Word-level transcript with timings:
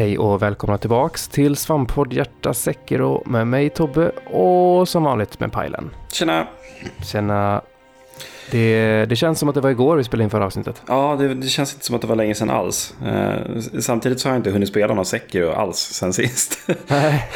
Hej 0.00 0.18
och 0.18 0.42
välkomna 0.42 0.78
tillbaks 0.78 1.28
till 1.28 1.56
Svamppodd 1.56 2.12
Hjärta 2.12 2.54
Säckero 2.54 3.22
med 3.26 3.46
mig 3.46 3.70
Tobbe 3.70 4.08
och 4.10 4.88
som 4.88 5.02
vanligt 5.04 5.40
med 5.40 5.52
Pajlen. 5.52 5.90
Tjena! 6.12 6.46
Tjena. 7.04 7.60
Det, 8.50 9.06
det 9.06 9.16
känns 9.16 9.38
som 9.38 9.48
att 9.48 9.54
det 9.54 9.60
var 9.60 9.70
igår 9.70 9.96
vi 9.96 10.04
spelade 10.04 10.24
in 10.24 10.30
förra 10.30 10.44
avsnittet. 10.46 10.82
Ja, 10.86 11.16
det, 11.18 11.34
det 11.34 11.46
känns 11.46 11.74
inte 11.74 11.84
som 11.86 11.94
att 11.96 12.00
det 12.00 12.06
var 12.06 12.16
länge 12.16 12.34
sedan 12.34 12.50
alls. 12.50 12.94
Eh, 13.06 13.34
samtidigt 13.80 14.20
så 14.20 14.28
har 14.28 14.34
jag 14.34 14.38
inte 14.38 14.50
hunnit 14.50 14.68
spela 14.68 14.94
någon 14.94 15.06
Sekiro 15.06 15.50
alls 15.50 15.76
sen 15.78 16.12
sist. 16.12 16.58
Nej. 16.86 17.28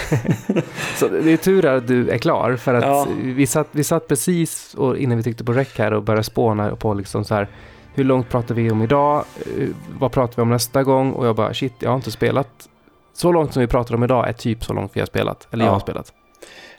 Så 0.96 1.08
det 1.08 1.32
är 1.32 1.36
tur 1.36 1.64
att 1.66 1.88
du 1.88 2.10
är 2.10 2.18
klar 2.18 2.56
för 2.56 2.74
att 2.74 2.84
Ja. 2.84 3.06
vi, 3.22 3.46
satt, 3.46 3.68
vi 3.70 3.84
satt 3.84 4.08
precis 4.08 4.74
och 4.74 4.98
innan 4.98 5.16
vi 5.16 5.22
tryckte 5.22 5.44
på 5.44 5.52
rec 5.52 5.68
här 5.78 5.92
och 5.92 6.02
började 6.02 6.24
spåna 6.24 6.76
på 6.76 6.94
liksom 6.94 7.24
så 7.24 7.34
här 7.34 7.48
hur 7.94 8.04
långt 8.04 8.28
pratar 8.28 8.54
vi 8.54 8.70
om 8.70 8.82
idag? 8.82 9.24
Eh, 9.58 9.68
Vad 9.98 10.12
pratar 10.12 10.36
vi 10.36 10.42
om 10.42 10.50
nästa 10.50 10.82
gång? 10.82 11.12
Och 11.12 11.26
jag 11.26 11.36
bara 11.36 11.54
shit, 11.54 11.72
jag 11.78 11.90
har 11.90 11.96
inte 11.96 12.10
spelat 12.10 12.68
så 13.12 13.32
långt 13.32 13.52
som 13.52 13.60
vi 13.60 13.66
pratar 13.66 13.94
om 13.94 14.04
idag 14.04 14.28
är 14.28 14.32
typ 14.32 14.64
så 14.64 14.72
långt 14.72 14.90
vi 14.94 15.00
har 15.00 15.06
spelat. 15.06 15.48
Eller 15.50 15.64
jag 15.64 15.70
Ja. 15.70 15.74
har 15.74 15.80
spelat. 15.80 16.12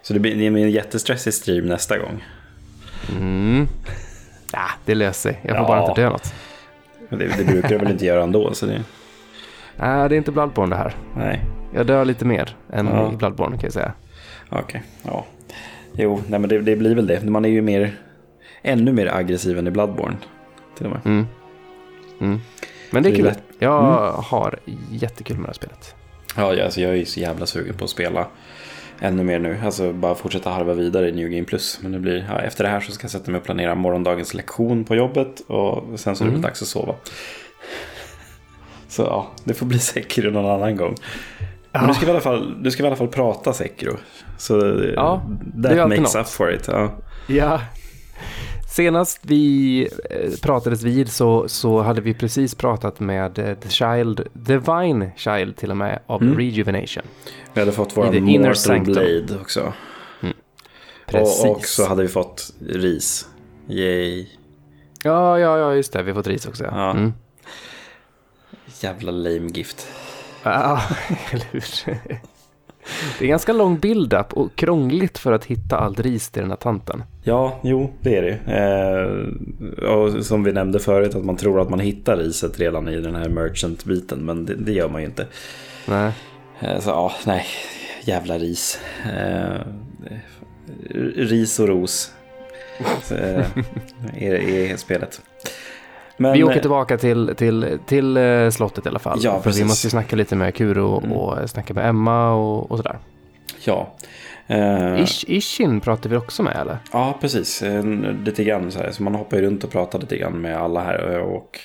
Så 0.01 0.13
det 0.13 0.19
blir 0.19 0.35
det 0.35 0.51
blir 0.51 0.63
en 0.63 0.71
jättestressig 0.71 1.33
stream 1.33 1.65
nästa 1.65 1.97
gång. 1.97 2.23
Mm. 3.17 3.67
Ja, 4.53 4.59
det 4.85 4.95
löser 4.95 5.29
sig. 5.31 5.39
Jag 5.43 5.51
får 5.57 5.63
Ja. 5.63 5.67
bara 5.67 5.89
inte 5.89 6.01
dö 6.01 6.09
något. 6.09 6.33
Det, 7.09 7.15
det 7.37 7.43
brukar 7.47 7.71
jag 7.71 7.79
väl 7.79 7.91
inte 7.91 8.05
göra 8.05 8.23
ändå, 8.23 8.53
så 8.53 8.65
det... 8.65 8.83
Nej, 9.77 10.09
det 10.09 10.15
är 10.15 10.17
inte 10.17 10.31
Bloodborne 10.31 10.75
det 10.75 10.81
här. 10.81 10.95
Nej, 11.17 11.41
Jag 11.73 11.85
dör 11.87 12.05
lite 12.05 12.25
mer 12.25 12.55
än 12.73 12.87
Ja. 12.87 13.11
i 13.13 13.15
Bloodborne 13.15 13.55
kan 13.57 13.63
jag 13.63 13.73
säga. 13.73 13.91
okej. 14.49 14.83
Ja. 15.03 15.25
Jo, 15.93 16.21
nej 16.27 16.39
men 16.39 16.49
det, 16.49 16.59
det 16.61 16.75
blir 16.75 16.95
väl 16.95 17.07
det. 17.07 17.23
Man 17.23 17.45
är 17.45 17.49
ju 17.49 17.61
mer... 17.61 17.99
Ännu 18.61 18.91
mer 18.93 19.15
aggressiv 19.15 19.59
än 19.59 19.67
i 19.67 19.71
Bloodborne. 19.71 20.15
Till 20.77 20.85
och 20.85 20.91
med. 20.91 21.01
Mm. 21.05 21.25
Mm. 22.21 22.39
Men 22.91 23.03
det 23.03 23.09
är 23.09 23.11
Det 23.11 23.15
är 23.15 23.17
kul. 23.17 23.25
lätt. 23.25 23.43
Jag 23.59 24.11
har 24.11 24.59
jättekul 24.91 25.37
med 25.37 25.43
det 25.45 25.49
här 25.49 25.53
spelet. 25.53 25.95
Ja, 26.37 26.63
alltså 26.63 26.81
jag 26.81 26.91
är 26.91 26.95
ju 26.95 27.05
så 27.05 27.19
jävla 27.19 27.45
sugen 27.45 27.73
på 27.77 27.83
att 27.83 27.89
spela 27.89 28.27
ännu 28.99 29.23
mer 29.23 29.39
nu. 29.39 29.57
Alltså 29.65 29.93
bara 29.93 30.15
fortsätta 30.15 30.49
harva 30.49 30.73
vidare 30.73 31.09
i 31.09 31.11
New 31.11 31.27
Game 31.29 31.43
Plus. 31.45 31.79
Men 31.81 31.91
det 31.91 31.99
blir, 31.99 32.25
ja, 32.29 32.39
efter 32.41 32.63
det 32.63 32.69
här 32.69 32.79
så 32.79 32.91
ska 32.91 33.03
jag 33.03 33.11
sätta 33.11 33.31
mig 33.31 33.37
och 33.39 33.45
planera 33.45 33.75
morgondagens 33.75 34.33
lektion 34.33 34.83
på 34.83 34.95
jobbet. 34.95 35.39
Och 35.47 35.99
sen 35.99 36.15
så 36.15 36.23
är 36.23 36.25
det 36.25 36.29
Mm. 36.29 36.33
väl 36.33 36.41
dags 36.41 36.61
att 36.61 36.67
sova. 36.67 36.95
Så 38.87 39.01
ja, 39.01 39.27
det 39.43 39.53
får 39.53 39.65
bli 39.65 39.79
Sekiro 39.79 40.31
någon 40.31 40.51
annan 40.51 40.75
gång. 40.75 40.95
Men 41.71 41.87
du 41.87 41.93
ska, 41.93 42.05
i 42.07 42.09
alla 42.09 42.19
fall, 42.19 42.63
du 42.63 42.71
ska 42.71 42.83
i 42.83 42.87
alla 42.87 42.95
fall 42.95 43.07
prata 43.07 43.53
Sekiro. 43.53 43.97
Så 44.37 44.53
Ja, 44.95 45.21
det 45.55 45.69
är 45.69 45.75
that 45.77 45.89
makes 45.89 46.15
något. 46.15 46.21
up 46.21 46.27
for 46.27 46.53
it. 46.53 46.67
Ja. 46.67 46.91
Ja. 47.27 47.61
Senast 48.75 49.19
vi 49.21 49.81
eh, 50.09 50.31
pratades 50.41 50.83
vid 50.83 51.11
så, 51.11 51.47
så 51.47 51.81
hade 51.81 52.01
vi 52.01 52.13
precis 52.13 52.55
pratat 52.55 52.99
med 52.99 53.39
eh, 53.39 53.55
The 53.57 53.69
Child, 53.69 54.27
Divine 54.33 55.11
Child 55.15 55.57
till 55.57 55.71
och 55.71 55.77
med, 55.77 55.99
av 56.07 56.21
Mm. 56.23 56.37
Rejuvenation. 56.37 57.03
Vi 57.53 57.59
hade 57.59 57.71
fått 57.71 57.97
inner 57.97 58.47
Mortal. 58.47 58.83
Blade 58.83 59.39
också. 59.41 59.73
Precis. 61.05 61.45
Och, 61.45 61.51
och 61.51 61.65
så 61.65 61.85
hade 61.87 62.01
vi 62.01 62.07
fått 62.07 62.53
ris. 62.69 63.27
Yay. 63.69 64.27
Ja, 65.03 65.39
ja, 65.39 65.57
ja, 65.57 65.73
just 65.73 65.93
det. 65.93 66.03
Vi 66.03 66.11
har 66.11 66.15
fått 66.15 66.27
ris 66.27 66.45
också. 66.45 66.63
Ja. 66.63 66.71
Ja. 66.73 66.91
Mm. 66.91 67.13
Jävla 68.79 69.11
lame 69.11 69.49
gift. 69.53 69.87
Ja, 70.43 70.81
eller 71.31 71.45
hur? 71.51 71.63
Det 73.19 73.25
är 73.25 73.29
ganska 73.29 73.53
lång 73.53 73.79
build-up 73.79 74.33
och 74.33 74.55
krångligt 74.55 75.17
för 75.17 75.31
att 75.31 75.45
hitta 75.45 75.77
allt 75.77 75.99
ris 75.99 76.29
till 76.29 76.41
den 76.41 76.51
här 76.51 76.57
tanten. 76.57 77.03
Ja, 77.23 77.59
jo, 77.63 77.93
det 78.01 78.17
är 78.17 78.21
det. 78.21 78.39
Eh, 79.81 79.89
och 79.89 80.25
som 80.25 80.43
vi 80.43 80.51
nämnde 80.51 80.79
förut, 80.79 81.15
att 81.15 81.25
man 81.25 81.37
tror 81.37 81.61
att 81.61 81.69
man 81.69 81.79
hittar 81.79 82.17
riset 82.17 82.59
redan 82.59 82.87
i 82.87 83.01
den 83.01 83.15
här 83.15 83.29
merchant-biten, 83.29 84.19
men 84.19 84.45
det, 84.45 84.55
det 84.55 84.71
gör 84.71 84.89
man 84.89 85.01
ju 85.01 85.07
inte. 85.07 85.27
Nej. 85.85 86.11
Eh, 86.59 86.79
så 86.79 86.89
ja, 86.89 87.11
nej, 87.25 87.45
jävla 88.03 88.37
ris. 88.37 88.79
Eh, 89.05 89.61
ris 91.15 91.59
och 91.59 91.67
ros 91.67 92.11
eh, 93.11 93.45
är, 94.13 94.33
är 94.33 94.77
spelet. 94.77 95.21
Men, 96.17 96.33
vi 96.33 96.43
åker 96.43 96.59
tillbaka 96.59 96.97
till, 96.97 97.33
till, 97.37 97.79
till 97.85 98.17
eh, 98.17 98.49
slottet 98.49 98.85
i 98.85 98.89
alla 98.89 98.99
fall. 98.99 99.19
Ja, 99.21 99.31
för 99.31 99.37
vi 99.39 99.43
precis. 99.43 99.65
måste 99.65 99.87
ju 99.87 99.91
snacka 99.91 100.15
lite 100.15 100.35
med 100.35 100.55
Kuro 100.55 100.97
Mm. 100.99 101.11
och 101.11 101.49
snacka 101.49 101.73
med 101.73 101.89
Emma 101.89 102.33
och, 102.33 102.71
och 102.71 102.77
sådär. 102.77 102.97
Ja. 103.65 103.95
Eh, 104.47 105.03
Ish, 105.03 105.23
Ishin 105.27 105.79
pratar 105.81 106.09
vi 106.09 106.17
också 106.17 106.43
med 106.43 106.55
eller? 106.55 106.77
Ja, 106.91 107.17
precis. 107.21 107.61
Eh, 107.61 107.83
Lite 108.25 108.43
grann 108.43 108.71
så 108.71 108.79
här. 108.79 108.91
Så 108.91 109.03
man 109.03 109.15
hoppar 109.15 109.37
ju 109.37 109.43
runt 109.43 109.63
och 109.63 109.71
pratar 109.71 109.99
lite 109.99 110.17
grann 110.17 110.41
med 110.41 110.57
alla 110.57 110.83
här. 110.83 111.13
eh, 111.13 111.19
Och 111.21 111.59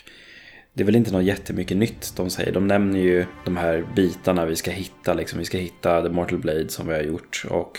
det 0.73 0.83
är 0.83 0.87
väl 0.87 0.97
inte 0.97 1.13
något 1.13 1.25
jättemycket 1.25 1.77
nytt 1.77 2.13
de 2.17 2.31
säger. 2.31 2.53
De 2.53 2.67
nämner 2.67 3.01
ju 3.01 3.27
de 3.45 3.57
här 3.57 3.85
bitarna 3.97 4.45
vi 4.45 4.57
ska 4.57 4.71
hitta. 4.71 5.15
Liksom. 5.15 5.39
Vi 5.39 5.45
ska 5.45 5.59
hitta 5.59 6.03
The 6.03 6.09
Mortal 6.09 6.39
Blade 6.39 6.69
som 6.69 6.89
vi 6.89 6.95
har 6.95 7.03
gjort. 7.03 7.45
Och 7.51 7.79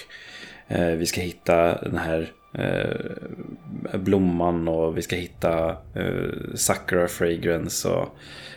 eh, 0.67 0.85
vi 0.87 1.05
ska 1.05 1.21
hitta 1.21 1.81
den 1.81 1.97
här 1.97 2.29
eh, 2.53 3.97
blomman 3.99 4.67
och 4.67 4.97
vi 4.97 5.01
ska 5.01 5.15
hitta 5.15 5.69
eh, 5.69 6.55
Sakura 6.55 7.07
Fragrance. 7.07 7.89
Och, 7.89 8.09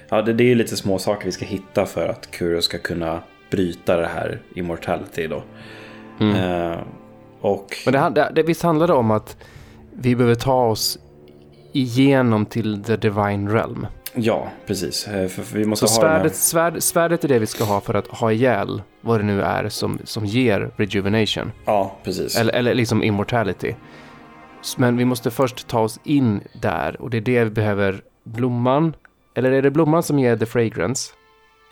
ja, 0.08 0.22
det, 0.22 0.32
det 0.32 0.44
är 0.44 0.48
ju 0.48 0.54
lite 0.54 0.76
små 0.76 0.98
saker 0.98 1.24
vi 1.24 1.32
ska 1.32 1.44
hitta 1.44 1.86
för 1.86 2.08
att 2.08 2.30
Kuro 2.30 2.62
ska 2.62 2.78
kunna 2.78 3.20
bryta 3.50 3.96
det 3.96 4.06
här 4.06 4.40
Immortality 4.54 5.26
då. 5.26 5.42
Eh, 6.20 6.78
och... 7.40 7.66
Men 7.86 7.92
det, 7.94 8.10
det, 8.14 8.32
det 8.34 8.42
visst 8.42 8.62
handlar 8.62 8.86
det 8.86 8.92
om 8.94 9.10
att 9.10 9.36
vi 9.92 10.16
behöver 10.16 10.34
ta 10.34 10.66
oss 10.66 10.98
igenom 11.72 12.46
till 12.46 12.82
the 12.84 12.96
divine 12.96 13.50
realm. 13.50 13.86
Ja, 14.14 14.48
precis. 14.66 15.08
Eh, 15.08 15.28
För, 15.28 15.42
för 15.42 15.58
vi 15.58 15.64
Så 15.64 15.68
måste 15.68 15.86
ha 15.86 16.02
den 16.02 16.10
här... 16.10 16.18
svärdet, 16.18 16.36
svärd, 16.36 16.82
svärdet 16.82 17.24
är 17.24 17.28
det 17.28 17.38
vi 17.38 17.46
ska 17.46 17.64
ha 17.64 17.80
för 17.80 17.94
att 17.94 18.06
ha 18.06 18.32
ihjäl 18.32 18.82
vad 19.04 19.20
det 19.20 19.24
nu 19.24 19.42
är 19.42 19.68
som, 19.68 19.98
som 20.04 20.26
ger 20.26 20.70
rejuvenation. 20.76 21.52
Ja, 21.64 21.96
precis. 22.04 22.36
Eller, 22.36 22.52
eller 22.52 22.74
liksom 22.74 23.02
immortality. 23.02 23.74
Men 24.76 24.96
vi 24.96 25.04
måste 25.04 25.30
först 25.30 25.68
ta 25.68 25.80
oss 25.80 26.00
in 26.04 26.40
där 26.62 27.00
och 27.00 27.10
det 27.10 27.16
är 27.16 27.20
det 27.20 27.44
vi 27.44 27.50
behöver 27.50 28.02
blomman. 28.24 28.96
Eller 29.34 29.52
är 29.52 29.62
det 29.62 29.70
blomman 29.70 30.02
som 30.02 30.18
ger 30.18 30.36
the 30.36 30.46
fragrance? 30.46 31.12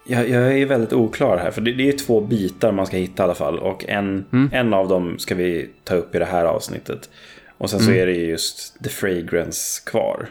Jag, 0.07 0.29
jag 0.29 0.59
är 0.59 0.67
väldigt 0.67 0.93
oklar 0.93 1.39
här, 1.39 1.51
för 1.51 1.61
det, 1.61 1.73
det 1.73 1.89
är 1.89 1.99
två 1.99 2.21
bitar 2.21 2.73
man 2.73 2.87
ska 2.87 2.97
hitta 2.97 3.23
i 3.23 3.25
alla 3.25 3.35
fall. 3.35 3.59
Och 3.59 3.85
en, 3.89 4.25
Mm. 4.33 4.51
en 4.53 4.75
av 4.75 4.89
dem 4.89 5.19
ska 5.19 5.35
vi 5.35 5.71
ta 5.85 5.95
upp 5.95 6.15
i 6.15 6.19
det 6.19 6.25
här 6.25 6.45
avsnittet. 6.45 7.11
Och 7.59 7.71
sen 7.71 7.81
så 7.81 7.91
Mm. 7.91 8.03
är 8.03 8.07
det 8.07 8.13
ju 8.13 8.27
just 8.27 8.83
the 8.83 8.89
fragrance 8.89 9.83
kvar. 9.91 10.29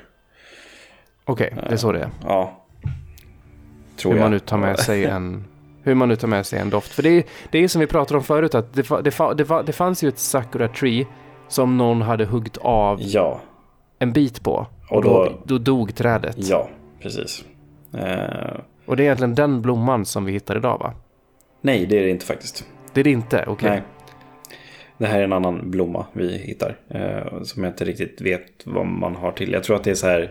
Okej, 1.25 1.53
det 1.67 1.73
är 1.73 1.78
så 1.78 1.91
det 1.91 2.00
är. 2.00 2.09
Ja. 2.23 2.63
Tror 3.97 4.11
Hur 4.11 4.19
jag. 4.19 4.23
man 4.25 4.31
nu 4.31 4.40
tar 4.40 4.57
med 4.57 4.79
sig 4.79 5.06
en... 5.06 5.45
Hur 5.83 5.95
man 5.95 6.09
nu 6.09 6.15
tar 6.15 6.27
med 6.27 6.45
sig 6.45 6.59
en 6.59 6.69
doft. 6.69 6.91
För 6.91 7.03
det 7.03 7.09
är, 7.09 7.23
det 7.51 7.59
är 7.63 7.67
som 7.67 7.79
vi 7.81 7.87
pratade 7.87 8.17
om 8.17 8.23
förut 8.23 8.55
att 8.55 8.73
det, 8.73 8.81
fa- 8.81 9.01
det, 9.01 9.09
fa- 9.09 9.33
det, 9.33 9.43
fa- 9.43 9.63
det 9.65 9.71
fanns 9.73 10.03
ju 10.03 10.07
ett 10.07 10.19
sakura 10.19 10.67
tree 10.67 11.05
som 11.47 11.77
någon 11.77 12.01
hade 12.01 12.25
huggit 12.25 12.57
av 12.57 12.97
Ja, 13.01 13.41
en 13.99 14.13
bit 14.13 14.43
på. 14.43 14.67
Och, 14.89 14.97
Och 14.97 15.03
då, 15.03 15.23
då- 15.25 15.41
då 15.45 15.57
dog 15.57 15.95
trädet. 15.95 16.35
ja, 16.37 16.69
precis. 17.01 17.43
Eh, 17.93 18.59
Och 18.85 18.97
det 18.97 19.03
är 19.03 19.05
egentligen 19.05 19.35
den 19.35 19.61
blomman 19.61 20.05
som 20.05 20.25
vi 20.25 20.31
hittar 20.31 20.57
idag 20.57 20.77
va? 20.79 20.93
nej, 21.61 21.85
det 21.85 21.97
är 21.97 22.01
det 22.03 22.09
inte 22.09 22.25
faktiskt. 22.25 22.65
Det 22.93 22.99
är 22.99 23.03
det 23.03 23.11
inte? 23.11 23.45
Okej. 23.47 23.69
Nej. 23.69 23.81
Det 24.97 25.05
här 25.07 25.19
är 25.19 25.23
en 25.23 25.33
annan 25.33 25.71
blomma 25.71 26.05
vi 26.13 26.37
hittar. 26.37 26.77
Eh, 26.89 27.41
som 27.43 27.63
jag 27.63 27.71
inte 27.71 27.85
riktigt 27.85 28.21
vet 28.21 28.43
vad 28.65 28.85
man 28.85 29.15
har 29.15 29.31
till. 29.31 29.51
Jag 29.51 29.63
tror 29.63 29.75
att 29.75 29.83
det 29.83 29.91
är 29.91 29.95
så 29.95 30.07
här. 30.07 30.21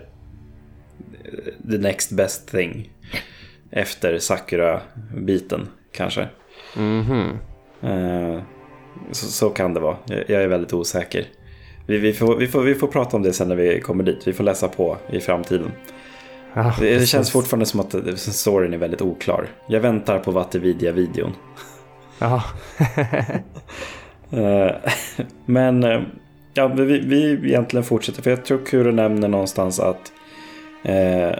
eh, 1.25 1.71
The 1.71 1.79
next 1.79 2.13
best 2.13 2.49
thing. 2.51 2.91
Efter 3.71 4.19
Sakura-biten 4.19 5.69
kanske. 5.93 6.29
Mhm. 6.77 7.39
Eh, 7.83 8.43
så, 9.11 9.27
så 9.27 9.51
kan 9.51 9.75
det 9.75 9.81
vara. 9.81 9.97
Jag, 10.07 10.19
jag 10.31 10.43
är 10.43 10.49
väldigt 10.49 10.73
osäker. 10.73 11.25
Vi, 11.87 11.99
vi, 11.99 12.13
får, 12.13 12.37
vi, 12.37 12.47
får, 12.47 12.63
vi 12.63 12.75
får 12.75 12.87
prata 12.87 13.17
om 13.17 13.23
det 13.23 13.33
sen 13.33 13.49
när 13.49 13.57
vi 13.57 13.81
kommer 13.81 14.05
dit. 14.05 14.29
Vi 14.29 14.33
får 14.33 14.45
läsa 14.45 14.69
på 14.69 14.97
i 15.11 15.21
framtiden. 15.21 15.73
Ja, 16.55 16.75
Det, 16.81 16.99
det 16.99 17.07
känns 17.07 17.31
fortfarande 17.31 17.67
som 17.67 17.81
att 17.81 18.19
storyn 18.19 18.75
är 18.75 18.79
väldigt 18.79 19.03
oklar. 19.03 19.47
Jag 19.69 19.81
väntar 19.81 20.19
på 20.19 20.31
Vattenvidya-videon. 20.31 21.33
Ja. 22.19 22.43
Eh, 24.33 24.71
Men 25.47 25.85
eh, 25.85 26.01
ja, 26.55 26.69
vi, 26.69 26.99
vi 27.01 27.49
egentligen 27.49 27.85
fortsätter. 27.85 28.23
För 28.23 28.31
jag 28.31 28.45
tror 28.45 28.67
Kuro 28.67 28.91
nämner 28.91 29.29
någonstans 29.29 29.81
att 29.81 30.13
eh, 30.83 31.31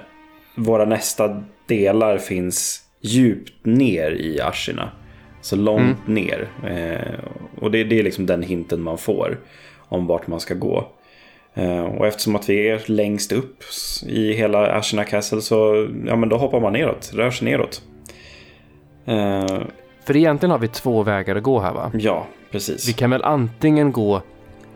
våra 0.55 0.85
nästa 0.85 1.43
delar 1.71 2.19
finns 2.19 2.81
djupt 3.01 3.67
ner 3.67 4.11
i 4.11 4.41
Ashina. 4.41 4.91
Så 5.43 5.57
långt 5.57 6.07
ner. 6.07 6.49
Eh, 6.67 7.25
och 7.61 7.71
det, 7.71 7.85
det 7.85 7.99
är 7.99 8.03
liksom 8.03 8.27
den 8.27 8.43
hinten 8.43 8.81
man 8.83 8.99
får 8.99 9.39
om 9.79 10.07
vart 10.07 10.27
man 10.27 10.41
ska 10.41 10.55
gå. 10.55 10.89
Eh, 11.55 11.85
och 11.85 12.07
eftersom 12.07 12.37
att 12.37 12.49
vi 12.49 12.69
är 12.69 12.83
längst 12.87 13.33
upp 13.33 13.63
i 14.07 14.33
hela 14.33 14.73
Ashina 14.73 15.05
Castle 15.05 15.41
så 15.41 15.89
ja, 16.07 16.17
men 16.17 16.29
då 16.29 16.37
hoppar 16.37 16.61
man 16.61 16.73
neråt, 16.73 17.11
rör 17.15 17.31
sig 17.31 17.45
neråt. 17.51 17.83
Eh, 19.07 19.61
För 20.05 20.17
egentligen 20.17 20.51
har 20.51 20.59
vi 20.59 20.69
två 20.69 21.03
vägar 21.03 21.37
att 21.37 21.43
gå 21.43 21.61
här 21.61 21.73
va? 21.73 21.93
ja, 21.95 22.27
precis. 22.51 22.89
Vi 22.89 22.93
kan 22.93 23.11
väl 23.11 23.23
antingen 23.25 23.93
gå 23.93 24.23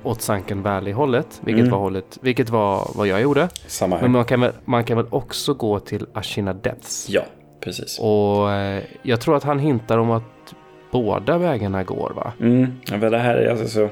åt 0.04 0.22
Sunken 0.22 0.62
Valley-hållet, 0.62 1.40
vilket, 1.44 1.60
Mm. 1.60 1.72
var 1.72 1.78
hållet, 1.78 2.18
vilket 2.20 2.50
var 2.50 2.90
vad 2.94 3.06
jag 3.06 3.20
gjorde. 3.20 3.48
Samma 3.66 3.96
här. 3.96 4.02
Men 4.02 4.10
man 4.10 4.24
kan, 4.24 4.40
väl, 4.40 4.52
man 4.64 4.84
kan 4.84 4.96
väl 4.96 5.06
också 5.10 5.54
gå 5.54 5.78
till 5.80 6.06
Ashina 6.12 6.52
Depths. 6.52 7.06
Ja, 7.10 7.22
precis. 7.60 7.98
Och 7.98 8.52
eh, 8.52 8.82
jag 9.02 9.20
tror 9.20 9.36
att 9.36 9.44
han 9.44 9.58
hintar 9.58 9.98
om 9.98 10.10
att 10.10 10.54
båda 10.90 11.38
vägarna 11.38 11.82
går 11.84 12.12
va? 12.16 12.32
Mm, 12.40 12.66
ja, 12.90 12.96
det 12.96 13.18
här 13.18 13.36
är 13.36 13.50
alltså 13.50 13.68
så... 13.68 13.88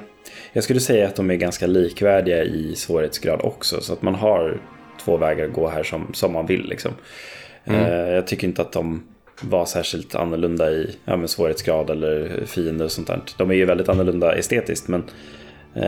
Jag 0.53 0.65
skulle 0.65 0.81
säga 0.81 1.07
att 1.09 1.17
de 1.17 1.31
är 1.31 1.35
ganska 1.35 1.67
likvärdiga 1.67 2.45
i 2.45 2.75
svårighetsgrad 2.75 3.41
också. 3.43 3.81
Så 3.81 3.93
att 3.93 4.03
man 4.03 4.15
har 4.15 4.61
två 5.05 5.17
vägar 5.17 5.45
att 5.45 5.53
gå 5.53 5.69
här 5.69 5.83
som, 5.83 6.07
som 6.13 6.33
man 6.33 6.47
vill. 6.47 6.69
Liksom. 6.69 6.93
Mm. 7.65 7.81
Eh, 7.81 8.15
jag 8.15 8.27
tycker 8.27 8.47
inte 8.47 8.63
att 8.63 8.73
de 8.73 9.03
var 9.41 9.65
särskilt 9.65 10.15
annorlunda 10.15 10.71
i 10.71 10.97
ja, 11.05 11.27
svårighetsgrad 11.27 11.91
eller 11.91 12.43
fiender 12.47 12.85
och 12.85 12.93
sånt 12.93 13.07
där. 13.07 13.21
De 13.37 13.51
är 13.51 13.55
ju 13.55 13.65
väldigt 13.65 13.89
annorlunda 13.89 14.35
estetiskt 14.35 14.89
men... 14.89 15.05
Eh, 15.75 15.83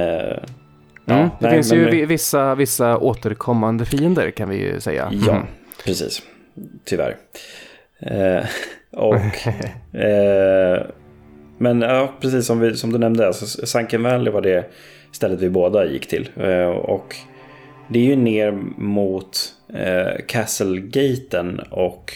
ja, 1.04 1.14
Mm, 1.14 1.28
det 1.28 1.30
nej, 1.40 1.50
finns 1.54 1.72
ju 1.72 1.90
vi- 1.90 2.06
vissa, 2.06 2.54
vissa 2.54 2.98
återkommande 2.98 3.84
fiender 3.84 4.30
kan 4.30 4.48
vi 4.48 4.56
ju 4.56 4.80
säga. 4.80 5.08
Ja, 5.26 5.32
Mm. 5.32 5.46
precis. 5.84 6.22
Tyvärr. 6.84 7.16
Eh, 8.00 8.44
och... 8.92 9.14
eh, 10.00 10.82
men 11.58 11.80
ja, 11.80 12.12
precis 12.20 12.46
som, 12.46 12.60
vi, 12.60 12.76
som 12.76 12.92
du 12.92 12.98
nämnde, 12.98 13.26
alltså, 13.26 13.66
Sunken 13.66 14.02
Valley 14.02 14.32
var 14.32 14.40
det 14.40 14.70
stället 15.12 15.40
vi 15.40 15.50
båda 15.50 15.86
gick 15.86 16.06
till. 16.08 16.28
Eh, 16.36 16.66
och 16.68 17.16
det 17.88 17.98
är 17.98 18.04
ju 18.04 18.16
ner 18.16 18.52
mot 18.76 19.38
eh, 19.74 20.24
Castlegaten 20.28 21.60
och... 21.70 22.12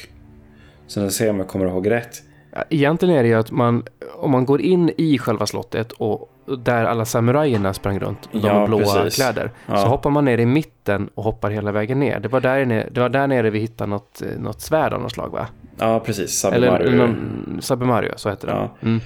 Så 0.86 1.00
nu 1.00 1.10
ser 1.10 1.24
jag 1.26 1.32
om 1.32 1.38
jag 1.38 1.48
kommer 1.48 1.66
ihåg 1.66 1.90
rätt. 1.90 2.22
Egentligen 2.70 3.14
är 3.16 3.22
det 3.22 3.28
ju 3.28 3.34
att 3.34 3.50
man, 3.50 3.82
om 4.16 4.30
man 4.30 4.44
går 4.46 4.60
in 4.60 4.90
i 4.96 5.18
själva 5.18 5.46
slottet 5.46 5.92
och 5.92 6.30
där 6.56 6.84
alla 6.84 7.04
samurajerna 7.04 7.74
sprang 7.74 7.98
runt, 7.98 8.28
de 8.32 8.38
Ja, 8.38 8.66
blåa 8.66 8.80
precis. 8.80 9.14
kläder, 9.16 9.50
Ja. 9.66 9.76
så 9.76 9.86
hoppar 9.88 10.10
man 10.10 10.24
ner 10.24 10.38
i 10.38 10.46
mitten 10.46 11.08
och 11.14 11.24
hoppar 11.24 11.50
hela 11.50 11.72
vägen 11.72 12.00
ner. 12.00 12.20
Det 12.20 12.28
var 12.28 12.40
där, 12.40 12.64
nere, 12.66 12.88
det 12.90 13.00
var 13.00 13.08
där 13.08 13.26
nere 13.26 13.50
vi 13.50 13.58
hittade 13.58 13.90
något, 13.90 14.22
eh, 14.22 14.28
något 14.40 14.60
svärd 14.60 14.92
av 14.92 15.00
något 15.02 15.12
slag 15.12 15.28
va? 15.32 15.46
Ja, 15.80 16.00
precis. 16.00 16.40
Sabumaru. 16.40 16.84
eller 16.86 16.96
någon, 16.96 17.58
Sabumario, 17.60 18.12
så 18.16 18.28
heter 18.30 18.46
det. 18.46 18.52
Ja. 18.52 18.70
Mm. 18.82 19.00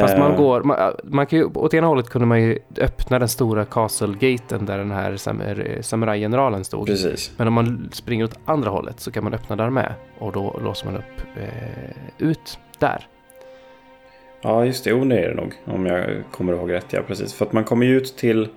Fast 0.00 0.18
man 0.18 0.30
Eh, 0.32 0.36
går, 0.38 0.62
man, 0.62 0.92
man 1.04 1.26
kan 1.26 1.38
ju, 1.38 1.44
åt 1.44 1.74
ena 1.74 1.86
hållet 1.86 2.08
kunde 2.10 2.26
man 2.26 2.42
ju 2.42 2.58
öppna 2.80 3.18
den 3.18 3.28
stora 3.28 3.64
castle-gaten 3.64 4.66
där 4.66 4.78
den 4.78 4.90
här 4.90 5.16
sam, 5.16 5.42
samurajgeneralen 5.80 6.64
stod. 6.64 6.86
Precis. 6.86 7.32
Men 7.36 7.48
om 7.48 7.54
man 7.54 7.88
springer 7.92 8.24
åt 8.24 8.38
andra 8.44 8.70
hållet 8.70 9.00
så 9.00 9.10
kan 9.10 9.24
man 9.24 9.34
öppna 9.34 9.56
där 9.56 9.70
med 9.70 9.92
och 10.18 10.32
då 10.32 10.60
låser 10.64 10.86
man 10.86 10.96
upp 10.96 11.36
eh, 11.36 12.26
ut 12.28 12.58
där. 12.78 13.06
Ja, 14.44 14.64
just 14.64 14.84
det. 14.84 14.90
Jo, 14.90 15.04
det 15.04 15.18
är 15.18 15.28
det 15.28 15.34
nog. 15.34 15.52
Om 15.64 15.86
jag 15.86 16.06
kommer 16.30 16.52
ihåg 16.52 16.72
rätt. 16.72 16.86
Ja, 16.90 17.02
precis. 17.06 17.34
För 17.34 17.46
att 17.46 17.52
man 17.52 17.64
kommer 17.64 17.86
ju 17.86 17.96
ut 17.96 18.16
till... 18.16 18.48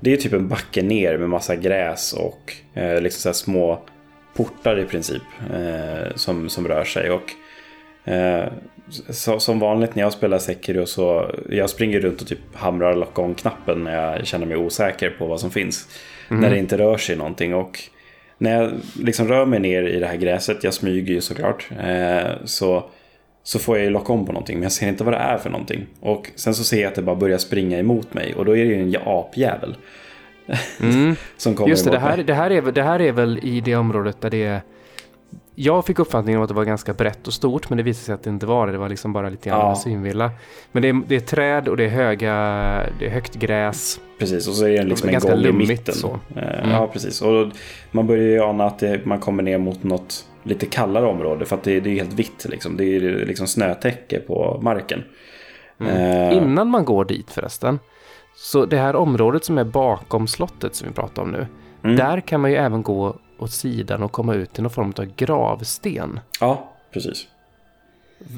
Det 0.00 0.12
är 0.12 0.16
typ 0.16 0.32
en 0.32 0.48
backe 0.48 0.82
ner 0.82 1.18
med 1.18 1.28
massa 1.28 1.56
gräs 1.56 2.12
och 2.12 2.52
eh, 2.74 3.00
liksom 3.00 3.32
så 3.32 3.38
små 3.38 3.80
portar 4.34 4.78
i 4.78 4.84
princip. 4.84 5.22
Eh, 5.54 6.14
som, 6.14 6.48
som 6.48 6.68
rör 6.68 6.84
sig. 6.84 7.10
Och 7.10 7.32
eh, 8.12 8.44
så, 9.10 9.40
som 9.40 9.58
vanligt 9.58 9.94
när 9.94 10.02
jag 10.02 10.12
spelar 10.12 10.38
Sekiro 10.38 10.86
så... 10.86 11.34
Jag 11.50 11.70
springer 11.70 12.00
runt 12.00 12.20
och 12.20 12.26
typ 12.28 12.54
hamrar 12.54 12.94
lock 12.94 13.18
on-knappen 13.18 13.84
när 13.84 14.16
jag 14.16 14.26
känner 14.26 14.46
mig 14.46 14.56
osäker 14.56 15.10
på 15.10 15.26
vad 15.26 15.40
som 15.40 15.50
finns. 15.50 15.88
När 16.28 16.50
det 16.50 16.58
inte 16.58 16.78
rör 16.78 16.96
sig 16.96 17.16
någonting. 17.16 17.54
Och 17.54 17.78
när 18.38 18.62
jag 18.62 18.72
liksom 19.00 19.28
rör 19.28 19.46
mig 19.46 19.60
ner 19.60 19.82
i 19.82 19.98
det 19.98 20.06
här 20.06 20.16
gräset, 20.16 20.64
jag 20.64 20.74
smyger 20.74 21.14
ju 21.14 21.20
såklart. 21.20 21.68
Eh, 21.84 22.30
så 22.44 22.90
så 23.46 23.58
får 23.58 23.76
jag 23.76 23.84
ju 23.84 23.90
locka 23.90 24.12
om 24.12 24.26
på 24.26 24.32
någonting, 24.32 24.56
men 24.56 24.62
jag 24.62 24.72
ser 24.72 24.88
inte 24.88 25.04
vad 25.04 25.14
det 25.14 25.18
är 25.18 25.38
för 25.38 25.50
någonting. 25.50 25.86
Och 26.00 26.30
sen 26.34 26.54
så 26.54 26.64
ser 26.64 26.82
jag 26.82 26.88
att 26.88 26.94
det 26.94 27.02
bara 27.02 27.16
börjar 27.16 27.38
springa 27.38 27.78
emot 27.78 28.14
mig 28.14 28.34
och 28.34 28.44
då 28.44 28.56
är 28.56 28.64
det 28.64 28.70
ju 28.70 28.82
en 28.82 28.96
apjävel. 29.04 29.76
Mm. 30.80 31.16
Som 31.36 31.54
kommer 31.54 31.70
Just 31.70 31.84
det, 31.84 31.90
det 31.90 31.98
här, 31.98 32.16
det, 32.16 32.34
här 32.34 32.50
är, 32.50 32.62
det 32.62 32.82
här 32.82 33.00
är 33.00 33.12
väl 33.12 33.40
i 33.42 33.60
det 33.60 33.76
området 33.76 34.20
där 34.20 34.30
det 34.30 34.44
är... 34.44 34.62
Jag 35.54 35.86
fick 35.86 35.98
uppfattningen 35.98 36.38
om 36.38 36.42
att 36.44 36.48
det 36.48 36.54
var 36.54 36.64
ganska 36.64 36.92
brett 36.92 37.26
och 37.26 37.32
stort, 37.32 37.68
men 37.70 37.76
det 37.76 37.82
visade 37.82 38.04
sig 38.04 38.14
att 38.14 38.22
det 38.22 38.30
inte 38.30 38.46
var 38.46 38.66
det. 38.66 38.72
Det 38.72 38.78
var 38.78 38.88
liksom 38.88 39.12
bara 39.12 39.28
lite 39.28 39.48
grann 39.48 39.60
Ja. 39.60 39.74
synvilla. 39.74 40.30
Men 40.72 40.82
det 40.82 40.88
är, 40.88 41.02
det 41.06 41.16
är 41.16 41.20
träd 41.20 41.68
och 41.68 41.76
det 41.76 41.84
är 41.84 41.88
höga, 41.88 42.32
det 42.98 43.06
är 43.06 43.10
högt 43.10 43.34
gräs. 43.34 44.00
Precis, 44.18 44.48
och 44.48 44.54
så 44.54 44.64
är 44.66 44.70
det 44.78 44.82
liksom 44.84 45.08
en 45.08 45.20
gång 45.20 45.44
i 45.44 45.52
mitten. 45.52 45.94
så. 45.94 46.18
Eh, 46.36 46.42
Mm. 46.58 46.70
Ja, 46.70 46.86
precis. 46.92 47.22
Och 47.22 47.46
man 47.90 48.06
börjar 48.06 48.22
ju 48.24 48.40
ana 48.42 48.64
att 48.64 48.78
det, 48.78 49.06
man 49.06 49.18
kommer 49.20 49.42
ner 49.42 49.58
mot 49.58 49.82
något 49.82 50.26
lite 50.42 50.66
kallare 50.66 51.06
område. 51.06 51.44
För 51.44 51.56
att 51.56 51.62
det, 51.62 51.80
det 51.80 51.90
är 51.90 51.94
helt 51.94 52.12
vitt 52.12 52.46
liksom. 52.50 52.76
Det 52.76 52.84
är 52.84 53.00
liksom 53.26 53.46
snötäcke 53.46 54.20
på 54.20 54.58
marken. 54.62 55.02
Eh, 55.80 56.36
Innan 56.36 56.68
man 56.68 56.84
går 56.84 57.04
dit 57.04 57.30
förresten, 57.30 57.78
så 58.36 58.66
det 58.66 58.76
här 58.76 58.96
området 58.96 59.44
som 59.44 59.58
är 59.58 59.64
bakom 59.64 60.26
slottet 60.26 60.74
som 60.74 60.88
vi 60.88 60.94
pratar 60.94 61.22
om 61.22 61.30
nu, 61.30 61.46
Mm. 61.84 61.96
där 61.96 62.20
kan 62.20 62.40
man 62.40 62.50
ju 62.50 62.56
även 62.56 62.82
gå 62.82 63.16
åt 63.38 63.50
sidan 63.50 64.02
och 64.02 64.12
komma 64.12 64.34
ut 64.34 64.52
till 64.52 64.62
någon 64.62 64.70
form 64.70 64.92
av 64.98 65.06
gravsten. 65.16 66.20
Ja, 66.40 66.72
precis. 66.92 67.28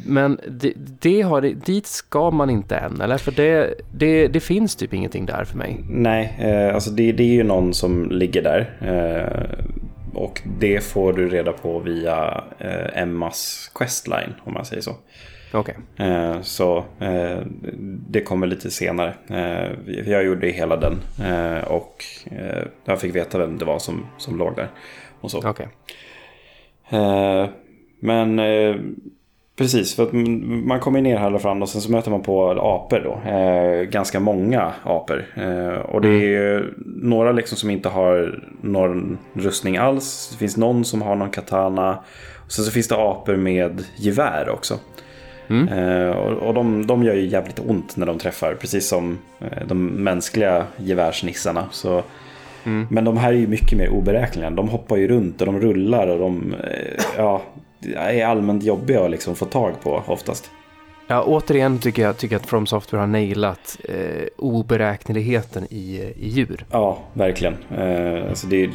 Men 0.06 0.40
det, 0.48 0.72
det 0.76 1.22
har, 1.22 1.40
dit 1.40 1.86
ska 1.86 2.30
man 2.30 2.50
inte 2.50 2.76
än, 2.76 3.00
eller? 3.00 3.18
För 3.18 3.32
det, 3.32 3.74
det, 3.92 4.28
det 4.28 4.40
finns 4.40 4.76
typ 4.76 4.94
ingenting 4.94 5.26
där 5.26 5.44
för 5.44 5.58
mig. 5.58 5.80
Nej, 5.90 6.36
eh, 6.38 6.74
alltså 6.74 6.90
det, 6.90 7.12
det 7.12 7.22
är 7.22 7.34
ju 7.34 7.42
någon 7.42 7.74
som 7.74 8.10
ligger 8.10 8.42
där. 8.42 8.76
Eh, 8.80 9.66
och 10.14 10.42
det 10.58 10.84
får 10.84 11.12
du 11.12 11.28
reda 11.28 11.52
på 11.52 11.78
via 11.78 12.44
eh, 12.58 13.02
Emmas 13.02 13.70
questline, 13.74 14.34
om 14.44 14.52
man 14.52 14.64
säger 14.64 14.82
så. 14.82 14.96
Okej. 15.56 15.76
Eh, 15.96 16.40
så 16.40 16.84
eh, 17.00 17.38
det 18.08 18.20
kommer 18.20 18.46
lite 18.46 18.70
senare. 18.70 19.14
Eh, 19.30 19.70
jag 20.06 20.24
gjorde 20.24 20.48
hela 20.48 20.76
den 20.76 20.98
och 21.66 22.04
jag 22.84 23.00
fick 23.00 23.14
veta 23.14 23.38
vem 23.38 23.58
det 23.58 23.64
var 23.64 23.78
som, 23.78 24.06
som 24.18 24.38
låg 24.38 24.56
där. 24.56 24.68
Och 25.20 25.30
så. 25.30 25.54
Eh, 26.90 27.48
men 28.00 28.40
precis, 29.56 29.96
för 29.96 30.12
man 30.66 30.80
kommer 30.80 31.00
ner 31.00 31.16
här 31.16 31.38
fram 31.38 31.62
och 31.62 31.68
sen 31.68 31.80
så 31.80 31.92
möter 31.92 32.10
man 32.10 32.22
på 32.22 32.50
apor 32.50 33.00
då. 33.00 33.20
Ganska 33.90 34.20
många 34.20 34.72
apor. 34.82 35.24
Och 35.88 36.00
det 36.00 36.08
är 36.08 36.28
ju 36.28 36.74
några 36.86 37.32
liksom 37.32 37.58
som 37.58 37.70
inte 37.70 37.88
har 37.88 38.44
någon 38.60 39.18
rustning 39.32 39.76
alls. 39.76 40.28
Det 40.32 40.38
finns 40.38 40.56
någon 40.56 40.84
som 40.84 41.02
har 41.02 41.16
någon 41.16 41.30
katana. 41.30 41.98
Och 42.44 42.52
sen 42.52 42.64
så 42.64 42.70
finns 42.70 42.88
det 42.88 42.96
apor 42.96 43.36
med 43.36 43.84
gevär 43.96 44.48
också. 44.48 44.78
Mm. 45.48 45.68
Eh, 45.68 46.10
och 46.10 46.48
och 46.48 46.54
de, 46.54 46.86
de 46.86 47.04
gör 47.04 47.14
ju 47.14 47.26
jävligt 47.26 47.58
ont 47.58 47.96
när 47.96 48.06
de 48.06 48.18
träffar, 48.18 48.54
precis 48.54 48.88
som 48.88 49.18
eh, 49.40 49.66
de 49.66 49.86
mänskliga 49.86 50.66
gevärsnissarna. 50.76 51.64
Så, 51.70 52.02
Mm. 52.66 52.86
Men 52.90 53.04
de 53.04 53.16
här 53.16 53.32
är 53.32 53.36
ju 53.36 53.46
mycket 53.46 53.78
mer 53.78 53.88
oberäkneliga. 53.88 54.50
De 54.50 54.68
hoppar 54.68 54.96
ju 54.96 55.08
runt 55.08 55.40
och 55.40 55.46
de 55.46 55.60
rullar 55.60 56.06
och 56.06 56.18
de 56.18 56.54
eh, 56.54 57.04
ja, 57.16 57.42
är 57.94 58.26
allmänt 58.26 58.64
jobbiga 58.64 59.04
att 59.04 59.10
liksom 59.10 59.34
få 59.36 59.44
tag 59.44 59.72
på 59.82 60.02
oftast. 60.06 60.50
Ja, 61.08 61.22
återigen 61.22 61.78
tycker 61.78 62.02
jag, 62.02 62.16
tycker 62.16 62.36
att 62.36 62.46
From 62.46 62.66
Software 62.66 63.00
har 63.00 63.06
nailat 63.06 63.78
eh, 63.84 64.26
oberäkneligheten 64.36 65.66
i, 65.70 66.12
i 66.16 66.28
djur. 66.28 66.64
Ja, 66.70 66.98
verkligen. 67.12 67.56
Eh, 67.78 68.28
alltså 68.28 68.46
det 68.46 68.64
är, 68.64 68.70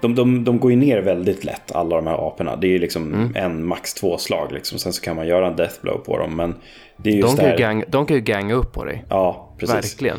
de, 0.00 0.14
de, 0.14 0.44
de 0.44 0.58
går 0.58 0.70
ju 0.70 0.76
ner 0.76 0.98
väldigt 1.02 1.44
lätt, 1.44 1.72
alla 1.72 1.96
de 1.96 2.06
här 2.06 2.26
aporna. 2.28 2.56
Det 2.56 2.66
är 2.66 2.70
ju 2.70 2.78
liksom 2.78 3.14
Mm. 3.14 3.32
en, 3.36 3.66
max 3.66 3.94
två 3.94 4.18
slag. 4.18 4.52
Liksom. 4.52 4.78
Sen 4.78 4.92
så 4.92 5.02
kan 5.02 5.16
man 5.16 5.26
göra 5.26 5.46
en 5.46 5.56
death 5.56 5.74
blow 5.82 5.98
på 5.98 6.18
dem. 6.18 6.36
Men 6.36 6.54
det 6.96 7.10
är 7.10 7.12
De 7.12 7.18
just 7.18 7.36
kan, 7.36 7.44
ju 7.44 7.50
där. 7.50 7.58
gang, 7.58 7.84
de 7.88 8.06
kan 8.06 8.16
ju 8.16 8.22
ganga 8.22 8.54
upp 8.54 8.72
på 8.72 8.84
dig. 8.84 9.04
Ja, 9.08 9.48
precis. 9.58 9.74
Verkligen. 9.76 10.16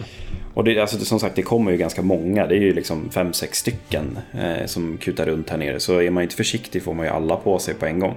Och 0.53 0.63
det, 0.63 0.79
alltså, 0.79 0.97
som 1.05 1.19
sagt, 1.19 1.35
det 1.35 1.41
kommer 1.41 1.71
ju 1.71 1.77
ganska 1.77 2.01
många. 2.01 2.47
Det 2.47 2.55
är 2.55 2.59
ju 2.59 2.73
liksom 2.73 3.09
fem, 3.09 3.33
sex 3.33 3.57
stycken 3.57 4.19
eh, 4.33 4.65
som 4.65 4.97
kutar 4.97 5.25
runt 5.25 5.49
här 5.49 5.57
nere. 5.57 5.79
Så 5.79 6.01
är 6.01 6.09
man 6.11 6.23
inte 6.23 6.35
försiktig 6.35 6.83
får 6.83 6.93
man 6.93 7.05
ju 7.05 7.11
alla 7.11 7.35
på 7.35 7.59
sig 7.59 7.73
på 7.73 7.85
en 7.85 7.99
gång. 7.99 8.15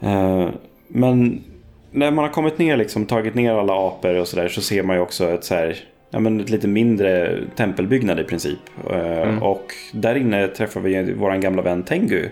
Eh, 0.00 0.48
men 0.88 1.44
när 1.90 2.10
man 2.10 2.24
har 2.24 2.32
kommit 2.32 2.58
ner, 2.58 2.76
liksom, 2.76 3.06
tagit 3.06 3.34
ner 3.34 3.52
alla 3.54 3.72
apor 3.88 4.14
och 4.14 4.28
sådär 4.28 4.48
så 4.48 4.60
ser 4.60 4.82
man 4.82 4.96
ju 4.96 5.02
också 5.02 5.30
ett, 5.30 5.44
så 5.44 5.54
här, 5.54 5.76
ja, 6.10 6.20
men 6.20 6.40
ett 6.40 6.50
lite 6.50 6.68
mindre 6.68 7.40
tempelbyggnad 7.56 8.20
i 8.20 8.24
princip. 8.24 8.58
Eh, 8.90 9.42
Och 9.42 9.72
där 9.92 10.14
inne 10.14 10.48
träffar 10.48 10.80
vi 10.80 11.12
vår 11.12 11.36
gamla 11.36 11.62
vän 11.62 11.82
Tengu. 11.82 12.28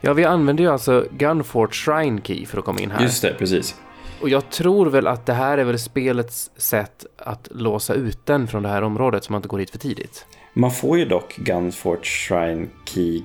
Ja, 0.00 0.12
vi 0.12 0.24
använder 0.24 0.64
ju 0.64 0.70
alltså 0.70 1.06
Gunfort 1.10 1.74
Shrine 1.74 2.20
Key 2.22 2.46
för 2.46 2.58
att 2.58 2.64
komma 2.64 2.80
in 2.80 2.90
här. 2.90 3.02
Just 3.02 3.22
det, 3.22 3.34
precis. 3.38 3.74
Och 4.20 4.28
jag 4.28 4.50
tror 4.50 4.86
väl 4.86 5.06
att 5.06 5.26
det 5.26 5.32
här 5.32 5.58
är 5.58 5.64
väl 5.64 5.78
spelets 5.78 6.50
sätt 6.56 7.06
att 7.16 7.48
låsa 7.50 7.94
ut 7.94 8.26
den 8.26 8.46
från 8.46 8.62
det 8.62 8.68
här 8.68 8.82
området 8.82 9.24
så 9.24 9.32
man 9.32 9.38
inte 9.38 9.48
går 9.48 9.58
hit 9.58 9.70
för 9.70 9.78
tidigt. 9.78 10.26
Man 10.52 10.70
får 10.70 10.98
ju 10.98 11.04
dock 11.04 11.36
Gunfort 11.36 12.06
Shrine 12.06 12.68
Key 12.84 13.22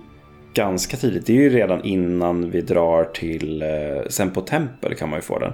ganska 0.54 0.98
tidigt. 0.98 1.26
Det 1.26 1.34
är 1.34 1.42
ju 1.42 1.50
redan 1.50 1.84
innan 1.84 2.52
vi 2.52 2.62
drar 2.62 3.04
till 3.04 3.62
eh, 3.62 3.68
Sempo 4.10 4.42
Tempel 4.42 4.96
kan 4.96 5.10
man 5.10 5.18
ju 5.18 5.22
få 5.22 5.40
den. 5.40 5.54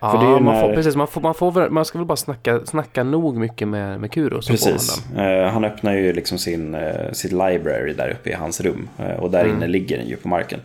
Ja, 0.00 0.10
För 0.10 0.18
det 0.18 0.24
är 0.24 0.28
ju 0.36 0.40
man, 0.40 0.54
när- 0.54 0.60
får, 0.62 0.74
precis, 0.74 0.96
man, 0.96 1.06
får, 1.08 1.20
man, 1.20 1.34
får, 1.34 1.68
man 1.70 1.84
ska 1.84 1.98
väl 1.98 2.06
bara 2.06 2.16
snacka, 2.16 2.60
snacka 2.66 3.04
nog 3.04 3.36
mycket 3.36 3.68
med, 3.68 4.00
med 4.00 4.12
Kuro 4.12 4.42
så 4.42 4.56
får 4.56 4.66
man 4.66 4.72
Precis. 4.78 5.04
Eh, 5.16 5.48
han 5.48 5.64
öppnar 5.64 5.92
ju 5.92 6.12
liksom 6.12 6.38
sin, 6.38 6.74
eh, 6.74 7.12
sitt 7.12 7.32
library 7.32 7.92
där 7.92 8.10
uppe 8.10 8.30
i 8.30 8.32
hans 8.32 8.60
rum. 8.60 8.88
Eh, 8.98 9.16
och 9.16 9.30
där 9.30 9.44
Mm. 9.44 9.56
inne 9.56 9.66
ligger 9.66 9.98
den 9.98 10.06
ju 10.06 10.16
på 10.16 10.28
marken. 10.28 10.60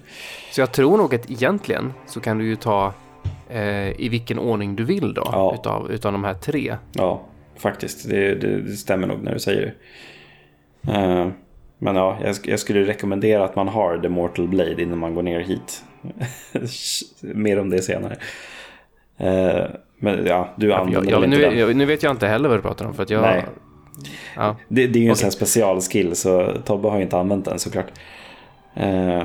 Så 0.51 0.61
jag 0.61 0.71
tror 0.71 0.97
nog 0.97 1.15
att 1.15 1.31
egentligen 1.31 1.93
så 2.07 2.19
kan 2.19 2.38
du 2.38 2.45
ju 2.45 2.55
ta 2.55 2.93
i 3.97 4.09
vilken 4.09 4.39
ordning 4.39 4.75
du 4.75 4.83
vill 4.83 5.13
då 5.13 5.23
Ja. 5.31 5.55
utav, 5.59 5.91
utav 5.91 6.11
de 6.11 6.23
här 6.23 6.33
tre. 6.33 6.75
Ja, 6.93 7.21
faktiskt. 7.57 8.09
Det, 8.09 8.35
det, 8.35 8.61
det 8.61 8.71
stämmer 8.77 9.07
nog 9.07 9.23
när 9.23 9.33
du 9.33 9.39
säger 9.39 9.61
det. 10.81 11.31
Men 11.77 11.95
ja, 11.95 12.17
jag, 12.23 12.35
jag 12.43 12.59
skulle 12.59 12.83
rekommendera 12.88 13.45
att 13.45 13.55
man 13.55 13.67
har 13.67 13.97
The 13.97 14.09
Mortal 14.09 14.47
Blade 14.47 14.81
innan 14.81 14.97
man 14.97 15.15
går 15.15 15.23
ner 15.23 15.39
hit. 15.39 15.83
Mer 17.21 17.59
om 17.59 17.69
det 17.69 17.81
senare. 17.81 18.17
Eh, 19.21 19.63
men 19.99 20.25
ja, 20.25 20.49
du 20.55 20.73
använder 20.73 21.11
jag, 21.11 21.19
väl 21.19 21.29
nu, 21.29 21.35
inte 21.35 21.49
den? 21.49 21.57
jag, 21.59 21.75
nu 21.75 21.85
vet 21.85 22.03
jag 22.03 22.11
inte 22.11 22.27
heller 22.27 22.49
vad 22.49 22.57
du 22.57 22.61
pratar 22.61 22.85
om. 22.85 22.93
För 22.93 23.03
att 23.03 23.09
jag, 23.09 23.21
Nej. 23.21 23.45
Ja. 24.35 24.55
Det, 24.67 24.87
det 24.87 24.99
är 24.99 25.01
ju 25.01 25.05
en 25.07 25.11
Okej. 25.11 25.21
sån 25.21 25.31
specialskill 25.31 26.15
så 26.15 26.51
Tobbe 26.65 26.87
har 26.89 26.97
ju 26.97 27.03
inte 27.03 27.17
använt 27.17 27.45
den 27.45 27.59
såklart. 27.59 27.87
Eh, 28.75 29.23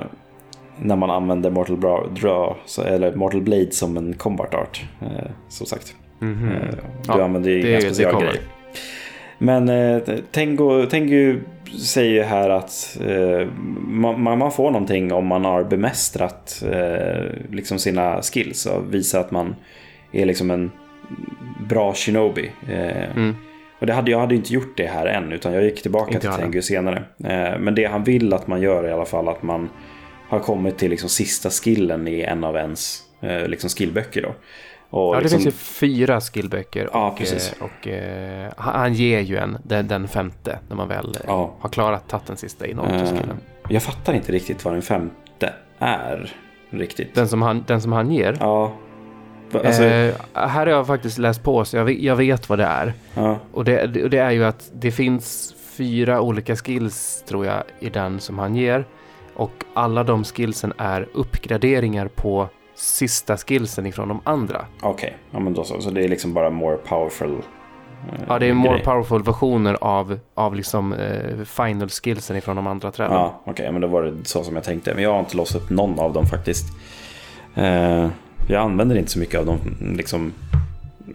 när 0.79 0.97
man 0.97 1.11
använder 1.11 1.51
Mortal, 1.51 1.77
Bra, 1.77 2.07
Draw, 2.21 2.55
så, 2.67 2.83
eller 2.83 3.15
Mortal 3.15 3.41
Blade 3.43 3.71
som 3.73 3.97
en 3.97 4.15
combat 4.15 4.55
art. 4.55 4.85
Eh, 5.01 5.31
som 5.49 5.67
sagt. 5.67 5.95
Mhm. 6.19 6.49
Eh, 6.49 6.61
du 6.71 6.79
Ja, 7.07 7.25
använder 7.25 7.51
ju 7.51 7.63
det 7.63 7.81
specialgrejer. 7.81 8.33
kommer. 8.33 8.41
Men 9.39 9.69
eh, 9.69 10.03
Tengu 10.87 11.41
säger 11.85 12.13
ju 12.13 12.23
här 12.23 12.51
att 12.51 12.99
eh, 13.07 13.49
man, 13.89 14.39
man 14.39 14.53
får 14.53 14.71
någonting 14.71 15.13
om 15.13 15.27
man 15.27 15.45
har 15.45 15.65
bemästrat 15.65 16.63
eh, 16.73 17.25
liksom 17.51 17.79
sina 17.79 18.23
skills 18.23 18.67
och 18.67 18.95
visar 18.95 19.21
att 19.21 19.31
man 19.31 19.55
är 20.13 20.25
liksom 20.27 20.51
en 20.51 20.71
bra 21.69 21.95
shinobi. 21.95 22.53
Eh, 22.69 23.11
Mm. 23.17 23.37
och 23.79 23.87
det 23.87 23.93
hade, 23.93 24.11
jag 24.11 24.21
hade 24.21 24.35
inte 24.35 24.53
gjort 24.55 24.77
det 24.77 24.87
här 24.87 25.07
än, 25.07 25.33
utan 25.33 25.53
jag 25.53 25.65
gick 25.65 25.83
tillbaka 25.83 26.15
Inte 26.15 26.21
till 26.21 26.31
Tengu 26.41 26.63
senare. 26.63 27.05
Eh, 27.25 27.59
men 27.59 27.75
det 27.75 27.85
han 27.85 28.05
vill 28.05 28.33
att 28.33 28.47
man 28.47 28.61
gör 28.61 28.89
i 28.89 28.93
alla 28.93 29.05
fall 29.05 29.29
att 29.29 29.43
man 29.43 29.71
har 30.29 30.39
kommit 30.41 30.79
till 30.79 30.91
liksom 30.91 31.09
sista 31.09 31.51
skillen 31.51 32.09
i 32.09 32.21
en 32.23 32.45
av 32.45 32.57
ens 32.57 33.03
eh, 33.21 33.49
liksom 33.49 33.71
skillböcker. 33.71 34.23
Då. 34.23 34.29
Och 34.91 35.15
Ja, 35.15 35.17
det 35.17 35.23
liksom, 35.23 35.41
finns 35.41 35.47
ju 35.55 35.59
fyra 35.59 36.21
skillböcker. 36.21 36.89
Ja, 36.93 37.11
och, 37.11 37.19
precis. 37.19 37.55
och 37.61 37.89
eh, 37.89 38.53
han 38.57 38.95
ger 38.95 39.21
ju 39.21 39.37
en, 39.37 39.59
den, 39.65 39.89
den 39.89 40.09
femte, 40.09 40.59
när 40.69 40.77
man 40.77 40.89
väl 40.89 41.17
Ja. 41.27 41.55
har 41.61 41.69
klarat 41.69 42.09
tagit 42.09 42.27
den 42.27 42.37
sista 42.37 42.67
i 42.67 42.75
Naruto-skillen. 42.75 43.37
jag 43.69 43.83
fattar 43.83 44.15
inte 44.15 44.33
riktigt 44.33 44.65
vad 44.65 44.75
den 44.75 44.83
femte 44.83 45.53
är. 45.79 46.33
Riktigt. 46.71 47.15
Den, 47.15 47.29
som 47.29 47.43
han, 47.43 47.65
den 47.67 47.81
som 47.83 47.93
han 47.93 48.11
ger. 48.11 48.37
Ja. 48.41 48.73
Va- 49.63 49.67
Alltså, 49.67 49.85
eh, 49.85 50.15
här 50.35 50.67
har 50.67 50.73
jag 50.73 50.87
faktiskt 50.87 51.19
läst 51.19 51.43
på, 51.43 51.65
så 51.65 51.77
jag 51.77 51.85
vet, 51.85 51.99
jag 51.99 52.17
vet 52.17 52.49
vad 52.49 52.59
det 52.59 52.65
är. 52.65 52.93
ja. 53.15 53.39
Och 53.53 53.65
det, 53.65 53.87
det- 53.87 54.19
är 54.19 54.31
ju 54.31 54.45
att 54.45 54.71
det 54.75 54.91
finns 54.91 55.55
fyra 55.77 56.21
olika 56.21 56.57
skills, 56.57 57.25
tror 57.29 57.47
jag, 57.47 57.63
i 57.81 57.89
den 57.89 58.21
som 58.21 58.39
han 58.39 58.57
ger. 58.57 58.85
Och 59.35 59.53
alla 59.75 60.05
de 60.05 60.25
skillsen 60.25 60.73
är 60.79 61.09
uppgraderingar 61.15 62.09
på 62.09 62.49
sista 62.75 63.37
skillsen 63.37 63.87
ifrån 63.87 64.09
de 64.09 64.21
andra. 64.25 64.65
Okej, 64.83 65.17
ja, 65.31 65.39
men 65.41 65.55
då 65.55 65.65
så. 65.65 65.81
Så 65.81 65.91
det 65.91 66.05
är 66.05 66.09
liksom 66.09 66.35
bara 66.35 66.51
more 66.51 66.77
powerful. 66.77 67.31
eh, 67.33 68.21
Ja, 68.29 68.39
det 68.39 68.47
är 68.47 68.55
more 68.55 68.73
grej. 68.75 68.85
powerful 68.85 69.23
versioner 69.23 69.77
av, 69.81 70.19
av 70.35 70.55
liksom 70.55 70.93
eh, 70.93 71.45
final 71.45 71.89
skillsen 71.89 72.37
ifrån 72.37 72.57
de 72.57 72.67
andra 72.67 72.91
träden. 72.91 73.15
Ja, 73.15 73.41
okej, 73.45 73.73
men 73.73 73.81
då 73.81 73.89
var 73.89 74.03
det 74.03 74.25
så 74.29 74.45
som 74.45 74.55
jag 74.55 74.65
tänkte. 74.65 74.95
Men 74.95 75.03
jag 75.05 75.13
har 75.13 75.21
inte 75.21 75.37
låst 75.37 75.55
upp 75.57 75.71
någon 75.71 75.99
av 76.01 76.13
dem 76.13 76.27
faktiskt. 76.27 76.67
Eh, 77.55 78.07
jag 78.47 78.63
använder 78.63 78.97
inte 78.97 79.11
så 79.11 79.19
mycket 79.19 79.41
av 79.41 79.47
de 79.47 79.59
liksom, 79.97 80.33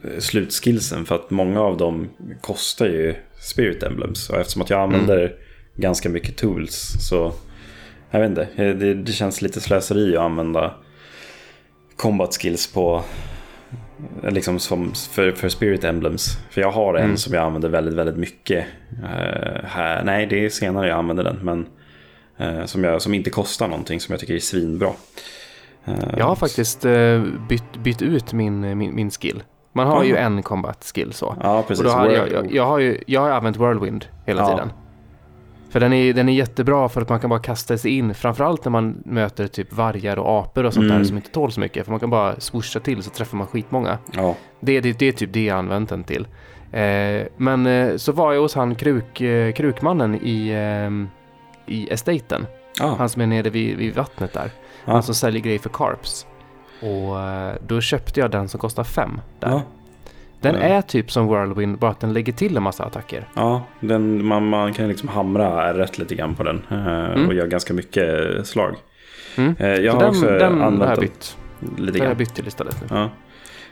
eh, 0.03 0.19
slutskillsen 0.19 1.05
för 1.05 1.15
att 1.15 1.29
många 1.31 1.61
av 1.61 1.77
dem 1.77 2.09
kostar 2.41 2.85
ju 2.85 3.15
Spirit 3.39 3.83
Emblems. 3.83 4.29
Och 4.29 4.39
eftersom 4.39 4.61
att 4.61 4.69
jag 4.69 4.79
använder 4.81 5.33
ganska 5.75 6.09
mycket 6.09 6.37
tools 6.37 6.93
så 7.09 7.33
jag 8.11 8.19
vet 8.19 8.29
inte, 8.29 8.47
eh, 8.55 8.75
det, 8.75 8.93
det 8.93 9.11
känns 9.11 9.41
lite 9.41 9.61
slöseri 9.61 10.15
att 10.17 10.21
använda 10.23 10.73
combat 11.95 12.33
skills 12.41 12.67
på 12.73 13.03
eh, 14.23 14.31
liksom 14.31 14.59
som 14.59 14.93
för, 15.11 15.31
för 15.31 15.49
Spirit 15.49 15.83
Emblems. 15.83 16.37
För 16.51 16.61
jag 16.61 16.71
har 16.71 16.95
en 16.95 17.03
Mm. 17.03 17.17
som 17.17 17.33
jag 17.33 17.43
använder 17.43 17.69
väldigt, 17.69 17.93
väldigt 17.93 18.17
mycket. 18.17 18.65
eh, 19.03 19.63
här. 19.65 20.03
Nej, 20.03 20.25
det 20.25 20.45
är 20.45 20.49
senare 20.49 20.87
jag 20.87 20.97
använder 20.97 21.23
den. 21.23 21.39
Men 21.41 21.65
eh, 22.37 22.65
som, 22.65 22.83
jag, 22.83 23.01
som 23.01 23.13
inte 23.13 23.29
kostar 23.29 23.67
någonting 23.67 23.99
som 23.99 24.13
jag 24.13 24.19
tycker 24.19 24.33
är 24.35 24.39
svinbra. 24.39 24.89
Eh, 25.85 25.93
Jag 26.17 26.25
har 26.25 26.35
faktiskt 26.35 26.85
eh, 26.85 27.21
bytt, 27.49 27.77
bytt 27.83 28.01
ut 28.01 28.33
min, 28.33 28.77
min, 28.77 28.95
min 28.95 29.11
skill. 29.11 29.43
Man 29.73 29.87
har 29.87 30.03
ju 30.03 30.13
Aha. 30.17 30.25
en 30.25 30.43
combat 30.43 30.91
skill 30.95 31.13
så. 31.13 31.35
Ja, 31.41 31.63
precis. 31.67 31.85
Och 31.85 31.91
då 31.91 31.97
har 31.97 32.09
jag, 32.09 32.31
jag, 32.31 32.53
jag, 32.53 32.65
har 32.65 32.79
ju, 32.79 33.03
jag 33.07 33.21
har 33.21 33.27
ju 33.27 33.33
använt 33.33 33.57
Whirlwind 33.57 34.05
hela 34.25 34.41
Ja. 34.41 34.49
tiden. 34.49 34.71
För 35.69 35.79
den 35.79 35.93
är, 35.93 36.13
den 36.13 36.29
är 36.29 36.33
jättebra 36.33 36.89
för 36.89 37.01
att 37.01 37.09
man 37.09 37.19
kan 37.19 37.29
bara 37.29 37.39
kasta 37.39 37.77
sig 37.77 37.91
in. 37.97 38.13
Framförallt 38.13 38.65
när 38.65 38.69
man 38.69 39.01
möter 39.05 39.47
typ 39.47 39.73
vargar 39.73 40.19
och 40.19 40.39
apor 40.39 40.63
och 40.65 40.73
sånt 40.73 40.85
Mm. 40.85 40.97
där 40.97 41.03
som 41.05 41.17
inte 41.17 41.29
tål 41.31 41.51
så 41.51 41.59
mycket. 41.59 41.85
För 41.85 41.91
man 41.91 41.99
kan 41.99 42.09
bara 42.09 42.39
swoosha 42.39 42.79
till 42.79 43.03
så 43.03 43.09
träffar 43.09 43.37
man 43.37 43.47
skitmånga. 43.47 43.97
ja. 44.13 44.35
Det, 44.59 44.81
det, 44.81 44.99
det 44.99 45.05
är 45.07 45.11
typ 45.11 45.33
det 45.33 45.45
jag 45.45 45.57
använt 45.57 45.89
den 45.89 46.03
till. 46.03 46.27
Eh, 46.71 47.27
men 47.37 47.65
eh, 47.65 47.95
så 47.95 48.11
var 48.11 48.33
jag 48.33 48.41
hos 48.41 48.55
han 48.55 48.75
kruk, 48.75 49.21
eh, 49.21 49.51
krukmannen 49.53 50.15
i, 50.15 50.49
eh, 50.49 51.73
i 51.75 51.87
estaten. 51.93 52.45
Ja. 52.79 52.95
Han 52.97 53.09
som 53.09 53.21
är 53.21 53.27
nere 53.27 53.49
vid, 53.49 53.77
vid 53.77 53.95
vattnet 53.95 54.33
där. 54.33 54.51
Ja. 54.85 55.01
Som 55.01 55.15
säljer 55.15 55.41
grejer 55.41 55.59
för 55.59 55.69
carps. 55.69 56.25
Och 56.81 57.19
eh, 57.19 57.53
då 57.67 57.81
köpte 57.81 58.19
jag 58.19 58.31
den 58.31 58.49
som 58.49 58.59
kostar 58.59 58.83
fem 58.83 59.21
där. 59.39 59.49
Ja. 59.49 59.61
Den 60.41 60.55
Ja. 60.55 60.61
är 60.61 60.81
typ 60.81 61.11
som 61.11 61.27
Whirlwind, 61.27 61.77
bara 61.77 61.91
att 61.91 61.99
den 61.99 62.13
lägger 62.13 62.33
till 62.33 62.57
en 62.57 62.63
massa 62.63 62.83
attacker. 62.83 63.27
Ja, 63.35 63.63
den, 63.79 64.25
man, 64.25 64.49
man 64.49 64.73
kan 64.73 64.87
liksom 64.87 65.09
hamra 65.09 65.73
rätt 65.77 65.97
lite 65.97 66.15
grann 66.15 66.35
på 66.35 66.43
den. 66.43 66.61
eh, 66.69 66.87
Mm. 67.11 67.27
Och 67.27 67.33
göra 67.33 67.47
ganska 67.47 67.73
mycket 67.73 68.07
slag. 68.47 68.75
Mm. 69.37 69.55
Eh, 69.59 69.67
Jag 69.69 69.91
Så 69.93 69.97
har 69.97 69.99
den, 70.01 70.09
också 70.09 70.25
den 70.25 70.59
har 70.59 70.67
använt 70.67 70.89
jag 70.89 70.97
den 70.99 71.01
bytt. 71.05 71.37
lite 71.77 71.91
Den 71.91 72.01
har 72.01 72.07
jag 72.07 72.17
bytt 72.17 72.35
till 72.35 72.47
istället 72.47 72.81
nu. 72.81 72.87
Ja. 72.97 73.09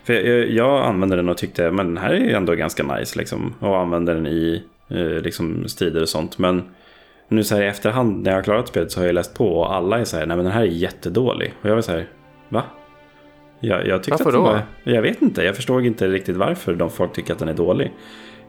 För 0.03 0.13
jag, 0.13 0.49
jag 0.49 0.83
använde 0.85 1.15
den 1.15 1.29
och 1.29 1.37
tyckte 1.37 1.71
men 1.71 1.85
den 1.87 1.97
här 1.97 2.09
är 2.09 2.19
ju 2.19 2.31
ändå 2.33 2.53
ganska 2.55 2.83
nice 2.83 3.19
liksom. 3.19 3.53
Och 3.59 3.77
använder 3.77 4.15
den 4.15 4.27
i 4.27 4.63
liksom 5.23 5.67
strider 5.67 6.01
och 6.01 6.09
sånt. 6.09 6.37
Men 6.37 6.63
nu 7.29 7.43
så 7.43 7.55
här 7.55 7.61
i 7.61 7.67
efterhand 7.67 8.23
när 8.23 8.31
jag 8.31 8.37
har 8.37 8.43
klarat 8.43 8.67
spelet 8.67 8.91
så 8.91 8.99
har 8.99 9.05
jag 9.05 9.15
läst 9.15 9.33
på 9.33 9.47
och 9.47 9.75
alla 9.75 9.99
är 9.99 10.03
så 10.03 10.17
här, 10.17 10.25
nej 10.25 10.37
men 10.37 10.45
den 10.45 10.53
här 10.53 10.61
är 10.61 10.65
jättedålig. 10.65 11.53
Och 11.61 11.69
jag 11.69 11.75
var 11.75 11.81
så 11.81 11.91
här, 11.91 12.07
va? 12.49 12.63
Jag, 13.59 13.87
jag 13.87 14.03
tyckte 14.03 14.23
Varför 14.23 14.39
att 14.39 14.45
den 14.45 14.53
då? 14.53 14.61
Var, 14.83 14.93
jag 14.95 15.01
vet 15.01 15.21
inte, 15.21 15.43
jag 15.43 15.55
förstår 15.55 15.85
inte 15.85 16.07
riktigt 16.07 16.35
varför 16.35 16.73
de 16.73 16.89
folk 16.89 17.13
tycker 17.13 17.33
att 17.33 17.39
den 17.39 17.47
är 17.47 17.53
dålig. 17.53 17.93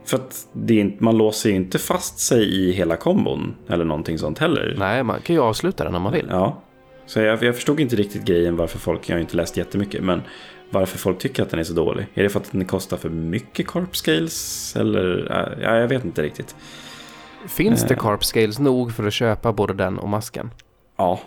För 0.05 0.17
att 0.17 0.47
det 0.53 0.81
är, 0.81 0.93
man 0.99 1.17
låser 1.17 1.49
ju 1.49 1.55
inte 1.55 1.79
fast 1.79 2.19
sig 2.19 2.43
i 2.43 2.71
hela 2.71 2.95
kombon 2.95 3.55
eller 3.67 3.85
någonting 3.85 4.17
sånt 4.17 4.39
heller. 4.39 4.75
Nej, 4.77 5.03
man 5.03 5.21
kan 5.21 5.35
ju 5.35 5.41
avsluta 5.41 5.83
den 5.83 5.95
om 5.95 6.01
man 6.01 6.13
vill. 6.13 6.27
Ja, 6.29 6.61
så 7.05 7.19
jag, 7.19 7.43
jag 7.43 7.55
förstod 7.55 7.79
inte 7.79 7.95
riktigt 7.95 8.25
grejen 8.25 8.55
varför 8.55 8.79
folk, 8.79 9.09
jag 9.09 9.15
har 9.15 9.21
inte 9.21 9.37
läst 9.37 9.57
jättemycket, 9.57 10.03
men 10.03 10.21
varför 10.69 10.97
folk 10.97 11.19
tycker 11.19 11.43
att 11.43 11.49
den 11.49 11.59
är 11.59 11.63
så 11.63 11.73
dålig. 11.73 12.05
Är 12.13 12.23
det 12.23 12.29
för 12.29 12.39
att 12.39 12.51
den 12.51 12.65
kostar 12.65 12.97
för 12.97 13.09
mycket 13.09 13.67
corp 13.67 13.95
scales? 13.95 14.75
Eller, 14.75 15.27
ja, 15.61 15.75
jag 15.77 15.87
vet 15.87 16.05
inte 16.05 16.21
riktigt. 16.21 16.55
Finns 17.47 17.83
det 17.83 17.93
Eh. 17.93 17.99
carp 17.99 18.23
scales 18.23 18.59
nog 18.59 18.93
för 18.93 19.07
att 19.07 19.13
köpa 19.13 19.53
både 19.53 19.73
den 19.73 19.99
och 19.99 20.09
masken? 20.09 20.49
Ja. 20.97 21.19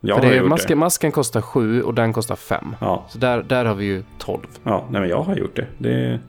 Jag 0.00 0.16
för 0.18 0.24
har 0.24 0.30
det 0.32 0.38
gjort 0.38 0.48
masken, 0.48 0.68
det. 0.78 0.80
masken 0.80 1.12
kostar 1.12 1.40
sju 1.40 1.82
och 1.82 1.94
den 1.94 2.12
kostar 2.12 2.36
fem. 2.36 2.76
Ja, 2.80 3.04
Så 3.08 3.18
där, 3.18 3.42
där 3.42 3.64
har 3.64 3.74
vi 3.74 3.84
ju 3.84 4.02
tolv. 4.18 4.46
ja 4.62 4.84
nej, 4.90 5.00
men 5.00 5.10
jag 5.10 5.22
har 5.22 5.36
gjort 5.36 5.56
det. 5.56 5.66
det 5.78 6.20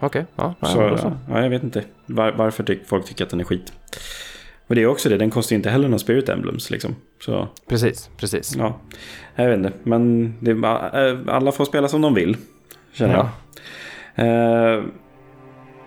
Okej, 0.00 0.26
ja. 0.36 0.54
ja, 0.60 0.66
så, 0.66 0.96
så. 0.98 1.12
ja, 1.30 1.42
jag 1.42 1.50
vet 1.50 1.62
inte 1.62 1.84
var, 2.06 2.32
varför 2.32 2.62
tyck, 2.64 2.88
folk 2.88 3.04
tycker 3.06 3.24
att 3.24 3.30
den 3.30 3.40
är 3.40 3.44
skit. 3.44 3.72
Och 4.66 4.74
det 4.74 4.82
är 4.82 4.86
också 4.86 5.08
det, 5.08 5.16
den 5.16 5.30
kostar 5.30 5.56
inte 5.56 5.70
heller 5.70 5.88
några 5.88 5.98
spirit 5.98 6.28
emblems 6.28 6.70
liksom. 6.70 6.96
Så 7.20 7.48
Precis, 7.68 8.10
precis. 8.16 8.56
ja, 8.56 8.76
jag 9.34 9.48
vet 9.48 9.56
inte. 9.58 9.72
Men 9.82 10.34
det, 10.40 10.50
äh, 10.50 11.34
alla 11.34 11.52
får 11.52 11.64
spela 11.64 11.88
som 11.88 12.00
de 12.00 12.14
vill, 12.14 12.36
känner 12.92 13.14
jag. 13.14 13.28
Ja. 14.26 14.82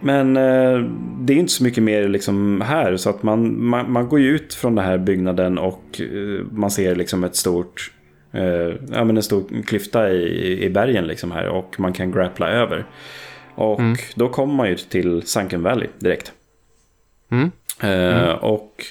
Men 0.04 0.38
eh, 0.38 0.80
det 1.20 1.34
är 1.34 1.38
inte 1.38 1.52
så 1.52 1.64
mycket 1.64 1.84
mer 1.84 2.08
liksom 2.08 2.62
här. 2.62 2.98
Så 2.98 3.10
att 3.10 3.24
man, 3.24 3.64
man, 3.66 3.92
man 3.92 4.10
går 4.10 4.20
ju 4.20 4.36
ut 4.36 4.54
från 4.54 4.76
den 4.76 4.86
här 4.86 4.98
byggnaden 4.98 5.58
och 5.58 6.02
eh, 6.02 6.46
man 6.52 6.72
ser 6.72 6.96
liksom 6.96 7.24
ett 7.24 7.36
stort... 7.36 7.92
Eh, 8.32 8.44
ja, 8.92 9.04
men 9.04 9.18
en 9.18 9.24
stor 9.24 9.64
klyfta 9.66 10.10
i, 10.12 10.64
i 10.66 10.70
bergen 10.70 11.08
liksom 11.08 11.32
här. 11.32 11.48
Och 11.48 11.80
man 11.80 11.94
kan 11.94 12.12
grappla 12.12 12.50
över. 12.50 12.86
Och 13.56 13.80
Mm. 13.80 13.96
då 14.16 14.30
kommer 14.30 14.54
man 14.54 14.70
ju 14.70 14.76
till 14.76 15.22
Sunken 15.22 15.64
Valley 15.64 15.88
direkt. 16.00 16.32
Mm. 17.32 17.52
Eh, 17.82 18.30
Och... 18.32 18.84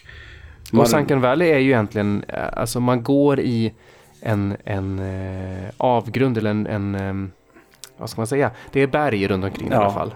man- 0.73 0.81
Och 0.81 0.88
Sunken 0.88 1.21
Valley 1.21 1.49
är 1.50 1.59
ju 1.59 1.69
egentligen, 1.71 2.25
eh, 2.28 2.49
alltså 2.52 2.81
man 2.81 3.02
går 3.02 3.40
i 3.40 3.73
en, 4.21 4.57
en 4.64 4.99
eh, 4.99 5.71
avgrund 5.76 6.38
eller 6.38 6.50
en, 6.50 6.66
en 6.66 7.33
vad 8.03 8.11
ska 8.11 8.21
man 8.21 8.27
säga? 8.27 8.51
Det 8.73 8.81
är 8.83 8.87
berg 8.87 9.29
runt 9.29 9.45
omkring 9.45 9.69
i 9.69 9.71
Ja, 9.73 9.77
alla 9.77 9.91
fall. 9.91 10.13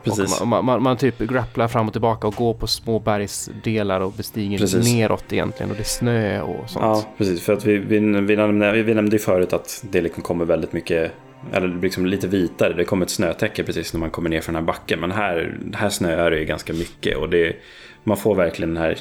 man, 0.46 0.64
man, 0.64 0.82
man 0.82 0.96
typ 0.96 1.18
grapplar 1.18 1.68
fram 1.68 1.86
och 1.86 1.92
tillbaka 1.92 2.26
och 2.26 2.34
går 2.34 2.54
på 2.54 2.66
små 2.66 2.98
bergsdelar 2.98 4.00
och 4.00 4.12
bestiger 4.12 4.58
Precis. 4.58 4.94
neråt 4.94 5.32
egentligen. 5.32 5.70
Och 5.70 5.76
det 5.76 5.82
är 5.82 5.84
snö 5.84 6.40
och 6.40 6.70
sånt. 6.70 6.84
Ja, 6.84 7.04
precis. 7.18 7.42
För 7.42 7.52
att 7.52 7.64
vi, 7.64 7.78
vi, 7.78 7.98
vi, 8.20 8.36
nämnde, 8.36 8.82
vi 8.82 8.94
nämnde 8.94 9.16
ju 9.16 9.20
förut 9.20 9.52
att 9.52 9.84
det 9.90 10.00
liksom 10.00 10.22
kommer 10.22 10.44
väldigt 10.44 10.72
mycket, 10.72 11.12
eller 11.52 11.68
liksom 11.82 12.06
lite 12.06 12.26
vitare. 12.28 12.72
Det 12.72 12.84
kommer 12.84 13.04
ett 13.06 13.10
snötäcke 13.10 13.62
precis 13.64 13.92
när 13.92 14.00
man 14.00 14.10
kommer 14.10 14.30
ner 14.30 14.40
från 14.40 14.54
den 14.54 14.62
här 14.62 14.66
backen. 14.66 15.00
Men 15.00 15.10
här, 15.10 15.58
här 15.74 15.88
snöar 15.88 16.30
det 16.30 16.38
ju 16.38 16.44
ganska 16.44 16.72
mycket 16.72 17.16
och 17.16 17.28
det, 17.28 17.56
man 18.04 18.16
får 18.16 18.34
verkligen 18.34 18.74
den 18.74 18.82
här 18.82 18.98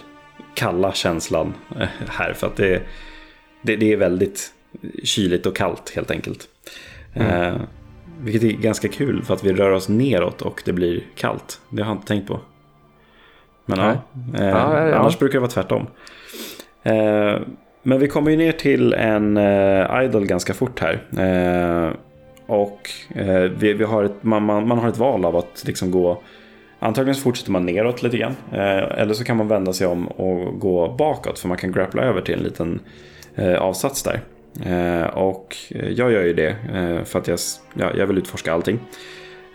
kalla 0.53 0.93
känslan 0.93 1.53
eh, 1.79 1.87
här. 2.07 2.33
För 2.33 2.47
att 2.47 2.55
det, 2.55 2.81
det, 3.61 3.75
det 3.75 3.93
är 3.93 3.97
väldigt 3.97 4.51
kyligt 5.03 5.45
och 5.45 5.55
kallt 5.55 5.91
helt 5.95 6.11
enkelt. 6.11 6.47
Eh, 7.13 7.55
vilket 8.19 8.43
är 8.43 8.61
ganska 8.61 8.87
kul 8.87 9.23
för 9.23 9.33
att 9.33 9.43
vi 9.43 9.53
rör 9.53 9.71
oss 9.71 9.89
neråt 9.89 10.41
och 10.41 10.61
det 10.65 10.73
blir 10.73 11.03
kallt. 11.15 11.61
Det 11.69 11.83
har 11.83 11.89
jag 11.89 11.97
inte 11.97 12.07
tänkt 12.07 12.27
på. 12.27 12.39
Men 13.65 13.79
ja, 13.79 13.91
eh, 14.39 14.47
Ja, 14.47 14.87
ja, 14.87 14.95
annars 14.95 15.19
brukar 15.19 15.33
det 15.33 15.39
vara 15.39 15.51
tvärtom. 15.51 15.87
Eh, 16.83 17.39
men 17.83 17.99
vi 17.99 18.07
kommer 18.07 18.31
ju 18.31 18.37
ner 18.37 18.51
till 18.51 18.93
en 18.93 19.37
eh, 19.37 20.03
idol 20.03 20.25
ganska 20.25 20.53
fort 20.53 20.79
här. 20.79 21.03
Eh, 21.17 21.93
och 22.45 22.89
eh, 23.15 23.51
vi, 23.57 23.73
vi 23.73 23.83
har 23.83 24.03
ett, 24.03 24.23
man, 24.23 24.43
man, 24.43 24.67
man 24.67 24.79
har 24.79 24.89
ett 24.89 24.97
val 24.97 25.25
av 25.25 25.35
att 25.35 25.63
liksom 25.65 25.91
gå 25.91 26.21
Antagligen 26.79 27.15
så 27.15 27.21
fortsätter 27.21 27.51
man 27.51 27.65
neråt 27.65 28.03
lite 28.03 28.17
grann. 28.17 28.35
Eh, 28.51 29.01
eller 29.01 29.13
så 29.13 29.23
kan 29.23 29.37
man 29.37 29.47
vända 29.47 29.73
sig 29.73 29.87
om 29.87 30.07
och 30.07 30.59
gå 30.59 30.95
bakåt. 30.97 31.39
För 31.39 31.47
man 31.47 31.57
kan 31.57 31.71
grappla 31.71 32.01
över 32.01 32.21
till 32.21 32.33
en 32.33 32.43
liten 32.43 32.79
avsats 33.59 34.03
där. 34.03 34.19
Eh, 34.63 35.03
och 35.03 35.55
jag 35.71 36.11
gör 36.11 36.23
ju 36.23 36.33
det 36.33 36.55
eh, 36.73 37.03
för 37.03 37.19
att 37.19 37.27
jag, 37.27 37.39
ja, 37.73 37.91
jag 37.97 38.07
vill 38.07 38.17
utforska 38.17 38.53
allting. 38.53 38.79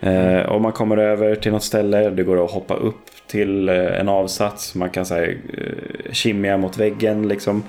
Eh, 0.01 0.59
man 0.59 0.71
kommer 0.71 0.97
över 0.97 1.35
till 1.35 1.51
något 1.51 1.63
ställe. 1.63 2.09
Det 2.09 2.23
går 2.23 2.45
att 2.45 2.51
hoppa 2.51 2.75
upp 2.75 3.01
till 3.27 3.69
eh, 3.69 3.99
en 3.99 4.09
avsats. 4.09 4.75
Man 4.75 4.89
kan 4.89 5.05
säga 5.05 5.31
eh, 5.31 6.11
kimja 6.11 6.57
mot 6.57 6.77
väggen 6.77 7.27
liksom. 7.27 7.63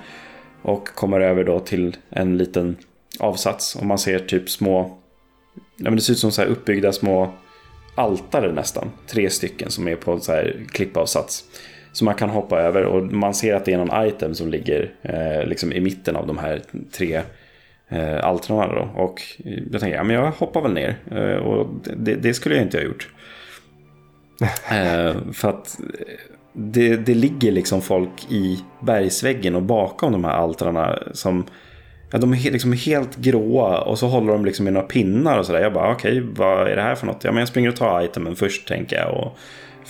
Och 0.62 0.88
kommer 0.88 1.20
över 1.20 1.44
då 1.44 1.60
till 1.60 1.96
en 2.10 2.38
liten 2.38 2.76
avsats. 3.18 3.76
Och 3.76 3.86
man 3.86 3.98
ser 3.98 4.18
typ 4.18 4.50
små... 4.50 4.98
Ja, 5.76 5.84
men 5.84 5.96
det 5.96 6.00
ser 6.00 6.12
ut 6.12 6.18
som 6.18 6.32
så 6.32 6.42
här 6.42 6.48
uppbyggda 6.48 6.92
små 6.92 7.32
altare 7.94 8.52
nästan. 8.52 8.90
Tre 9.06 9.30
stycken 9.30 9.70
som 9.70 9.88
är 9.88 9.96
på 9.96 10.20
så 10.20 10.32
här 10.32 10.56
klippavsats. 10.68 11.44
Så 11.92 12.04
man 12.04 12.14
kan 12.14 12.30
hoppa 12.30 12.60
över 12.60 12.84
och 12.84 13.02
man 13.02 13.34
ser 13.34 13.54
att 13.54 13.64
det 13.64 13.72
är 13.72 13.78
någon 13.78 14.06
item 14.06 14.34
som 14.34 14.48
ligger 14.48 14.90
eh, 15.02 15.46
liksom 15.46 15.72
i 15.72 15.80
mitten 15.80 16.16
av 16.16 16.26
de 16.26 16.38
här 16.38 16.62
tre 16.92 17.22
eh, 17.88 18.24
altrarna. 18.24 18.74
Då. 18.74 19.02
Och 19.02 19.22
jag 19.70 19.80
tänker, 19.80 19.96
ja 19.96 20.04
men 20.04 20.16
jag 20.16 20.30
hoppar 20.30 20.60
väl 20.60 20.72
ner. 20.72 20.96
Eh, 21.10 21.36
och 21.36 21.68
det, 21.96 22.14
det 22.14 22.34
skulle 22.34 22.54
jag 22.54 22.64
inte 22.64 22.76
ha 22.76 22.84
gjort. 22.84 23.08
eh, 24.70 25.32
för 25.32 25.48
att 25.48 25.80
det, 26.52 26.96
det 26.96 27.14
ligger 27.14 27.52
liksom 27.52 27.82
folk 27.82 28.26
i 28.30 28.58
bergsväggen 28.80 29.54
och 29.54 29.62
bakom 29.62 30.12
de 30.12 30.24
här 30.24 30.32
altrarna 30.32 30.98
som 31.12 31.44
Ja, 32.12 32.18
de 32.18 32.32
är 32.32 32.50
liksom 32.50 32.72
helt 32.72 33.16
gråa 33.16 33.80
och 33.80 33.98
så 33.98 34.06
håller 34.06 34.32
de 34.32 34.44
liksom 34.44 34.68
i 34.68 34.70
några 34.70 34.86
pinnar 34.86 35.38
och 35.38 35.46
sådär. 35.46 35.60
Jag 35.60 35.72
bara 35.72 35.92
okej, 35.92 36.20
vad 36.20 36.68
är 36.68 36.76
det 36.76 36.82
här 36.82 36.94
för 36.94 37.06
något? 37.06 37.24
Ja, 37.24 37.32
men 37.32 37.38
jag 37.38 37.48
springer 37.48 37.68
och 37.68 37.76
tar 37.76 38.02
itemen 38.02 38.36
först 38.36 38.68
tänker 38.68 38.96
jag. 38.96 39.14
Och, 39.14 39.38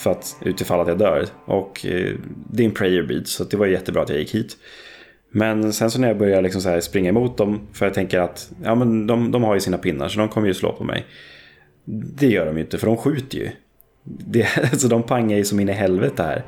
för 0.03 0.11
att 0.11 0.37
utifall 0.41 0.81
att 0.81 0.89
jag 0.89 0.99
dör. 0.99 1.27
Och 1.45 1.87
eh, 1.87 2.15
det 2.51 2.63
är 2.63 2.67
en 2.67 2.75
prayer 2.75 3.03
bead 3.03 3.27
så 3.27 3.45
det 3.45 3.57
var 3.57 3.67
jättebra 3.67 4.03
att 4.03 4.09
jag 4.09 4.19
gick 4.19 4.35
hit. 4.35 4.57
Men 5.31 5.73
sen 5.73 5.91
så 5.91 6.01
när 6.01 6.09
jag 6.09 6.19
börjar 6.19 6.43
liksom 6.43 6.63
så 6.63 6.69
här 6.69 6.81
springa 6.81 7.09
emot 7.09 7.37
dem. 7.37 7.61
För 7.73 7.87
jag 7.87 7.95
tänker 7.95 8.21
att 8.21 8.53
ja, 8.63 8.75
men 8.75 9.07
de, 9.07 9.31
de 9.31 9.43
har 9.43 9.55
ju 9.55 9.61
sina 9.61 9.79
pinnar 9.79 10.09
så 10.09 10.19
de 10.19 10.29
kommer 10.29 10.49
ju 10.49 10.55
slå 10.55 10.73
på 10.73 10.85
mig. 10.85 11.07
Det 11.85 12.27
gör 12.27 12.47
de 12.47 12.57
ju 12.57 12.63
inte 12.63 12.79
för 12.79 12.87
de 12.87 12.97
skjuter 12.97 13.39
ju. 13.39 13.49
Det, 14.05 14.47
alltså 14.73 14.89
de 14.89 15.03
pangar 15.03 15.37
ju 15.37 15.45
som 15.45 15.61
in 15.61 15.69
i 15.69 15.73
helvete 15.73 16.23
här. 16.23 16.45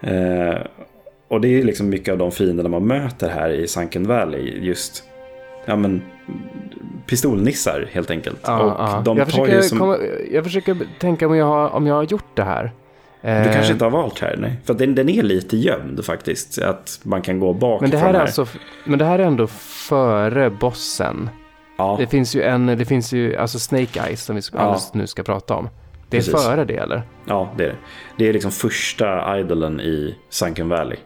Eh, 0.00 0.66
och 1.28 1.40
det 1.40 1.48
är 1.48 1.50
ju 1.50 1.62
liksom 1.62 1.88
mycket 1.88 2.12
av 2.12 2.18
de 2.18 2.32
fienderna 2.32 2.68
man 2.68 2.86
möter 2.86 3.28
här 3.28 3.50
i 3.50 3.68
Sunken 3.68 4.06
Valley. 4.06 4.58
Just 4.66 5.04
ja, 5.64 5.76
men, 5.76 6.02
pistolnissar 7.06 7.88
helt 7.92 8.10
enkelt. 8.10 8.40
Ja, 8.44 8.62
och 8.62 8.70
ja. 8.80 9.02
de 9.04 9.18
jag, 9.18 9.26
försöker 9.26 9.60
som... 9.60 9.78
komma, 9.78 9.96
jag 10.30 10.44
försöker 10.44 10.76
tänka 10.98 11.26
om 11.26 11.36
jag 11.36 11.46
har, 11.46 11.68
om 11.68 11.86
jag 11.86 11.94
har 11.94 12.02
gjort 12.02 12.36
det 12.36 12.44
här. 12.44 12.72
Du 13.22 13.28
Eh, 13.28 13.52
kanske 13.52 13.72
inte 13.72 13.84
har 13.84 13.90
valt 13.90 14.18
här, 14.18 14.36
nej. 14.38 14.56
För 14.64 14.74
den, 14.74 14.94
den 14.94 15.08
är 15.08 15.22
lite 15.22 15.56
gömd 15.56 16.04
faktiskt. 16.04 16.58
Att 16.58 17.00
man 17.02 17.22
kan 17.22 17.40
gå 17.40 17.52
bak 17.52 17.80
men 17.80 17.90
det, 17.90 17.98
här 17.98 18.14
är 18.14 18.20
alltså, 18.20 18.46
men 18.84 18.98
det 18.98 19.04
här 19.04 19.18
är 19.18 19.24
ändå 19.24 19.46
före 19.46 20.50
bossen. 20.50 21.30
Ja, 21.78 21.96
Det 22.00 22.06
finns 22.06 22.34
ju 22.36 22.42
en, 22.42 22.66
det 22.66 22.84
finns 22.84 23.12
ju, 23.12 23.36
alltså 23.36 23.58
Snake 23.58 24.00
Eyes 24.06 24.24
som 24.24 24.36
vi 24.36 24.42
ska, 24.42 24.56
Ja. 24.56 24.62
alldeles 24.62 24.94
nu 24.94 25.06
ska 25.06 25.22
prata 25.22 25.54
om. 25.54 25.68
Det 26.08 26.16
är 26.16 26.20
Precis. 26.20 26.44
före 26.44 26.64
det 26.64 26.76
eller? 26.76 27.02
ja, 27.24 27.52
det 27.56 27.64
är 27.64 27.68
det. 27.68 27.76
Det 28.16 28.28
är 28.28 28.32
liksom 28.32 28.50
första 28.50 29.38
idolen 29.38 29.80
i 29.80 30.16
Sunken 30.28 30.68
Valley. 30.68 30.98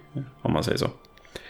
Om 0.42 0.52
man 0.52 0.64
säger 0.64 0.78
så. 0.78 0.86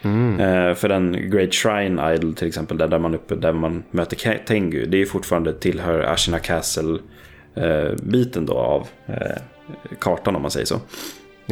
Mm. 0.03 0.41
Eh, 0.41 0.75
för 0.75 0.89
den 0.89 1.31
Great 1.31 1.55
Shrine 1.55 2.15
Idol 2.15 2.35
till 2.35 2.49
exempel, 2.49 2.79
där, 2.79 2.89
där, 2.89 2.99
man, 2.99 3.15
uppe, 3.15 3.35
där 3.35 3.53
man 3.53 3.85
möter 3.91 4.39
Tengu, 4.47 4.87
det 4.87 5.03
är 5.03 5.07
fortfarande 5.07 5.53
tillhör 5.53 6.01
Ashina 6.01 6.39
Castle-biten 6.39 8.47
då 8.47 8.59
av 8.59 8.89
eh, 9.07 9.37
kartan 9.99 10.37
om 10.37 10.43
man 10.43 10.51
säger 10.51 10.67
så. 10.67 10.81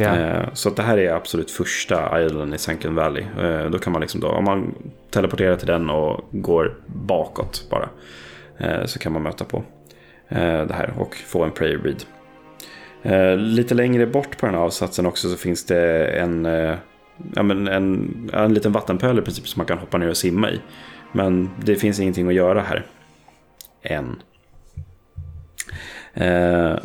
Eh, 0.03 0.53
så 0.53 0.69
det 0.69 0.81
här 0.81 0.97
är 0.97 1.13
absolut 1.13 1.51
första 1.51 2.21
idolen 2.21 2.53
i 2.53 2.57
Sunken 2.57 2.95
Valley. 2.95 3.23
Eh, 3.41 3.65
då 3.65 3.79
kan 3.79 3.93
man 3.93 4.01
liksom 4.01 4.21
då, 4.21 4.27
om 4.27 4.43
man 4.43 4.75
teleporterar 5.11 5.55
till 5.55 5.67
den 5.67 5.89
och 5.89 6.25
går 6.31 6.75
bakåt 6.85 7.67
bara. 7.69 7.89
Eh, 8.57 8.85
så 8.85 8.99
kan 8.99 9.13
man 9.13 9.23
möta 9.23 9.45
på 9.45 9.63
eh, 10.29 10.65
det 10.65 10.73
här 10.73 10.93
och 10.97 11.15
få 11.15 11.43
en 11.43 11.51
prayer 11.51 11.77
bead. 11.77 12.03
Eh, 13.03 13.37
lite 13.37 13.75
längre 13.75 14.05
bort 14.05 14.37
på 14.37 14.45
den 14.45 14.55
här 14.55 14.61
avsatsen 14.61 15.05
också 15.05 15.29
så 15.29 15.37
finns 15.37 15.65
det 15.65 16.07
en, 16.07 16.45
eh, 16.45 16.75
ja, 17.35 17.43
men 17.43 17.67
en, 17.67 18.29
en 18.33 18.53
liten 18.53 18.71
vattenpöl 18.71 19.19
i 19.19 19.21
princip 19.21 19.47
som 19.47 19.59
man 19.59 19.67
kan 19.67 19.77
hoppa 19.77 19.97
ner 19.97 20.09
och 20.09 20.17
simma 20.17 20.51
i. 20.51 20.61
Men 21.11 21.49
det 21.63 21.75
finns 21.75 21.99
ingenting 21.99 22.27
att 22.27 22.33
göra 22.33 22.61
här. 22.61 22.85
Än. 23.83 24.15
Eh, 26.13 26.75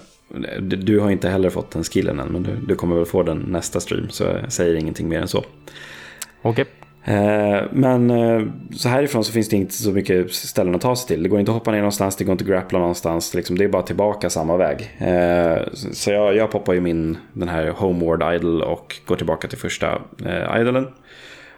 du, 0.61 1.01
har 1.01 1.11
inte 1.11 1.29
heller 1.29 1.51
fått 1.51 1.71
den 1.71 1.85
skillen 1.85 2.21
än, 2.21 2.29
men 2.29 2.43
du, 2.43 2.57
du 2.67 2.75
kommer 2.75 2.97
väl 2.97 3.07
få 3.07 3.23
den 3.23 3.39
nästa 3.39 3.81
stream, 3.81 4.11
så 4.11 4.25
jag 4.25 4.53
säger 4.53 4.75
ingenting 4.75 5.09
mer 5.09 5.21
än 5.21 5.29
så. 5.29 5.39
Okej. 5.39 5.47
Okay. 6.43 6.65
Eh, 7.05 7.63
men 7.73 8.11
eh, 8.11 8.43
så 8.77 8.89
härifrån 8.89 9.25
så 9.25 9.33
finns 9.33 9.49
det 9.49 9.57
inte 9.57 9.75
så 9.75 9.93
mycket 9.93 10.33
ställen 10.33 10.75
att 10.75 10.81
ta 10.81 10.97
sig 10.97 11.09
till. 11.09 11.23
Det 11.23 11.29
går 11.29 11.41
inte 11.41 11.51
att 11.51 11.59
hoppa 11.59 11.71
ner 11.71 11.79
någonstans, 11.79 12.17
det 12.17 12.25
går 12.25 12.33
inte 12.33 12.45
att 12.45 12.49
grappla 12.51 12.79
någonstans. 12.79 13.35
Liksom, 13.35 13.59
det 13.59 13.65
är 13.65 13.69
bara 13.69 13.83
tillbaka 13.83 14.31
samma 14.31 14.57
väg. 14.57 14.91
Eh, 14.99 15.59
så- 15.73 16.11
jag, 16.11 16.37
jag 16.37 16.51
poppar 16.51 16.73
ju 16.73 16.81
min 16.81 17.19
den 17.33 17.49
här 17.49 17.69
Homeward 17.71 18.35
Idol 18.35 18.63
och 18.63 18.97
går 19.07 19.17
tillbaka 19.17 19.49
till 19.49 19.59
första 19.59 20.03
idolen. 20.61 20.87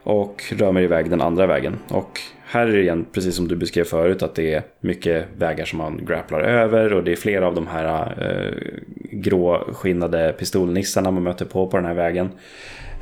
Och 0.04 0.42
rör 0.56 0.72
mig 0.72 0.84
iväg 0.84 1.10
den 1.10 1.20
andra 1.20 1.46
vägen. 1.46 1.78
Och 1.90 2.20
här 2.46 2.66
är 2.66 2.72
det 2.72 2.80
igen, 2.82 3.06
precis 3.12 3.36
som 3.36 3.48
du 3.48 3.56
beskrev 3.56 3.84
förut, 3.84 4.22
att 4.22 4.34
det 4.34 4.54
är 4.54 4.62
mycket 4.80 5.24
vägar 5.38 5.64
som 5.64 5.78
man 5.78 6.04
grapplar 6.06 6.40
över. 6.40 6.92
Och 6.92 7.04
det 7.04 7.12
är 7.12 7.16
flera 7.16 7.46
av 7.46 7.54
de 7.54 7.66
här 7.66 8.14
eh, 8.20 8.72
gråskinnade 9.12 10.34
pistolnissarna 10.38 11.10
man 11.10 11.22
möter 11.22 11.44
på 11.44 11.66
på 11.66 11.76
den 11.76 11.86
här 11.86 11.94
vägen. 11.94 12.28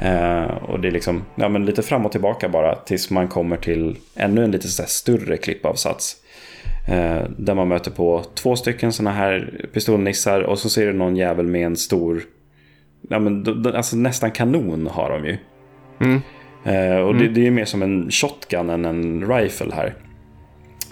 Eh, 0.01 0.45
och 0.45 0.81
det 0.81 0.89
är 0.89 0.93
liksom 0.93 1.25
ja, 1.35 1.49
men 1.49 1.67
lite 1.67 1.83
fram 1.83 2.07
och 2.07 2.13
tillbaka 2.13 2.49
bara 2.49 2.75
tills 2.75 3.11
man 3.11 3.29
kommer 3.29 3.57
till 3.57 3.97
ännu 4.15 4.45
en 4.45 4.51
lite 4.51 4.69
större 4.69 5.37
klippavsats. 5.37 6.17
Eh, 6.89 7.23
där 7.39 7.55
man 7.55 7.69
möter 7.69 7.91
på 7.91 8.25
två 8.35 8.57
stycken 8.57 8.93
sådana 8.93 9.17
här 9.17 9.65
pistolnissar 9.73 10.41
och 10.41 10.59
så 10.59 10.69
ser 10.69 10.87
du 10.87 10.93
någon 10.93 11.17
jävel 11.17 11.47
med 11.47 11.67
en 11.67 11.77
stor, 11.77 12.23
ja, 13.09 13.19
men, 13.19 13.67
alltså 13.75 13.97
nästan 13.97 14.31
kanon 14.31 14.87
har 14.87 15.11
de 15.11 15.25
ju. 15.25 15.37
Mm. 16.01 16.21
Eh, 16.65 17.01
och 17.01 17.15
det, 17.15 17.29
det 17.29 17.47
är 17.47 17.51
mer 17.51 17.65
som 17.65 17.83
en 17.83 18.11
shotgun 18.11 18.71
än 18.71 18.85
en 18.85 19.29
rifle 19.29 19.75
här. 19.75 19.95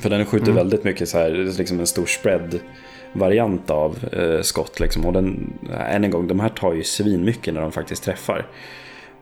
För 0.03 0.11
den 0.11 0.27
skjuter 0.27 0.53
väldigt 0.53 0.85
mycket 0.85 1.09
så 1.09 1.18
här, 1.18 1.31
det 1.31 1.40
är 1.40 1.59
liksom 1.59 1.81
en 1.81 1.87
stor 1.87 2.07
spread 2.07 2.61
variant 3.12 3.71
av 3.71 3.99
eh, 4.12 4.40
skott. 4.42 4.81
Liksom. 4.81 5.07
Och 5.07 5.12
den, 5.12 5.53
än 5.90 6.05
en 6.05 6.11
gång, 6.11 6.29
de 6.29 6.40
här 6.40 6.49
tar 6.49 6.75
ju 6.75 6.83
svin 6.83 7.25
mycket 7.25 7.55
när 7.55 7.61
de 7.61 7.73
faktiskt 7.73 8.05
träffar. 8.05 8.47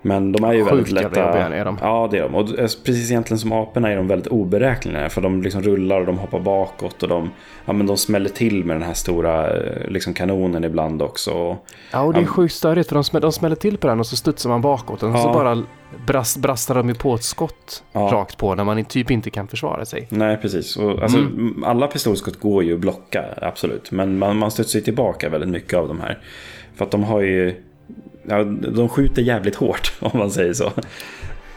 Men 0.07 0.33
de 0.33 0.45
är 0.45 0.53
ju 0.53 0.61
Sjukt 0.64 0.73
väldigt 0.73 0.92
lätta. 0.92 1.21
jobbiga 1.27 1.47
är 1.61 1.64
de. 1.64 1.79
Ja, 1.81 2.09
det 2.11 2.19
är 2.19 2.23
de. 2.23 2.35
Och 2.35 2.47
precis 2.57 3.11
egentligen 3.11 3.38
som 3.38 3.53
aporna 3.53 3.90
är 3.92 3.97
de 3.97 4.09
väldigt 4.09 4.27
oberäkneliga. 4.27 5.09
För 5.09 5.21
de 5.21 5.42
liksom 5.42 5.62
rullar 5.62 6.01
och 6.01 6.07
de 6.07 6.19
hoppar 6.19 6.40
bakåt. 6.40 7.03
Och 7.03 7.09
de, 7.09 7.31
ja, 7.64 7.73
men 7.73 7.87
de 7.87 7.97
smäller 7.97 8.29
till 8.29 8.64
med 8.64 8.77
den 8.77 8.83
här 8.83 8.95
stora 8.95 9.57
eh, 9.57 9.88
liksom 9.88 10.14
kanonen 10.14 10.64
ibland 10.64 11.03
också. 11.03 11.57
Ja, 11.92 12.01
och 12.03 12.12
det 12.12 12.19
är 12.19 12.23
Ja. 12.23 12.27
sjukt 12.29 12.55
störigt 12.55 12.88
för 12.88 12.95
de, 12.95 13.05
smäller, 13.05 13.23
de 13.23 13.33
smäller 13.33 13.57
till 13.57 13.79
på 13.79 13.87
den 13.88 14.01
och 14.01 14.07
så 14.07 14.16
studsar 14.16 14.51
man 14.51 14.61
bakåt. 14.61 15.03
Och 15.03 15.12
så 15.12 15.19
Ja. 15.29 15.33
bara 15.33 15.62
brast, 16.07 16.37
brastar 16.37 16.75
de 16.75 16.88
ju 16.88 16.95
på 16.95 17.14
ett 17.14 17.23
skott 17.25 17.83
Ja. 17.92 18.01
rakt 18.12 18.37
på 18.38 18.55
när 18.55 18.64
man 18.64 18.85
typ 18.85 19.11
inte 19.11 19.31
kan 19.31 19.49
försvara 19.49 19.85
sig. 19.85 20.07
Nej, 20.11 20.37
precis. 20.37 20.77
Och, 20.77 21.03
alltså, 21.03 21.19
Mm. 21.19 21.64
Alla 21.64 21.87
pistolskott 21.87 22.40
går 22.40 22.64
ju 22.64 22.75
att 22.75 22.81
blocka, 22.81 23.25
absolut. 23.42 23.90
Men 23.90 24.19
man, 24.19 24.37
man 24.38 24.51
studsar 24.51 24.79
ju 24.79 24.85
tillbaka 24.85 25.29
väldigt 25.29 25.51
mycket 25.51 25.75
av 25.79 25.88
de 25.88 26.01
här. 26.01 26.19
För 26.77 26.85
att 26.85 26.90
de 26.90 27.05
har 27.05 27.21
ju... 27.21 27.62
Ja, 28.28 28.44
de 28.44 28.88
skjuter 28.88 29.22
jävligt 29.22 29.54
hårt, 29.54 29.92
om 30.00 30.18
man 30.18 30.30
säger 30.30 30.52
så. 30.52 30.72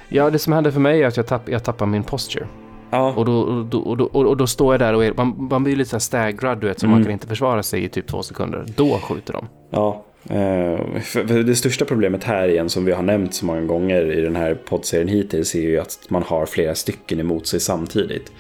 Ja, 0.09 0.29
det 0.29 0.39
som 0.39 0.53
hände 0.53 0.71
för 0.71 0.79
mig 0.79 1.03
är 1.03 1.07
att 1.07 1.17
jag, 1.17 1.27
tapp, 1.27 1.49
jag 1.49 1.63
tappar 1.63 1.85
min 1.85 2.03
posture. 2.03 2.47
Ja, 2.91 3.13
Och 3.13 3.25
då, 3.25 3.39
och, 3.39 3.65
då, 3.65 3.79
och, 3.79 3.97
då, 3.97 4.05
och 4.05 4.37
då 4.37 4.47
står 4.47 4.73
jag 4.73 4.79
där 4.79 4.93
och 4.93 5.05
är, 5.05 5.13
man, 5.13 5.47
man 5.51 5.63
blir 5.63 5.75
lite 5.75 5.99
staggrad, 5.99 6.57
du 6.61 6.67
vet, 6.67 6.79
så 6.79 6.85
Mm. 6.85 6.97
man 6.97 7.03
kan 7.03 7.13
inte 7.13 7.27
försvara 7.27 7.63
sig 7.63 7.83
i 7.83 7.89
typ 7.89 8.07
två 8.07 8.23
sekunder. 8.23 8.65
Då 8.75 8.97
skjuter 8.97 9.33
de. 9.33 9.47
ja. 9.69 10.05
Eh, 10.29 10.99
för, 11.01 11.27
för 11.27 11.43
det 11.43 11.55
största 11.55 11.85
problemet 11.85 12.23
här 12.23 12.47
igen, 12.47 12.69
som 12.69 12.85
vi 12.85 12.91
har 12.91 13.03
nämnt 13.03 13.33
så 13.33 13.45
många 13.45 13.61
gånger 13.61 14.11
i 14.11 14.21
den 14.21 14.35
här 14.35 14.53
poddserien 14.55 15.07
hittills, 15.07 15.55
är 15.55 15.61
ju 15.61 15.79
att 15.79 15.99
man 16.09 16.23
har 16.23 16.45
flera 16.45 16.75
stycken 16.75 17.19
emot 17.19 17.47
sig 17.47 17.59
samtidigt. 17.59 18.31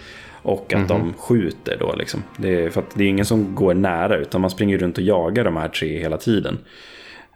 Och 0.41 0.73
att 0.73 0.87
de 0.87 1.13
skjuter 1.17 1.77
då 1.79 1.95
liksom. 1.95 2.23
Det 2.37 2.63
är, 2.63 2.69
för 2.69 2.81
att 2.81 2.89
det 2.95 3.03
är 3.03 3.07
ingen 3.07 3.25
som 3.25 3.55
går 3.55 3.73
nära, 3.73 4.17
utan 4.17 4.41
man 4.41 4.49
springer 4.49 4.77
runt 4.77 4.97
och 4.97 5.03
jagar 5.03 5.43
de 5.43 5.57
här 5.57 5.67
tre 5.69 5.99
hela 5.99 6.17
tiden. 6.17 6.57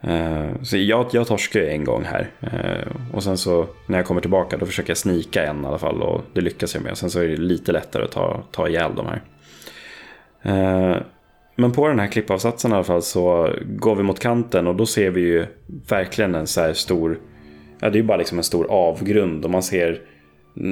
Eh, 0.06 0.62
så 0.62 0.76
jag, 0.76 1.06
jag 1.12 1.26
torskar 1.26 1.60
ju 1.60 1.68
en 1.68 1.84
gång 1.84 2.04
här. 2.04 2.30
Eh, 2.40 3.14
och 3.14 3.22
sen 3.22 3.38
så 3.38 3.66
när 3.86 3.98
jag 3.98 4.06
kommer 4.06 4.20
tillbaka 4.20 4.56
då 4.56 4.66
försöker 4.66 4.90
jag 4.90 4.96
snika 4.96 5.46
en 5.46 5.64
i 5.64 5.66
alla 5.66 5.78
fall. 5.78 6.02
Och 6.02 6.20
det 6.32 6.40
lyckas 6.40 6.74
jag 6.74 6.82
med. 6.82 6.92
Och 6.92 6.98
sen 6.98 7.10
så 7.10 7.20
är 7.20 7.28
det 7.28 7.36
lite 7.36 7.72
lättare 7.72 8.04
att 8.04 8.12
ta, 8.12 8.42
ta 8.50 8.68
ihjäl 8.68 8.92
de 8.96 9.06
här. 9.06 9.22
Eh, 10.42 10.96
men 11.56 11.72
på 11.72 11.88
den 11.88 11.98
här 11.98 12.06
klippavsatsen 12.06 12.70
i 12.70 12.74
alla 12.74 12.84
fall 12.84 13.02
så 13.02 13.50
går 13.62 13.96
vi 13.96 14.02
mot 14.02 14.20
kanten 14.20 14.66
och 14.66 14.76
då 14.76 14.86
ser 14.86 15.10
vi 15.10 15.20
ju 15.20 15.46
verkligen 15.88 16.34
en 16.34 16.46
så 16.46 16.60
här 16.60 16.72
stor, 16.72 17.18
ja 17.80 17.90
det 17.90 17.96
är 17.96 18.00
ju 18.00 18.06
bara 18.06 18.18
liksom 18.18 18.38
en 18.38 18.44
stor 18.44 18.66
avgrund 18.70 19.44
och 19.44 19.50
man 19.50 19.62
ser 19.62 20.00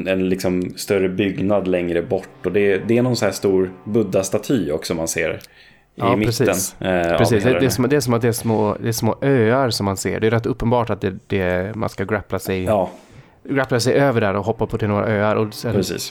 en 0.06 0.28
liksom 0.28 0.70
större 0.76 1.08
byggnad 1.08 1.68
längre 1.68 2.02
bort 2.02 2.46
och 2.46 2.52
det, 2.52 2.78
det 2.88 2.98
är 2.98 3.02
någon 3.02 3.16
så 3.16 3.24
här 3.24 3.32
stor 3.32 3.72
buddha-staty 3.84 4.70
också 4.70 4.94
man 4.94 5.08
ser. 5.08 5.40
Ja, 5.94 6.16
mitten. 6.16 6.26
precis. 6.46 6.76
eh, 6.80 7.16
Precis, 7.18 7.44
det, 7.44 7.58
det, 7.60 7.66
är 7.66 7.70
som, 7.70 7.88
det 7.88 7.96
är 7.96 8.00
som 8.00 8.14
att 8.14 8.22
det 8.22 8.28
är 8.28 8.32
små, 8.32 8.76
det 8.80 8.88
är 8.88 8.92
små 8.92 9.18
öar 9.22 9.70
som 9.70 9.84
man 9.84 9.96
ser. 9.96 10.20
Det 10.20 10.26
är 10.26 10.30
rätt 10.30 10.46
uppenbart 10.46 10.90
att 10.90 11.00
det, 11.00 11.14
det, 11.26 11.74
man 11.76 11.88
ska 11.88 12.04
grappla 12.04 12.38
sig, 12.38 12.64
Ja, 12.64 12.90
grappla 13.44 13.80
sig 13.80 13.94
över 13.94 14.20
där 14.20 14.34
och 14.36 14.44
hoppa 14.44 14.66
på 14.66 14.78
till 14.78 14.88
några 14.88 15.06
öar. 15.06 15.36
Och. 15.36 15.48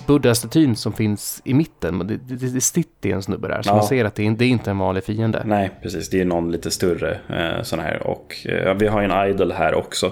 Buddha-statyn 0.07 0.75
som 0.75 0.93
finns 0.93 1.41
i 1.45 1.53
mitten, 1.53 2.07
det, 2.07 2.17
det, 2.17 2.35
det 2.53 2.61
sitter 2.61 3.09
en 3.09 3.21
snubbe 3.23 3.47
där. 3.47 3.61
Så 3.61 3.69
Ja. 3.69 3.75
man 3.75 3.83
ser 3.83 4.05
att 4.05 4.15
det, 4.15 4.27
är- 4.27 4.31
det 4.31 4.45
är 4.45 4.49
inte 4.49 4.71
en 4.71 4.77
vanlig 4.77 5.03
fiende. 5.03 5.41
Nej, 5.45 5.69
precis. 5.81 6.09
Det 6.09 6.21
är 6.21 6.25
någon 6.25 6.51
lite 6.51 6.71
större 6.71 7.17
eh, 7.29 7.63
sån 7.63 7.79
här. 7.79 8.07
Och 8.07 8.35
eh, 8.45 8.73
vi 8.73 8.87
har 8.87 9.01
en 9.01 9.29
idol 9.29 9.51
här 9.51 9.73
också. 9.75 10.11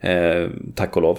Eh, 0.00 0.48
tack 0.74 0.96
och 0.96 1.02
lov. 1.02 1.18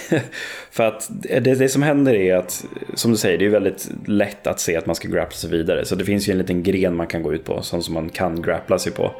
För 0.70 0.84
att 0.84 1.10
det, 1.10 1.40
det 1.40 1.68
som 1.68 1.82
händer 1.82 2.14
är 2.14 2.36
att, 2.36 2.64
som 2.94 3.10
du 3.10 3.16
säger, 3.16 3.38
det 3.38 3.44
är 3.44 3.50
väldigt 3.50 3.90
lätt 4.06 4.46
att 4.46 4.60
se 4.60 4.76
att 4.76 4.86
man 4.86 4.94
ska 4.94 5.08
grappla 5.08 5.36
sig 5.36 5.50
vidare. 5.50 5.84
Så 5.84 5.94
det 5.94 6.04
finns 6.04 6.28
ju 6.28 6.32
en 6.32 6.38
liten 6.38 6.62
gren 6.62 6.96
man 6.96 7.06
kan 7.06 7.22
gå 7.22 7.34
ut 7.34 7.44
på, 7.44 7.62
sån 7.62 7.82
som 7.82 7.94
man 7.94 8.08
kan 8.08 8.42
grappla 8.42 8.78
sig 8.78 8.92
på. 8.92 9.12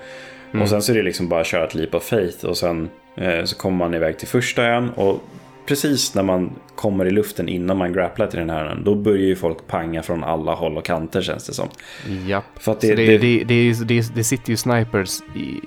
Och 0.61 0.69
sen 0.69 0.83
så 0.83 0.93
är 0.93 0.97
det 0.97 1.03
liksom 1.03 1.29
bara 1.29 1.41
att 1.41 1.47
köra 1.47 1.65
ett 1.65 1.75
leap 1.75 1.95
of 1.95 2.05
faith 2.05 2.45
och 2.45 2.57
sen 2.57 2.89
eh, 3.17 3.45
så 3.45 3.57
kommer 3.57 3.77
man 3.77 3.95
iväg 3.95 4.19
till 4.19 4.29
första 4.29 4.65
ön. 4.65 4.91
Och 4.91 5.21
precis 5.67 6.15
när 6.15 6.23
man 6.23 6.51
kommer 6.75 7.07
i 7.07 7.11
luften 7.11 7.49
innan 7.49 7.77
man 7.77 7.93
grapplar 7.93 8.27
till 8.27 8.39
den 8.39 8.51
här 8.51 8.65
ön, 8.65 8.85
då 8.85 8.95
börjar 8.95 9.27
ju 9.27 9.37
folk 9.37 9.67
panga 9.67 10.03
från 10.03 10.25
alla 10.25 10.55
håll 10.55 10.77
och 10.77 10.85
kanter 10.85 11.23
känns 11.23 11.47
det 11.47 11.55
som. 11.55 11.69
Japp. 12.27 12.45
För 12.61 12.73
att 12.73 12.81
Det, 12.81 12.95
det, 12.95 13.07
det, 13.07 13.19
det, 13.19 13.45
det, 13.45 13.85
det, 13.85 14.15
det 14.15 14.25
sitter 14.25 14.51
ju 14.51 14.57
snipers 14.57 15.21
i... 15.21 15.61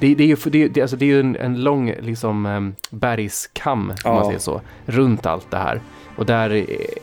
Det, 0.00 0.14
det 0.14 0.24
är 0.24 0.28
ju 0.28 0.36
det, 0.44 0.68
det, 0.68 0.80
alltså 0.82 0.96
det 0.96 1.04
är 1.04 1.06
ju 1.06 1.20
en, 1.20 1.36
en 1.36 1.62
lång 1.62 1.94
liksom, 2.00 2.46
em, 2.46 2.74
bergskam, 2.90 3.80
om 4.04 4.14
man 4.14 4.16
Ja. 4.16 4.24
säger 4.26 4.38
så, 4.38 4.60
runt 4.86 5.26
allt 5.26 5.50
det 5.50 5.56
här. 5.56 5.80
Och 6.16 6.26
där 6.26 6.50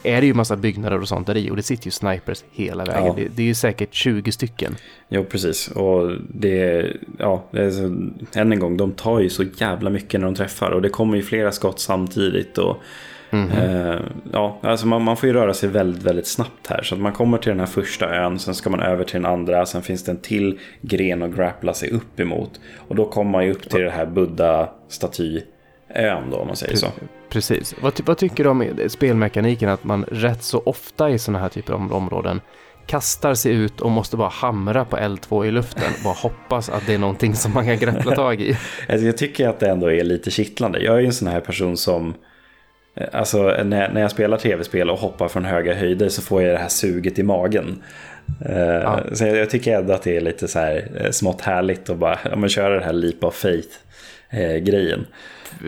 är 0.03 0.21
det 0.21 0.25
ju 0.27 0.33
massa 0.33 0.55
byggnader 0.55 1.01
och 1.01 1.07
sånt 1.07 1.27
där 1.27 1.37
i 1.37 1.49
och 1.51 1.55
det 1.55 1.63
sitter 1.63 1.85
ju 1.85 1.91
snipers 1.91 2.43
hela 2.51 2.85
vägen. 2.85 3.05
Ja. 3.05 3.13
Det, 3.17 3.27
det 3.35 3.41
är 3.41 3.47
ju 3.47 3.53
säkert 3.53 3.93
20 3.93 4.31
stycken. 4.31 4.75
Jo, 5.09 5.23
precis. 5.23 5.67
Och 5.67 6.11
det, 6.29 6.87
ja, 7.17 7.43
det 7.51 7.63
är 7.63 7.71
så, 7.71 7.83
än 8.39 8.51
en 8.51 8.59
gång, 8.59 8.77
de 8.77 8.91
tar 8.91 9.19
ju 9.19 9.29
så 9.29 9.43
jävla 9.57 9.89
mycket 9.89 10.19
när 10.19 10.27
de 10.27 10.35
träffar. 10.35 10.71
Och 10.71 10.81
det 10.81 10.89
kommer 10.89 11.15
ju 11.17 11.23
flera 11.23 11.51
skott 11.51 11.79
samtidigt. 11.79 12.57
Och, 12.57 12.77
Eh, 13.33 13.99
ja, 14.31 14.59
alltså 14.61 14.87
man, 14.87 15.01
man 15.01 15.17
får 15.17 15.27
ju 15.27 15.33
röra 15.33 15.53
sig 15.53 15.69
väldigt, 15.69 16.03
väldigt 16.03 16.27
snabbt 16.27 16.67
här. 16.67 16.83
Så 16.83 16.95
att 16.95 17.01
man 17.01 17.13
kommer 17.13 17.37
till 17.37 17.49
den 17.49 17.59
här 17.59 17.67
första 17.67 18.15
ön, 18.15 18.39
sen 18.39 18.55
ska 18.55 18.69
man 18.69 18.79
över 18.79 19.03
till 19.03 19.21
den 19.21 19.25
andra. 19.25 19.65
Sen 19.65 19.81
finns 19.81 20.03
det 20.03 20.11
en 20.11 20.17
till 20.17 20.59
gren 20.81 21.23
att 21.23 21.35
grappla 21.35 21.73
sig 21.73 21.89
upp 21.89 22.19
emot. 22.19 22.59
Och 22.87 22.95
då 22.95 23.05
kommer 23.05 23.31
man 23.31 23.45
ju 23.45 23.51
upp 23.51 23.69
till 23.69 23.81
det 23.81 23.91
här 23.91 24.05
Buddha-statyön 24.05 26.29
då, 26.31 26.37
om 26.37 26.47
man 26.47 26.55
säger 26.55 26.75
så. 26.75 26.87
Precis. 27.29 27.75
Vad, 27.81 27.99
vad 28.05 28.17
tycker 28.17 28.43
du 28.43 28.49
om 28.49 28.69
spelmekaniken 28.87 29.69
att 29.69 29.83
man 29.83 30.03
rätt 30.03 30.43
så 30.43 30.61
ofta 30.65 31.09
i 31.09 31.19
sådana 31.19 31.39
här 31.39 31.49
typer 31.49 31.73
av 31.73 31.93
områden 31.93 32.41
kastar 32.85 33.33
sig 33.33 33.51
ut 33.51 33.81
och 33.81 33.91
måste 33.91 34.17
bara 34.17 34.29
hamra 34.29 34.85
på 34.85 34.97
L2 34.97 35.45
i 35.45 35.51
luften 35.51 35.91
bara 36.03 36.13
hoppas 36.13 36.69
att 36.69 36.87
det 36.87 36.93
är 36.93 36.97
någonting 36.97 37.35
som 37.35 37.53
man 37.53 37.65
kan 37.65 37.77
grappla 37.77 38.15
tag 38.15 38.41
i. 38.41 38.57
Alltså 38.89 39.05
jag 39.05 39.17
tycker 39.17 39.47
att 39.47 39.59
det 39.59 39.69
ändå 39.69 39.91
är 39.91 40.03
lite 40.03 40.31
kittlande. 40.31 40.79
Jag 40.79 40.95
är 40.95 40.99
ju 40.99 41.05
en 41.05 41.13
sån 41.13 41.27
här 41.27 41.39
person 41.39 41.77
som... 41.77 42.13
eh, 42.95 43.07
Alltså 43.11 43.43
när, 43.63 43.89
när 43.89 44.01
jag 44.01 44.11
spelar 44.11 44.37
tv-spel 44.37 44.89
och 44.89 44.99
hoppar 44.99 45.27
från 45.27 45.45
höga 45.45 45.73
höjder 45.73 46.09
så 46.09 46.21
får 46.21 46.41
jag 46.43 46.55
det 46.55 46.59
här 46.61 46.67
suget 46.69 47.19
i 47.19 47.23
magen. 47.23 47.83
Eh, 48.45 48.57
Ja. 48.59 48.99
Så 49.13 49.25
jag, 49.25 49.37
jag 49.37 49.49
tycker 49.49 49.77
ändå 49.77 49.93
att 49.93 50.03
det 50.03 50.17
är 50.17 50.21
lite 50.21 50.47
så 50.47 50.59
här 50.59 50.87
eh, 50.99 51.11
smått 51.11 51.41
härligt 51.41 51.89
att 51.89 51.97
bara 51.97 52.19
ja, 52.29 52.35
men 52.35 52.49
köra 52.49 52.79
det 52.79 52.85
här 52.85 52.93
leap 52.93 53.23
of 53.23 53.35
faith-grejen. 53.35 55.05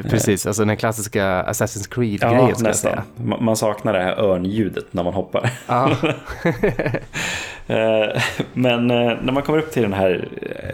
Precis, 0.10 0.46
alltså 0.48 0.66
den 0.66 0.78
klassiska 0.78 1.24
Assassin's 1.44 1.90
Creed-grejen 1.96 2.36
Ja, 2.48 2.56
ska 2.56 2.64
jag 2.64 2.70
nästan. 2.70 2.92
säga. 2.92 3.04
Man, 3.18 3.44
man 3.44 3.56
saknar 3.58 3.94
det 3.94 4.00
här 4.00 4.20
örnljudet 4.20 4.86
när 4.94 5.04
man 5.04 5.14
hoppar. 5.14 5.50
Ja, 5.68 5.92
Men 8.54 8.88
när 8.88 9.32
man 9.32 9.44
kommer 9.44 9.60
upp 9.60 9.72
till 9.72 9.82
den 9.82 9.94
här 9.94 10.28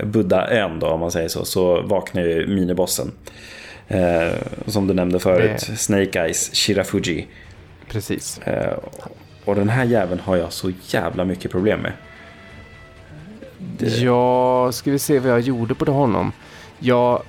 Buddha-ön 0.04 0.84
om 0.84 1.00
man 1.00 1.12
säger 1.12 1.28
så, 1.28 1.46
så 1.46 1.82
vaknar 1.82 2.22
ju 2.24 2.48
minibossen. 2.48 3.12
Eh, 3.94 4.34
Som 4.68 4.88
du 4.88 4.94
nämnde 4.94 5.20
förut, 5.20 5.66
Det- 5.70 5.76
Snake 5.76 6.20
Eyes 6.24 6.52
Shirafuji. 6.54 7.28
precis. 7.90 8.40
Eh, 8.40 8.78
Och 9.46 9.56
den 9.56 9.70
här 9.70 9.84
jäveln 9.86 10.20
har 10.26 10.36
jag 10.36 10.54
så 10.54 10.72
jävla 10.88 11.26
mycket 11.26 11.52
problem 11.52 11.80
med. 11.80 11.94
Ja, 14.02 14.72
ska 14.72 14.92
vi 14.92 15.00
se 15.00 15.20
vad 15.20 15.32
jag 15.32 15.40
gjorde 15.40 15.76
på 15.76 15.92
honom. 15.92 16.32
Jag... 16.80 17.22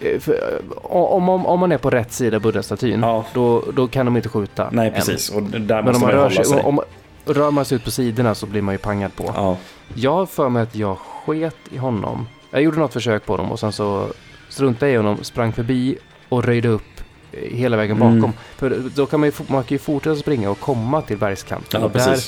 eh, 0.00 0.18
för, 0.20 0.32
eh, 0.32 0.76
om, 0.82 1.28
om, 1.28 1.46
om 1.46 1.60
man 1.60 1.72
är 1.72 1.78
på 1.78 1.90
rätt 1.90 2.12
sida 2.12 2.38
Buddha-statyn, 2.40 3.00
Ja. 3.00 3.24
då, 3.34 3.64
då 3.74 3.88
kan 3.88 4.06
de 4.06 4.16
inte 4.16 4.28
skjuta. 4.28 4.68
Nej, 4.72 4.88
än. 4.88 4.94
precis. 4.94 5.30
Och 5.30 5.42
där 5.42 5.60
Men 5.60 5.78
om 5.78 5.84
måste 5.84 6.00
man 6.06 6.14
man 6.14 6.22
rör 6.24 6.30
sig, 6.30 6.44
sig. 6.44 6.62
om, 6.62 6.80
rör 7.24 7.50
man 7.50 7.64
sig 7.64 7.76
ut 7.76 7.84
på 7.84 7.90
sidorna 7.90 8.34
så 8.34 8.46
blir 8.46 8.62
man 8.62 8.74
ju 8.74 8.78
pangad 8.78 9.16
på. 9.16 9.24
Ja, 9.36 9.56
Jag 9.94 10.12
har 10.12 10.26
för 10.26 10.48
mig 10.48 10.62
att 10.62 10.74
jag 10.74 10.96
sket 10.98 11.56
i 11.70 11.76
honom. 11.76 12.26
Jag 12.50 12.62
gjorde 12.62 12.78
något 12.78 12.92
försök 12.92 13.26
på 13.26 13.32
honom 13.32 13.52
och 13.52 13.60
sen 13.60 13.72
så 13.72 14.06
struntade 14.50 14.86
jag 14.92 14.94
i 14.94 14.96
honom, 15.06 15.24
sprang 15.24 15.52
förbi 15.52 15.98
och 16.28 16.44
röjde 16.44 16.68
upp 16.68 17.00
eh, 17.32 17.56
hela 17.56 17.76
vägen 17.76 17.98
bakom. 17.98 18.16
Mm. 18.18 18.32
För 18.56 18.82
då 18.94 19.06
kan 19.06 19.20
man 19.20 19.28
ju, 19.28 19.32
man 19.46 19.62
kan 19.62 19.74
ju 19.74 19.78
fortsätta 19.78 20.16
springa 20.16 20.50
och 20.50 20.60
komma 20.60 21.02
till 21.02 21.18
bergskanten. 21.18 21.80
ja 21.80 21.86
och 21.86 21.92
där, 21.92 22.18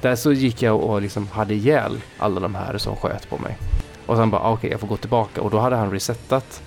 där 0.00 0.16
så 0.16 0.32
gick 0.32 0.62
jag 0.62 0.80
och 0.80 1.02
liksom 1.02 1.28
hade 1.28 1.54
ihjäl 1.54 2.00
alla 2.18 2.40
de 2.40 2.54
här 2.54 2.78
som 2.78 2.96
sköt 2.96 3.30
på 3.30 3.38
mig. 3.38 3.56
Och 4.06 4.16
sen 4.16 4.30
bara, 4.30 4.40
ah, 4.42 4.52
okej, 4.52 4.70
jag 4.70 4.80
får 4.80 4.86
gå 4.88 4.96
tillbaka. 4.96 5.40
Och 5.42 5.50
då 5.50 5.58
hade 5.58 5.76
han 5.76 5.90
resetat. 5.90 6.62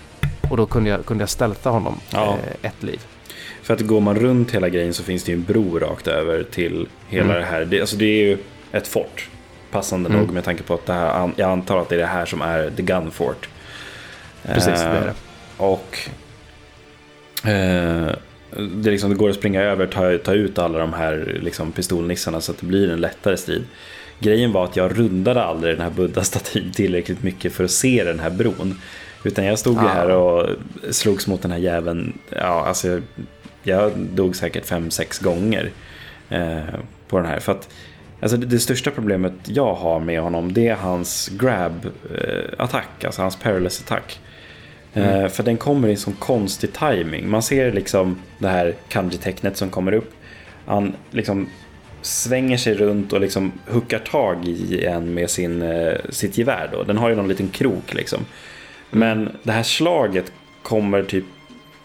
Och 0.50 0.56
då 0.56 0.66
kunde 0.66 0.90
jag, 0.90 1.06
kunde 1.06 1.22
jag 1.22 1.28
stälta 1.28 1.70
honom 1.70 1.94
Ja. 2.10 2.24
eh, 2.62 2.68
ett 2.70 2.82
liv. 2.82 3.00
För 3.62 3.74
att 3.74 3.80
går 3.80 4.00
man 4.00 4.14
runt 4.16 4.50
hela 4.54 4.68
grejen 4.68 4.94
så 4.94 5.02
finns 5.02 5.24
det 5.24 5.32
ju 5.32 5.36
en 5.38 5.44
bro 5.44 5.78
rakt 5.78 6.06
över 6.06 6.42
till 6.42 6.88
hela 7.08 7.24
Mm. 7.24 7.36
det 7.36 7.44
här. 7.46 7.64
Det, 7.64 7.80
alltså 7.80 7.96
det 7.96 8.04
är 8.04 8.24
ju 8.26 8.38
ett 8.72 8.88
fort. 8.88 9.28
Passande 9.70 10.08
Mm. 10.08 10.20
nog 10.20 10.30
med 10.30 10.44
tanke 10.44 10.62
på 10.62 10.74
att 10.74 10.86
det 10.86 10.92
här, 10.92 11.30
jag 11.36 11.50
antar 11.50 11.78
att 11.78 11.88
det 11.88 11.94
är 11.94 11.98
det 11.98 12.06
här 12.06 12.26
som 12.26 12.42
är 12.42 12.70
the 12.76 12.82
gun 12.82 13.10
fort. 13.10 13.48
Precis, 14.46 14.64
det 14.80 14.86
är 14.86 14.96
Eh, 14.96 15.04
det. 15.04 15.14
Och 15.56 15.98
eh, 17.50 18.14
det, 18.74 18.90
liksom, 18.90 19.10
det 19.10 19.16
går 19.16 19.30
att 19.30 19.36
springa 19.36 19.62
över, 19.62 19.86
ta, 19.86 20.18
ta 20.18 20.32
ut 20.32 20.58
alla 20.58 20.78
de 20.78 20.92
här 20.92 21.38
liksom, 21.42 21.72
pistolnissarna 21.72 22.40
så 22.40 22.52
att 22.52 22.58
det 22.58 22.66
blir 22.66 22.90
en 22.90 23.00
lättare 23.00 23.36
strid. 23.36 23.64
Grejen 24.18 24.52
var 24.52 24.64
att 24.64 24.76
jag 24.76 24.98
rundade 24.98 25.42
aldrig 25.44 25.74
den 25.76 25.82
här 25.82 25.90
buddha-statyn 25.90 26.72
tillräckligt 26.72 27.22
mycket 27.22 27.52
för 27.52 27.64
att 27.64 27.70
se 27.70 28.04
den 28.04 28.20
här 28.20 28.30
bron. 28.30 28.80
Utan 29.24 29.44
jag 29.44 29.58
stod 29.58 29.74
ju 29.74 29.88
Ah. 29.88 29.92
här 29.92 30.10
och 30.10 30.48
slogs 30.90 31.26
mot 31.26 31.42
den 31.42 31.50
här 31.50 31.58
jäveln. 31.58 32.18
Ja, 32.30 32.64
alltså, 32.66 32.88
jag, 32.88 33.02
jag 33.62 33.92
dog 33.96 34.36
säkert 34.36 34.66
fem 34.66 34.90
sex 34.90 35.18
gånger 35.18 35.70
eh, 36.28 36.58
på 37.08 37.16
den 37.18 37.26
här. 37.26 37.40
För 37.40 37.52
att 37.52 37.68
Alltså 38.20 38.36
det, 38.36 38.46
det 38.46 38.58
största 38.58 38.90
problemet 38.90 39.32
jag 39.44 39.74
har 39.74 40.00
med 40.00 40.20
honom 40.20 40.52
det 40.52 40.68
är 40.68 40.74
hans 40.74 41.28
grab-attack, 41.28 43.04
alltså 43.04 43.22
hans 43.22 43.36
perilous 43.36 43.80
attack. 43.80 44.20
Eh, 44.94 45.28
för 45.28 45.42
den 45.42 45.56
kommer 45.56 45.88
i 45.88 45.96
sån 45.96 46.14
konstig 46.18 46.72
timing. 46.72 47.30
Man 47.30 47.42
ser 47.42 47.72
liksom 47.72 48.22
det 48.38 48.48
här 48.48 48.74
kanji-tecknet 48.88 49.56
som 49.56 49.70
kommer 49.70 49.92
upp. 49.92 50.12
Han 50.66 50.94
liksom 51.10 51.48
svänger 52.02 52.56
sig 52.56 52.74
runt 52.74 53.12
och 53.12 53.20
liksom 53.20 53.52
huckar 53.66 53.98
tag 53.98 54.48
i 54.48 54.84
en 54.84 55.14
med 55.14 55.30
sin, 55.30 55.62
eh, 55.62 55.94
sitt 56.10 56.38
gevär. 56.38 56.68
Då. 56.72 56.82
Den 56.82 56.98
har 56.98 57.08
ju 57.08 57.16
någon 57.16 57.28
liten 57.28 57.48
krok 57.48 57.94
liksom. 57.94 58.26
Men 58.90 59.36
det 59.42 59.52
här 59.52 59.62
slaget 59.62 60.32
kommer 60.62 61.02
typ 61.02 61.24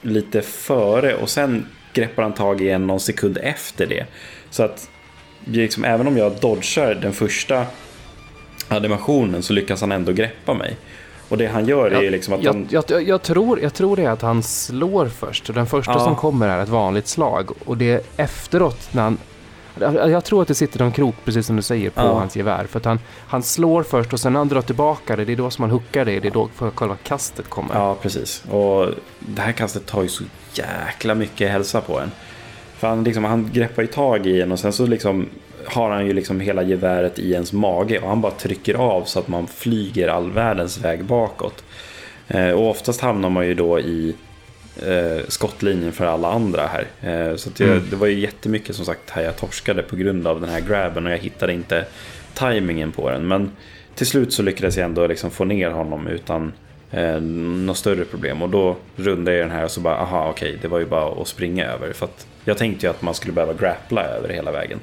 lite 0.02 0.42
före 0.42 1.16
och 1.16 1.30
sen 1.30 1.66
greppar 1.94 2.24
han 2.24 2.34
tag 2.34 2.62
i 2.62 2.70
en 2.70 2.88
någon 2.88 3.00
sekund 3.00 3.38
efter 3.42 3.86
det. 3.86 4.06
Så 4.50 4.64
att 4.64 4.90
liksom, 5.46 5.86
även 5.86 6.08
om 6.08 6.18
jag 6.18 6.32
dodgar 6.42 6.96
den 6.96 7.14
första 7.14 7.66
animationen 8.68 9.44
så 9.44 9.54
lyckas 9.54 9.82
han 9.82 9.92
ändå 9.92 10.12
greppa 10.12 10.54
mig. 10.54 10.78
Och 11.30 11.38
det 11.38 11.48
han 11.48 11.66
gör 11.66 11.92
är 11.92 12.02
ju 12.02 12.10
liksom 12.10 12.34
att 12.34 12.44
jag, 12.44 12.54
han... 12.54 12.68
jag, 12.70 12.84
jag, 12.88 13.04
jag, 13.08 13.22
tror, 13.22 13.60
jag 13.62 13.74
tror 13.74 13.96
det 13.96 14.04
är 14.04 14.10
att 14.10 14.22
han 14.22 14.44
slår 14.44 15.06
först. 15.08 15.54
Den 15.54 15.66
första 15.68 15.92
Ja. 15.92 16.00
som 16.00 16.16
kommer 16.16 16.48
är 16.48 16.64
ett 16.64 16.70
vanligt 16.70 17.08
slag. 17.08 17.50
Och 17.66 17.78
det 17.78 17.92
är 17.92 18.02
efteråt 18.18 18.90
när 18.92 19.02
han... 19.04 19.18
Jag 19.80 20.10
jag 20.12 20.24
tror 20.24 20.42
att 20.42 20.48
det 20.48 20.56
sitter 20.56 20.80
någon 20.80 20.92
krok, 20.92 21.16
precis 21.26 21.46
som 21.46 21.56
du 21.56 21.62
säger, 21.62 21.90
på 21.90 22.02
Ja. 22.02 22.20
hans 22.20 22.36
gevär. 22.36 22.66
För 22.70 22.80
att 22.80 22.86
han, 22.86 23.00
han 23.28 23.44
slår 23.44 23.84
först 23.84 24.14
och 24.14 24.20
sen 24.20 24.34
när 24.34 24.40
han 24.40 24.48
drar 24.48 24.62
tillbaka 24.62 25.16
det, 25.16 25.26
det 25.26 25.32
är 25.32 25.36
då 25.38 25.50
som 25.50 25.62
han 25.64 25.72
huckar 25.72 26.06
det. 26.06 26.20
Det 26.20 26.28
är 26.28 26.32
då 26.32 26.50
själva 26.76 26.96
kastet 27.04 27.50
kommer. 27.50 27.76
Ja, 27.76 27.96
precis. 28.02 28.44
Och 28.52 28.88
det 29.20 29.42
här 29.42 29.52
kastet 29.52 29.86
tar 29.86 30.04
ju 30.04 30.10
så 30.10 30.24
jäkla 30.54 31.16
mycket 31.16 31.52
hälsa 31.52 31.82
på 31.82 32.00
en. 32.00 32.12
För 32.78 32.88
han, 32.88 33.04
liksom, 33.04 33.24
han 33.24 33.50
greppar 33.54 33.82
ju 33.82 33.88
tag 33.88 34.28
i 34.28 34.42
en 34.42 34.52
och 34.52 34.60
sen 34.60 34.74
så 34.74 34.86
liksom 34.86 35.28
har 35.66 35.90
han 35.90 36.06
ju 36.06 36.14
liksom 36.14 36.40
hela 36.40 36.64
geväret 36.64 37.20
i 37.20 37.32
ens 37.32 37.54
mage 37.54 38.00
och 38.00 38.10
han 38.10 38.22
bara 38.22 38.32
trycker 38.32 38.74
av 38.74 39.04
så 39.04 39.20
att 39.20 39.28
man 39.28 39.48
flyger 39.48 40.08
all 40.08 40.32
världens 40.32 40.78
väg 40.78 41.04
bakåt. 41.04 41.64
Eh, 42.28 42.50
och 42.52 42.70
oftast 42.70 43.02
hamnar 43.02 43.30
man 43.30 43.48
ju 43.48 43.54
då 43.54 43.80
i 43.80 44.16
eh, 44.86 45.26
skottlinjen 45.28 45.92
för 45.92 46.06
alla 46.06 46.32
andra 46.32 46.68
här. 46.68 46.86
Eh, 47.02 47.36
så 47.36 47.50
jag, 47.58 47.70
Mm. 47.70 47.84
det 47.90 47.96
var 47.96 48.08
ju 48.08 48.20
jättemycket 48.20 48.76
som 48.76 48.86
sagt 48.86 49.10
här 49.10 49.22
jag 49.24 49.36
torskade 49.38 49.82
på 49.84 49.96
grund 49.96 50.28
av 50.28 50.42
den 50.42 50.50
här 50.50 50.62
grabben 50.62 51.06
och 51.06 51.12
jag 51.12 51.18
hittade 51.18 51.54
inte 51.54 51.86
tajmingen 52.34 52.92
på 52.92 53.10
den. 53.10 53.28
Men 53.28 53.52
till 53.96 54.08
slut 54.08 54.34
så 54.34 54.44
lyckades 54.44 54.78
jag 54.78 54.86
ändå 54.86 55.08
liksom 55.08 55.32
få 55.32 55.46
ner 55.46 55.70
honom 55.70 56.08
utan 56.08 56.54
eh, 56.92 57.22
något 57.22 57.78
större 57.78 58.06
problem. 58.06 58.42
Och 58.42 58.50
då 58.50 58.76
rundade 58.96 59.38
jag 59.38 59.48
den 59.48 59.56
här 59.58 59.64
och 59.64 59.72
så 59.72 59.82
bara, 59.82 59.98
aha 59.98 60.30
okej, 60.30 60.58
det 60.62 60.68
var 60.68 60.80
ju 60.80 60.86
bara 60.86 61.22
att 61.22 61.28
springa 61.28 61.66
över. 61.66 61.94
För 61.94 62.06
att 62.06 62.28
jag 62.46 62.58
tänkte 62.58 62.86
ju 62.86 62.90
att 62.90 63.02
man 63.02 63.14
skulle 63.14 63.34
behöva 63.34 63.54
grappla 63.54 64.04
över 64.04 64.30
hela 64.30 64.52
vägen. 64.52 64.80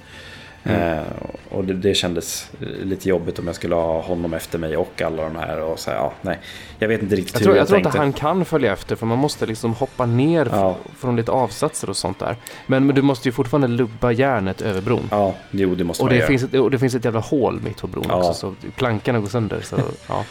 Mm. 0.69 0.99
Eh, 0.99 1.05
och 1.51 1.65
det, 1.65 1.75
det, 1.75 1.95
kändes 1.95 2.51
lite 2.83 3.09
jobbigt 3.09 3.39
om 3.39 3.47
jag 3.47 3.57
skulle 3.57 3.75
ha 3.75 4.01
honom 4.03 4.35
efter 4.35 4.59
mig 4.59 4.77
och 4.77 5.03
alla 5.03 5.23
de 5.23 5.37
här. 5.37 5.61
Och 5.61 5.79
så, 5.79 5.91
ja, 5.91 6.13
nej. 6.23 6.39
Jag 6.79 6.89
vet 6.89 7.03
inte 7.03 7.17
riktigt 7.17 7.33
jag 7.35 7.39
hur 7.41 7.45
tror, 7.45 7.57
jag, 7.57 7.61
jag 7.61 7.69
tror 7.69 7.77
tänkte. 7.77 7.89
inte 7.89 7.99
han 7.99 8.13
kan 8.13 8.45
följa 8.45 8.73
efter 8.73 8.97
för 8.97 9.07
man 9.07 9.19
måste 9.19 9.47
liksom 9.47 9.75
hoppa 9.75 10.07
ner 10.07 10.49
Ja. 10.53 10.77
från 10.99 11.17
lite 11.17 11.33
avsatser 11.33 11.91
och 11.91 11.97
sånt 11.97 12.19
där. 12.19 12.37
Men, 12.67 12.87
men 12.87 12.95
du 12.97 13.03
måste 13.03 13.29
ju 13.29 13.33
fortfarande 13.33 13.69
lubba 13.69 14.13
järnet 14.13 14.63
över 14.63 14.81
bron. 14.81 15.09
Ja, 15.11 15.35
jo 15.51 15.75
det 15.75 15.85
måste 15.85 16.03
och, 16.03 16.07
man 16.07 16.13
det 16.13 16.19
göra. 16.19 16.29
finns 16.29 16.43
ett, 16.43 16.55
och 16.55 16.71
det 16.71 16.79
finns 16.79 16.95
ett 16.95 17.05
jävla 17.05 17.21
hål 17.21 17.61
mitt 17.65 17.81
på 17.81 17.87
bron 17.87 18.05
Ja. 18.09 18.15
också 18.17 18.35
så 18.35 18.55
plankarna 18.77 19.19
går 19.19 19.29
sönder. 19.29 19.61
Så, 19.61 19.77
ja. 20.09 20.25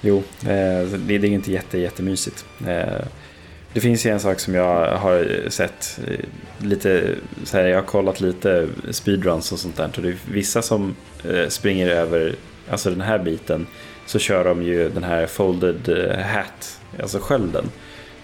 Jo, 0.00 0.16
eh, 0.42 0.46
det, 0.46 0.96
det 0.96 1.14
är 1.14 1.24
inte 1.24 1.52
jätte, 1.52 1.78
jättemysigt. 1.78 2.44
Eh, 2.66 3.04
det 3.72 3.80
finns 3.80 4.06
ju 4.06 4.10
en 4.10 4.20
sak 4.20 4.40
som 4.40 4.54
jag 4.54 4.96
har 4.96 5.48
sett 5.50 6.00
lite, 6.58 7.14
så 7.44 7.56
här, 7.56 7.64
jag 7.66 7.76
har 7.76 7.82
kollat 7.82 8.20
lite 8.20 8.68
speedruns 8.90 9.52
och 9.52 9.58
sånt 9.58 9.76
där. 9.76 9.90
Och 9.96 10.02
det 10.02 10.08
är 10.08 10.16
vissa 10.30 10.62
som 10.62 10.96
eh, 11.30 11.48
springer 11.48 11.88
över, 11.88 12.34
alltså 12.70 12.90
den 12.90 13.00
här 13.00 13.18
biten, 13.18 13.66
så 14.06 14.18
kör 14.18 14.44
de 14.44 14.62
ju 14.62 14.88
den 14.90 15.04
här 15.04 15.26
folded 15.26 15.88
eh, 15.88 16.18
hat, 16.26 16.80
alltså 17.02 17.18
skölden. 17.18 17.64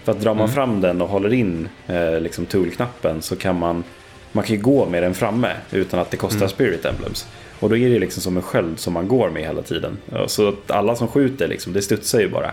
För 0.03 0.11
att 0.11 0.21
drar 0.21 0.33
man 0.33 0.43
Mm. 0.43 0.55
fram 0.55 0.81
den 0.81 1.01
och 1.01 1.09
håller 1.09 1.33
in 1.33 1.69
eh, 1.87 2.19
liksom 2.19 2.45
tool-knappen 2.45 3.21
så 3.21 3.35
kan 3.35 3.59
man, 3.59 3.83
man 4.31 4.43
kan 4.43 4.55
ju 4.55 4.61
gå 4.61 4.85
med 4.85 5.03
den 5.03 5.13
framme 5.13 5.51
utan 5.71 5.99
att 5.99 6.11
det 6.11 6.17
kostar 6.17 6.37
Mm. 6.37 6.49
spirit 6.49 6.85
emblems. 6.85 7.27
Och 7.59 7.69
då 7.69 7.77
är 7.77 7.89
det 7.89 7.99
liksom 7.99 8.21
som 8.21 8.37
en 8.37 8.43
sköld 8.43 8.79
som 8.79 8.93
man 8.93 9.07
går 9.07 9.29
med 9.29 9.43
hela 9.43 9.61
tiden. 9.61 9.97
Så 10.27 10.47
att 10.49 10.71
alla 10.71 10.95
som 10.95 11.07
skjuter, 11.07 11.47
liksom, 11.47 11.73
det 11.73 11.81
studsar 11.81 12.19
ju 12.19 12.29
bara. 12.29 12.51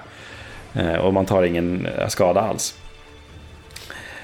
Eh, 0.75 0.95
och 0.97 1.15
man 1.15 1.27
tar 1.27 1.43
ingen 1.43 1.89
skada 2.09 2.41
alls. 2.41 2.75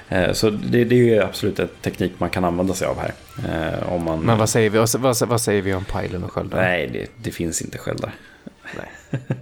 Eh, 0.09 0.33
så 0.33 0.51
det, 0.51 0.85
det 0.85 0.95
är 0.95 0.99
ju 1.05 1.23
absolut 1.23 1.59
en 1.59 1.69
teknik 1.83 2.13
man 2.19 2.31
kan 2.31 2.45
använda 2.45 2.75
sig 2.75 2.87
av 2.89 2.99
här. 2.99 3.13
Eh, 3.49 3.93
om 3.93 4.05
man, 4.05 4.21
Men 4.21 4.39
vad 4.39 4.49
säger 4.49 4.71
vi, 4.71 4.79
vad, 4.99 5.17
vad 5.29 5.41
säger 5.41 5.63
vi 5.63 5.75
om 5.75 5.85
pilen 5.85 6.25
och 6.25 6.33
skölden? 6.33 6.59
Nej, 6.59 6.91
det, 6.93 7.07
det 7.25 7.31
finns 7.31 7.63
inte 7.63 7.79
sköldar. 7.79 8.11
Nej. 8.77 9.21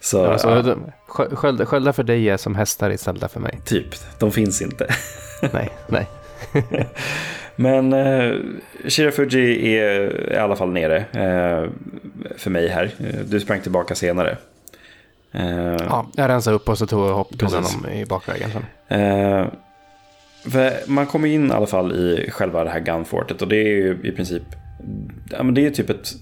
Så 0.00 0.26
Alltså, 0.26 0.48
ja, 0.48 1.26
sköldar, 1.36 1.64
sköldar 1.64 1.92
för 1.92 2.02
dig 2.02 2.30
är 2.30 2.36
som 2.36 2.54
hästar 2.54 2.90
i 2.90 2.98
Zelda 2.98 3.28
för 3.28 3.40
mig. 3.40 3.58
typ, 3.64 3.86
de 4.18 4.32
finns 4.32 4.62
inte. 4.62 4.86
nej, 5.52 5.70
nej. 5.88 6.06
Men 7.56 7.92
eh, 7.92 8.34
Shirafuji 8.88 9.76
är 9.78 10.32
i 10.32 10.36
alla 10.36 10.56
fall 10.56 10.72
nere 10.72 10.96
eh, 10.96 11.70
för 12.36 12.50
mig 12.50 12.68
här. 12.68 12.90
Du 13.28 13.40
sprang 13.40 13.60
tillbaka 13.60 13.94
senare. 13.94 14.36
Eh, 15.32 15.76
Ja, 15.88 16.06
jag 16.16 16.28
rensade 16.28 16.56
upp 16.56 16.68
och 16.68 16.78
så 16.78 16.86
tog 16.86 17.08
jag 17.08 17.14
hopp, 17.14 17.42
honom 17.42 17.86
i 17.92 18.04
bakvägen 18.04 18.50
sen. 18.50 19.00
Eh, 19.00 19.46
man 20.86 21.06
kommer 21.06 21.28
in 21.28 21.50
i 21.50 21.52
alla 21.52 21.66
fall 21.66 21.92
i 21.92 22.30
själva 22.30 22.64
det 22.64 22.70
här 22.70 22.80
gunfortet 22.80 23.42
och 23.42 23.48
det 23.48 23.56
är 23.56 23.68
ju 23.68 23.98
i 24.04 24.12
princip 24.12 24.42
ja, 25.30 25.42
men 25.42 25.54
det 25.54 25.66
är 25.66 25.70
typ 25.70 25.90
ett 25.90 26.12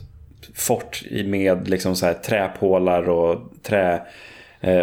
fort 0.54 1.02
med 1.24 1.68
liksom 1.68 1.96
så 1.96 2.06
här 2.06 2.14
träpålar 2.14 3.08
och 3.08 3.40
trä 3.62 4.00
eh, 4.60 4.82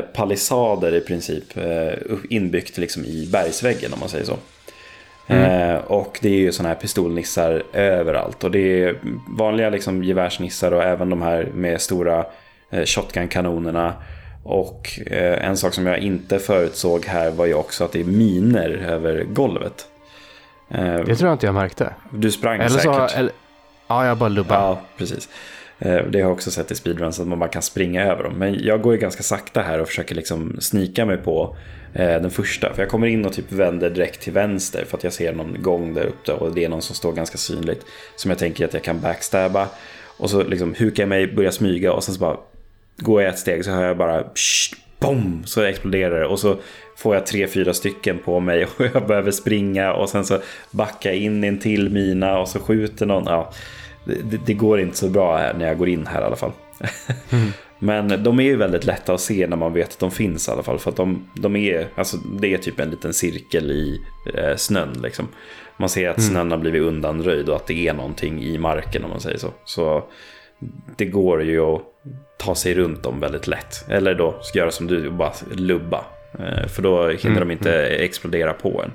i 0.94 1.02
princip 1.08 1.58
eh, 1.58 1.94
inbyggt 2.30 2.78
liksom 2.78 3.06
i 3.06 3.30
bergsväggen 3.32 3.94
om 3.94 4.00
man 4.00 4.10
säger 4.10 4.26
så. 4.26 4.38
Eh, 5.28 5.76
och 5.76 6.20
det 6.22 6.30
är 6.30 6.40
ju 6.40 6.52
sådana 6.52 6.70
här 6.70 6.82
pistolnissar 6.82 7.64
överallt 7.74 8.44
och 8.44 8.52
det 8.52 8.84
är 8.84 8.96
vanliga 9.38 9.70
liksom 9.70 10.04
gevärsnissar 10.04 10.72
och 10.72 10.84
även 10.84 11.10
de 11.10 11.22
här 11.22 11.48
med 11.54 11.82
stora 11.82 12.26
eh, 12.70 12.84
shotgun-kanonerna. 12.84 13.94
Och 14.44 15.00
eh, 15.06 15.46
en 15.48 15.58
sak 15.58 15.74
som 15.74 15.86
jag 15.88 16.00
inte 16.00 16.40
förutsåg 16.40 17.06
här 17.06 17.32
var 17.32 17.46
ju 17.46 17.54
också 17.54 17.84
att 17.84 17.92
det 17.92 18.00
är 18.00 18.04
miner 18.04 18.70
över 18.70 19.24
golvet. 19.24 19.88
Eh, 20.70 20.84
Det 21.06 21.16
tror 21.16 21.28
jag 21.30 21.36
inte 21.36 21.46
jag 21.46 21.56
märkte. 21.56 21.94
du 22.14 22.32
sprang 22.32 22.60
Eller 22.60 22.70
säkert. 22.70 23.12
så, 23.12 23.18
eller, 23.18 23.32
ja, 23.88 24.06
jag 24.08 24.18
bara 24.18 24.30
lubbade. 24.30 24.62
Ja, 24.62 24.82
precis. 24.98 25.30
Eh, 25.80 25.92
Det 25.96 26.18
har 26.18 26.20
jag 26.20 26.32
också 26.32 26.52
sett 26.52 26.72
i 26.72 26.76
speedruns 26.76 27.20
att 27.20 27.28
man 27.28 27.40
bara 27.40 27.50
kan 27.50 27.62
springa 27.62 28.04
över 28.04 28.24
dem. 28.24 28.34
Men 28.34 28.64
jag 28.64 28.82
går 28.82 28.94
ju 28.94 29.00
ganska 29.00 29.24
sakta 29.24 29.62
här 29.62 29.80
och 29.82 29.88
försöker 29.88 30.16
liksom 30.16 30.58
snika 30.60 31.06
mig 31.06 31.18
på 31.18 31.56
den 31.94 32.32
första. 32.32 32.74
För 32.74 32.82
jag 32.82 32.90
kommer 32.90 33.08
in 33.08 33.26
och 33.26 33.34
typ 33.34 33.52
vänder 33.52 33.90
direkt 33.90 34.22
till 34.22 34.34
vänster 34.34 34.86
för 34.86 34.98
att 34.98 35.04
jag 35.04 35.14
ser 35.14 35.34
någon 35.34 35.62
gång 35.62 35.94
där 35.94 36.04
uppe 36.06 36.32
och 36.32 36.54
det 36.56 36.64
är 36.66 36.70
någon 36.70 36.82
som 36.82 36.96
står 36.96 37.14
ganska 37.14 37.38
synligt. 37.38 37.86
Som 38.16 38.32
jag 38.32 38.38
tänker 38.38 38.66
att 38.66 38.74
jag 38.74 38.84
kan 38.84 39.00
backstabba. 39.02 39.68
Och 40.18 40.30
så 40.30 40.44
liksom 40.44 40.76
hukar 40.78 41.04
jag 41.04 41.10
mig, 41.10 41.28
börjar 41.34 41.52
smyga 41.52 41.94
och 41.94 42.04
sen 42.04 42.14
så 42.16 42.20
bara 42.20 42.38
går 42.98 43.22
jag 43.22 43.30
ett 43.34 43.40
steg 43.40 43.66
så 43.66 43.72
hör 43.72 43.86
jag 43.88 43.98
bara 43.98 44.24
psh, 44.24 44.76
boom, 45.00 45.42
så 45.46 45.62
exploderar 45.62 46.20
det. 46.20 46.26
Och 46.26 46.40
så 46.40 46.56
får 46.98 47.16
jag 47.16 47.26
tre, 47.26 47.48
fyra 47.48 47.74
stycken 47.74 48.20
på 48.26 48.40
mig 48.40 48.66
och 48.78 48.86
jag 48.94 49.08
behöver 49.08 49.32
springa 49.32 49.94
och 49.94 50.10
sen 50.10 50.26
så 50.26 50.40
backar 50.72 51.10
jag 51.10 51.20
in 51.20 51.44
i 51.44 51.48
en 51.48 51.60
till 51.60 51.90
mina 51.90 52.40
och 52.40 52.48
så 52.48 52.60
skjuter 52.60 53.06
någon. 53.06 53.24
Ja, 53.26 53.52
det, 54.06 54.38
det- 54.46 54.54
går 54.54 54.80
inte 54.80 54.98
så 54.98 55.10
bra 55.10 55.38
här 55.38 55.54
när 55.54 55.68
jag 55.68 55.78
går 55.78 55.90
in 55.90 56.08
här 56.08 56.22
i 56.22 56.24
alla 56.24 56.36
fall. 56.36 56.52
Men 57.80 58.24
de 58.24 58.40
är 58.40 58.44
ju 58.44 58.56
väldigt 58.56 58.86
lätta 58.86 59.14
att 59.14 59.22
se 59.22 59.48
när 59.48 59.58
man 59.58 59.74
vet 59.74 59.90
att 59.90 60.00
de 60.00 60.12
finns 60.12 60.48
i 60.48 60.52
alla 60.52 60.64
fall. 60.64 60.80
För 60.80 60.90
att 60.92 60.96
de, 60.96 61.30
de 61.36 61.56
är, 61.56 61.88
alltså 61.96 62.18
det 62.18 62.54
är 62.54 62.58
typ 62.58 62.80
en 62.80 62.90
liten 62.90 63.14
cirkel 63.14 63.72
i 63.72 64.02
eh, 64.34 64.56
snön 64.56 65.00
liksom. 65.04 65.28
Man 65.78 65.90
ser 65.90 66.10
att 66.10 66.24
snön 66.24 66.52
har 66.52 66.58
blivit 66.58 66.82
undanröjd 66.82 67.50
och 67.50 67.56
att 67.56 67.68
det 67.68 67.88
är 67.88 67.94
någonting 67.94 68.44
i 68.44 68.58
marken 68.58 69.04
om 69.04 69.10
man 69.10 69.20
säger 69.20 69.38
så. 69.38 69.48
Så 69.66 70.04
det 70.98 71.06
går 71.06 71.44
ju 71.44 71.60
att 71.60 71.82
ta 72.42 72.56
sig 72.56 72.74
runt 72.74 73.04
dem 73.04 73.20
väldigt 73.20 73.48
lätt. 73.48 73.86
Eller 73.90 74.16
då 74.16 74.36
göra 74.54 74.72
som 74.72 74.88
du, 74.88 75.10
bara 75.10 75.34
lubba. 75.52 76.06
Eh, 76.40 76.68
För 76.68 76.82
då 76.82 77.10
hinner 77.10 77.40
de 77.40 77.52
inte 77.52 77.74
explodera 77.86 78.54
på 78.54 78.84
en. 78.84 78.92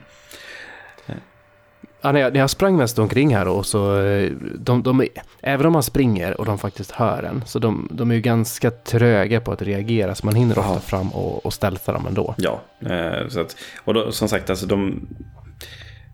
Ja, 2.00 2.12
när, 2.12 2.20
jag, 2.20 2.32
när 2.32 2.40
jag 2.40 2.50
sprang 2.50 2.76
mest 2.76 2.98
omkring 2.98 3.36
här 3.36 3.48
och 3.48 3.66
så, 3.66 4.02
eh, 4.02 4.30
de, 4.58 4.82
de, 4.82 5.06
även 5.40 5.66
om 5.66 5.72
man 5.72 5.82
springer 5.82 6.40
och 6.40 6.46
de 6.46 6.58
faktiskt 6.58 6.90
hör 6.90 7.22
en, 7.22 7.42
så 7.46 7.58
de, 7.58 7.88
de 7.90 8.10
är 8.10 8.14
ju 8.14 8.20
ganska 8.20 8.70
tröga 8.70 9.40
på 9.40 9.52
att 9.52 9.62
reagera, 9.62 10.14
så 10.14 10.26
man 10.26 10.34
hinner 10.34 10.58
ofta 10.58 10.80
fram 10.80 11.08
och, 11.08 11.46
och 11.46 11.54
stealtha 11.54 11.92
dem 11.92 12.06
ändå. 12.06 12.34
Ja, 12.38 12.60
eh, 12.80 13.28
så 13.28 13.40
att, 13.40 13.56
och 13.84 13.94
då, 13.94 14.12
som 14.12 14.28
sagt, 14.28 14.50
alltså 14.50 14.66
de, 14.66 15.08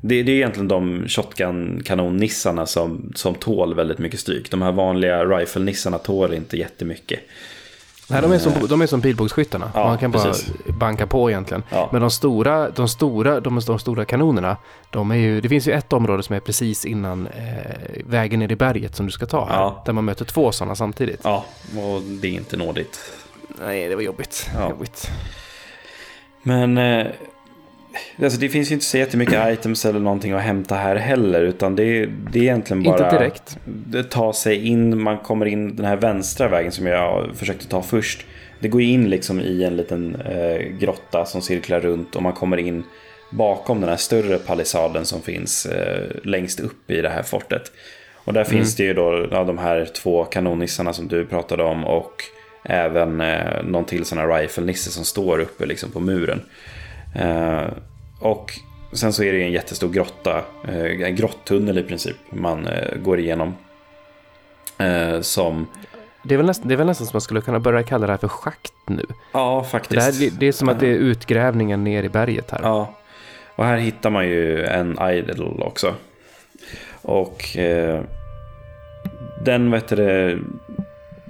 det, 0.05 0.23
det 0.23 0.33
är 0.33 0.37
egentligen 0.37 0.69
de 0.69 1.05
shotgun-kanonnissarna 1.09 2.67
som, 2.67 3.13
som 3.15 3.35
tål 3.35 3.75
väldigt 3.75 3.99
mycket 3.99 4.21
stryk. 4.21 4.51
De 4.51 4.63
här 4.63 4.73
vanliga 4.73 5.25
rifle-nissarna 5.25 5.99
tål 5.99 6.35
inte 6.35 6.57
jättemycket. 6.57 7.21
Nej, 8.09 8.23
de 8.23 8.33
är 8.33 8.39
som, 8.39 8.53
de 8.69 8.83
är 8.83 8.87
som 8.87 9.03
pilbågsskyttarna. 9.03 9.71
Ja, 9.75 9.85
man 9.85 9.99
kan 9.99 10.11
bara 10.11 10.23
precis. 10.23 10.53
banka 10.67 11.07
på 11.07 11.31
egentligen. 11.31 11.63
Ja. 11.71 11.89
Men 11.93 12.01
de 12.01 12.11
stora, 12.11 12.71
de 12.71 12.89
stora, 12.89 13.41
de, 13.41 13.61
de 13.67 13.79
stora 13.79 14.05
kanonerna, 14.05 14.57
de 14.91 15.11
är 15.11 15.17
ju, 15.17 15.41
det 15.41 15.49
finns 15.49 15.69
ju 15.69 15.73
ett 15.73 15.93
område 15.93 16.23
som 16.23 16.37
är 16.37 16.41
precis 16.41 16.85
innan 16.85 17.27
eh, 17.27 18.03
vägen 18.07 18.41
ner 18.41 18.53
i 18.53 18.57
berget 18.57 18.97
som 18.97 19.07
du 19.07 19.13
ska 19.13 19.27
ta 19.27 19.45
här. 19.45 19.55
Ja. 19.55 19.83
Där 19.87 19.93
man 19.93 20.05
möter 20.05 20.25
två 20.25 20.53
sådana 20.53 20.75
samtidigt. 20.75 21.21
Ja, 21.25 21.45
och 21.77 22.03
det 22.03 22.29
är 22.29 22.33
inte 22.33 22.57
nådigt. 22.57 23.01
Nej, 23.61 23.89
det 23.89 23.95
var 23.95 24.03
jobbigt. 24.03 24.51
Ja. 24.55 24.71
jobbigt. 24.71 25.11
Men 26.43 26.79
eh, 26.79 27.07
alltså 28.23 28.41
det 28.41 28.49
finns 28.49 28.71
ju 28.71 28.75
inte 28.75 28.87
så 28.87 28.99
jättemycket 28.99 29.49
items 29.53 29.85
eller 29.85 30.01
någonting 30.01 30.33
att 30.33 30.43
hämta 30.43 30.75
här 30.75 30.97
heller. 30.97 31.43
Utan 31.43 31.77
det, 31.77 31.85
är- 31.85 32.07
det 32.33 32.39
är 32.39 32.43
egentligen 32.43 32.83
bara... 32.83 33.05
Inte 33.05 33.19
direkt. 33.19 33.59
Det 33.65 34.03
tar 34.05 34.33
sig 34.33 34.67
in, 34.67 35.03
man 35.03 35.19
kommer 35.19 35.47
in 35.47 35.77
den 35.77 35.87
här 35.87 35.97
vänstra 35.97 36.49
vägen 36.49 36.73
som 36.73 36.87
jag 36.87 37.31
försökte 37.37 37.69
ta 37.69 37.83
först. 37.83 38.27
Det 38.61 38.69
går 38.69 38.83
in 38.83 39.11
liksom 39.11 39.41
i 39.41 39.65
en 39.65 39.77
liten 39.77 40.15
eh, 40.17 40.59
grotta 40.79 41.25
som 41.25 41.43
cirklar 41.43 41.81
runt 41.81 42.17
och 42.17 42.23
man 42.23 42.33
kommer 42.33 42.57
in 42.57 42.83
bakom 43.31 43.81
den 43.81 43.89
här 43.91 43.97
större 43.97 44.39
palissaden 44.39 45.05
som 45.05 45.23
finns 45.23 45.67
eh, 45.67 46.03
längst 46.25 46.61
upp 46.61 46.91
i 46.91 47.01
det 47.03 47.09
här 47.09 47.23
fortet. 47.23 47.73
Och 48.25 48.33
där 48.33 48.45
finns 48.45 48.77
det 48.77 48.83
ju 48.85 48.95
då 48.95 49.27
ja, 49.31 49.45
de 49.45 49.59
här 49.59 49.85
två 49.85 50.25
kanonnissarna 50.25 50.93
som 50.93 51.09
du 51.09 51.27
pratade 51.27 51.63
om 51.63 51.85
och 51.85 52.13
även 52.65 53.21
eh, 53.21 53.63
någon 53.65 53.85
till 53.85 54.05
sån 54.05 54.19
här 54.19 54.29
rifle-nisse 54.29 54.91
som 54.91 55.05
står 55.05 55.39
uppe 55.41 55.67
liksom 55.67 55.91
på 55.91 56.01
muren. 56.01 56.43
Eh, 57.15 57.65
och 58.19 58.53
sen 58.93 59.13
så 59.13 59.23
är 59.23 59.33
det 59.33 59.39
ju 59.39 59.45
en 59.45 59.53
jättestor 59.53 59.89
grotta, 59.89 60.45
eh, 60.69 61.03
en 61.03 61.17
grottunnel 61.17 61.79
i 61.79 61.83
princip, 61.83 62.17
man 62.31 62.67
eh, 62.67 62.97
går 62.99 63.19
igenom. 63.21 63.55
Som, 65.21 65.67
Det 66.23 66.35
är, 66.35 66.37
väl 66.37 66.47
nästan, 66.47 66.69
det 66.69 66.75
är 66.75 66.77
väl 66.77 66.87
nästan 66.87 67.07
som 67.07 67.15
man 67.15 67.21
skulle 67.21 67.41
kunna 67.41 67.61
börja 67.61 67.83
kalla 67.83 68.07
det 68.07 68.13
här 68.13 68.19
för 68.19 68.29
schakt 68.29 68.73
nu. 68.87 69.05
ja 69.33 69.61
Det, 69.65 69.71
faktiskt. 69.71 70.03
här, 70.03 70.13
det, 70.31 70.41
det 70.41 70.47
är 70.47 70.53
som 70.53 70.69
att 70.69 70.81
det 70.81 70.87
är 70.87 70.95
utgrävningen 70.95 71.85
ner 71.85 72.03
i 72.03 72.09
berget 72.09 72.51
här. 72.51 72.61
Ja, 72.63 72.95
och 73.57 73.65
här 73.65 73.77
hittar 73.77 74.11
man 74.11 74.29
ju 74.29 74.65
en 74.65 74.99
idol 75.11 75.63
också. 75.63 75.95
Och 77.03 77.57
eh, 77.57 78.01
den, 79.45 79.71
vet 79.71 79.89
du 79.89 79.97
det, 79.97 80.39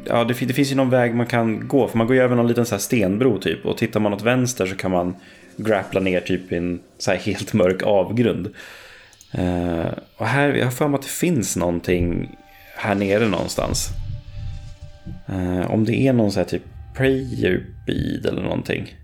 ja 0.04 0.24
det, 0.24 0.34
det 0.46 0.54
finns 0.54 0.72
ju 0.72 0.76
någon 0.76 0.90
väg 0.90 1.14
man 1.14 1.26
kan 1.26 1.68
gå. 1.68 1.88
För 1.88 1.98
man 1.98 2.06
går 2.06 2.16
ju 2.16 2.22
över 2.22 2.36
någon 2.36 2.48
liten 2.48 2.66
så 2.66 2.74
här 2.74 2.80
stenbro 2.80 3.38
typ. 3.38 3.66
Och 3.66 3.76
tittar 3.78 4.00
man 4.00 4.14
åt 4.14 4.22
vänster 4.22 4.66
så 4.66 4.76
kan 4.76 4.90
man 4.90 5.16
grappla 5.56 6.00
ner 6.00 6.20
typ 6.20 6.52
i 6.52 6.56
en 6.56 6.80
så 6.98 7.10
här 7.10 7.18
helt 7.18 7.52
mörk 7.52 7.82
avgrund. 7.82 8.54
Eh, 9.32 9.86
och 10.16 10.26
här, 10.26 10.48
jag 10.48 10.64
har 10.64 10.70
för 10.70 10.88
mig 10.88 10.98
att 10.98 11.02
det 11.02 11.08
finns 11.08 11.56
någonting 11.56 12.36
här 12.76 12.94
nere 12.94 13.28
någonstans. 13.28 13.88
Eh, 15.28 15.70
om 15.70 15.84
det 15.84 15.96
är 15.96 16.12
någon 16.12 16.32
så 16.32 16.40
här 16.40 16.44
typ 16.44 16.62
prayer 16.96 17.66
bead 17.86 18.26
eller 18.26 18.42
någonting. 18.42 18.96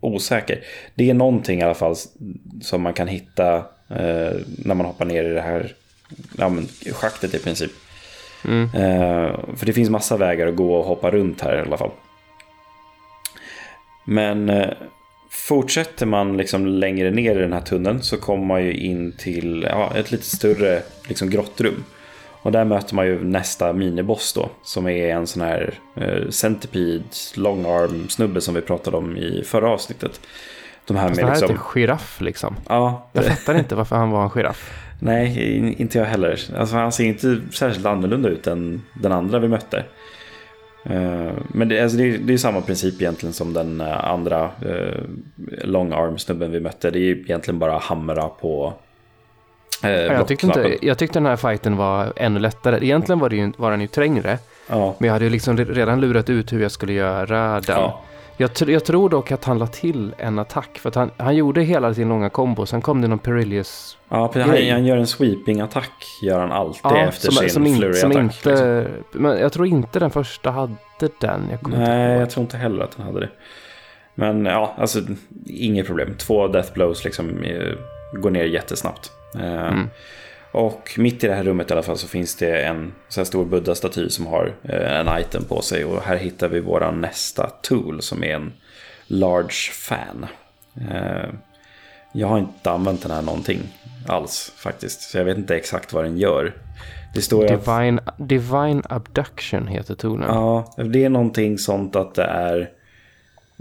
Osäker. 0.00 0.60
Det 0.94 1.10
är 1.10 1.14
någonting 1.14 1.60
i 1.60 1.62
alla 1.62 1.74
fall 1.74 1.96
som 2.62 2.82
man 2.82 2.92
kan 2.92 3.08
hitta 3.08 3.56
eh, 3.88 4.32
när 4.46 4.74
man 4.74 4.86
hoppar 4.86 5.04
ner 5.04 5.24
i 5.24 5.34
det 5.34 5.40
här 5.40 5.72
ja, 6.38 6.48
men, 6.48 6.68
schaktet 6.92 7.34
i 7.34 7.38
princip. 7.38 7.70
Mm. 8.44 8.70
För 9.56 9.66
det 9.66 9.72
finns 9.72 9.90
massa 9.90 10.16
vägar 10.16 10.46
att 10.46 10.56
gå 10.56 10.74
och 10.74 10.84
hoppa 10.84 11.10
runt 11.10 11.40
här 11.40 11.56
i 11.56 11.60
alla 11.60 11.76
fall. 11.76 11.90
Men 14.04 14.50
fortsätter 15.32 16.06
man 16.06 16.36
liksom 16.36 16.66
längre 16.66 17.10
ner 17.10 17.36
i 17.36 17.40
den 17.40 17.52
här 17.52 17.60
tunneln 17.60 18.02
så 18.02 18.16
kommer 18.16 18.44
man 18.44 18.64
ju 18.64 18.74
in 18.74 19.12
till 19.12 19.66
ja, 19.70 19.92
ett 19.96 20.10
lite 20.10 20.24
större 20.24 20.82
liksom, 21.08 21.30
grottrum. 21.30 21.84
Och 22.42 22.52
där 22.52 22.64
möter 22.64 22.94
man 22.94 23.06
ju 23.06 23.24
nästa 23.24 23.72
miniboss 23.72 24.32
då, 24.32 24.50
som 24.62 24.88
är 24.88 25.08
en 25.08 25.26
sån 25.26 25.42
här 25.42 25.74
eh, 25.96 26.28
Centipede 26.30 27.04
long 27.34 27.64
arm 27.64 28.08
snubbe 28.08 28.40
som 28.40 28.54
vi 28.54 28.60
pratade 28.60 28.96
om 28.96 29.16
i 29.16 29.42
förra 29.46 29.70
avsnittet. 29.70 30.20
De 30.86 30.96
här 30.96 31.08
Fast 31.08 31.16
med 31.16 31.24
det 31.24 31.30
här 31.30 31.36
liksom... 31.36 31.56
är 31.56 31.60
en 31.60 31.64
giraff 31.64 32.20
liksom. 32.20 32.56
Ja. 32.68 33.08
Jag 33.12 33.24
fattar 33.24 33.58
inte 33.58 33.74
varför 33.74 33.96
han 33.96 34.10
var 34.10 34.22
en 34.24 34.30
giraff. 34.30 34.70
Nej, 34.98 35.74
inte 35.78 35.98
jag 35.98 36.04
heller. 36.04 36.40
Alltså, 36.56 36.76
han 36.76 36.92
ser 36.92 37.04
inte 37.04 37.40
särskilt 37.52 37.86
annorlunda 37.86 38.28
ut 38.28 38.46
än 38.46 38.82
den 38.94 39.12
andra 39.12 39.38
vi 39.38 39.48
mötte. 39.48 39.84
Uh, 40.90 41.32
men 41.48 41.68
det, 41.68 41.80
alltså 41.80 41.98
det, 41.98 42.14
är, 42.14 42.18
det 42.18 42.32
är 42.32 42.38
samma 42.38 42.60
princip 42.60 43.02
egentligen 43.02 43.32
som 43.32 43.52
den 43.52 43.80
uh, 43.80 44.10
andra 44.10 44.50
uh, 44.66 45.02
long 45.64 45.92
arm 45.92 46.18
snubben 46.18 46.50
vi 46.50 46.60
mötte. 46.60 46.90
Det 46.90 46.98
är 46.98 47.12
egentligen 47.12 47.58
bara 47.58 47.78
hamra 47.78 48.28
på 48.28 48.74
ja, 49.82 49.88
jag, 49.88 50.28
tyckte 50.28 50.46
inte, 50.46 50.78
jag 50.82 50.98
tyckte 50.98 51.18
den 51.18 51.26
här 51.26 51.36
fighten 51.36 51.76
var 51.76 52.12
ännu 52.16 52.40
lättare. 52.40 52.86
Egentligen 52.86 53.18
var, 53.18 53.28
det 53.28 53.36
ju, 53.36 53.52
var 53.56 53.70
den 53.70 53.80
ju 53.80 53.86
trängre. 53.86 54.38
Ja. 54.68 54.94
Men 54.98 55.06
jag 55.06 55.12
hade 55.12 55.24
ju 55.24 55.30
liksom 55.30 55.56
redan 55.56 56.00
lurat 56.00 56.30
ut 56.30 56.52
hur 56.52 56.62
jag 56.62 56.72
skulle 56.72 56.92
göra 56.92 57.60
den. 57.60 57.76
Ja. 57.76 58.00
Jag, 58.36 58.50
jag, 58.66 58.84
tror 58.84 59.08
dock 59.08 59.32
att 59.32 59.44
han 59.44 59.58
la 59.58 59.66
till 59.66 60.14
en 60.18 60.38
attack. 60.38 60.78
För 60.78 60.88
att 60.88 60.94
han, 60.94 61.10
han 61.16 61.36
gjorde 61.36 61.62
hela 61.62 61.94
sin 61.94 62.08
långa 62.08 62.30
kombo. 62.30 62.66
Sen 62.66 62.80
kom 62.82 63.00
det 63.00 63.08
någon 63.08 63.18
Perillius 63.18 63.98
Ja, 64.08 64.30
han, 64.34 64.50
han 64.50 64.86
gör 64.86 64.96
en 64.96 65.06
sweeping-attack. 65.06 65.92
Gör 66.22 66.40
han 66.40 66.52
alltid 66.52 66.80
ja, 66.84 66.98
efter 66.98 67.30
som, 67.30 67.36
sin 67.36 67.50
som 67.50 67.64
flurry-attack. 67.64 68.22
Inte, 68.22 68.88
liksom. 68.96 69.22
Men 69.22 69.38
jag 69.38 69.52
tror 69.52 69.66
inte 69.66 69.98
den 69.98 70.10
första 70.10 70.50
hade 70.50 70.74
den. 71.20 71.48
Jag 71.50 71.68
Nej, 71.68 72.18
jag 72.18 72.30
tror 72.30 72.42
inte 72.42 72.56
heller 72.56 72.84
att 72.84 72.96
den 72.96 73.06
hade 73.06 73.20
det. 73.20 73.28
Men 74.14 74.44
ja, 74.44 74.74
alltså 74.78 75.00
inget 75.46 75.86
problem. 75.86 76.14
Två 76.18 76.48
death 76.48 76.72
blows 76.72 77.04
liksom 77.04 77.42
eh, 77.42 77.72
går 78.12 78.30
ner 78.30 78.44
jättesnabbt. 78.44 79.12
Eh, 79.34 79.66
mm. 79.66 79.90
Och 80.52 80.94
mitt 80.98 81.24
i 81.24 81.26
det 81.26 81.34
här 81.34 81.44
rummet 81.44 81.70
i 81.70 81.72
alla 81.72 81.82
fall 81.82 81.98
så 81.98 82.08
finns 82.08 82.36
det 82.36 82.62
en 82.62 82.92
så 83.08 83.20
här 83.20 83.24
stor 83.24 83.44
buddha-staty 83.44 84.08
som 84.08 84.26
har 84.26 84.54
eh, 84.62 85.00
en 85.00 85.20
item 85.20 85.44
på 85.44 85.62
sig. 85.62 85.84
Och 85.84 86.02
här 86.02 86.16
hittar 86.16 86.48
vi 86.48 86.60
våra 86.60 86.90
nästa 86.90 87.50
tool 87.62 88.02
som 88.02 88.24
är 88.24 88.34
en 88.34 88.52
large 89.06 89.72
fan. 89.72 90.26
Eh, 90.80 91.28
jag 92.12 92.28
har 92.28 92.38
inte 92.38 92.70
använt 92.70 93.02
den 93.02 93.10
här 93.10 93.22
någonting 93.22 93.60
alls 94.08 94.52
faktiskt. 94.56 95.00
Så 95.00 95.18
jag 95.18 95.24
vet 95.24 95.38
inte 95.38 95.56
exakt 95.56 95.92
vad 95.92 96.04
den 96.04 96.18
gör. 96.18 96.54
Det 97.14 97.22
står 97.22 97.48
Divine, 97.48 98.00
att, 98.04 98.14
Divine 98.28 98.82
Abduction 98.88 99.66
heter 99.66 99.94
toolen. 99.94 100.28
Ja, 100.28 100.74
det 100.76 101.04
är 101.04 101.08
någonting 101.08 101.58
sånt 101.58 101.96
att 101.96 102.14
det 102.14 102.24
är 102.24 102.70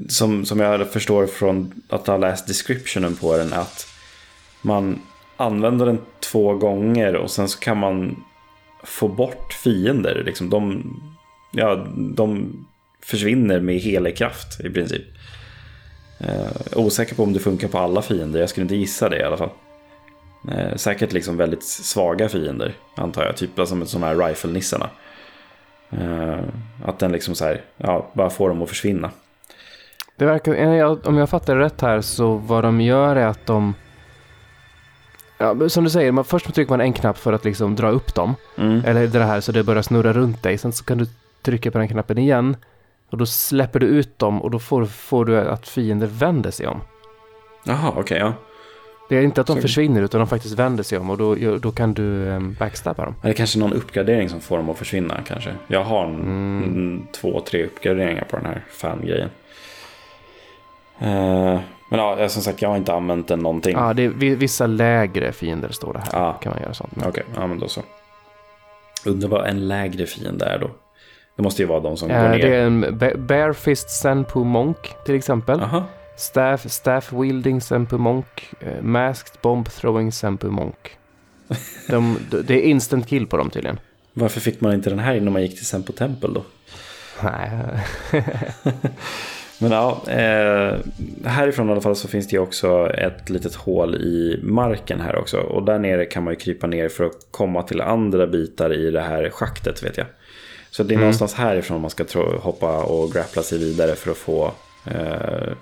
som, 0.09 0.45
som 0.45 0.59
jag 0.59 0.87
förstår 0.87 1.27
från 1.27 1.81
att 1.89 2.07
ha 2.07 2.17
läst 2.17 2.47
descriptionen 2.47 3.15
på 3.15 3.37
den 3.37 3.53
att 3.53 3.87
man 4.61 4.99
använda 5.41 5.85
den 5.85 5.99
två 6.19 6.53
gånger 6.53 7.15
och 7.15 7.31
sen 7.31 7.47
så 7.47 7.59
kan 7.59 7.77
man 7.77 8.23
få 8.83 9.07
bort 9.07 9.53
fiender. 9.53 10.23
Liksom 10.25 10.49
de, 10.49 10.83
ja, 11.51 11.87
de 12.15 12.53
försvinner 13.03 13.59
med 13.59 13.75
hela 13.75 14.11
kraft 14.11 14.59
i 14.59 14.69
princip. 14.69 15.03
Eh, 16.19 16.77
osäker 16.79 17.15
på 17.15 17.23
om 17.23 17.33
det 17.33 17.39
funkar 17.39 17.67
på 17.67 17.77
alla 17.77 18.01
fiender, 18.01 18.39
jag 18.39 18.49
skulle 18.49 18.63
inte 18.63 18.75
gissa 18.75 19.09
det 19.09 19.19
i 19.19 19.23
alla 19.23 19.37
fall. 19.37 19.49
Eh, 20.51 20.75
säkert 20.75 21.11
liksom 21.11 21.37
väldigt 21.37 21.63
svaga 21.63 22.29
fiender, 22.29 22.73
antar 22.95 23.25
jag. 23.25 23.37
Typ 23.37 23.49
som 23.55 23.81
alltså, 23.81 23.99
de 23.99 24.05
här 24.05 24.15
rifle-nissarna. 24.15 24.89
Eh, 25.89 26.39
att 26.85 26.99
den 26.99 27.11
liksom 27.11 27.35
så 27.35 27.45
här, 27.45 27.61
ja, 27.77 28.11
bara 28.13 28.29
får 28.29 28.49
dem 28.49 28.61
att 28.61 28.69
försvinna. 28.69 29.11
Det 30.15 30.25
verkar, 30.25 31.07
om 31.07 31.17
jag 31.17 31.29
fattar 31.29 31.55
rätt 31.55 31.81
här 31.81 32.01
så 32.01 32.35
vad 32.35 32.63
de 32.63 32.81
gör 32.81 33.15
är 33.15 33.25
att 33.25 33.45
de 33.45 33.73
Ja, 35.41 35.69
som 35.69 35.83
du 35.83 35.89
säger, 35.89 36.11
man, 36.11 36.25
först 36.25 36.53
trycker 36.53 36.69
man 36.69 36.81
en 36.81 36.93
knapp 36.93 37.17
för 37.17 37.33
att 37.33 37.45
liksom 37.45 37.75
dra 37.75 37.89
upp 37.89 38.15
dem. 38.15 38.35
Mm. 38.57 38.85
Eller 38.85 39.07
det 39.07 39.23
här 39.23 39.41
så 39.41 39.51
det 39.51 39.63
börjar 39.63 39.81
snurra 39.81 40.13
runt 40.13 40.43
dig. 40.43 40.57
Sen 40.57 40.71
så 40.71 40.83
kan 40.83 40.97
du 40.97 41.05
trycka 41.41 41.71
på 41.71 41.77
den 41.77 41.87
knappen 41.87 42.17
igen. 42.17 42.55
Och 43.09 43.17
då 43.17 43.25
släpper 43.25 43.79
du 43.79 43.85
ut 43.85 44.19
dem 44.19 44.41
och 44.41 44.51
då 44.51 44.59
får, 44.59 44.85
får 44.85 45.25
du 45.25 45.39
att 45.39 45.67
fiender 45.67 46.07
vänder 46.07 46.51
sig 46.51 46.67
om. 46.67 46.81
Jaha, 47.63 47.89
okej, 47.89 48.01
okay, 48.01 48.19
ja. 48.19 48.33
Det 49.09 49.17
är 49.17 49.21
inte 49.21 49.41
att 49.41 49.47
de 49.47 49.55
så... 49.55 49.61
försvinner 49.61 50.01
utan 50.01 50.19
de 50.19 50.27
faktiskt 50.27 50.59
vänder 50.59 50.83
sig 50.83 50.97
om 50.97 51.09
och 51.09 51.17
då, 51.17 51.57
då 51.57 51.71
kan 51.71 51.93
du 51.93 52.03
um, 52.03 52.55
backstabba 52.59 53.05
dem. 53.05 53.15
Är 53.21 53.27
det 53.27 53.33
kanske 53.33 53.59
någon 53.59 53.73
uppgradering 53.73 54.29
som 54.29 54.41
får 54.41 54.57
dem 54.57 54.69
att 54.69 54.77
försvinna 54.77 55.21
kanske? 55.27 55.55
Jag 55.67 55.83
har 55.83 56.05
en, 56.05 56.19
mm. 56.19 57.07
två, 57.11 57.41
tre 57.41 57.65
uppgraderingar 57.65 58.23
på 58.23 58.37
den 58.37 58.45
här 58.45 58.65
fan-grejen. 58.69 59.29
Uh, 61.01 61.59
men 61.91 61.99
ja, 61.99 62.29
som 62.29 62.41
sagt, 62.41 62.61
jag 62.61 62.69
har 62.69 62.77
inte 62.77 62.93
använt 62.93 63.27
den 63.27 63.39
någonting. 63.39 63.77
Ja, 63.77 63.93
det 63.93 64.03
är 64.03 64.09
vissa 64.35 64.67
lägre 64.67 65.31
fiender 65.31 65.69
står 65.69 65.93
det 65.93 65.99
här. 65.99 66.09
Ja. 66.11 66.33
Kan 66.33 66.51
man 66.51 66.61
göra 66.61 66.73
sånt 66.73 66.93
Okej, 66.97 67.09
okay. 67.09 67.23
ja 67.35 67.47
men 67.47 67.59
då 67.59 67.67
så. 67.67 67.81
Undrar 69.05 69.29
vad 69.29 69.47
en 69.47 69.67
lägre 69.67 70.05
fiende 70.05 70.45
är 70.45 70.59
då? 70.59 70.69
Det 71.35 71.43
måste 71.43 71.61
ju 71.61 71.67
vara 71.67 71.79
de 71.79 71.97
som 71.97 72.11
uh, 72.11 72.21
går 72.21 72.29
ner. 72.29 72.39
Det 72.39 72.55
är 72.55 72.65
en 72.65 73.27
Barefist 73.27 73.89
Senpu 73.89 74.39
Monk 74.39 74.77
till 75.05 75.15
exempel. 75.15 75.61
Aha. 75.61 75.83
Staff, 76.17 76.71
staff 76.71 77.13
Wielding 77.13 77.61
Senpu 77.61 77.97
Monk. 77.97 78.49
Uh, 78.63 78.81
masked 78.81 79.41
Bomb 79.41 79.69
Throwing 79.69 80.11
Senpu 80.11 80.47
Monk. 80.47 80.97
De, 81.87 82.17
det 82.43 82.53
är 82.53 82.61
instant 82.61 83.07
kill 83.07 83.27
på 83.27 83.37
dem 83.37 83.49
tydligen. 83.49 83.79
Varför 84.13 84.39
fick 84.39 84.61
man 84.61 84.73
inte 84.73 84.89
den 84.89 84.99
här 84.99 85.15
innan 85.15 85.33
man 85.33 85.41
gick 85.41 85.55
till 85.55 85.65
Senpu 85.65 85.93
Tempel 85.93 86.33
då? 86.33 86.43
Nej. 87.23 87.49
Men 89.61 89.71
ja, 89.71 90.01
eh, 90.07 90.77
härifrån 91.25 91.69
i 91.69 91.71
alla 91.71 91.81
fall 91.81 91.95
så 91.95 92.07
finns 92.07 92.27
det 92.27 92.39
också 92.39 92.89
ett 92.89 93.29
litet 93.29 93.55
hål 93.55 93.95
i 93.95 94.39
marken 94.43 95.01
här 95.01 95.15
också. 95.15 95.37
Och 95.37 95.63
där 95.63 95.79
nere 95.79 96.05
kan 96.05 96.23
man 96.23 96.33
ju 96.33 96.39
krypa 96.39 96.67
ner 96.67 96.89
för 96.89 97.03
att 97.03 97.27
komma 97.31 97.63
till 97.63 97.81
andra 97.81 98.27
bitar 98.27 98.73
i 98.73 98.91
det 98.91 99.01
här 99.01 99.29
schaktet 99.29 99.83
vet 99.83 99.97
jag. 99.97 100.07
Så 100.71 100.83
det 100.83 100.93
är 100.93 100.95
mm. 100.95 101.01
någonstans 101.01 101.33
härifrån 101.33 101.81
man 101.81 101.89
ska 101.89 102.03
hoppa 102.39 102.83
och 102.83 103.11
grappla 103.11 103.43
sig 103.43 103.59
vidare 103.59 103.95
för 103.95 104.11
att 104.11 104.17
få 104.17 104.51
eh, 104.85 105.53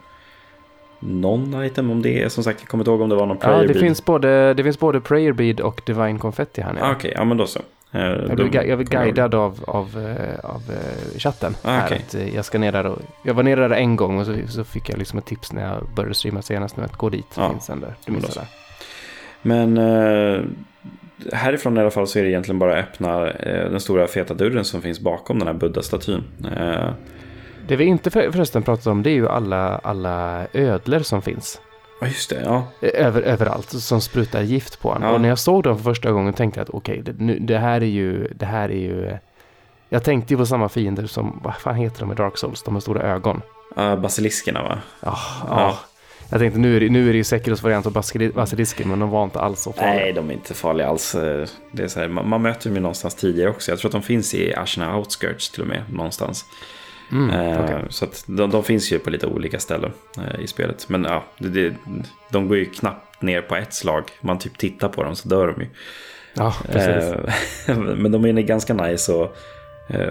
någon 1.00 1.66
item 1.66 1.92
om 1.92 2.02
det 2.02 2.24
är. 2.24 2.30
Som 2.30 2.44
sagt, 2.44 2.62
jag 2.62 2.70
kommer 2.70 2.82
inte 2.82 2.92
ihåg 2.92 3.02
om 3.02 3.10
det 3.10 3.16
var 3.16 3.26
någon 3.26 3.38
prayer 3.38 3.62
ja, 3.62 3.68
det 3.74 3.80
Finns 3.80 4.06
både, 4.06 4.54
det 4.54 4.64
finns 4.64 4.80
både 4.80 5.02
prayer 5.02 5.32
bead 5.32 5.60
och 5.60 5.82
divine 5.86 6.20
confetti 6.20 6.62
här 6.62 6.74
nere. 6.74 6.84
Ah, 6.84 6.92
Okej, 6.92 7.10
okay, 7.10 7.12
ja 7.16 7.26
men 7.26 7.38
då 7.38 7.48
så. 7.48 7.60
Eh, 7.92 8.02
jag 8.02 8.36
blev, 8.36 8.56
jag 8.56 8.78
blev 8.78 8.90
guidad 8.90 9.36
av, 9.36 9.64
av, 9.68 9.98
eh, 9.98 10.50
av 10.50 10.62
eh, 10.72 11.20
chatten. 11.20 11.56
Ah, 11.62 11.72
här, 11.72 11.96
att 11.96 12.16
jag 12.34 12.46
ska 12.46 12.58
ner 12.58 12.72
där 12.72 12.86
och, 12.86 13.02
jag 13.24 13.34
var 13.34 13.44
nere 13.44 13.68
där 13.68 13.76
en 13.76 13.96
gång 13.96 14.20
och 14.20 14.26
så, 14.26 14.36
så 14.48 14.64
fick 14.64 14.90
jag 14.90 14.98
liksom 14.98 15.20
ett 15.20 15.26
tips 15.26 15.54
när 15.54 15.74
jag 15.74 15.90
började 15.96 16.16
streama 16.16 16.42
senast 16.42 16.78
nu 16.78 16.84
att 16.84 16.98
gå 16.98 17.10
dit. 17.10 17.26
Ja, 17.36 17.50
finns 17.50 17.68
där. 17.68 17.96
Du 18.06 18.12
missade 18.12 18.34
där. 18.34 18.48
Men 19.42 19.78
eh, 19.78 20.44
härifrån 21.34 21.78
i 21.78 21.80
alla 21.82 21.92
fall 21.92 22.08
så 22.08 22.20
är 22.20 22.24
det 22.24 22.30
egentligen 22.30 22.60
bara 22.60 22.80
att 22.80 22.86
öppna 22.86 23.30
eh, 23.30 23.72
den 23.72 23.80
stora 23.80 24.08
feta 24.08 24.34
dörren 24.34 24.66
som 24.66 24.82
finns 24.82 25.00
bakom 25.00 25.40
den 25.40 25.48
här 25.48 25.56
buddha-statyn. 25.56 26.24
Eh, 26.58 26.90
det 27.68 27.76
vi 27.76 27.86
inte 27.86 28.12
förresten 28.12 28.64
pratat 28.64 28.88
om 28.88 29.04
det 29.04 29.10
är 29.10 29.14
ju 29.14 29.30
alla, 29.30 29.78
alla 29.78 30.48
ödlor 30.54 31.00
som 31.00 31.22
finns. 31.22 31.62
Ja, 32.00 32.08
just 32.08 32.30
det. 32.30 32.42
Ja. 32.42 32.68
Över, 32.82 33.22
överallt 33.22 33.70
som 33.70 34.02
sprutar 34.02 34.42
gift 34.42 34.82
på 34.82 34.92
en. 34.92 35.02
Ja. 35.02 35.10
Och 35.10 35.22
när 35.22 35.30
jag 35.30 35.40
såg 35.40 35.64
dem 35.64 35.78
för 35.78 35.84
första 35.84 36.12
gången 36.12 36.34
tänkte 36.34 36.60
jag 36.60 36.64
att 36.64 36.70
okej, 36.70 37.00
okay, 37.00 37.14
det, 37.14 37.40
det, 37.40 37.58
här 37.58 37.82
är 37.82 37.86
ju, 37.86 38.28
det 38.28 38.46
här 38.46 38.70
är 38.70 38.80
ju... 38.80 39.18
Jag 39.90 40.04
tänkte 40.04 40.34
ju 40.34 40.38
på 40.38 40.46
samma 40.46 40.70
fiender 40.70 41.06
som, 41.06 41.40
vad 41.44 41.56
fan 41.56 41.76
heter 41.76 42.00
de 42.00 42.12
i 42.12 42.16
Dark 42.16 42.38
Souls, 42.38 42.64
de 42.64 42.74
med 42.74 42.84
stora 42.84 43.02
ögon? 43.02 43.42
Uh, 43.78 43.96
basiliskerna 43.96 44.64
va? 44.64 44.80
Ja, 45.00 45.18
ja. 45.48 45.78
Jag 46.32 46.40
tänkte 46.40 46.60
nu 46.60 46.76
är 46.76 46.80
det, 46.80 46.90
nu 46.90 47.10
är 47.10 47.12
det 47.12 47.18
ju 47.18 47.24
säkerhetsvariant 47.24 47.86
av 47.86 47.92
basilisken, 48.34 48.90
men 48.90 49.00
de 49.00 49.10
var 49.10 49.24
inte 49.24 49.40
alls 49.40 49.62
så 49.62 49.74
farliga. 49.74 49.94
Nej, 49.94 50.14
de 50.14 50.30
är 50.30 50.34
inte 50.34 50.54
farliga 50.54 50.88
alls. 50.88 51.12
Det 51.72 51.84
är 51.84 51.88
så 51.88 52.00
här, 52.00 52.08
man, 52.08 52.30
man 52.30 52.42
möter 52.42 52.70
dem 52.70 52.84
någonstans 52.84 53.16
tidigare 53.16 53.50
också. 53.50 53.72
Jag 53.72 53.80
tror 53.80 53.90
att 53.90 53.94
de 53.94 54.02
finns 54.02 54.34
i 54.34 54.54
Ashna 54.56 54.98
Outskirts 54.98 55.50
till 55.50 55.62
och 55.62 55.68
med, 55.68 55.84
någonstans. 55.94 56.46
Mm, 57.12 57.30
eh, 57.30 57.64
okay. 57.64 57.82
Så 57.90 58.06
att 58.06 58.24
de, 58.28 58.50
de, 58.50 58.64
finns 58.64 58.92
ju 58.92 59.00
på 59.00 59.10
lite 59.10 59.28
olika 59.28 59.60
ställen 59.60 59.92
eh, 60.18 60.44
i 60.44 60.48
spelet. 60.48 60.90
Men 60.90 61.04
ja, 61.04 61.24
det, 61.38 61.50
det, 61.50 61.76
de 62.32 62.48
går 62.48 62.58
ju 62.58 62.66
knappt 62.66 63.22
ner 63.22 63.42
på 63.42 63.56
ett 63.56 63.74
slag. 63.74 64.04
Man 64.22 64.40
typ 64.40 64.58
tittar 64.58 64.90
på 64.90 65.04
dem 65.04 65.16
så 65.16 65.30
dör 65.30 65.48
de 65.48 65.62
ju. 65.62 65.68
Ja, 66.34 66.56
precis. 66.72 67.14
Eh, 67.68 67.78
men 67.78 68.12
de 68.12 68.26
är 68.26 68.32
ganska 68.32 68.74
nice 68.74 69.14
att, 69.14 69.36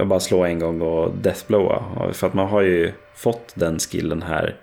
att 0.00 0.06
bara 0.06 0.20
slå 0.20 0.44
en 0.44 0.58
gång 0.58 0.80
och 0.80 1.12
deathblowa. 1.22 1.84
För 2.12 2.26
att 2.26 2.34
man 2.34 2.48
har 2.48 2.60
ju 2.60 2.92
fått 3.14 3.52
den 3.54 3.78
skillen 3.78 4.22
här. 4.22 4.56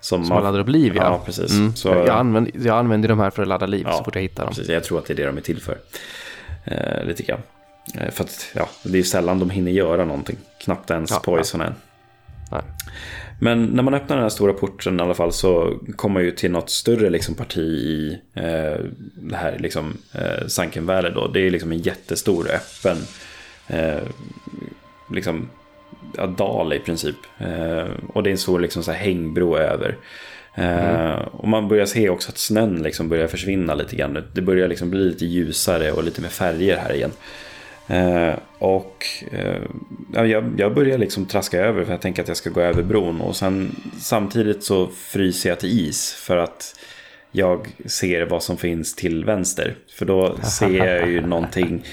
Som, 0.00 0.24
som 0.24 0.34
man 0.34 0.42
laddar 0.42 0.60
upp 0.60 0.68
liv 0.68 0.92
ja. 0.96 1.02
Ja, 1.02 1.22
precis. 1.26 1.52
Mm. 1.52 1.74
Så, 1.74 1.88
jag, 1.88 2.08
använder, 2.08 2.52
jag 2.54 2.78
använder 2.78 3.08
de 3.08 3.18
här 3.18 3.30
för 3.30 3.42
att 3.42 3.48
ladda 3.48 3.66
liv 3.66 3.86
ja, 3.86 3.92
så 3.92 4.04
fort 4.04 4.14
jag 4.14 4.22
hittar 4.22 4.44
dem. 4.44 4.54
Precis. 4.54 4.68
Jag 4.68 4.84
tror 4.84 4.98
att 4.98 5.06
det 5.06 5.12
är 5.12 5.16
det 5.16 5.26
de 5.26 5.36
är 5.36 5.40
till 5.40 5.60
för. 5.60 5.78
Eh, 6.64 7.04
lite 7.04 7.22
grann. 7.22 7.40
Eh, 7.94 8.10
för 8.10 8.24
att 8.24 8.46
ja, 8.54 8.68
det 8.82 8.98
är 8.98 9.02
sällan 9.02 9.38
de 9.38 9.50
hinner 9.50 9.70
göra 9.70 10.04
någonting. 10.04 10.36
Knappt 10.58 10.90
ens 10.90 11.10
Ja, 11.10 11.20
Poison 11.24 11.60
än. 11.60 11.74
Nej. 12.50 12.62
Men 13.40 13.64
när 13.64 13.82
man 13.82 13.94
öppnar 13.94 14.16
den 14.16 14.22
här 14.22 14.30
stora 14.30 14.52
porten 14.52 15.00
i 15.00 15.02
alla 15.02 15.14
fall 15.14 15.32
så 15.32 15.78
kommer 15.96 16.12
man 16.12 16.22
ju 16.22 16.30
till 16.30 16.50
något 16.50 16.70
större 16.70 17.10
liksom, 17.10 17.34
parti 17.34 17.58
i 17.58 18.18
eh, 18.34 18.84
det 19.14 19.36
här 19.36 19.56
liksom, 19.58 19.96
eh, 20.12 20.46
Sunken 20.46 20.86
Valley. 20.86 21.12
Då. 21.12 21.28
Det 21.28 21.40
är 21.40 21.50
liksom 21.50 21.72
en 21.72 21.78
jättestor 21.78 22.48
öppen 22.50 22.96
eh, 23.66 24.02
liksom, 25.10 25.48
ja, 26.16 26.26
dal 26.26 26.72
i 26.72 26.78
princip. 26.78 27.16
Eh, 27.38 27.86
och 28.08 28.22
det 28.22 28.30
är 28.30 28.32
en 28.32 28.38
stor 28.38 28.60
liksom, 28.60 28.82
så 28.82 28.92
här, 28.92 28.98
hängbro 28.98 29.56
över. 29.56 29.96
Eh, 30.54 31.18
och 31.32 31.48
man 31.48 31.68
börjar 31.68 31.86
se 31.86 32.08
också 32.08 32.30
att 32.30 32.38
snön 32.38 32.82
liksom 32.82 33.08
börjar 33.08 33.26
försvinna 33.26 33.74
lite 33.74 33.96
grann. 33.96 34.24
Det 34.32 34.42
börjar 34.42 34.68
liksom 34.68 34.90
bli 34.90 35.04
lite 35.04 35.26
ljusare 35.26 35.92
och 35.92 36.04
lite 36.04 36.20
mer 36.20 36.28
färger 36.28 36.76
här 36.76 36.94
igen. 36.94 37.12
Eh, 37.88 38.34
och 38.58 39.06
eh, 39.32 39.62
ja, 40.12 40.26
jag, 40.26 40.54
jag 40.58 40.74
börjar 40.74 40.98
liksom 40.98 41.26
traska 41.26 41.60
över 41.60 41.84
för 41.84 41.92
jag 41.92 42.00
tänker 42.00 42.22
att 42.22 42.28
jag 42.28 42.36
ska 42.36 42.50
gå 42.50 42.60
över 42.60 42.82
bron. 42.82 43.20
Och 43.20 43.36
sen 43.36 43.76
samtidigt 43.98 44.64
så 44.64 44.86
fryser 44.86 45.48
jag 45.48 45.60
till 45.60 45.88
is 45.88 46.12
för 46.12 46.36
att 46.36 46.74
jag 47.32 47.68
ser 47.86 48.26
vad 48.26 48.42
som 48.42 48.56
finns 48.56 48.94
till 48.94 49.24
vänster. 49.24 49.76
För 49.90 50.06
då 50.06 50.36
ser 50.42 50.86
jag 50.86 51.10
ju 51.10 51.20
någonting 51.26 51.84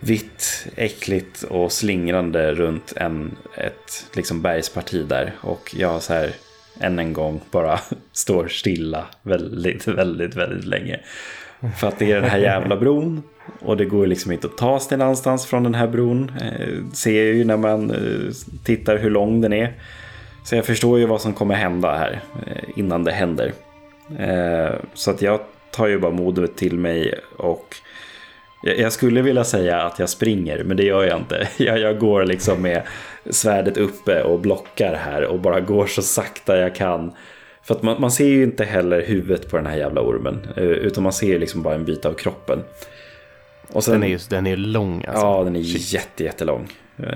vitt, 0.00 0.66
äckligt 0.76 1.42
och 1.42 1.72
slingrande 1.72 2.54
runt 2.54 2.92
en, 2.96 3.36
ett 3.56 4.06
liksom 4.12 4.42
bergsparti 4.42 5.02
där. 5.02 5.32
Och 5.40 5.74
jag 5.76 6.02
så 6.02 6.12
här 6.12 6.30
än 6.80 6.98
en 6.98 7.12
gång 7.12 7.40
bara 7.50 7.80
står 8.12 8.48
stilla 8.48 9.06
väldigt, 9.22 9.88
väldigt, 9.88 10.36
väldigt 10.36 10.64
länge. 10.64 11.00
För 11.76 11.88
att 11.88 11.98
det 11.98 12.12
är 12.12 12.20
den 12.20 12.30
här 12.30 12.38
jävla 12.38 12.76
bron. 12.76 13.22
Och 13.60 13.76
det 13.76 13.84
går 13.84 14.06
liksom 14.06 14.32
inte 14.32 14.46
att 14.46 14.58
ta 14.58 14.80
sig 14.80 14.98
någonstans 14.98 15.46
från 15.46 15.62
den 15.62 15.74
här 15.74 15.86
bron. 15.86 16.32
Eh, 16.40 16.92
ser 16.92 17.22
ju 17.22 17.44
när 17.44 17.56
man 17.56 17.90
eh, 17.90 18.32
tittar 18.64 18.98
hur 18.98 19.10
lång 19.10 19.40
den 19.40 19.52
är. 19.52 19.72
Så 20.44 20.56
jag 20.56 20.64
förstår 20.64 20.98
ju 20.98 21.06
vad 21.06 21.20
som 21.20 21.32
kommer 21.32 21.54
hända 21.54 21.96
här 21.96 22.20
eh, 22.46 22.62
innan 22.76 23.04
det 23.04 23.12
händer. 23.12 23.52
Eh, 24.18 24.74
så 24.94 25.10
att 25.10 25.22
jag 25.22 25.40
tar 25.70 25.86
ju 25.86 25.98
bara 25.98 26.12
modet 26.12 26.56
till 26.56 26.78
mig 26.78 27.14
och 27.36 27.76
jag, 28.62 28.78
jag 28.78 28.92
skulle 28.92 29.22
vilja 29.22 29.44
säga 29.44 29.82
att 29.82 29.98
jag 29.98 30.08
springer, 30.08 30.64
men 30.64 30.76
det 30.76 30.84
gör 30.84 31.04
jag 31.04 31.18
inte. 31.18 31.48
Jag, 31.56 31.78
jag 31.78 31.98
går 31.98 32.24
liksom 32.24 32.62
med 32.62 32.82
svärdet 33.30 33.76
uppe 33.76 34.22
och 34.22 34.40
blockar 34.40 34.94
här 34.94 35.24
och 35.24 35.40
bara 35.40 35.60
går 35.60 35.86
så 35.86 36.02
sakta 36.02 36.56
jag 36.56 36.74
kan. 36.74 37.12
För 37.62 37.74
att 37.74 37.82
man, 37.82 38.00
man 38.00 38.10
ser 38.10 38.26
ju 38.26 38.42
inte 38.42 38.64
heller 38.64 39.02
huvudet 39.06 39.50
på 39.50 39.56
den 39.56 39.66
här 39.66 39.76
jävla 39.76 40.00
ormen, 40.00 40.46
eh, 40.56 40.62
utan 40.64 41.02
man 41.02 41.12
ser 41.12 41.26
ju 41.26 41.38
liksom 41.38 41.62
bara 41.62 41.74
en 41.74 41.84
bit 41.84 42.04
av 42.06 42.12
kroppen. 42.12 42.58
Och 43.72 43.84
sen, 43.84 43.92
Den 43.94 44.02
är 44.02 44.08
ju 44.08 44.18
den 44.28 44.46
är 44.46 44.56
lång 44.56 45.04
alltså. 45.08 45.26
Ja, 45.26 45.44
den 45.44 45.56
är 45.56 45.60
jätte, 45.94 46.24
jättelång. 46.24 46.68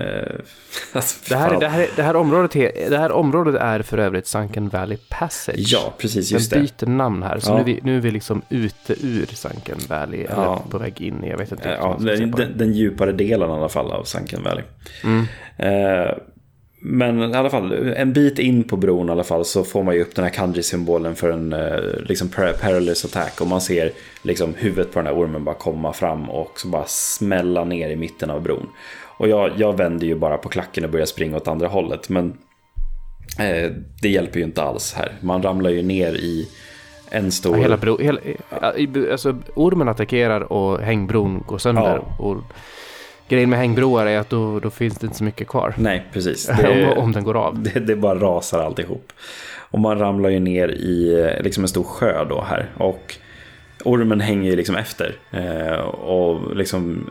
Alltså, 0.93 1.33
Det 1.33 1.35
här, 1.39 1.49
fan. 1.49 1.59
det, 1.59 1.67
här, 1.67 1.87
det, 1.95 2.03
här 2.03 2.15
området, 2.15 2.53
he- 2.55 2.89
det 2.89 2.97
här 2.97 3.11
området 3.11 3.55
är 3.55 3.81
för 3.81 3.97
övrigt 3.97 4.27
Sunken 4.27 4.69
Valley 4.69 4.97
Passage. 5.09 5.55
Ja, 5.73 5.93
precis, 5.97 6.31
just 6.31 6.51
Den 6.51 6.59
det. 6.65 6.85
byter 6.85 6.91
namn 6.91 7.23
här, 7.23 7.39
så 7.39 7.51
Ja. 7.51 7.55
nu, 7.55 7.61
är 7.61 7.65
vi, 7.65 7.79
nu 7.83 7.97
är 7.97 8.01
vi 8.01 8.11
liksom 8.11 8.41
ute 8.49 8.93
ur 9.03 9.25
Sunken 9.25 9.77
Valley, 9.89 10.19
eller 10.23 10.43
Ja. 10.43 10.63
på 10.69 10.77
väg 10.77 11.01
in 11.01 11.23
i, 11.23 11.29
jag 11.29 11.37
vet 11.37 11.51
inte. 11.51 11.69
Ja, 11.79 11.95
den, 11.99 12.31
det. 12.31 12.37
den, 12.37 12.57
den 12.57 12.73
djupare 12.73 13.11
delen 13.11 13.49
i 13.49 13.53
alla 13.53 13.69
fall 13.69 13.91
av 13.91 14.03
Sunken 14.03 14.43
Valley. 14.43 14.63
Mm. 15.03 15.25
Eh, 15.57 16.11
men 16.87 17.31
i 17.31 17.33
alla 17.37 17.49
fall, 17.49 17.73
en 17.95 18.13
bit 18.13 18.39
in 18.39 18.63
på 18.63 18.77
bron 18.77 19.09
i 19.09 19.11
alla 19.11 19.23
fall 19.23 19.45
så 19.45 19.63
får 19.63 19.83
man 19.83 19.95
ju 19.95 20.01
upp 20.01 20.15
den 20.15 20.25
här 20.25 20.31
kanji-symbolen 20.31 21.15
för 21.15 21.29
en 21.29 21.53
eh, 21.53 21.79
liksom 22.05 22.29
perilous 22.61 23.05
attack. 23.05 23.41
Och 23.41 23.47
man 23.47 23.61
ser 23.61 23.91
liksom 24.21 24.53
huvudet 24.57 24.91
på 24.93 24.99
den 24.99 25.05
här 25.07 25.13
ormen 25.15 25.43
bara 25.43 25.55
komma 25.55 25.93
fram 25.93 26.29
och 26.29 26.51
så 26.59 26.67
bara 26.67 26.85
smälla 26.85 27.63
ner 27.63 27.89
i 27.89 27.95
mitten 27.95 28.29
av 28.29 28.41
bron. 28.41 28.67
Och 29.17 29.27
jag, 29.27 29.51
jag 29.57 29.77
vänder 29.77 30.07
ju 30.07 30.15
bara 30.15 30.37
på 30.37 30.49
klacken 30.49 30.83
och 30.83 30.89
börjar 30.89 31.05
springa 31.05 31.37
åt 31.37 31.47
andra 31.47 31.67
hållet. 31.67 32.09
Men 32.09 32.37
eh, 33.39 33.71
det 34.01 34.09
hjälper 34.09 34.39
ju 34.39 34.45
inte 34.45 34.63
alls 34.63 34.93
här. 34.93 35.11
Man 35.21 35.43
ramlar 35.43 35.69
ju 35.69 35.81
ner 35.81 36.13
i 36.13 36.47
en 37.09 37.31
stor... 37.31 37.55
Ja, 37.55 37.61
hela 37.61 37.77
bro, 37.77 37.97
hela, 37.97 38.19
ja, 38.61 38.73
i- 38.75 39.11
alltså, 39.11 39.35
ormen 39.55 39.87
attackerar 39.87 40.53
och 40.53 40.79
hängbron 40.79 41.43
går 41.47 41.57
sönder. 41.57 42.01
Och 42.19 42.37
grejen 43.29 43.49
med 43.49 43.59
hängbroar 43.59 44.05
är 44.05 44.19
att 44.19 44.29
då, 44.29 44.59
då 44.59 44.69
finns 44.69 44.97
det 44.97 45.05
inte 45.05 45.17
så 45.17 45.23
mycket 45.23 45.47
kvar. 45.47 45.73
Nej, 45.77 46.05
precis. 46.13 46.49
om, 46.69 46.93
om 46.97 47.11
den 47.11 47.23
går 47.23 47.37
av. 47.37 47.63
Det, 47.63 47.79
det 47.79 47.95
bara 47.95 48.19
rasar 48.19 48.59
alltihop. 48.59 49.13
Och 49.75 49.79
man 49.79 49.99
ramlar 49.99 50.29
ju 50.29 50.39
ner 50.39 50.67
i 50.67 51.21
eh, 51.21 51.43
liksom 51.43 51.63
en 51.63 51.67
stor 51.67 51.83
sjö 51.83 52.25
då 52.25 52.41
här. 52.41 52.69
Och 52.77 53.15
ormen 53.83 54.21
hänger 54.21 54.49
ju 54.49 54.55
liksom 54.55 54.75
efter. 54.75 55.15
Eh, 55.31 55.79
och 55.85 56.55
liksom 56.55 57.09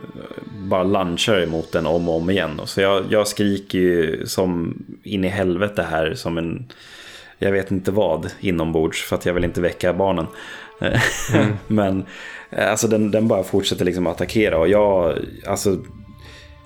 bara 0.57 0.83
lunchar 0.83 1.41
emot 1.41 1.71
den 1.71 1.85
om 1.85 2.09
och 2.09 2.15
om 2.15 2.29
igen. 2.29 2.61
Så 2.65 2.81
jag, 2.81 3.03
jag 3.09 3.27
skriker 3.27 3.79
ju 3.79 4.25
som 4.25 4.77
in 5.03 5.23
i 5.23 5.27
helvete 5.27 5.85
här 5.89 6.13
som 6.13 6.37
en... 6.37 6.65
Jag 7.37 7.51
vet 7.51 7.71
inte 7.71 7.91
vad 7.91 8.31
inombords 8.39 9.03
för 9.03 9.15
att 9.15 9.25
jag 9.25 9.33
vill 9.33 9.43
inte 9.43 9.61
väcka 9.61 9.93
barnen. 9.93 10.27
Eh, 10.81 11.01
Men 11.67 12.05
eh, 12.49 12.71
alltså 12.71 12.87
den, 12.87 13.11
den 13.11 13.27
bara 13.27 13.43
fortsätter 13.43 13.85
liksom 13.85 14.07
attackera 14.07 14.57
och 14.57 14.67
jag, 14.67 15.17
alltså 15.47 15.77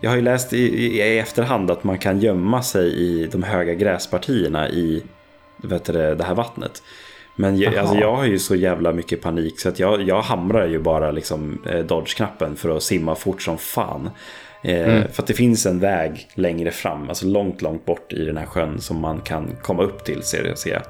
jag 0.02 0.10
har 0.10 0.16
ju 0.16 0.22
läst 0.22 0.54
i, 0.54 0.58
i, 0.58 1.02
i 1.02 1.20
efterhand 1.20 1.72
att 1.72 1.84
man 1.84 1.97
kan 1.97 2.20
gömma 2.20 2.64
sig 2.64 2.93
i 2.93 3.28
de 3.32 3.43
höga 3.43 3.74
gräspartierna 3.74 4.70
i 4.70 5.04
vet 5.58 5.86
du, 5.86 5.93
det, 5.93 6.24
här 6.24 6.36
vattnet. 6.36 6.84
Men 7.36 7.58
jag, 7.60 7.76
alltså 7.76 7.95
jag 7.95 8.16
har 8.16 8.26
ju 8.26 8.39
så 8.39 8.56
jävla 8.56 8.91
mycket 8.91 9.22
panik 9.22 9.60
så 9.60 9.70
att 9.70 9.80
jag, 9.80 10.02
jag 10.02 10.22
hamrar 10.22 10.68
ju 10.68 10.80
bara 10.80 11.12
liksom 11.12 11.62
eh, 11.66 11.80
dodge-knappen 11.80 12.56
för 12.56 12.78
att 12.78 12.84
simma 12.84 13.16
fort 13.16 13.41
som 13.41 13.58
fan. 13.58 14.10
Eh, 14.62 15.08
För 15.12 15.22
att 15.22 15.28
det 15.28 15.34
finns 15.34 15.66
en 15.66 15.80
väg 15.80 16.28
längre 16.34 16.72
fram, 16.72 17.10
alltså 17.10 17.28
långt, 17.28 17.62
långt 17.62 17.86
bort 17.86 18.14
i 18.14 18.26
den 18.26 18.38
här 18.38 18.45
sjön 18.45 18.82
som 18.82 19.00
man 19.00 19.22
kan 19.22 19.56
komma 19.62 19.84
upp 19.84 20.04
till 20.04 20.24
ser, 20.24 20.56
ser 20.56 20.72
jag. 20.72 20.82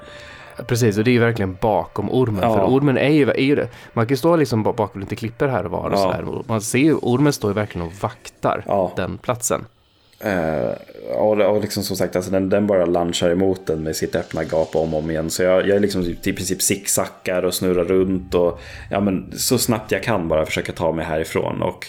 Precis, 0.66 0.98
och 0.98 1.04
det 1.04 1.10
är 1.10 1.12
ju 1.12 1.18
verkligen 1.18 1.56
bakom 1.60 2.10
ormen. 2.10 2.40
Ja. 2.42 2.54
För 2.54 2.64
ormen 2.64 2.98
är 2.98 3.08
ju, 3.08 3.30
är 3.30 3.42
ju 3.42 3.54
det. 3.54 3.68
Man 3.92 4.06
kan 4.06 4.12
ju 4.12 4.16
stå 4.16 4.36
liksom 4.36 4.62
ba- 4.62 4.72
bakom 4.72 5.00
lite 5.00 5.16
klippor 5.16 5.48
här 5.48 5.64
och 5.64 5.70
var 5.70 5.90
och 5.90 5.98
Ja. 5.98 6.16
Och 6.26 6.48
Man 6.48 6.60
ser 6.60 6.78
ju, 6.78 6.94
ormen 6.94 7.32
står 7.32 7.50
ju 7.50 7.54
verkligen 7.54 7.86
och 7.86 7.92
vaktar 8.00 8.64
Ja. 8.66 8.92
den 8.96 9.18
platsen. 9.18 9.64
Eh, 10.24 10.70
och, 11.16 11.40
och 11.40 11.60
liksom 11.60 11.82
som 11.82 11.96
sagt, 11.96 12.16
alltså 12.16 12.30
den, 12.30 12.48
den 12.48 12.66
bara 12.66 12.86
lunchar 12.86 13.30
emot 13.30 13.66
den 13.66 13.82
med 13.82 13.96
sitt 13.96 14.16
öppna 14.16 14.44
gap 14.44 14.76
om 14.76 14.94
och 14.94 15.00
om 15.02 15.10
igen. 15.10 15.30
Så 15.30 15.42
jag, 15.42 15.68
jag 15.68 15.76
är 15.76 15.80
liksom 15.80 16.02
i 16.02 16.32
princip 16.32 16.62
zigzaggar 16.62 17.42
och 17.42 17.54
snurrar 17.54 17.84
runt 17.84 18.34
och 18.34 18.60
ja, 18.90 19.00
men 19.00 19.32
så 19.38 19.58
snabbt 19.58 19.92
jag 19.92 20.02
kan 20.02 20.28
bara 20.28 20.46
försöka 20.46 20.72
ta 20.72 20.92
mig 20.92 21.04
härifrån. 21.04 21.62
Och 21.62 21.86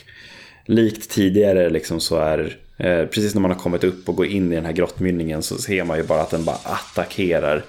likt 0.65 1.11
tidigare 1.11 1.69
liksom 1.69 1.99
så 1.99 2.17
är, 2.17 2.57
eh, 2.77 3.05
precis 3.05 3.33
när 3.35 3.41
man 3.41 3.51
har 3.51 3.57
kommit 3.59 3.83
upp 3.83 4.09
och 4.09 4.15
går 4.15 4.25
in 4.25 4.51
i 4.51 4.55
den 4.55 4.65
här 4.65 4.73
grottmynningen 4.73 5.41
så 5.41 5.55
ser 5.57 5.83
man 5.83 5.97
ju 5.97 6.03
bara 6.03 6.21
att 6.21 6.31
den 6.31 6.43
bara 6.45 6.57
attackerar 6.63 7.63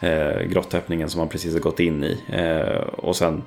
eh, 0.00 0.42
grottöppningen 0.42 1.10
som 1.10 1.18
man 1.18 1.28
precis 1.28 1.52
har 1.52 1.60
gått 1.60 1.80
in 1.80 2.04
i. 2.04 2.18
Eh, 2.28 2.88
och 2.88 3.16
sen 3.16 3.42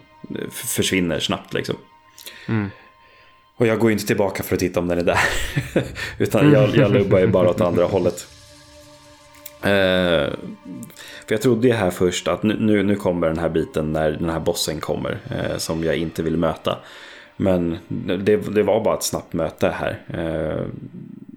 försvinner 0.51 1.19
snabbt 1.19 1.53
liksom. 1.53 1.75
Och 3.57 3.67
jag 3.67 3.79
går 3.79 3.91
inte 3.91 4.05
tillbaka 4.05 4.43
för 4.43 4.55
att 4.55 4.59
titta 4.59 4.79
om 4.79 4.87
den 4.87 4.99
är 4.99 5.03
där. 5.03 5.19
Utan 6.17 6.51
jag, 6.51 6.75
jag 6.75 6.91
lubbar 6.91 7.19
ju 7.19 7.27
bara 7.27 7.49
åt 7.49 7.61
andra 7.61 7.85
hållet. 7.85 8.27
Eh, 9.61 10.33
för 11.27 11.33
jag 11.33 11.41
trodde 11.41 11.67
ju 11.67 11.73
här 11.73 11.91
först 11.91 12.27
att 12.27 12.43
nu, 12.43 12.57
nu, 12.59 12.83
nu 12.83 12.95
kommer 12.95 13.27
den 13.27 13.39
här 13.39 13.49
biten 13.49 13.93
när 13.93 14.11
den 14.11 14.29
här 14.29 14.39
bossen 14.39 14.79
kommer. 14.79 15.17
Eh, 15.29 15.57
som 15.57 15.83
jag 15.83 15.95
inte 15.95 16.23
vill 16.23 16.37
möta. 16.37 16.77
Men 17.37 17.77
det, 18.19 18.37
det 18.37 18.63
var 18.63 18.83
bara 18.83 18.95
ett 18.95 19.03
snabbt 19.03 19.33
möte 19.33 19.69
här. 19.69 20.01
Eh, 20.07 20.65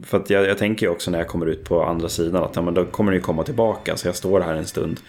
för 0.04 0.18
att 0.18 0.30
jag, 0.30 0.46
jag 0.46 0.58
tänker 0.58 0.86
ju 0.86 0.92
också 0.92 1.10
när 1.10 1.18
jag 1.18 1.28
kommer 1.28 1.46
ut 1.46 1.64
på 1.64 1.84
andra 1.84 2.08
sidan 2.08 2.44
att 2.44 2.56
ja, 2.56 2.62
men 2.62 2.74
då 2.74 2.84
kommer 2.84 3.12
den 3.12 3.18
ju 3.18 3.22
komma 3.22 3.42
tillbaka. 3.42 3.96
Så 3.96 4.08
jag 4.08 4.16
står 4.16 4.40
här 4.40 4.54
en 4.54 4.66
stund. 4.66 5.00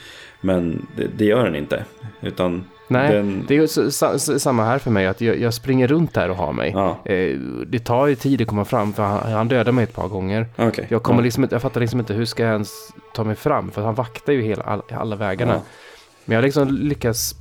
Men 0.42 0.88
det, 0.96 1.08
det 1.18 1.26
gör 1.26 1.46
den 1.46 1.56
inte. 1.56 1.86
Utan 2.22 2.64
Nej, 2.88 3.14
den... 3.14 3.46
det 3.48 3.56
är 3.56 3.62
ju 3.62 3.68
så, 3.68 3.92
sa, 3.92 4.20
samma 4.20 4.64
här 4.64 4.78
för 4.78 4.92
mig. 4.92 5.08
Att 5.08 5.22
jag, 5.22 5.40
jag 5.40 5.54
springer 5.54 5.88
runt 5.88 6.14
där 6.14 6.30
och 6.30 6.36
har 6.36 6.54
mig. 6.54 6.72
Ja, 6.76 6.98
Eh, 7.06 7.38
det 7.68 7.80
tar 7.80 8.08
ju 8.08 8.16
tid 8.16 8.42
att 8.42 8.48
komma 8.48 8.66
fram 8.66 8.94
för 8.94 9.04
han, 9.04 9.32
han 9.32 9.48
dödar 9.48 9.72
mig 9.72 9.84
ett 9.84 9.94
par 9.94 10.08
gånger. 10.08 10.46
okej. 10.56 10.88
Jag, 10.90 11.04
kommer 11.04 11.20
ja. 11.20 11.24
liksom 11.24 11.48
jag 11.52 11.62
fattar 11.62 11.82
liksom 11.82 12.00
inte 12.00 12.14
hur 12.14 12.26
ska 12.26 12.44
jag 12.44 12.52
ens 12.52 12.72
ta 13.14 13.24
mig 13.24 13.36
fram. 13.36 13.72
För 13.72 13.82
han 13.82 13.96
vaktar 13.96 14.34
ju 14.34 14.42
hela, 14.42 14.64
all, 14.64 14.82
alla 14.90 15.16
vägarna. 15.16 15.62
Men 16.26 16.36
jag 16.36 16.44
liksom 16.44 16.68
lyckas 16.68 17.36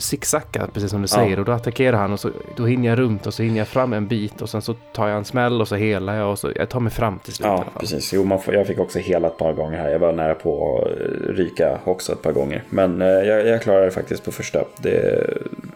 zigzacka, 0.00 0.68
precis 0.74 0.90
som 0.90 1.02
du 1.02 1.08
Ja. 1.10 1.16
säger. 1.16 1.38
Och 1.38 1.44
då 1.44 1.52
attackerar 1.52 1.96
han 1.96 2.12
och 2.12 2.20
så, 2.20 2.30
då 2.56 2.66
hinner 2.66 2.88
jag 2.88 2.98
runt 2.98 3.26
och 3.26 3.34
så 3.34 3.42
hinner 3.42 3.58
jag 3.58 3.68
fram 3.68 3.92
en 3.92 4.06
bit. 4.06 4.42
Och 4.42 4.48
sen 4.50 4.62
så 4.62 4.74
tar 4.74 5.08
jag 5.08 5.18
en 5.18 5.24
smäll 5.24 5.60
och 5.60 5.68
så 5.68 5.76
helar 5.76 6.16
jag 6.16 6.30
och 6.30 6.38
så 6.38 6.50
jag 6.56 6.68
tar 6.68 6.80
mig 6.80 6.92
fram 6.92 7.18
till 7.18 7.32
slut. 7.32 7.46
Ja, 7.46 7.64
precis. 7.80 8.12
Jo, 8.12 8.24
man 8.24 8.40
får, 8.40 8.54
jag 8.54 8.66
fick 8.66 8.78
också 8.78 8.98
hela 8.98 9.26
ett 9.28 9.38
par 9.38 9.52
gånger 9.52 9.78
här. 9.78 9.88
Jag 9.90 9.98
var 9.98 10.12
nära 10.12 10.34
på 10.34 10.78
att 10.82 11.00
eh, 11.00 11.32
ryka 11.34 11.78
också 11.84 12.12
ett 12.12 12.22
par 12.22 12.32
gånger. 12.32 12.62
Men 12.70 13.02
eh, 13.02 13.08
jag, 13.08 13.46
jag 13.46 13.62
klarade 13.62 13.84
det 13.84 13.90
faktiskt 13.90 14.24
på 14.24 14.32
första. 14.32 14.64
Det, 14.82 15.26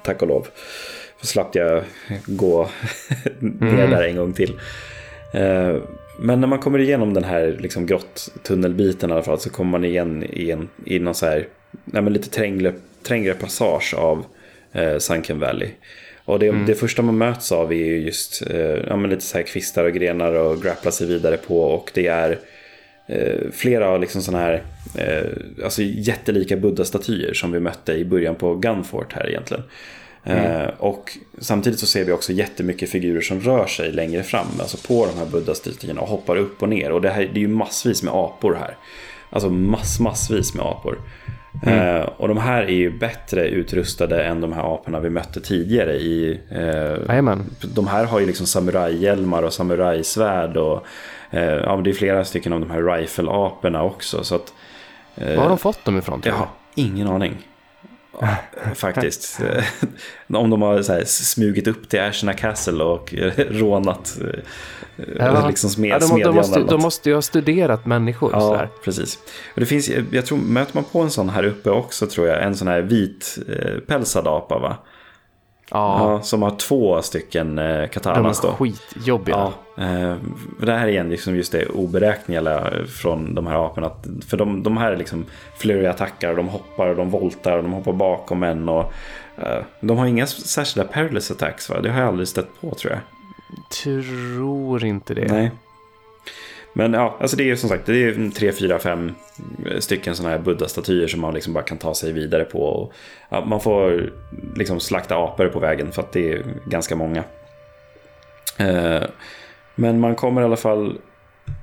tack 0.03 0.23
och 0.23 0.29
lov. 0.29 0.47
Så 1.21 1.27
slapp 1.27 1.55
jag 1.55 1.83
gå 2.27 2.69
ner 3.39 3.89
där 3.89 4.03
en 4.03 4.17
gång 4.17 4.33
till. 4.33 4.61
Eh, 5.33 5.77
men 6.19 6.41
när 6.41 6.47
man 6.49 6.59
kommer 6.59 6.79
igenom 6.79 7.15
den 7.15 7.25
här 7.25 7.57
liksom, 7.61 7.87
grotttunnelbiten 7.87 9.11
i 9.11 9.13
alla 9.13 9.23
fall 9.23 9.39
så 9.41 9.51
kommer 9.51 9.71
man 9.71 9.85
igen 9.85 10.23
i, 10.31 10.51
en, 10.51 10.69
i 10.85 10.99
någon 10.99 11.15
så 11.15 11.27
här, 11.27 11.47
nej, 11.85 12.03
lite 12.11 12.31
trängre, 12.31 12.73
trängre 13.05 13.35
passage 13.35 13.95
av 13.97 14.25
eh, 14.73 14.99
Sunken 14.99 15.41
Valley. 15.41 15.69
Och 16.25 16.39
det, 16.39 16.65
det 16.67 16.75
första 16.75 17.03
man 17.03 17.19
möts 17.19 17.53
av 17.53 17.73
är 17.73 17.77
ju 17.77 17.99
just 18.01 18.43
eh, 18.51 18.59
ja, 18.89 18.97
lite 18.97 19.23
så 19.23 19.39
här 19.39 19.45
kvistar 19.45 19.85
och 19.85 19.93
grenar 19.93 20.33
och 20.33 20.63
grappla 20.63 20.91
sig 20.91 21.07
vidare 21.07 21.37
på. 21.37 21.61
Och 21.61 21.91
det 21.95 22.07
är 22.07 22.39
eh, 23.07 23.51
flera 23.53 23.97
liksom 23.97 24.23
sådana 24.23 24.45
här 24.45 24.63
eh, 24.99 25.65
alltså 25.65 25.83
jättelika 25.83 26.57
buddha-statyer 26.57 27.35
som 27.35 27.53
vi 27.53 27.61
mötte 27.61 27.93
i 27.93 28.05
början 28.05 28.35
på 28.35 28.55
Gunfort 28.55 29.13
här 29.13 29.29
egentligen. 29.29 29.63
Mm. 30.27 30.71
och 30.79 31.19
samtidigt 31.39 31.79
så 31.79 31.87
ser 31.87 32.05
vi 32.05 32.13
också 32.13 32.33
jättemycket 32.33 32.91
figurer 32.91 33.21
som 33.21 33.41
rör 33.41 33.67
sig 33.67 33.93
längre 33.93 34.23
fram, 34.23 34.47
alltså 34.61 34.77
på 34.89 35.07
de 35.07 35.19
här 35.19 35.27
buddha-statyerna 35.27 36.01
och 36.01 36.09
hoppar 36.09 36.37
upp 36.37 36.63
och 36.63 36.69
ner. 36.69 36.93
Och 36.93 37.01
det, 37.01 37.11
här, 37.11 37.31
det 37.33 37.39
är 37.39 37.43
ju 37.43 37.49
massvis 37.49 38.03
med 38.03 38.15
apor 38.15 38.55
här. 38.55 38.77
Alltså 39.31 39.51
mass, 39.51 40.01
massvis 40.01 40.55
med 40.55 40.67
apor. 40.67 40.99
Mm. 41.63 41.97
Uh, 41.97 42.03
och 42.03 42.29
de 42.29 42.39
här 42.39 42.63
är 42.63 42.75
ju 42.75 42.99
bättre 42.99 43.49
utrustade 43.49 44.25
än 44.25 44.41
de 44.41 44.53
här 44.53 44.75
aporna 44.75 45.01
vi 45.01 45.11
mötte 45.11 45.41
tidigare 45.41 45.95
i... 45.95 46.41
Uh, 46.53 47.41
de 47.61 47.87
här 47.87 48.05
har 48.05 48.21
ju 48.21 48.27
liksom 48.27 48.47
samurajhjälmar 48.47 49.43
och 49.43 49.53
samurajsvärd 49.53 50.57
och... 50.57 50.87
Uh, 51.35 51.41
ja, 51.41 51.81
det 51.85 51.91
är 51.91 51.95
flera 51.95 52.25
stycken 52.25 52.53
av 52.53 52.61
de 52.61 52.71
här 52.71 52.83
rifle-aporna 52.83 53.83
också. 53.83 54.25
Så 54.25 54.35
att, 54.35 54.53
Var 55.15 55.37
har 55.37 55.49
de 55.49 55.59
fått 55.59 55.85
dem 55.85 55.99
ifrån? 55.99 56.23
Jag 56.25 56.35
har 56.35 56.49
ingen 56.75 57.09
aning. 57.09 57.47
Faktiskt. 58.75 59.41
Om 60.29 60.51
de 60.51 60.63
har 60.63 60.83
så 60.83 60.93
här, 60.93 61.05
smugit 61.05 61.67
upp 61.67 61.89
till 61.89 62.01
Ashna 62.01 62.33
Castle 62.33 62.85
och 62.85 63.15
rånat 63.37 64.19
ja. 65.19 65.47
liksom 65.49 65.71
smed, 65.71 65.91
ja, 65.91 65.99
de, 65.99 66.21
de, 66.23 66.35
måste, 66.35 66.61
de 66.61 66.83
måste 66.83 67.09
ju 67.09 67.15
ha 67.15 67.23
studerat 67.23 67.87
människor. 67.87 68.31
Ja, 68.33 68.41
sådär. 68.41 68.69
precis. 68.85 69.19
Och 69.55 69.61
det 69.61 69.67
finns, 69.67 69.91
jag 70.11 70.27
tror, 70.27 70.39
möter 70.39 70.75
man 70.75 70.85
på 70.85 71.01
en 71.01 71.11
sån 71.11 71.29
här 71.29 71.45
uppe 71.45 71.71
också 71.71 72.07
tror 72.07 72.27
jag, 72.27 72.43
en 72.43 72.57
sån 72.57 72.69
här 72.69 72.81
vit 72.81 73.39
eh, 73.49 73.81
pälsad 73.87 74.27
apa 74.29 74.59
va? 74.59 74.77
Ja. 75.71 76.13
ja. 76.13 76.23
Som 76.23 76.43
har 76.43 76.51
två 76.51 77.03
stycken 77.03 77.59
eh, 77.59 77.89
katanas 77.89 78.41
då. 78.41 78.49
De 78.49 78.53
är 78.53 78.57
skitjobbiga. 78.57 79.53
Ja, 79.77 79.85
eh, 79.85 80.17
det 80.61 80.73
här 80.73 80.87
är 80.87 80.91
igen 80.91 81.09
liksom 81.09 81.37
just 81.37 81.53
det 81.53 81.67
oberäkneliga 81.67 82.71
från 82.89 83.35
de 83.35 83.47
här 83.47 83.67
aporna. 83.67 83.91
För 84.27 84.37
de, 84.37 84.63
de 84.63 84.77
här 84.77 84.93
är 84.93 84.97
liksom 84.97 85.27
flurry-attackar 85.59 86.31
och 86.31 86.37
de 86.37 86.49
hoppar 86.49 86.95
de 86.95 87.11
voltar 87.11 87.57
de 87.57 87.73
hoppar 87.73 87.93
bakom 87.93 88.43
en. 88.43 88.69
Och, 88.69 88.93
eh, 89.37 89.63
de 89.81 89.99
har 89.99 90.07
inga 90.07 90.27
särskilda 90.27 90.89
perilous 90.89 91.31
attacks 91.31 91.71
va? 91.71 91.81
Det 91.81 91.91
har 91.91 92.01
jag 92.01 92.09
aldrig 92.09 92.29
stött 92.29 92.61
på 92.61 92.75
tror 92.75 92.93
jag. 92.93 93.01
Tror 93.71 94.85
inte 94.85 95.15
det. 95.15 95.33
Nej. 95.33 95.51
Men 96.77 96.93
ja, 96.93 97.17
alltså 97.21 97.37
det 97.37 97.51
är 97.51 97.57
som 97.57 97.69
sagt 97.69 97.87
det 97.87 98.05
är 98.05 98.31
tre, 98.31 98.53
fyra, 98.53 98.79
fem 98.79 99.15
eh, 99.67 99.79
stycken 99.79 100.17
sådana 100.17 100.37
här 100.37 100.43
buddha-statyer 100.43 101.07
som 101.07 101.21
man 101.21 101.35
liksom 101.35 101.53
bara 101.53 101.65
kan 101.65 101.79
ta 101.79 101.95
sig 101.95 102.13
vidare 102.13 102.45
på. 102.45 102.59
Och, 102.59 102.93
ja, 103.29 103.45
man 103.45 103.61
får 103.61 104.13
liksom 104.57 104.81
slakta 104.81 105.17
apor 105.17 105.49
på 105.49 105.59
vägen 105.59 105.93
för 105.93 106.03
att 106.03 106.13
det 106.13 106.33
är 106.33 106.45
ganska 106.67 106.97
många. 106.97 107.25
Eh, 108.59 109.03
men 109.75 110.01
man 110.01 110.15
kommer 110.15 110.41
i 110.41 110.45
alla 110.45 110.57
fall 110.57 110.99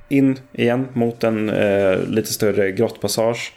in 0.08 0.38
igen 0.52 0.88
mot 0.92 1.24
en 1.24 1.48
eh, 1.48 1.98
lite 2.08 2.32
större 2.32 2.72
grottpassage. 2.72 3.52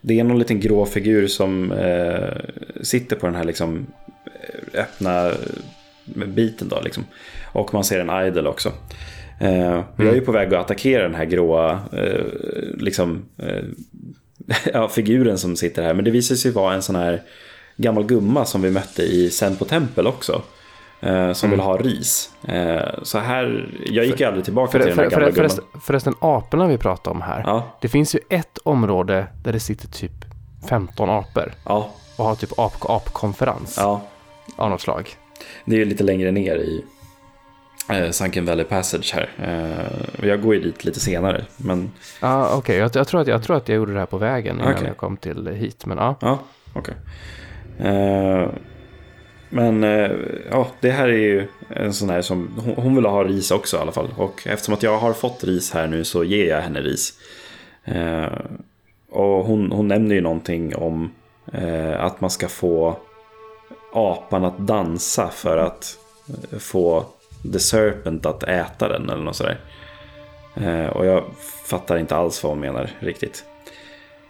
Det 0.00 0.20
är 0.20 0.24
någon 0.24 0.38
liten 0.38 0.60
grå 0.60 0.86
figur 0.86 1.26
som 1.26 1.72
eh, 1.72 2.36
sitter 2.82 3.16
på 3.16 3.26
den 3.26 3.34
här 3.34 3.44
liksom 3.44 3.86
eh, 4.26 4.80
öppna 4.80 5.32
biten. 6.14 6.68
Då, 6.68 6.80
liksom. 6.80 7.04
Och 7.52 7.74
man 7.74 7.84
ser 7.84 8.00
en 8.00 8.26
idol 8.26 8.46
också. 8.46 8.72
Eh, 9.40 9.72
mm. 9.72 9.84
Jag 9.96 10.06
är 10.06 10.14
ju 10.14 10.20
på 10.20 10.32
väg 10.32 10.54
att 10.54 10.60
attackera 10.60 11.02
den 11.02 11.14
här 11.14 11.24
gråa 11.24 11.80
eh, 11.92 12.24
liksom, 12.78 13.24
eh, 13.38 13.64
ja, 14.72 14.88
figuren 14.88 15.38
som 15.38 15.56
sitter 15.56 15.82
här. 15.82 15.94
Men 15.94 16.04
det 16.04 16.10
visar 16.10 16.34
sig 16.36 16.50
vara 16.50 16.74
en 16.74 16.82
sån 16.82 16.96
här 16.96 17.22
gammal 17.76 18.04
gumma 18.04 18.44
som 18.44 18.62
vi 18.62 18.70
mötte 18.70 19.02
i 19.02 19.30
Senpo 19.30 19.64
Tempel 19.64 20.06
också. 20.06 20.42
Eh, 21.02 21.32
som 21.32 21.46
mm. 21.46 21.50
vill 21.50 21.60
ha 21.60 21.76
ris. 21.76 22.30
Eh, 22.48 23.02
så 23.02 23.18
här, 23.18 23.68
jag 23.86 24.04
gick 24.04 24.18
för, 24.18 24.24
aldrig 24.24 24.44
tillbaka 24.44 24.72
för, 24.72 24.78
till 24.78 24.88
den 24.88 24.98
här 24.98 25.04
för, 25.04 25.10
gamla 25.10 25.26
för, 25.26 25.36
förresten, 25.36 25.64
förresten, 25.80 26.14
aporna 26.20 26.66
vi 26.66 26.78
pratar 26.78 27.10
om 27.10 27.22
här. 27.22 27.42
Ja. 27.46 27.76
Det 27.80 27.88
finns 27.88 28.14
ju 28.14 28.18
ett 28.30 28.58
område 28.64 29.26
där 29.44 29.52
det 29.52 29.60
sitter 29.60 29.88
typ 29.88 30.12
15 30.68 31.10
apor. 31.10 31.52
Ja. 31.64 31.90
Och 32.16 32.24
har 32.24 32.34
typ 32.34 32.58
ap, 32.58 32.90
apkonferens. 32.90 33.76
Ja. 33.78 34.02
Av 34.56 34.70
något 34.70 34.80
slag. 34.80 35.16
Det 35.64 35.80
är 35.80 35.84
lite 35.84 36.04
längre 36.04 36.30
ner 36.30 36.56
i 36.56 36.84
eh, 37.88 38.10
Sunken 38.10 38.44
Valley 38.44 38.64
Passage 38.64 39.14
här. 39.14 39.30
Eh, 39.38 40.28
jag 40.28 40.42
går 40.42 40.54
ju 40.54 40.60
dit 40.60 40.84
lite 40.84 41.00
senare. 41.00 41.44
Men... 41.56 41.90
ah, 42.20 42.46
Okej, 42.46 42.58
okay. 42.58 42.76
jag, 42.76 42.90
jag, 42.94 43.08
tror 43.08 43.20
att, 43.20 43.26
jag 43.26 43.42
tror 43.42 43.56
att 43.56 43.68
jag 43.68 43.76
gjorde 43.76 43.92
det 43.92 43.98
här 43.98 44.06
på 44.06 44.18
vägen 44.18 44.56
innan 44.56 44.74
okay. 44.74 44.86
jag 44.86 44.96
kom 44.96 45.16
till 45.16 45.46
hit. 45.46 45.86
Men, 45.86 45.98
ah. 45.98 46.16
ja, 46.20 46.38
okej. 46.74 46.94
Okay. 47.78 47.90
Eh, 47.90 48.48
men 49.52 49.84
eh, 49.84 50.10
ja, 50.50 50.68
det 50.80 50.90
här 50.90 51.08
är 51.08 51.18
ju 51.18 51.48
en 51.68 51.92
sån 51.92 52.10
här 52.10 52.22
som 52.22 52.60
hon, 52.64 52.74
hon 52.74 52.94
vill 52.94 53.04
ha 53.04 53.24
ris 53.24 53.50
också 53.50 53.76
i 53.76 53.80
alla 53.80 53.92
fall. 53.92 54.08
Och 54.16 54.46
eftersom 54.46 54.74
att 54.74 54.82
jag 54.82 54.98
har 54.98 55.12
fått 55.12 55.44
ris 55.44 55.72
här 55.72 55.86
nu 55.86 56.04
så 56.04 56.24
ger 56.24 56.48
jag 56.48 56.60
henne 56.60 56.80
ris. 56.80 57.12
Eh, 57.84 58.28
och 59.10 59.44
hon, 59.44 59.72
hon 59.72 59.88
nämner 59.88 60.14
ju 60.14 60.20
någonting 60.20 60.76
om 60.76 61.10
eh, 61.52 62.04
att 62.04 62.20
man 62.20 62.30
ska 62.30 62.48
få 62.48 62.96
apan 63.92 64.44
att 64.44 64.58
dansa 64.58 65.28
för 65.28 65.56
att 65.56 65.98
få 66.58 67.04
The 67.52 67.58
Serpent 67.58 68.26
att 68.26 68.42
äta 68.42 68.88
den 68.88 69.10
eller 69.10 69.22
något 69.22 69.36
sådär. 69.36 69.60
Eh, 70.54 70.86
och 70.86 71.06
jag 71.06 71.24
fattar 71.64 71.98
inte 71.98 72.16
alls 72.16 72.42
vad 72.42 72.52
hon 72.52 72.60
menar 72.60 72.90
riktigt. 73.00 73.44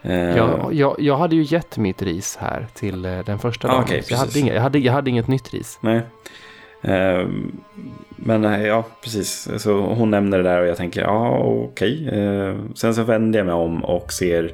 Eh, 0.03 0.37
jag, 0.37 0.75
jag, 0.75 0.97
jag 0.99 1.17
hade 1.17 1.37
ju 1.37 1.43
gett 1.43 1.77
mitt 1.77 2.03
ris 2.03 2.37
här 2.41 2.67
till 2.75 3.05
eh, 3.05 3.19
den 3.19 3.39
första 3.39 3.69
ah, 3.69 3.73
dagen. 3.73 3.85
Okay, 3.85 4.03
jag, 4.09 4.17
hade 4.17 4.39
inget, 4.39 4.55
jag, 4.55 4.63
hade, 4.63 4.79
jag 4.79 4.93
hade 4.93 5.11
inget 5.11 5.29
nytt 5.29 5.55
ris. 5.55 5.79
Nej. 5.81 6.03
Men 8.17 8.43
ja, 8.65 8.85
precis. 9.03 9.49
Så 9.59 9.81
hon 9.81 10.11
nämner 10.11 10.39
det 10.39 10.45
där 10.45 10.61
och 10.61 10.69
jag 10.69 10.77
tänker, 10.77 11.01
ja 11.01 11.39
okej. 11.39 12.07
Okay. 12.07 12.75
Sen 12.75 12.95
så 12.95 13.03
vänder 13.03 13.39
jag 13.39 13.47
mig 13.47 13.55
om 13.55 13.85
och 13.85 14.13
ser, 14.13 14.53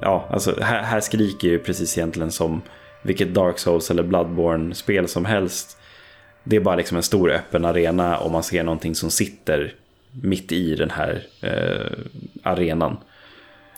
ja, 0.00 0.24
alltså 0.30 0.60
här, 0.60 0.82
här 0.82 1.00
skriker 1.00 1.48
ju 1.48 1.58
precis 1.58 1.98
egentligen 1.98 2.30
som 2.30 2.62
vilket 3.02 3.34
Dark 3.34 3.58
Souls 3.58 3.90
eller 3.90 4.02
Bloodborne-spel 4.02 5.08
som 5.08 5.24
helst. 5.24 5.76
Det 6.44 6.56
är 6.56 6.60
bara 6.60 6.76
liksom 6.76 6.96
en 6.96 7.02
stor 7.02 7.30
öppen 7.30 7.64
arena 7.64 8.18
och 8.18 8.30
man 8.30 8.42
ser 8.42 8.62
någonting 8.62 8.94
som 8.94 9.10
sitter 9.10 9.74
mitt 10.10 10.52
i 10.52 10.74
den 10.74 10.90
här 10.90 11.22
eh, 11.40 11.98
arenan. 12.42 12.96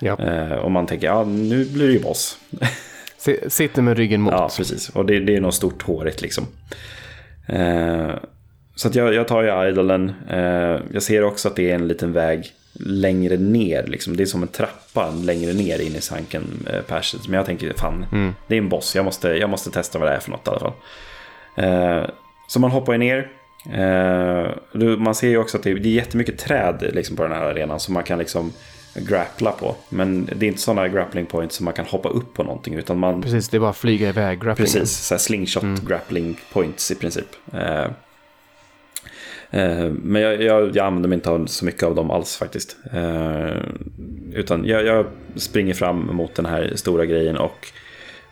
Ja. 0.01 0.19
Eh, 0.19 0.53
och 0.53 0.71
man 0.71 0.87
tänker, 0.87 1.07
ja 1.07 1.25
nu 1.25 1.65
blir 1.65 1.87
det 1.87 1.93
ju 1.93 2.01
boss. 2.01 2.39
Sitter 3.49 3.83
med 3.83 3.97
ryggen 3.97 4.21
mot. 4.21 4.33
Ja, 4.33 4.51
precis. 4.57 4.89
Och 4.89 5.07
det, 5.07 5.21
det 5.21 5.37
är 5.37 5.41
något 5.41 5.55
stort 5.55 5.83
hårigt 5.83 6.23
liksom. 6.23 6.47
Eh, 7.47 8.11
så 8.75 8.91
jag, 8.93 9.15
jag 9.15 9.29
tar 9.29 9.43
ju 9.43 9.69
idolen. 9.69 10.13
Eh, 10.31 10.81
jag 10.93 11.03
ser 11.03 11.25
också 11.25 11.49
att 11.49 11.57
det 11.57 11.71
är 11.71 11.75
en 11.75 11.89
liten 11.89 12.13
väg 12.13 12.53
längre 12.81 13.37
ner. 13.37 13.87
Liksom. 13.87 14.17
Det 14.17 14.23
är 14.23 14.27
som 14.27 14.43
en 14.43 14.49
trappa 14.49 15.11
längre 15.11 15.53
ner 15.53 15.79
in 15.79 15.97
i 15.97 16.01
sanken 16.01 16.67
eh, 16.71 16.81
Passage. 16.81 17.29
Men 17.29 17.37
jag 17.37 17.47
tänker, 17.47 17.73
fan, 17.73 18.07
mm. 18.13 18.35
det 18.47 18.55
är 18.55 18.59
en 18.59 18.69
boss. 18.69 18.97
Jag 18.97 19.05
måste, 19.05 19.29
jag 19.29 19.51
måste 19.51 19.71
testa 19.71 19.99
vad 19.99 20.09
det 20.09 20.15
är 20.15 20.21
för 20.21 20.31
något 20.31 20.47
i 20.47 20.51
alla 20.51 20.61
fall. 20.61 20.73
Eh, 21.57 22.11
så 22.47 22.61
man 22.61 22.71
hoppar 22.71 22.93
ju 22.93 22.99
ner. 22.99 23.31
Eh, 23.73 24.97
man 24.99 25.15
ser 25.15 25.29
ju 25.29 25.39
också 25.39 25.57
att 25.57 25.63
det 25.63 25.71
är, 25.71 25.77
jättemycket 25.77 26.39
träd 26.39 26.91
liksom, 26.95 27.17
på 27.17 27.23
den 27.23 27.33
här 27.33 27.45
arenan 27.45 27.81
som 27.81 27.95
man 27.95 28.03
kan 28.03 28.19
liksom 28.19 28.53
grappla 28.95 29.53
på. 29.53 29.77
Men 29.89 30.31
det 30.37 30.47
är 30.47 30.49
inte 30.49 30.61
sådana 30.61 30.89
grappling 30.89 31.27
points 31.27 31.57
som 31.57 31.65
man 31.65 31.75
kan 31.75 31.87
hoppa 31.87 32.09
upp 32.09 32.35
på 32.35 32.43
någonting. 32.43 32.75
Utan 32.75 32.99
man... 32.99 33.23
Precis, 33.23 33.49
det 33.49 33.57
är 33.57 33.61
bara 33.61 33.71
att 33.71 33.77
flyga 33.77 34.09
iväg 34.09 34.41
grappling. 34.41 34.67
Precis, 34.67 34.91
så 34.91 35.19
slingshot 35.19 35.63
mm. 35.63 35.85
grappling 35.85 36.41
points 36.53 36.91
i 36.91 36.95
princip. 36.95 37.29
Eh, 39.55 39.91
men 40.03 40.23
jag, 40.23 40.43
jag, 40.43 40.77
jag 40.77 40.87
använder 40.87 41.09
mig 41.09 41.17
inte 41.17 41.31
av 41.31 41.47
så 41.47 41.65
mycket 41.65 41.83
av 41.83 41.95
dem 41.95 42.11
alls 42.11 42.37
faktiskt. 42.37 42.77
Eh, 42.93 43.57
utan 44.33 44.65
jag, 44.67 44.85
jag, 44.85 45.07
springer 45.37 45.75
fram 45.75 46.17
mot 46.17 46.35
den 46.35 46.47
här 46.47 46.73
stora 46.75 47.05
grejen 47.05 47.37
och 47.37 47.69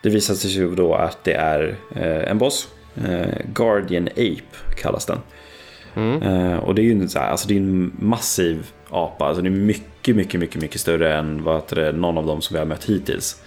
det 0.03 0.09
visar 0.09 0.35
sig 0.35 0.51
ju 0.51 0.75
då 0.75 0.95
att 0.95 1.25
det 1.25 1.33
är 1.33 1.77
eh, 1.97 2.31
en 2.31 2.39
boss. 2.39 2.69
Guardian 3.55 4.09
Ape 4.09 4.77
kallas 4.83 5.07
den. 5.07 5.19
Mm. 5.95 6.59
Och 6.59 6.75
det 6.75 6.83
är 6.83 6.85
ju 6.85 6.93
en, 6.93 7.09
alltså 7.17 7.49
det 7.49 7.55
är 7.55 7.59
en 7.59 7.93
massiv 7.99 8.67
apa. 8.91 9.25
Alltså 9.25 9.43
det 9.43 9.49
är 9.49 9.51
mycket, 9.51 10.17
mycket, 10.17 10.41
mycket, 10.41 10.63
mycket 10.63 10.81
större 10.81 11.17
än 11.17 11.43
vad 11.45 11.63
det, 11.69 11.93
någon 11.93 12.19
av 12.19 12.27
dem 12.27 12.41
som 12.43 12.55
vi 12.55 12.59
har 12.59 12.67
mött 12.67 12.85
hittills. 12.85 13.43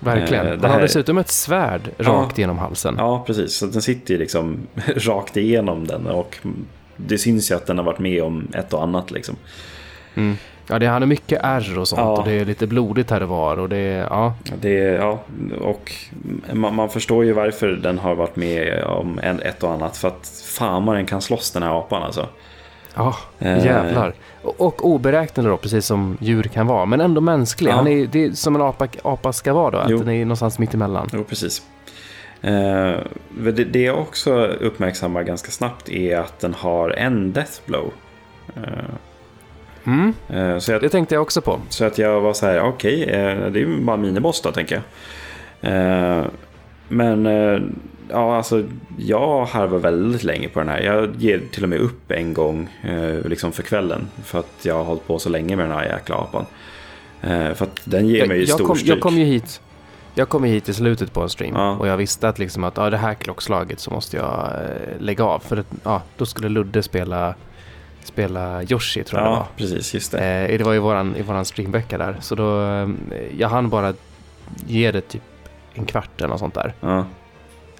Verkligen. 0.00 0.60
Han 0.60 0.70
har 0.70 0.80
dessutom 0.80 1.18
ett 1.18 1.30
svärd 1.30 1.90
rakt 1.98 2.38
ja, 2.38 2.42
genom 2.42 2.58
halsen. 2.58 2.94
Ja, 2.98 3.24
precis. 3.26 3.54
Så 3.54 3.66
den 3.66 3.82
sitter 3.82 4.14
ju 4.14 4.20
liksom 4.20 4.66
rakt 4.96 5.36
igenom 5.36 5.86
den. 5.86 6.06
Och 6.06 6.38
det 6.96 7.18
syns 7.18 7.50
ju 7.50 7.54
att 7.54 7.66
den 7.66 7.78
har 7.78 7.84
varit 7.84 7.98
med 7.98 8.22
om 8.22 8.48
ett 8.54 8.72
och 8.72 8.82
annat 8.82 9.10
liksom. 9.10 9.36
Mm. 10.14 10.36
Ja, 10.68 10.78
det, 10.78 10.86
han 10.86 11.02
har 11.02 11.06
mycket 11.06 11.40
ärr 11.42 11.78
och 11.78 11.88
sånt 11.88 12.00
ja. 12.00 12.18
och 12.18 12.24
det 12.24 12.32
är 12.32 12.44
lite 12.44 12.66
blodigt 12.66 13.10
här 13.10 13.22
och 13.22 13.28
var. 13.28 13.56
Och 13.56 13.68
det, 13.68 14.06
ja. 14.10 14.34
Det, 14.60 14.74
ja, 14.74 15.20
och 15.60 15.92
man, 16.52 16.74
man, 16.74 16.88
förstår 16.88 17.24
ju 17.24 17.32
varför 17.32 17.68
den 17.68 17.98
har 17.98 18.14
varit 18.14 18.36
med 18.36 18.84
om 18.84 19.20
en, 19.22 19.40
ett 19.40 19.62
och 19.62 19.72
annat. 19.72 19.96
För 19.96 20.08
att 20.08 20.42
fan 20.46 20.86
vad 20.86 20.96
den 20.96 21.06
kan 21.06 21.22
slåss 21.22 21.50
den 21.50 21.62
här 21.62 21.78
apan 21.78 22.02
alltså. 22.02 22.26
Ja, 22.94 23.16
eh. 23.38 23.64
jävlar. 23.64 24.14
Och, 24.42 24.60
och 24.60 24.84
oberäknelig 24.86 25.50
då, 25.50 25.56
precis 25.56 25.86
som 25.86 26.16
djur 26.20 26.42
kan 26.42 26.66
vara. 26.66 26.86
Men 26.86 27.00
ändå 27.00 27.20
mänsklig. 27.20 27.70
Ja. 27.70 27.74
Han 27.74 27.86
är, 27.86 28.06
det 28.06 28.24
är 28.24 28.30
som 28.32 28.54
en 28.54 28.62
apa, 28.62 28.88
apa 29.02 29.32
ska 29.32 29.52
vara 29.52 29.70
då, 29.70 29.78
att 29.78 29.90
jo. 29.90 29.98
den 29.98 30.08
är 30.08 30.24
någonstans 30.24 30.58
mitt 30.58 30.74
emellan. 30.74 31.08
Jo, 31.12 31.24
precis. 31.24 31.62
Eh, 32.42 32.96
det, 33.52 33.82
jag 33.82 33.98
också 33.98 34.46
uppmärksammar 34.46 35.22
ganska 35.22 35.50
snabbt 35.50 35.88
är 35.88 36.16
att 36.16 36.38
den 36.40 36.54
har 36.54 36.90
en 36.90 37.32
death 37.32 37.60
blow. 37.66 37.92
Eh, 38.56 38.62
Mm, 39.86 40.14
eh, 40.28 40.58
så, 40.58 40.72
jag, 40.72 40.80
det 40.80 40.88
tänkte 40.88 41.14
jag 41.14 41.22
också 41.22 41.40
på. 41.40 41.60
så 41.68 41.84
att 41.84 41.98
jag 41.98 42.20
var 42.20 42.32
så 42.32 42.46
här, 42.46 42.60
okej, 42.60 43.02
eh, 43.02 43.50
det 43.50 43.58
är 43.58 43.64
ju 43.64 43.80
bara 43.80 43.96
miniboss 43.96 44.40
då 44.40 44.52
tänker 44.52 44.74
jag. 44.74 44.82
Men 46.88 47.26
ja, 48.10 48.36
alltså 48.36 48.64
jag 48.98 49.44
harvar 49.44 49.78
väldigt 49.78 50.24
länge 50.24 50.48
på 50.48 50.58
den 50.58 50.68
här. 50.68 50.80
Jag 50.80 51.14
ger 51.18 51.40
till 51.52 51.62
och 51.62 51.68
med 51.68 51.78
upp 51.78 52.10
en 52.10 52.34
gång 52.34 52.68
liksom 53.24 53.52
för 53.52 53.62
kvällen. 53.62 54.08
För 54.24 54.38
att 54.38 54.52
jag 54.62 54.74
har 54.74 54.84
hållit 54.84 55.06
på 55.06 55.18
så 55.18 55.28
länge 55.28 55.56
med 55.56 55.64
den 55.68 55.76
här 55.76 55.84
jäkla 55.84 56.16
apan. 56.16 56.46
För 57.54 57.62
att 57.62 57.80
den 57.84 58.08
ger 58.08 58.26
mig 58.26 58.36
ju 58.38 58.44
jag, 58.44 58.54
stor 58.54 58.66
kom, 58.66 58.76
stryk. 58.76 58.90
jag 58.90 59.00
kom 59.00 59.18
ju 59.18 59.24
hit. 59.24 59.60
Jag 60.18 60.28
kom 60.28 60.44
hit 60.44 60.68
i 60.68 60.74
slutet 60.74 61.12
på 61.12 61.22
en 61.22 61.28
stream 61.28 61.54
Ja. 61.54 61.70
och 61.76 61.88
jag 61.88 61.96
visste 61.96 62.28
att 62.28 62.38
liksom 62.38 62.64
att 62.64 62.76
ja, 62.76 62.90
det 62.90 62.96
här 62.96 63.14
klockslaget 63.14 63.80
så 63.80 63.90
måste 63.90 64.16
jag 64.16 64.50
eh, 64.54 65.00
lägga 65.00 65.24
av. 65.24 65.38
För 65.38 65.56
att, 65.56 65.66
ja, 65.84 66.02
då 66.16 66.26
skulle 66.26 66.48
Ludde 66.48 66.82
spela, 66.82 67.34
spela 68.04 68.62
Yoshi 68.62 69.04
tror 69.04 69.20
jag 69.20 69.26
det 69.26 69.30
var. 69.30 69.36
Ja, 69.36 69.48
precis, 69.56 69.94
just 69.94 70.12
det. 70.12 70.18
Eh, 70.48 70.58
det 70.58 70.64
var 70.64 70.74
i 70.74 70.78
våran, 70.78 71.16
i 71.16 71.22
våran 71.22 71.44
streamvecka 71.44 71.98
där. 71.98 72.16
Så 72.20 72.34
då, 72.34 72.62
eh, 72.62 72.88
jag 73.38 73.48
hann 73.48 73.68
bara 73.68 73.92
ge 74.66 74.92
det 74.92 75.00
typ 75.00 75.22
en 75.74 75.84
kvart 75.84 76.10
eller 76.18 76.28
något 76.28 76.38
sånt 76.40 76.54
där. 76.54 76.74
Ja, 76.80 77.04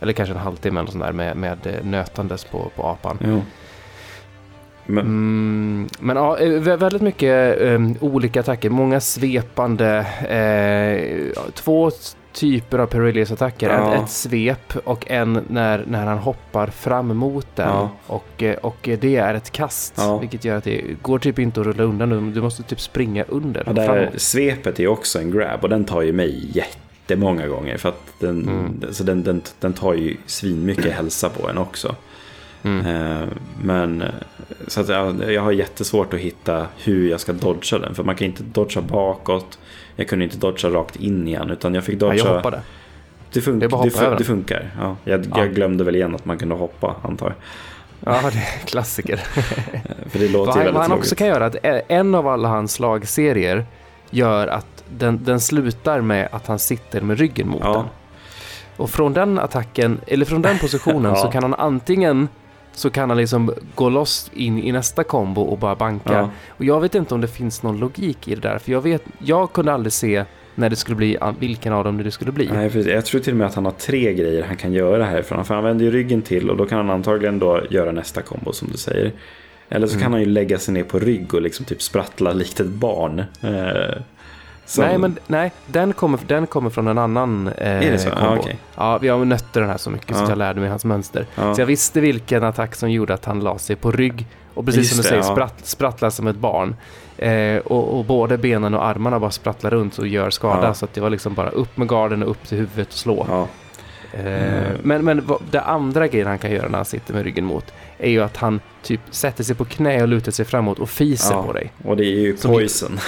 Eller 0.00 0.12
kanske 0.12 0.34
en 0.34 0.40
halvtimme 0.40 0.80
eller 0.80 0.90
sånt 0.90 1.04
där 1.04 1.12
med, 1.12 1.36
med 1.36 1.58
eh, 1.66 1.84
nötandes 1.84 2.44
på, 2.44 2.70
på 2.76 2.82
apan. 2.86 3.18
jo. 3.24 3.42
Men, 4.88 5.04
Mm, 5.06 5.88
men 6.00 6.16
ja, 6.16 6.38
eh, 6.38 6.48
vä- 6.48 6.76
väldigt 6.76 7.02
mycket 7.02 7.60
eh, 7.60 7.80
olika 8.00 8.40
attacker. 8.40 8.70
Många 8.70 9.00
svepande. 9.00 9.98
Eh, 10.28 11.42
två 11.54 11.90
typer 12.36 12.78
av 12.78 12.86
Perilius-attacker. 12.86 13.70
Ja. 13.70 13.94
Ett, 13.94 14.02
ett 14.02 14.10
svep 14.10 14.76
och 14.84 15.10
en 15.10 15.44
när, 15.48 15.84
när 15.86 16.06
han 16.06 16.18
hoppar 16.18 16.66
fram 16.66 17.16
mot 17.16 17.46
den. 17.56 17.68
Ja. 17.68 17.90
Och, 18.06 18.42
eh, 18.42 18.56
och 18.56 18.76
det 19.00 19.16
är 19.16 19.34
ett 19.34 19.50
kast. 19.50 19.94
Ja. 19.96 20.18
Vilket 20.18 20.44
gör 20.44 20.56
att 20.56 20.64
det 20.64 20.82
går 21.02 21.18
typ 21.18 21.38
inte 21.38 21.60
att 21.60 21.66
rulla 21.66 21.82
undan. 21.82 22.32
Du, 22.32 22.40
måste 22.40 22.62
typ 22.62 22.80
springa 22.80 23.24
under. 23.28 23.62
ja, 23.66 23.72
där, 23.72 24.10
svepet 24.16 24.80
är 24.80 24.86
också 24.86 25.18
en 25.18 25.30
grab 25.30 25.62
och 25.62 25.68
den 25.68 25.84
tar 25.84 26.02
ju 26.02 26.12
mig 26.12 26.50
jättemånga 26.52 27.46
gånger. 27.46 27.76
För 27.78 27.88
att 27.88 28.02
den, 28.20 28.42
Mm. 28.48 28.92
så 28.94 29.04
den, 29.04 29.22
den, 29.22 29.42
den 29.60 29.72
tar 29.72 29.94
ju 29.94 30.16
svinmycket 30.26 30.92
hälsa 30.92 31.28
på 31.28 31.48
en 31.48 31.58
också. 31.58 31.94
Mm. 32.62 32.86
Eh, 32.86 33.28
Men 33.62 34.02
eh, 34.02 34.08
så 34.66 34.80
att 34.80 34.88
jag, 34.88 35.32
jag 35.32 35.42
har 35.42 35.52
jättesvårt 35.52 36.14
att 36.14 36.20
hitta 36.20 36.66
hur 36.78 37.10
jag 37.10 37.20
ska 37.20 37.32
dodga 37.32 37.78
den. 37.78 37.94
För 37.94 38.04
man 38.04 38.14
kan 38.16 38.26
inte 38.26 38.42
dodga 38.42 38.80
bakåt. 38.80 39.58
Jag 39.96 40.08
kunde 40.08 40.24
inte 40.24 40.36
dodga 40.36 40.68
rakt 40.70 40.96
in 40.96 41.28
igen. 41.28 41.50
Utan 41.50 41.74
jag 41.74 41.84
fick 41.84 41.94
Ja, 41.94 41.98
dodga. 41.98 42.16
jag 42.16 42.34
hoppade. 42.34 42.60
Det, 43.32 43.40
fun- 43.40 43.60
Det 43.60 43.66
det, 43.68 43.74
fun- 43.90 44.18
det 44.18 44.24
funkar. 44.24 44.70
Ja, 44.80 44.96
jag, 45.04 45.26
Ja. 45.30 45.38
jag 45.38 45.54
glömde 45.54 45.84
väl 45.84 45.96
igen 45.96 46.14
att 46.14 46.24
man 46.24 46.38
kunde 46.38 46.54
hoppa 46.54 46.96
antar 47.02 47.26
jag. 47.26 47.34
Ja, 48.14 48.30
det 48.30 48.38
är 48.38 48.66
klassiker. 48.66 49.16
För 50.10 50.18
det 50.18 50.28
låter 50.28 50.38
Vad 50.38 50.48
han, 50.48 50.58
väldigt 50.58 50.74
vad 50.74 50.82
han 50.82 50.92
också 50.92 51.14
kan 51.14 51.26
göra 51.26 51.44
är 51.44 51.48
att 51.48 51.56
eh, 51.90 51.96
en 51.96 52.14
av 52.14 52.28
alla 52.28 52.48
hans 52.48 52.72
slagserier 52.72 53.64
gör 54.10 54.46
att 54.48 54.84
den, 54.98 55.24
den 55.24 55.40
slutar 55.40 56.00
med 56.00 56.28
att 56.32 56.46
han 56.46 56.58
sitter 56.58 57.00
med 57.00 57.18
ryggen 57.18 57.48
mot 57.48 57.60
Ja. 57.64 57.72
den. 57.72 57.84
Och 58.76 58.90
från 58.90 59.12
den 59.12 59.38
attacken, 59.38 60.00
eller 60.06 60.24
från 60.24 60.42
den 60.42 60.58
positionen 60.58 61.12
Ja. 61.14 61.22
så 61.22 61.28
kan 61.28 61.42
han 61.42 61.54
antingen 61.54 62.28
så 62.76 62.90
kan 62.90 63.10
han 63.10 63.16
liksom 63.18 63.52
gå 63.74 63.88
loss 63.88 64.30
in 64.34 64.58
i 64.62 64.72
nästa 64.72 65.04
kombo 65.04 65.42
och 65.42 65.58
bara 65.58 65.74
banka. 65.76 66.12
Ja. 66.12 66.30
Och 66.48 66.64
jag 66.64 66.80
vet 66.80 66.94
inte 66.94 67.14
om 67.14 67.20
det 67.20 67.28
finns 67.28 67.62
någon 67.62 67.78
logik 67.78 68.28
i 68.28 68.34
det 68.34 68.40
där. 68.40 68.58
För 68.58 68.72
jag, 68.72 68.80
vet, 68.80 69.02
jag 69.18 69.52
kunde 69.52 69.72
aldrig 69.72 69.92
se 69.92 70.24
när 70.54 70.70
det 70.70 70.76
skulle 70.76 70.96
bli, 70.96 71.18
vilken 71.38 71.72
av 71.72 71.84
dem 71.84 71.98
det 72.02 72.10
skulle 72.10 72.32
bli. 72.32 72.50
Nej, 72.52 72.70
precis. 72.70 72.92
Jag 72.92 73.04
tror 73.04 73.20
till 73.20 73.32
och 73.32 73.36
med 73.36 73.46
att 73.46 73.54
han 73.54 73.64
har 73.64 73.72
tre 73.72 74.14
grejer 74.14 74.42
han 74.44 74.56
kan 74.56 74.72
göra 74.72 75.04
härifrån. 75.04 75.44
För 75.44 75.54
han 75.54 75.64
vänder 75.64 75.84
ju 75.84 75.90
ryggen 75.90 76.22
till 76.22 76.50
och 76.50 76.56
då 76.56 76.66
kan 76.66 76.78
han 76.78 76.90
antagligen 76.90 77.38
då 77.38 77.60
göra 77.70 77.92
nästa 77.92 78.22
kombo 78.22 78.52
som 78.52 78.68
du 78.72 78.78
säger. 78.78 79.12
Eller 79.68 79.86
så 79.86 79.92
Mm. 79.94 80.02
kan 80.02 80.12
han 80.12 80.20
ju 80.20 80.26
lägga 80.26 80.58
sig 80.58 80.74
ner 80.74 80.84
på 80.84 80.98
rygg 80.98 81.34
och 81.34 81.42
liksom 81.42 81.64
typ 81.64 81.82
sprattla 81.82 82.32
likt 82.32 82.60
ett 82.60 82.66
barn. 82.66 83.18
Eh, 83.18 84.02
som- 84.66 84.84
Nej, 84.84 84.98
men 84.98 85.18
nej, 85.26 85.52
den 85.66 85.92
kommer, 85.92 86.20
den 86.26 86.46
kommer 86.46 86.70
från 86.70 86.88
en 86.88 86.98
annan 86.98 87.48
eh, 87.58 87.86
Är 87.86 87.90
det 87.92 87.98
så? 87.98 88.10
kombo. 88.10 88.24
Ja, 88.26 88.36
okej. 88.40 88.58
Ja, 88.76 88.98
vi 88.98 89.08
har 89.08 89.24
nötte 89.24 89.60
den 89.60 89.68
här 89.68 89.76
så 89.76 89.90
mycket 89.90 90.16
så 90.16 90.20
Ja. 90.20 90.22
att 90.22 90.28
jag 90.28 90.38
lärde 90.38 90.60
mig 90.60 90.68
hans 90.68 90.84
mönster. 90.84 91.26
Ja. 91.34 91.54
Så 91.54 91.60
jag 91.60 91.66
visste 91.66 92.00
vilken 92.00 92.44
attack 92.44 92.74
som 92.74 92.90
gjorde 92.90 93.14
att 93.14 93.24
han 93.24 93.40
la 93.40 93.58
sig 93.58 93.76
på 93.76 93.90
rygg. 93.92 94.26
Och 94.54 94.64
precis 94.66 94.78
Just 94.78 94.90
som 94.90 94.96
du 94.96 95.02
det, 95.02 95.08
säger, 95.08 95.22
ja. 95.22 95.32
spratt, 95.34 95.54
sprattlar 95.66 96.10
som 96.10 96.26
ett 96.26 96.36
barn. 96.36 96.76
Eh, 97.18 97.58
och, 97.58 97.98
och 97.98 98.04
både 98.04 98.38
benen 98.38 98.74
och 98.74 98.84
armarna 98.86 99.20
bara 99.20 99.30
sprattlar 99.30 99.70
runt 99.70 99.98
och 99.98 100.06
gör 100.06 100.30
skada. 100.30 100.66
Ja. 100.66 100.74
Så 100.74 100.84
att 100.84 100.94
det 100.94 101.00
var 101.00 101.10
liksom 101.10 101.34
bara 101.34 101.48
upp 101.48 101.76
med 101.76 101.88
garden 101.88 102.22
och 102.22 102.30
upp 102.30 102.48
till 102.48 102.58
huvudet 102.58 102.88
och 102.88 102.94
slå. 102.94 103.26
Ja, 103.30 103.46
Eh, 104.12 104.26
Mm. 104.26 104.78
Men, 104.82 105.04
men 105.04 105.28
det 105.50 105.60
andra 105.60 106.08
grejen 106.08 106.26
han 106.28 106.38
kan 106.38 106.50
göra 106.50 106.68
när 106.68 106.78
han 106.78 106.84
sitter 106.84 107.14
med 107.14 107.24
ryggen 107.24 107.44
mot 107.44 107.72
är 107.98 108.10
ju 108.10 108.22
att 108.22 108.36
han 108.36 108.60
typ 108.82 109.00
sätter 109.10 109.44
sig 109.44 109.54
på 109.56 109.64
knä 109.64 110.02
och 110.02 110.08
lutar 110.08 110.32
sig 110.32 110.44
framåt 110.44 110.78
och 110.78 110.90
fiser 110.90 111.34
Ja. 111.34 111.42
på 111.42 111.52
dig. 111.52 111.72
och 111.84 111.96
det 111.96 112.04
är 112.04 112.20
ju 112.20 112.36
poison. 112.36 112.98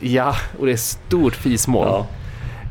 Ja, 0.00 0.34
och 0.58 0.66
det 0.66 0.72
är 0.72 0.76
stort 0.76 1.34
fismål. 1.34 1.86
Ja. 1.86 2.06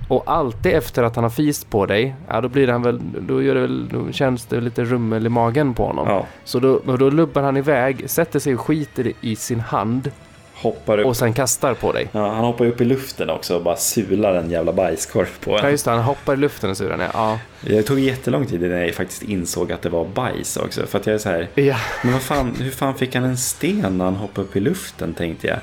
Och 0.07 0.23
alltid 0.25 0.71
efter 0.73 1.03
att 1.03 1.15
han 1.15 1.23
har 1.23 1.29
fist 1.31 1.69
på 1.69 1.85
dig, 1.85 2.15
ja 2.27 2.41
då 2.41 2.47
blir 2.49 2.67
han 2.67 2.81
väl, 2.81 2.99
då, 3.19 3.41
gör 3.41 3.55
det 3.55 3.61
väl, 3.61 3.87
då 3.89 4.11
känns 4.11 4.45
det 4.45 4.61
lite 4.61 4.83
rummel 4.83 5.25
i 5.25 5.29
magen 5.29 5.73
på 5.73 5.85
honom. 5.85 6.07
Ja. 6.07 6.25
Så 6.43 6.59
då, 6.59 6.79
då 6.97 7.09
lubbar 7.09 7.41
han 7.41 7.57
iväg, 7.57 8.09
sätter 8.09 8.39
sig 8.39 8.53
och 8.53 8.61
skiter 8.61 9.11
i 9.21 9.35
sin 9.35 9.59
hand 9.59 10.11
Hoppar 10.53 10.97
upp. 10.97 11.05
och 11.05 11.17
sen 11.17 11.33
kastar 11.33 11.73
på 11.73 11.91
dig. 11.91 12.07
Ja, 12.11 12.27
han 12.33 12.43
hoppar 12.45 12.65
upp 12.65 12.81
i 12.81 12.85
luften 12.85 13.29
också 13.29 13.55
och 13.55 13.63
bara 13.63 13.75
sular 13.75 14.35
en 14.35 14.49
jävla 14.49 14.73
bajskorv 14.73 15.27
på 15.43 15.51
Ja 15.51 15.59
en. 15.65 15.71
just 15.71 15.85
det, 15.85 15.91
han 15.91 15.99
hoppar 15.99 16.33
i 16.33 16.37
luften 16.37 16.69
och 16.69 16.77
surar 16.77 16.97
ner. 16.97 17.09
Ja. 17.13 17.39
Det 17.61 17.83
tog 17.83 17.99
jättelång 17.99 18.45
tid 18.45 18.63
innan 18.63 18.79
jag 18.79 18.93
faktiskt 18.93 19.23
insåg 19.23 19.71
att 19.71 19.81
det 19.81 19.89
var 19.89 20.05
bajs 20.05 20.57
också. 20.57 20.85
För 20.85 20.99
att 20.99 21.05
jag 21.07 21.13
är 21.13 21.17
så 21.19 21.29
här, 21.29 21.47
ja. 21.55 21.77
men 22.03 22.13
vad 22.13 22.21
fan, 22.21 22.55
hur 22.59 22.71
fan 22.71 22.95
fick 22.95 23.15
han 23.15 23.23
en 23.23 23.37
sten 23.37 23.97
när 23.97 24.05
han 24.05 24.15
hoppade 24.15 24.47
upp 24.47 24.55
i 24.55 24.59
luften 24.59 25.13
tänkte 25.13 25.47
jag. 25.47 25.57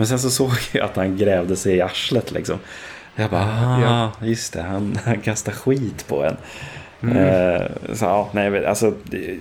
Men 0.00 0.06
sen 0.06 0.18
så 0.18 0.30
såg 0.30 0.50
jag 0.72 0.84
att 0.84 0.96
han 0.96 1.16
grävde 1.16 1.56
sig 1.56 1.76
i 1.76 1.80
arslet 1.80 2.32
liksom. 2.32 2.58
Jag 3.16 3.30
bara, 3.30 3.42
ah, 3.44 3.80
Ja. 4.20 4.26
just 4.26 4.52
det, 4.52 4.62
han, 4.62 4.98
han 5.04 5.20
kastar 5.20 5.52
skit 5.52 6.04
på 6.08 6.24
en. 6.24 6.36
Mm. 7.02 7.16
Eh, 7.16 7.62
så 7.94 8.04
ja, 8.04 8.28
nej, 8.32 8.66
alltså, 8.66 8.92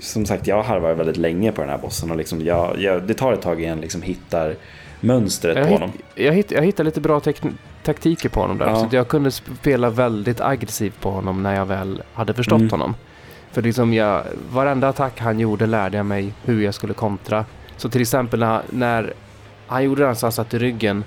som 0.02 0.26
sagt, 0.26 0.48
jag 0.48 0.64
harvar 0.64 0.94
väldigt 0.94 1.18
länge 1.18 1.52
på 1.52 1.62
den 1.62 1.70
här 1.70 1.78
bossen 1.78 2.12
och 2.12 2.18
liksom, 2.18 2.42
jag, 2.46 2.76
jag, 2.80 3.04
det 3.04 3.14
tar 3.14 3.34
ett 3.34 3.42
tag 3.42 3.62
innan 3.62 3.70
jag 3.70 3.82
liksom 3.82 4.02
hittar 4.02 4.56
mönstret 5.00 5.56
Jag, 5.58 5.66
på 5.66 5.70
hitt, 5.72 5.80
honom. 5.80 5.98
jag, 6.16 6.34
hitt, 6.34 6.52
jag 6.52 6.62
hittade 6.62 6.84
lite 6.88 7.02
bra 7.02 7.20
tek, 7.20 7.42
taktiker 7.84 8.30
på 8.30 8.40
honom 8.42 8.58
där. 8.58 8.68
Ja. 8.68 8.76
Så 8.90 8.96
jag 8.96 9.08
kunde 9.08 9.32
spela 9.32 9.90
väldigt 9.90 10.42
aggressivt 10.42 11.02
på 11.02 11.12
honom 11.12 11.44
när 11.44 11.56
jag 11.56 11.66
väl 11.66 12.04
hade 12.14 12.34
förstått 12.34 12.60
Mm. 12.60 12.70
honom. 12.72 12.96
För 13.52 13.62
liksom 13.62 13.94
jag, 13.94 14.24
varenda 14.52 14.88
attack 14.90 15.20
han 15.20 15.40
gjorde 15.40 15.66
lärde 15.66 15.98
jag 15.98 16.06
mig 16.06 16.34
hur 16.46 16.62
jag 16.64 16.74
skulle 16.74 16.94
kontra. 16.94 17.46
Så 17.78 17.90
till 17.90 18.02
exempel 18.02 18.40
när, 18.40 18.62
när 18.70 19.14
han 19.70 19.84
gjorde 19.84 20.04
den 20.04 20.16
så 20.16 20.26
han 20.26 20.32
satt 20.32 20.54
i 20.54 20.60
ryggen. 20.60 21.04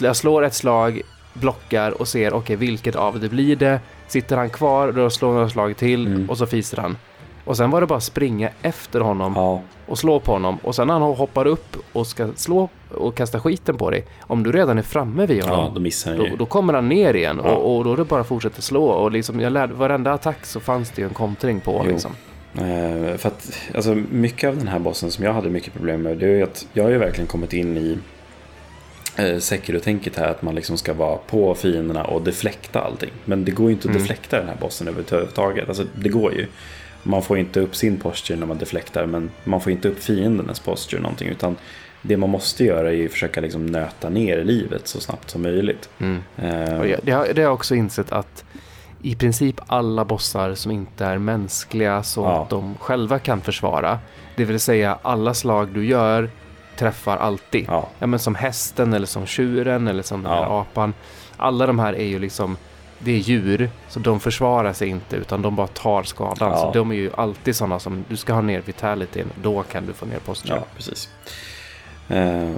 Jag 0.00 0.16
slår 0.16 0.42
ett 0.44 0.54
slag, 0.54 1.00
blockar 1.34 2.00
och 2.00 2.08
ser 2.08 2.32
okej 2.34 2.56
vilket 2.56 2.96
av 2.96 3.20
det 3.20 3.28
blir 3.28 3.56
det. 3.56 3.80
Sitter 4.06 4.36
han 4.36 4.50
kvar, 4.50 4.92
då 4.92 5.10
slår 5.10 5.30
jag 5.30 5.34
några 5.36 5.48
slag 5.50 5.76
till 5.76 6.06
Mm. 6.06 6.30
och 6.30 6.38
så 6.38 6.46
fiser 6.46 6.76
han. 6.76 6.96
Och 7.44 7.56
sen 7.56 7.70
var 7.70 7.80
det 7.80 7.86
bara 7.86 8.00
springa 8.00 8.50
efter 8.62 9.00
honom 9.00 9.32
Ja, 9.36 9.62
och 9.86 9.98
slå 9.98 10.20
på 10.20 10.32
honom. 10.32 10.58
Och 10.62 10.74
sen 10.74 10.86
när 10.86 10.94
han 10.94 11.02
hoppar 11.02 11.46
upp 11.46 11.76
och 11.92 12.06
ska 12.06 12.28
slå 12.36 12.68
och 12.94 13.14
kasta 13.16 13.40
skiten 13.40 13.76
på 13.76 13.90
dig. 13.90 14.04
Om 14.20 14.42
du 14.42 14.52
redan 14.52 14.78
är 14.78 14.82
framme 14.82 15.26
vid 15.26 15.44
ja, 15.44 15.54
honom. 15.54 15.74
då 15.74 15.80
missar 15.80 16.10
han 16.10 16.18
Då, 16.30 16.36
då 16.36 16.46
kommer 16.46 16.74
han 16.74 16.88
ner 16.88 17.14
igen 17.14 17.40
Ja. 17.44 17.50
och, 17.50 17.76
och 17.76 17.84
då 17.84 17.92
är 17.92 17.96
det 17.96 18.04
bara 18.04 18.20
att 18.20 18.28
fortsätta 18.28 18.62
slå. 18.62 18.84
Och 18.84 19.10
liksom, 19.12 19.40
jag 19.40 19.52
lärde, 19.52 19.74
varenda 19.74 20.12
attack 20.12 20.46
så 20.46 20.60
fanns 20.60 20.90
det 20.90 21.02
ju 21.02 21.08
en 21.08 21.14
kontring 21.14 21.60
på. 21.60 21.82
Jo. 21.84 21.90
Liksom. 21.92 22.12
Eh, 22.58 23.16
för 23.16 23.28
att 23.28 23.58
alltså, 23.74 23.94
mycket 24.10 24.48
av 24.48 24.56
den 24.58 24.68
här 24.68 24.78
bossen 24.78 25.10
som 25.10 25.24
jag 25.24 25.32
hade 25.32 25.50
mycket 25.50 25.72
problem 25.72 26.02
med, 26.02 26.18
det 26.18 26.26
är 26.26 26.36
ju 26.36 26.42
att 26.42 26.66
jag 26.72 26.84
har 26.84 26.90
ju 26.90 26.98
verkligen 26.98 27.26
kommit 27.28 27.52
in 27.52 27.76
i 27.76 27.98
eh, 29.16 29.38
Sekiro-tänket 29.38 30.16
här 30.16 30.28
att 30.28 30.42
man 30.42 30.54
liksom 30.54 30.78
ska 30.78 30.94
vara 30.94 31.16
på 31.16 31.54
fienderna 31.54 32.04
och 32.04 32.22
deflekta 32.22 32.80
allting. 32.80 33.10
Men 33.24 33.44
det 33.44 33.50
går 33.50 33.66
ju 33.66 33.72
inte 33.72 33.88
att 33.88 33.90
Mm. 33.90 34.02
deflekta 34.02 34.38
den 34.38 34.48
här 34.48 34.56
bossen 34.60 34.88
överhuvudtaget. 34.88 35.68
Alltså 35.68 35.84
det 35.94 36.08
går 36.08 36.32
ju. 36.34 36.46
Man 37.02 37.22
får 37.22 37.38
inte 37.38 37.60
upp 37.60 37.76
sin 37.76 37.96
posture 37.96 38.38
när 38.38 38.46
man 38.46 38.58
deflektar 38.58 39.06
men 39.06 39.30
man 39.44 39.60
får 39.60 39.72
inte 39.72 39.88
upp 39.88 40.02
fiendernas 40.02 40.60
posture 40.60 41.00
någonting 41.00 41.28
utan 41.28 41.56
det 42.02 42.16
man 42.16 42.30
måste 42.30 42.64
göra 42.64 42.88
är 42.88 42.94
ju 42.94 43.08
försöka 43.08 43.40
liksom 43.40 43.66
nöta 43.66 44.08
ner 44.08 44.44
livet 44.44 44.88
så 44.88 45.00
snabbt 45.00 45.30
som 45.30 45.42
möjligt. 45.42 45.88
Mm. 45.98 46.16
Eh, 46.36 46.96
det, 47.02 47.12
har, 47.12 47.26
det 47.34 47.36
har 47.36 47.42
jag 47.42 47.54
också 47.54 47.74
insett 47.74 48.12
att 48.12 48.44
i 49.02 49.14
princip 49.14 49.60
alla 49.66 50.04
bossar 50.04 50.54
som 50.54 50.70
inte 50.72 51.04
är 51.04 51.18
mänskliga 51.18 52.02
så 52.02 52.20
Ja. 52.22 52.42
att 52.42 52.50
de 52.50 52.74
själva 52.80 53.18
kan 53.18 53.40
försvara. 53.40 53.98
Det 54.36 54.44
vill 54.44 54.60
säga 54.60 54.98
alla 55.02 55.34
slag 55.34 55.68
du 55.68 55.86
gör 55.86 56.30
träffar 56.76 57.16
alltid. 57.16 57.64
ja, 57.68 57.88
Ja, 57.98 58.06
men 58.06 58.18
som 58.18 58.34
hästen 58.34 58.92
eller 58.92 59.06
som 59.06 59.26
tjuren 59.26 59.88
eller 59.88 60.02
som 60.02 60.24
Ja. 60.24 60.60
apan. 60.60 60.94
Alla 61.36 61.66
de 61.66 61.78
här 61.78 61.92
är 61.92 62.04
ju 62.06 62.18
liksom, 62.18 62.56
det 62.98 63.10
är 63.12 63.16
djur, 63.18 63.70
så 63.88 63.98
de 64.00 64.20
försvarar 64.20 64.72
sig 64.72 64.88
inte 64.88 65.16
utan 65.16 65.42
de 65.42 65.56
bara 65.56 65.66
tar 65.66 66.02
skadan. 66.02 66.50
Ja. 66.50 66.56
Så 66.58 66.70
de 66.72 66.90
är 66.90 66.94
ju 66.94 67.10
alltid 67.16 67.56
sådana 67.56 67.78
som, 67.78 68.04
du 68.08 68.16
ska 68.16 68.32
ha 68.32 68.40
ner 68.40 68.60
vitalityn, 68.60 69.26
då 69.42 69.62
kan 69.62 69.86
du 69.86 69.92
få 69.92 70.06
ner 70.06 70.18
posture. 70.18 70.54
Ja, 70.56 70.62
precis. 70.76 71.08
Eh, 72.08 72.50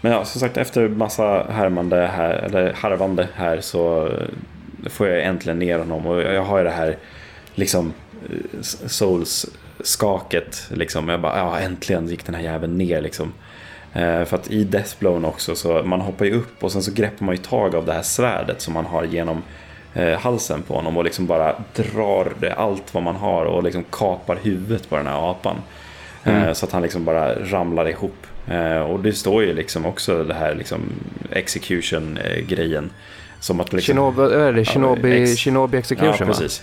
men 0.00 0.12
ja, 0.12 0.24
som 0.24 0.40
sagt 0.40 0.56
efter 0.56 0.88
massa 0.88 1.46
härmande 1.50 2.06
här, 2.06 2.30
eller 2.34 2.72
harvande 2.72 3.28
här 3.34 3.60
så 3.60 4.10
får 4.90 5.08
jag 5.08 5.24
äntligen 5.24 5.58
ner 5.58 5.78
honom 5.78 6.06
och 6.06 6.22
jag 6.22 6.42
har 6.42 6.58
ju 6.58 6.64
det 6.64 6.70
här 6.70 6.96
liksom 7.54 7.92
eh, 8.30 8.60
Souls-skaket. 8.86 10.70
Liksom. 10.70 11.08
Jag 11.08 11.20
bara, 11.20 11.38
ja 11.38 11.58
äntligen 11.58 12.08
gick 12.08 12.26
den 12.26 12.34
här 12.34 12.42
jäveln 12.42 12.78
ner 12.78 13.00
liksom. 13.00 13.32
Eh, 13.92 14.24
för 14.24 14.34
att 14.34 14.50
i 14.50 14.64
Deathblown 14.64 15.24
också 15.24 15.54
så 15.54 15.82
man 15.82 16.00
hoppar 16.00 16.24
ju 16.24 16.34
upp 16.34 16.64
och 16.64 16.72
sen 16.72 16.82
så 16.82 16.92
greppar 16.92 17.26
man 17.26 17.34
ju 17.34 17.42
tag 17.42 17.74
av 17.74 17.86
det 17.86 17.92
här 17.92 18.02
svärdet 18.02 18.60
som 18.60 18.74
man 18.74 18.86
har 18.86 19.04
genom 19.04 19.42
eh, 19.94 20.18
halsen 20.18 20.62
på 20.62 20.74
honom 20.74 20.96
och 20.96 21.04
liksom 21.04 21.26
bara 21.26 21.54
drar 21.74 22.32
det 22.40 22.52
allt 22.52 22.94
vad 22.94 23.02
man 23.02 23.16
har 23.16 23.44
och 23.44 23.62
liksom 23.62 23.84
kapar 23.90 24.38
huvudet 24.42 24.88
på 24.88 24.96
den 24.96 25.06
här 25.06 25.30
apan. 25.30 25.56
Eh, 26.24 26.42
mm. 26.42 26.54
Så 26.54 26.66
att 26.66 26.72
han 26.72 26.82
liksom 26.82 27.04
bara 27.04 27.34
ramlar 27.34 27.88
ihop. 27.88 28.26
Eh, 28.48 28.80
och 28.80 29.00
det 29.00 29.12
står 29.12 29.42
ju 29.42 29.54
liksom 29.54 29.86
också 29.86 30.24
det 30.24 30.34
här 30.34 30.54
liksom 30.54 30.80
execution-grejen. 31.30 32.90
Som 33.42 33.60
att 33.60 33.72
liksom, 33.72 33.94
Shinobi, 33.94 34.34
är 34.34 34.52
det 34.52 34.64
Shinobi, 34.64 35.22
ex, 35.22 35.40
Shinobi 35.40 35.78
execution 35.78 36.14
ja, 36.18 36.26
precis. 36.26 36.62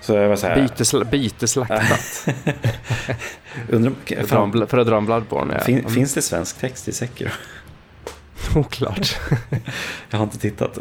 Så 0.00 0.14
jag 0.14 0.28
var 0.28 0.36
så 0.36 0.46
här, 0.46 0.62
Bite, 0.62 1.04
bite 1.10 1.48
slaktat. 1.48 2.26
Undrar, 3.68 4.26
fan, 4.26 4.66
för 4.68 4.78
att 4.78 4.86
dra 4.86 4.96
en 4.96 5.06
Bloodborne. 5.06 5.54
Ja. 5.54 5.64
Fin, 5.64 5.78
mm. 5.78 5.90
Finns 5.90 6.14
det 6.14 6.22
svensk 6.22 6.60
text 6.60 6.88
i 6.88 6.92
Sekiro? 6.92 7.30
Oklart. 8.56 9.18
jag 10.10 10.18
har 10.18 10.24
inte 10.24 10.38
tittat. 10.38 10.78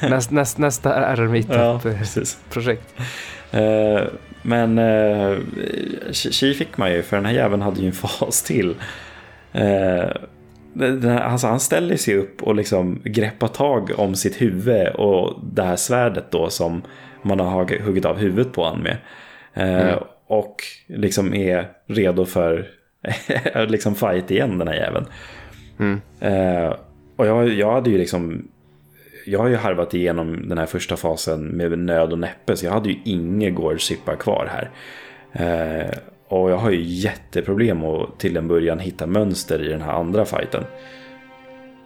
näst, 0.00 0.30
näst, 0.30 0.58
nästa 0.58 0.94
är 0.94 1.16
Meetup-projekt. 1.16 2.94
Ja, 3.50 3.60
uh, 3.60 4.08
men 4.42 4.78
uh, 4.78 5.38
Chi 6.12 6.54
fick 6.54 6.76
man 6.76 6.92
ju, 6.92 7.02
för 7.02 7.16
den 7.16 7.26
här 7.26 7.32
jäveln 7.32 7.62
hade 7.62 7.80
ju 7.80 7.86
en 7.86 7.92
fas 7.92 8.42
till. 8.42 8.74
Här, 10.78 11.18
alltså 11.20 11.46
han 11.46 11.60
ställer 11.60 11.96
sig 11.96 12.16
upp 12.16 12.42
och 12.42 12.54
liksom 12.54 13.00
greppar 13.04 13.48
tag 13.48 13.90
om 13.96 14.14
sitt 14.14 14.40
huvud 14.40 14.88
och 14.88 15.40
det 15.52 15.62
här 15.62 15.76
svärdet 15.76 16.30
då 16.30 16.50
som 16.50 16.82
man 17.22 17.40
har 17.40 17.80
huggit 17.80 18.04
av 18.04 18.16
huvudet 18.16 18.52
på 18.52 18.64
honom 18.64 18.82
med. 18.82 18.96
Mm. 19.54 19.98
Och 20.26 20.56
liksom 20.86 21.34
är 21.34 21.68
redo 21.86 22.24
för 22.24 22.68
liksom 23.68 23.94
fight 23.94 24.30
igen 24.30 24.58
den 24.58 24.68
här 24.68 24.74
jäveln. 24.74 25.06
Mm. 25.78 26.00
Och 27.16 27.26
jag, 27.26 27.48
jag 27.48 27.72
hade 27.72 27.90
ju 27.90 27.98
liksom 27.98 28.48
jag 29.26 29.40
har 29.40 29.48
ju 29.48 29.56
harvat 29.56 29.94
igenom 29.94 30.48
den 30.48 30.58
här 30.58 30.66
första 30.66 30.96
fasen 30.96 31.44
med 31.44 31.78
nöd 31.78 32.12
och 32.12 32.18
näppe 32.18 32.56
så 32.56 32.66
jag 32.66 32.72
hade 32.72 32.88
ju 32.88 32.96
inget 33.04 33.54
gårdsippa 33.54 34.16
kvar 34.16 34.50
här. 34.50 34.70
Eh, 35.32 35.90
och 36.30 36.50
jag 36.50 36.56
har 36.56 36.70
ju 36.70 36.82
jätteproblem 36.82 37.84
att 37.84 38.18
till 38.18 38.36
en 38.36 38.48
början 38.48 38.78
hitta 38.78 39.06
mönster 39.06 39.62
i 39.62 39.68
den 39.68 39.80
här 39.80 39.92
andra 39.92 40.24
fighten. 40.24 40.64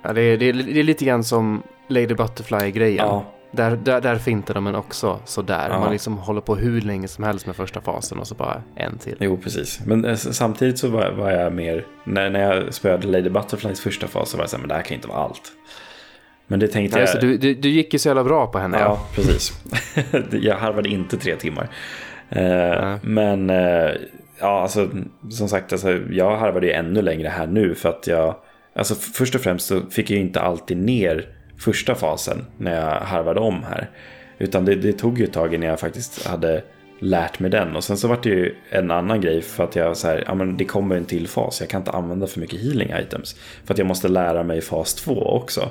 Ja, 0.02 0.12
det, 0.12 0.20
är, 0.20 0.36
det, 0.36 0.48
är, 0.48 0.52
det 0.52 0.80
är 0.80 0.84
lite 0.84 1.04
grann 1.04 1.24
som 1.24 1.62
Lady 1.88 2.14
Butterfly-grejen. 2.14 3.06
Ja. 3.06 3.24
Där, 3.50 3.76
där, 3.76 4.00
där 4.00 4.16
fintar 4.16 4.54
de 4.54 4.66
en 4.66 4.74
också 4.74 5.20
sådär. 5.24 5.68
Ja. 5.70 5.80
Man 5.80 5.92
liksom 5.92 6.18
håller 6.18 6.40
på 6.40 6.56
hur 6.56 6.80
länge 6.80 7.08
som 7.08 7.24
helst 7.24 7.46
med 7.46 7.56
första 7.56 7.80
fasen 7.80 8.18
och 8.18 8.26
så 8.26 8.34
bara 8.34 8.62
en 8.76 8.98
till. 8.98 9.16
Jo, 9.20 9.36
precis. 9.36 9.80
Men 9.86 10.04
eh, 10.04 10.14
samtidigt 10.14 10.78
så 10.78 10.88
var, 10.88 11.10
var 11.10 11.30
jag 11.30 11.52
mer, 11.52 11.86
när, 12.04 12.30
när 12.30 12.40
jag 12.40 12.74
spelade 12.74 13.06
Lady 13.06 13.30
Butterflies 13.30 13.80
första 13.80 14.06
fas 14.06 14.30
så 14.30 14.36
var 14.36 14.42
jag 14.42 14.50
så 14.50 14.56
här, 14.56 14.60
men 14.60 14.68
det 14.68 14.74
här 14.74 14.82
kan 14.82 14.94
inte 14.94 15.08
vara 15.08 15.18
allt. 15.18 15.52
Men 16.46 16.60
det 16.60 16.68
tänkte 16.68 16.98
Nej, 16.98 17.08
jag... 17.12 17.20
Du, 17.20 17.36
du, 17.38 17.54
du, 17.54 17.68
gick 17.68 17.92
ju 17.92 17.98
så 17.98 18.08
jävla 18.08 18.24
bra 18.24 18.46
på 18.46 18.58
henne. 18.58 18.78
Ja, 18.78 18.84
ja. 18.84 19.06
precis. 19.14 19.52
jag 20.30 20.56
harvade 20.56 20.88
inte 20.88 21.16
tre 21.16 21.36
timmar. 21.36 21.68
Uh, 22.36 22.96
men 23.02 23.50
uh, 23.50 23.90
ja, 24.44 24.60
alltså 24.60 24.88
som 25.30 25.48
sagt, 25.48 25.72
alltså, 25.72 25.98
jag 26.10 26.36
harvade 26.36 26.66
ju 26.66 26.72
ännu 26.72 27.02
längre 27.02 27.28
här 27.28 27.46
nu 27.46 27.74
för 27.74 27.88
att 27.88 28.06
jag, 28.06 28.36
alltså 28.74 28.94
först 28.94 29.34
och 29.34 29.40
främst 29.40 29.66
så 29.66 29.80
fick 29.90 30.10
jag 30.10 30.16
ju 30.16 30.24
inte 30.24 30.40
alltid 30.40 30.76
ner 30.76 31.28
första 31.58 31.94
fasen 31.94 32.46
när 32.58 32.80
jag 32.80 33.00
harvade 33.00 33.40
om 33.40 33.62
här. 33.62 33.90
Utan 34.38 34.64
det, 34.64 34.74
det 34.74 34.92
tog 34.92 35.18
ju 35.18 35.24
ett 35.24 35.32
tag 35.32 35.54
innan 35.54 35.68
jag 35.68 35.80
faktiskt 35.80 36.26
hade 36.26 36.62
lärt 36.98 37.38
mig 37.38 37.50
den. 37.50 37.76
Och 37.76 37.84
sen 37.84 37.96
så 37.96 38.08
var 38.08 38.18
det 38.22 38.28
ju 38.28 38.54
en 38.70 38.90
annan 38.90 39.20
grej 39.20 39.42
för 39.42 39.64
att 39.64 39.76
jag 39.76 39.96
så 39.96 40.08
här, 40.08 40.24
ja 40.26 40.34
men 40.34 40.56
det 40.56 40.64
kommer 40.64 40.96
en 40.96 41.04
till 41.04 41.28
fas. 41.28 41.60
Jag 41.60 41.70
kan 41.70 41.80
inte 41.80 41.90
använda 41.90 42.26
för 42.26 42.40
mycket 42.40 42.60
healing 42.60 42.92
items. 43.00 43.36
För 43.64 43.74
att 43.74 43.78
jag 43.78 43.86
måste 43.86 44.08
lära 44.08 44.42
mig 44.42 44.60
fas 44.60 44.94
2 44.94 45.12
också. 45.14 45.68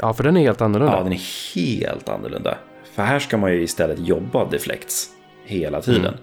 Ja, 0.00 0.12
för 0.12 0.24
den 0.24 0.36
är 0.36 0.40
helt 0.40 0.60
annorlunda. 0.60 0.96
Ja, 0.96 1.02
den 1.02 1.12
är 1.12 1.54
helt 1.54 2.08
annorlunda. 2.08 2.58
För 2.94 3.02
här 3.02 3.18
ska 3.18 3.36
man 3.36 3.52
ju 3.52 3.62
istället 3.62 3.98
jobba 3.98 4.44
deflects 4.44 5.08
hela 5.44 5.80
tiden. 5.80 6.14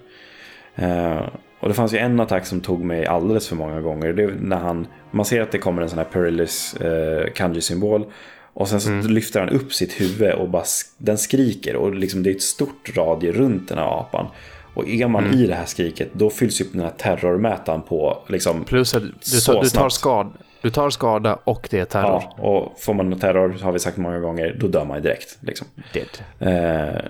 Mm. 0.74 1.18
Uh, 1.18 1.28
och 1.60 1.68
det 1.68 1.74
fanns 1.74 1.94
ju 1.94 1.98
en 1.98 2.20
attack 2.20 2.46
som 2.46 2.60
tog 2.60 2.84
mig 2.84 3.06
alldeles 3.06 3.48
för 3.48 3.56
många 3.56 3.80
gånger. 3.80 4.12
Det 4.12 4.22
är 4.22 4.36
när 4.40 4.56
han, 4.56 4.86
man 5.10 5.24
ser 5.24 5.40
att 5.40 5.52
det 5.52 5.58
kommer 5.58 5.82
en 5.82 5.88
sån 5.88 5.98
här 5.98 6.04
perilous 6.04 6.76
uh, 6.84 7.32
kanji-symbol. 7.34 8.06
Och 8.52 8.68
sen 8.68 8.80
så 8.80 8.90
mm. 8.90 9.06
lyfter 9.06 9.40
han 9.40 9.48
upp 9.48 9.72
sitt 9.72 10.00
huvud 10.00 10.32
och 10.32 10.48
bara, 10.48 10.64
den 10.98 11.18
skriker. 11.18 11.76
Och 11.76 11.94
liksom 11.94 12.22
det 12.22 12.30
är 12.30 12.34
ett 12.34 12.42
stort 12.42 12.96
radie 12.96 13.32
runt 13.32 13.68
den 13.68 13.78
här 13.78 14.00
apan. 14.00 14.26
Och 14.74 14.88
är 14.88 15.08
man 15.08 15.24
mm. 15.24 15.38
i 15.38 15.46
det 15.46 15.54
här 15.54 15.64
skriket 15.64 16.08
då 16.12 16.30
fylls 16.30 16.60
ju 16.60 16.64
den 16.72 16.82
här 16.82 16.90
terrormätaren 16.90 17.82
på 17.82 18.18
liksom 18.28 18.64
Plus 18.64 18.94
att 18.94 19.02
du, 19.02 19.40
tar, 19.40 19.62
du 19.62 19.68
tar, 19.68 19.88
skad, 19.88 20.32
du 20.62 20.70
tar 20.70 20.90
skada 20.90 21.38
och 21.44 21.68
det 21.70 21.78
är 21.78 21.84
terror. 21.84 22.22
Ja, 22.36 22.42
och 22.42 22.80
får 22.80 22.94
man 22.94 23.18
terror, 23.18 23.56
har 23.62 23.72
vi 23.72 23.78
sagt 23.78 23.96
många 23.96 24.18
gånger, 24.18 24.56
då 24.60 24.68
dör 24.68 24.84
man 24.84 24.96
ju 24.96 25.02
direkt. 25.02 25.38
Liksom. 25.40 25.66
Dead. 25.92 26.08
Eh, 26.38 27.00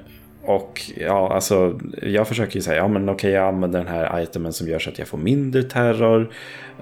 och 0.48 0.80
ja, 0.96 1.34
alltså 1.34 1.80
jag 2.02 2.28
försöker 2.28 2.56
ju 2.56 2.62
säga, 2.62 2.76
ja 2.76 2.88
men 2.88 3.08
okej 3.08 3.30
jag 3.30 3.48
använder 3.48 3.78
den 3.78 3.88
här 3.88 4.22
itemen 4.22 4.52
som 4.52 4.68
gör 4.68 4.78
så 4.78 4.90
att 4.90 4.98
jag 4.98 5.08
får 5.08 5.18
mindre 5.18 5.62
terror. 5.62 6.32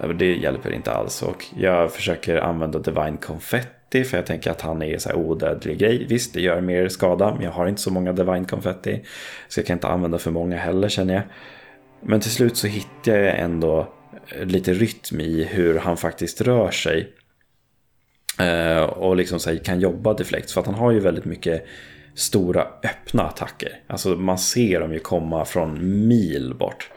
Äh, 0.03 0.09
det 0.09 0.35
hjälper 0.35 0.73
inte 0.73 0.93
alls. 0.93 1.23
Och 1.23 1.45
jag 1.57 1.93
försöker 1.93 2.37
använda 2.37 2.79
Divine 2.79 3.17
Confetti 3.17 4.05
för 4.05 4.17
jag 4.17 4.27
tänker 4.27 4.51
att 4.51 4.61
han 4.61 4.83
är 4.83 4.99
så 4.99 5.09
här 5.09 5.17
odödlig 5.17 5.79
grej. 5.79 6.07
Visst, 6.09 6.35
det 6.35 6.41
gör 6.41 6.61
mer 6.61 6.89
skada, 6.89 7.35
men 7.35 7.45
jag 7.45 7.51
har 7.51 7.67
inte 7.67 7.81
så 7.81 7.91
många 7.91 8.13
Divine 8.13 8.45
Confetti. 8.45 9.03
Så 9.49 9.61
jag 9.61 9.67
kan 9.67 9.77
inte 9.77 9.89
använda 9.89 10.19
för 10.19 10.31
många 10.31 10.57
heller 10.57 10.89
känner 10.89 11.15
jag. 11.15 11.23
Men 12.01 12.21
till 12.21 12.31
slut 12.31 12.57
så 12.57 12.67
hittar 12.67 13.13
jag 13.13 13.39
ändå 13.39 13.89
äh, 14.41 14.47
lite 14.47 14.73
rytm 14.73 15.21
i 15.21 15.45
hur 15.45 15.79
han 15.79 15.97
faktiskt 15.97 16.41
rör 16.41 16.71
sig. 16.71 17.13
Äh, 18.39 18.83
och 18.83 19.17
liksom 19.17 19.41
så 19.41 19.51
här, 19.51 19.57
kan 19.57 19.81
jobba 19.81 20.15
deflekt. 20.15 20.51
För 20.51 20.61
att 20.61 20.67
han 20.67 20.75
har 20.75 20.93
ju 20.93 21.01
väldigt 21.01 21.25
mycket 21.25 21.67
stora 22.17 22.63
öppna 22.63 23.23
attacker. 23.23 23.81
Alltså 23.87 24.09
man 24.09 24.39
ser 24.39 24.81
dem 24.81 24.93
ju 24.93 24.99
komma 24.99 25.45
från 25.45 26.07
mil 26.09 26.55
bort. 26.55 26.91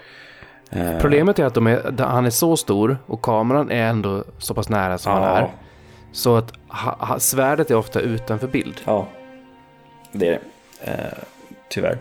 Eh, 0.70 1.00
Problemet 1.00 1.40
är 1.40 1.46
att 1.46 1.58
är, 1.58 2.04
han 2.04 2.26
är 2.26 2.30
så 2.30 2.58
stor 2.58 2.98
och 3.06 3.22
kameran 3.22 3.72
är 3.72 3.88
ändå 3.88 4.24
så 4.38 4.54
pass 4.54 4.70
nära 4.70 4.98
som 4.98 5.12
ja. 5.12 5.20
han 5.20 5.38
är. 5.38 5.50
Så 6.12 6.36
att 6.36 6.54
ha, 6.68 7.20
svärdet 7.20 7.72
är 7.72 7.76
ofta 7.76 8.00
utanför 8.00 8.48
bild. 8.48 8.82
Ja, 8.86 9.08
det 10.12 10.28
är 10.28 10.32
det. 10.32 10.92
Eh, 10.92 11.24
tyvärr. 11.70 11.98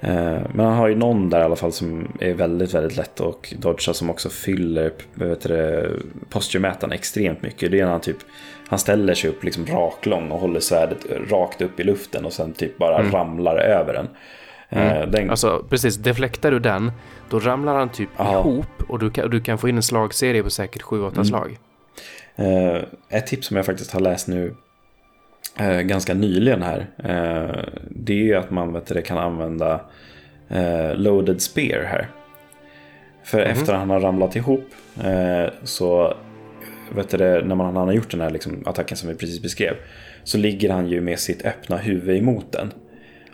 Eh, 0.00 0.40
men 0.54 0.66
han 0.66 0.74
har 0.74 0.88
ju 0.88 0.94
någon 0.94 1.30
där 1.30 1.40
i 1.40 1.42
alla 1.42 1.56
fall 1.56 1.72
som 1.72 2.12
är 2.20 2.34
väldigt, 2.34 2.74
väldigt 2.74 2.96
lätt 2.96 3.20
att 3.20 3.50
dodga 3.50 3.94
som 3.94 4.10
också 4.10 4.28
fyller 4.28 4.92
posturmätaren 6.28 6.92
extremt 6.92 7.42
mycket. 7.42 7.70
Det 7.70 7.80
är 7.80 7.84
när 7.84 7.92
han 7.92 8.00
typ 8.00 8.18
han 8.68 8.78
ställer 8.78 9.14
sig 9.14 9.30
upp 9.30 9.44
liksom 9.44 9.66
raklång 9.66 10.30
och 10.30 10.40
håller 10.40 10.60
svärdet 10.60 11.06
rakt 11.30 11.60
upp 11.60 11.80
i 11.80 11.84
luften 11.84 12.24
och 12.24 12.32
sen 12.32 12.52
typ 12.52 12.78
bara 12.78 12.98
mm. 12.98 13.12
ramlar 13.12 13.56
över 13.56 13.92
den. 13.92 14.08
Eh, 14.68 14.96
mm. 14.96 15.10
Den... 15.10 15.30
Alltså 15.30 15.64
precis, 15.68 15.96
deflektar 15.96 16.50
du 16.50 16.58
den, 16.58 16.92
då 17.30 17.40
ramlar 17.40 17.74
han 17.74 17.88
typ 17.88 18.20
Aha. 18.20 18.40
ihop 18.40 18.82
och 18.88 18.98
du 18.98 19.10
kan, 19.10 19.30
du 19.30 19.40
kan 19.40 19.58
få 19.58 19.68
in 19.68 19.76
en 19.76 19.82
slagserie 19.82 20.42
på 20.42 20.50
säkert 20.50 20.82
7-8 20.82 21.12
mm. 21.12 21.24
slag. 21.24 21.58
Uh, 22.38 22.82
ett 23.08 23.26
tips 23.26 23.46
som 23.46 23.56
jag 23.56 23.66
faktiskt 23.66 23.90
har 23.90 24.00
läst 24.00 24.28
nu 24.28 24.54
uh, 25.60 25.80
ganska 25.80 26.14
nyligen 26.14 26.62
här. 26.62 26.86
Uh, 26.98 27.64
det 27.90 28.30
är 28.30 28.36
att 28.36 28.50
man 28.50 28.72
vet 28.72 28.86
du, 28.86 29.02
kan 29.02 29.18
använda 29.18 29.80
loaded 30.94 31.42
spear 31.42 31.82
här. 31.82 32.08
För 33.24 33.38
mm. 33.38 33.52
efter 33.52 33.72
att 33.72 33.78
han 33.78 33.90
har 33.90 34.00
ramlat 34.00 34.36
ihop 34.36 34.68
så 35.62 36.14
vet 36.90 37.08
du, 37.08 37.18
när 37.18 37.54
man, 37.54 37.76
han 37.76 37.86
har 37.86 37.92
gjort 37.92 38.10
den 38.10 38.20
här 38.20 38.30
liksom, 38.30 38.62
attacken 38.66 38.96
som 38.96 39.08
vi 39.08 39.14
precis 39.14 39.42
beskrev. 39.42 39.74
Så 40.24 40.38
ligger 40.38 40.70
han 40.70 40.88
ju 40.88 41.00
med 41.00 41.18
sitt 41.18 41.44
öppna 41.44 41.76
huvud 41.76 42.16
emot 42.16 42.52
den. 42.52 42.72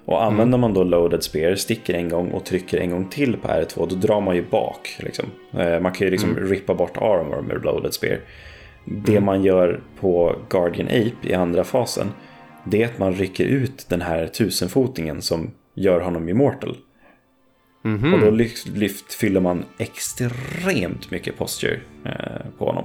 Och 0.05 0.25
använder 0.25 0.59
mm. 0.59 0.61
man 0.61 0.75
då 0.75 0.85
loaded 0.85 1.23
spear, 1.23 1.55
sticker 1.55 1.95
en 1.95 2.09
gång 2.09 2.31
och 2.31 2.45
trycker 2.45 2.79
en 2.79 2.91
gång 2.91 3.09
till 3.09 3.37
på 3.37 3.49
R2, 3.49 3.89
då 3.89 3.97
drar 3.97 4.21
man 4.21 4.37
ju 4.37 4.45
bak. 4.51 4.97
Liksom. 4.99 5.27
Eh, 5.59 5.81
man 5.81 5.93
kan 5.93 6.07
ju 6.07 6.11
liksom 6.11 6.31
mm. 6.31 6.49
rippa 6.49 6.75
bort 6.75 6.97
armor 6.97 7.43
med 7.43 7.65
loaded 7.65 7.95
spear. 7.95 8.21
Det 8.85 9.13
mm. 9.13 9.25
man 9.25 9.43
gör 9.43 9.81
på 10.01 10.37
Guardian 10.49 10.87
Ape 10.87 11.29
i 11.29 11.35
andra 11.35 11.65
fasen, 11.65 12.13
det 12.65 12.83
är 12.83 12.87
att 12.87 12.99
man 12.99 13.13
rycker 13.13 13.45
ut 13.45 13.87
den 13.89 14.01
här 14.01 14.27
tusenfotingen 14.27 15.23
som 15.23 15.51
gör 15.75 16.01
honom 16.01 16.29
immortal. 16.29 16.77
Mm 17.85 17.99
-hmm. 17.99 18.15
Och 18.15 18.21
då 18.21 18.31
lyft, 18.31 18.69
lyft, 18.69 19.13
fyller 19.13 19.41
man 19.41 19.65
extremt 19.79 21.11
mycket 21.11 21.39
posture 21.39 21.81
eh, 22.05 22.47
på 22.59 22.65
honom. 22.67 22.85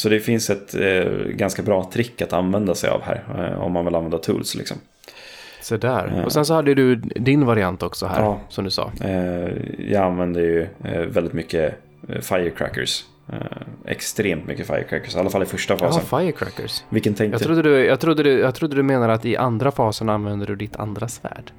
Så 0.00 0.08
det 0.08 0.20
finns 0.20 0.50
ett 0.50 0.74
eh, 0.74 1.12
ganska 1.28 1.62
bra 1.62 1.90
trick 1.92 2.22
att 2.22 2.32
använda 2.32 2.74
sig 2.74 2.90
av 2.90 3.02
här. 3.02 3.24
Eh, 3.38 3.62
om 3.62 3.72
man 3.72 3.84
vill 3.84 3.94
använda 3.94 4.18
tools 4.18 4.54
liksom. 4.54 4.76
Så 5.60 5.76
där. 5.76 6.12
Ja. 6.16 6.24
Och 6.24 6.32
sen 6.32 6.44
så 6.44 6.54
hade 6.54 6.74
du 6.74 6.96
din 6.96 7.46
variant 7.46 7.82
också 7.82 8.06
här, 8.06 8.22
ja. 8.22 8.40
som 8.48 8.64
du 8.64 8.70
sa. 8.70 8.92
Eh, 9.04 9.48
jag 9.78 10.02
använder 10.02 10.40
ju 10.40 10.68
väldigt 11.08 11.32
mycket 11.32 11.74
firecrackers. 12.20 13.04
Extremt 13.86 14.46
mycket 14.46 14.66
firecrackers, 14.66 15.16
i 15.16 15.18
alla 15.18 15.30
fall 15.30 15.42
i 15.42 15.46
första 15.46 15.76
fasen. 15.76 16.02
firecrackers. 16.02 16.84
Vilken 16.88 17.14
tänkte 17.14 17.34
Jag 17.34 17.42
trodde, 17.42 17.62
du, 17.62 17.84
jag, 17.84 18.00
trodde 18.00 18.22
du, 18.22 18.38
jag 18.38 18.54
trodde 18.54 18.76
du 18.76 18.82
menade 18.82 19.12
att 19.12 19.24
i 19.24 19.36
andra 19.36 19.70
fasen 19.70 20.08
använder 20.08 20.46
du 20.46 20.56
ditt 20.56 20.76
andra 20.76 21.08
svärd. 21.08 21.52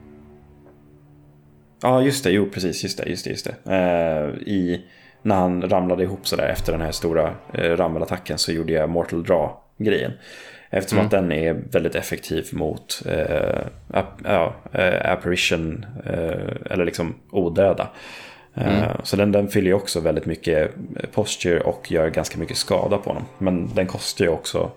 Ja, 1.82 2.02
just 2.02 2.24
det. 2.24 2.32
Jo, 2.32 2.50
precis. 2.54 2.84
Just 2.84 2.98
det. 2.98 3.10
Just 3.10 3.24
det, 3.24 3.30
just 3.30 3.48
det. 3.66 4.34
I, 4.46 4.82
när 5.22 5.36
han 5.36 5.70
ramlade 5.70 6.04
ihop 6.04 6.28
sådär 6.28 6.48
efter 6.48 6.72
den 6.72 6.82
här 6.82 6.92
stora 6.92 7.34
eh, 7.54 7.62
rammelattacken 7.78 8.38
så 8.38 8.52
gjorde 8.52 8.74
jag 8.74 8.90
Mortal 8.90 9.24
Draw-grejen. 9.24 10.12
Eftersom 10.70 10.98
Mm. 10.98 11.06
att 11.06 11.12
den 11.12 11.32
är 11.32 11.54
väldigt 11.72 11.96
effektiv 11.96 12.48
mot 12.52 13.02
eh, 13.06 13.62
ap- 13.88 14.22
ja, 14.24 14.54
eh, 14.72 15.12
apparition, 15.12 15.86
eh, 16.06 16.72
eller 16.72 16.86
liksom 16.86 17.16
odöda. 17.32 17.88
Eh, 18.56 18.78
Mm. 18.84 18.98
Så 19.04 19.16
den, 19.16 19.32
den 19.32 19.48
fyller 19.48 19.68
ju 19.68 19.74
också 19.74 20.00
väldigt 20.00 20.26
mycket 20.26 20.72
posture 21.14 21.60
och 21.62 21.92
gör 21.92 22.10
ganska 22.10 22.40
mycket 22.40 22.58
skada 22.58 22.98
på 22.98 23.10
honom. 23.10 23.24
Men 23.38 23.70
den 23.76 23.88
kostar 23.88 24.26
ju 24.26 24.32
också, 24.32 24.72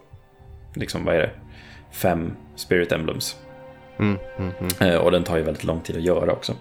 liksom 0.74 1.04
vad 1.04 1.14
är 1.14 1.18
det, 1.18 1.30
fem 1.92 2.32
spirit 2.56 2.92
emblems. 2.92 3.36
Mm, 3.98 4.18
mm, 4.38 4.50
mm. 4.60 4.92
Eh, 4.94 4.98
Och 5.00 5.10
den 5.10 5.24
tar 5.24 5.36
ju 5.36 5.42
väldigt 5.42 5.64
lång 5.64 5.80
tid 5.80 5.96
att 5.96 6.02
göra 6.02 6.32
också. 6.32 6.52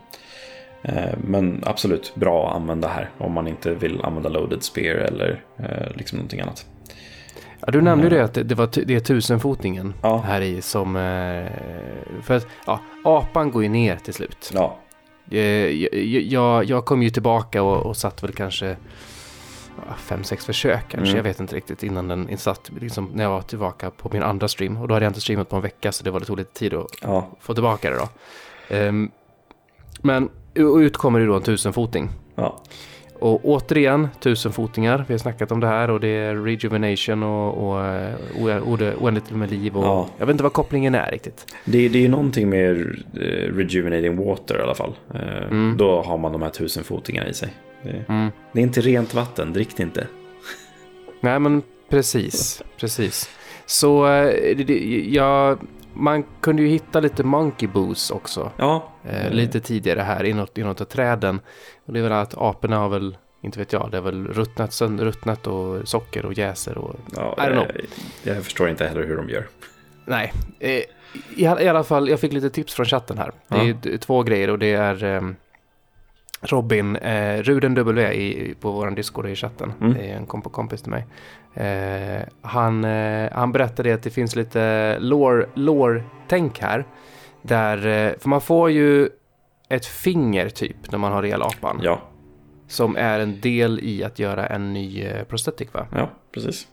Eh, 0.83 1.17
Men 1.17 1.63
absolut 1.65 2.15
bra 2.15 2.49
att 2.49 2.55
använda 2.55 2.87
här 2.87 3.09
om 3.17 3.31
man 3.31 3.47
inte 3.47 3.73
vill 3.73 4.01
använda 4.01 4.29
loaded 4.29 4.63
spear 4.63 4.95
eller 4.95 5.43
eh, 5.57 5.95
liksom 5.95 6.17
någonting 6.17 6.39
annat. 6.39 6.65
Ja, 7.59 7.71
du 7.71 7.81
nämnde 7.81 8.03
ju 8.03 8.09
det 8.09 8.23
att 8.23 8.33
det, 8.33 8.55
var 8.55 8.69
det 8.85 8.95
är 8.95 8.99
tusenfotningen 8.99 9.93
Ja. 10.01 10.17
här 10.27 10.41
i 10.41 10.61
som... 10.61 10.95
Eh, 10.95 11.51
för 12.23 12.33
att, 12.35 12.47
ja, 12.65 12.79
apan 13.03 13.51
går 13.51 13.63
ju 13.63 13.69
ner 13.69 13.95
till 13.95 14.13
slut. 14.13 14.51
Ja, 14.53 14.77
Eh, 15.31 15.39
Jag, 15.39 15.93
jag, 16.21 16.65
jag 16.65 16.85
kom 16.85 17.03
ju 17.03 17.09
tillbaka 17.09 17.63
och, 17.63 17.85
och 17.85 17.97
satt 17.97 18.23
väl 18.23 18.31
kanske 18.33 18.77
fem, 19.97 20.23
sex 20.23 20.45
försök 20.45 20.79
kanske. 20.89 20.97
Mm. 21.09 21.15
Jag 21.15 21.23
vet 21.23 21.39
inte 21.39 21.55
riktigt 21.55 21.83
innan 21.83 22.07
den 22.07 22.29
insatt, 22.29 22.71
liksom, 22.79 23.11
när 23.13 23.23
jag 23.23 23.31
var 23.31 23.41
tillbaka 23.41 23.91
på 23.91 24.09
min 24.13 24.23
andra 24.23 24.47
stream. 24.47 24.77
Och 24.77 24.87
då 24.87 24.93
hade 24.93 25.05
jag 25.05 25.09
inte 25.09 25.21
streamat 25.21 25.49
på 25.49 25.55
en 25.55 25.61
vecka 25.61 25.91
så 25.91 26.03
det 26.03 26.11
var 26.11 26.19
det 26.19 26.25
tog 26.25 26.37
lite 26.37 26.53
tid 26.53 26.73
att 26.73 26.87
ja, 27.01 27.27
få 27.39 27.53
tillbaka 27.53 27.89
det 27.89 27.95
då. 27.97 28.07
Ehm, 28.75 29.11
men 30.01 30.29
och 30.55 30.77
ut 30.77 30.97
kommer 30.97 31.19
det 31.19 31.25
då 31.25 31.33
en 31.35 31.41
tusenfoting. 31.41 32.09
ja, 32.35 32.63
Och 33.19 33.45
återigen, 33.45 34.07
tusenfotingar. 34.19 35.05
Vi 35.07 35.13
har 35.13 35.19
snackat 35.19 35.51
om 35.51 35.59
det 35.59 35.67
här 35.67 35.89
och 35.89 35.99
det 35.99 36.07
är 36.07 36.35
rejuvenation 36.35 37.23
och, 37.23 37.69
och, 37.69 37.85
eh, 37.85 38.13
o- 38.39 38.61
o- 38.65 38.91
oändligt 39.01 39.31
med 39.31 39.51
liv. 39.51 39.77
Och, 39.77 39.83
Ja. 39.85 40.07
Jag 40.17 40.25
vet 40.25 40.33
inte 40.33 40.43
vad 40.43 40.53
kopplingen 40.53 40.95
är 40.95 41.11
riktigt. 41.11 41.45
Det, 41.65 41.87
det 41.89 41.97
är 41.97 42.01
ju 42.01 42.07
någonting 42.09 42.49
med 42.49 42.71
eh, 43.13 43.55
rejuvenating 43.55 44.17
water 44.27 44.59
i 44.59 44.61
alla 44.61 44.75
fall. 44.75 44.93
Eh, 45.13 45.43
Mm. 45.43 45.75
Då 45.77 46.01
har 46.01 46.17
man 46.17 46.31
de 46.31 46.41
här 46.41 46.49
tusenfotingarna 46.49 47.29
i 47.29 47.33
sig. 47.33 47.49
Det, 47.83 48.05
Mm. 48.09 48.29
det 48.51 48.59
är 48.59 48.63
inte 48.63 48.81
rent 48.81 49.13
vatten, 49.13 49.53
drick 49.53 49.77
det 49.77 49.83
inte. 49.83 50.07
Nej 51.21 51.39
men 51.39 51.61
precis, 51.89 52.63
precis. 52.79 53.29
Så 53.65 54.05
eh, 54.07 54.55
det, 54.57 54.63
det, 54.63 55.05
ja, 55.09 55.57
man 55.93 56.23
kunde 56.41 56.61
ju 56.61 56.67
hitta 56.67 56.99
lite 56.99 57.23
monkey 57.23 57.67
boos 57.67 58.11
också. 58.11 58.51
Ja, 58.57 58.89
Eh, 59.05 59.31
lite 59.31 59.59
tidigare 59.59 59.99
här 60.01 60.23
inåt, 60.23 60.57
inåt 60.57 60.81
av 60.81 60.85
träden. 60.85 61.39
Och 61.85 61.93
det 61.93 61.99
är 61.99 62.03
väl 62.03 62.11
att 62.11 62.33
aporna 62.37 62.77
har 62.77 62.89
väl, 62.89 63.17
inte 63.41 63.59
vet 63.59 63.73
jag, 63.73 63.91
det 63.91 63.97
är 63.97 64.01
väl 64.01 64.27
ruttnat, 64.27 64.81
ruttnat 64.81 65.47
och 65.47 65.87
socker 65.87 66.25
och 66.25 66.33
jäser 66.33 66.77
och 66.77 66.95
ja 67.15 67.35
I 67.37 67.41
don't 67.41 67.51
know. 67.51 67.67
jag, 68.23 68.35
jag 68.35 68.43
förstår 68.43 68.69
inte 68.69 68.87
heller 68.87 69.03
hur 69.03 69.17
de 69.17 69.29
gör. 69.29 69.47
Nej, 70.05 70.33
eh, 70.59 70.69
i, 70.71 70.83
i 71.35 71.45
alla 71.47 71.83
fall, 71.83 72.09
jag 72.09 72.19
fick 72.19 72.33
lite 72.33 72.49
tips 72.49 72.73
från 72.73 72.85
chatten 72.85 73.17
här. 73.17 73.31
Det 73.47 73.55
är 73.55 73.77
Ja. 73.91 73.97
två 73.97 74.23
grejer 74.23 74.49
och 74.49 74.59
det 74.59 74.73
är 74.73 75.03
ehm, 75.03 75.35
Robin, 76.43 76.95
eh, 76.95 77.41
Ruden 77.43 77.73
W 77.73 78.13
i, 78.13 78.55
på 78.59 78.71
vår 78.71 78.91
Discord 78.91 79.27
i 79.27 79.35
chatten. 79.35 79.73
Mm. 79.81 79.93
Det 79.93 80.11
är 80.11 80.15
en 80.17 80.25
komp 80.25 80.51
kompis 80.51 80.81
till 80.81 80.91
mig. 80.91 81.05
Eh, 81.53 82.21
han, 82.41 82.83
eh, 82.83 83.29
han 83.31 83.51
berättade 83.51 83.93
att 83.93 84.03
det 84.03 84.09
finns 84.09 84.35
lite 84.35 84.97
lore- 84.99 85.47
lore-tänk 85.53 86.59
här. 86.59 86.85
Där, 87.41 87.77
eh, 87.77 88.13
för 88.19 88.29
man 88.29 88.41
får 88.41 88.71
ju 88.71 89.09
ett 89.69 89.85
finger 89.85 90.49
typ 90.49 90.91
när 90.91 90.99
man 90.99 91.11
har 91.11 91.23
elapan. 91.23 91.79
Ja, 91.83 92.01
Som 92.67 92.97
är 92.97 93.19
en 93.19 93.41
del 93.41 93.79
i 93.83 94.03
att 94.03 94.19
göra 94.19 94.45
en 94.47 94.73
ny 94.73 95.01
eh, 95.03 95.23
prosthetic 95.23 95.67
va? 95.73 95.87
ja 95.95 96.09
precis. 96.33 96.67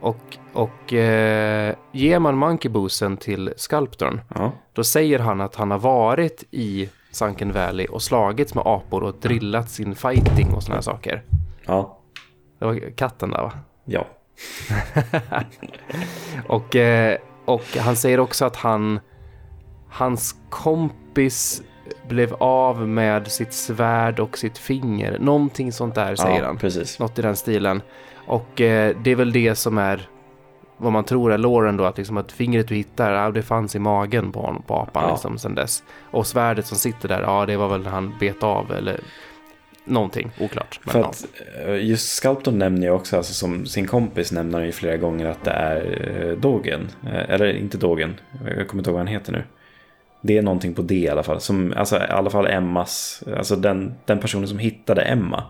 Och, 0.00 0.36
och 0.52 0.92
eh, 0.92 1.74
ger 1.92 2.18
man 2.18 2.36
Monkey 2.36 2.70
Boosten 2.70 3.16
till 3.16 3.52
skulptorn 3.56 4.20
Ja, 4.34 4.52
då 4.72 4.84
säger 4.84 5.18
han 5.18 5.40
att 5.40 5.54
han 5.54 5.70
har 5.70 5.78
varit 5.78 6.44
i 6.50 6.88
Sunken 7.16 7.52
Valley 7.52 7.86
och 7.86 8.02
slagits 8.02 8.54
med 8.54 8.62
apor 8.66 9.02
och 9.02 9.14
drillat 9.20 9.70
sin 9.70 9.94
fighting 9.94 10.54
och 10.54 10.62
här 10.62 10.80
saker. 10.80 11.22
ja, 11.66 11.98
Det 12.58 12.64
var 12.64 12.96
katten 12.96 13.30
där 13.30 13.42
va? 13.42 13.52
ja. 13.84 14.06
Och, 16.48 16.76
eh, 16.76 17.18
och 17.44 17.76
han 17.78 17.96
säger 17.96 18.20
också 18.20 18.44
att 18.44 18.56
han, 18.56 19.00
hans 19.88 20.36
kompis 20.50 21.62
blev 22.08 22.34
av 22.34 22.88
med 22.88 23.26
sitt 23.26 23.52
svärd 23.52 24.20
och 24.20 24.38
sitt 24.38 24.58
finger. 24.58 25.18
Någonting 25.18 25.72
sånt 25.72 25.94
där 25.94 26.16
säger 26.16 26.40
ja, 26.40 26.46
han. 26.46 26.56
precis. 26.56 26.98
Något 26.98 27.18
i 27.18 27.22
den 27.22 27.36
stilen. 27.36 27.82
Och 28.26 28.60
eh, 28.60 28.96
det 29.04 29.10
är 29.10 29.16
väl 29.16 29.32
det 29.32 29.54
som 29.54 29.78
är 29.78 30.08
vad 30.76 30.92
man 30.92 31.04
tror 31.04 31.32
är 31.32 31.38
låren 31.38 31.76
då, 31.76 31.84
att, 31.84 31.98
liksom 31.98 32.16
att 32.16 32.32
fingret 32.32 32.68
du 32.68 32.74
hittar, 32.74 33.12
ja, 33.12 33.30
det 33.30 33.42
fanns 33.42 33.76
i 33.76 33.78
magen 33.78 34.32
på, 34.32 34.40
honom, 34.40 34.62
på 34.62 34.74
apan 34.74 35.02
Ja. 35.06 35.10
liksom 35.10 35.38
sen 35.38 35.54
dess. 35.54 35.82
Och 36.10 36.26
svärdet 36.26 36.66
som 36.66 36.78
sitter 36.78 37.08
där, 37.08 37.20
ja 37.20 37.46
det 37.46 37.56
var 37.56 37.68
väl 37.68 37.82
när 37.82 37.90
han 37.90 38.14
bet 38.20 38.42
av 38.42 38.72
eller 38.72 39.00
någonting, 39.84 40.30
oklart. 40.40 40.80
För 40.86 41.00
att 41.00 41.26
eh, 41.66 41.84
just 41.86 42.08
Sculpton 42.14 42.58
nämner 42.58 42.82
ju 42.86 42.90
också, 42.92 43.16
alltså 43.16 43.32
som 43.34 43.66
sin 43.66 43.86
kompis 43.86 44.32
nämner 44.32 44.58
han 44.58 44.66
ju 44.66 44.72
flera 44.72 44.96
gånger 44.96 45.26
att 45.26 45.44
det 45.44 45.50
är 45.50 46.14
eh, 46.30 46.36
Dogen. 46.36 46.88
Eh, 47.06 47.30
Eller 47.34 47.56
inte 47.56 47.78
Dogen, 47.78 48.14
jag 48.56 48.68
kommer 48.68 48.80
inte 48.80 48.90
ihåg 48.90 48.94
vad 48.94 49.06
han 49.06 49.06
heter 49.06 49.32
nu. 49.32 49.44
Det 50.20 50.38
är 50.38 50.42
någonting 50.42 50.74
på 50.74 50.82
det 50.82 50.94
i 50.94 51.08
alla 51.08 51.22
fall. 51.22 51.40
Som, 51.40 51.74
alltså 51.76 51.96
i 51.96 52.00
alla 52.10 52.30
fall 52.30 52.46
Emmas, 52.46 53.22
alltså 53.36 53.56
den, 53.56 53.94
den 54.04 54.18
personen 54.20 54.48
som 54.48 54.58
hittade 54.58 55.02
Emma. 55.02 55.44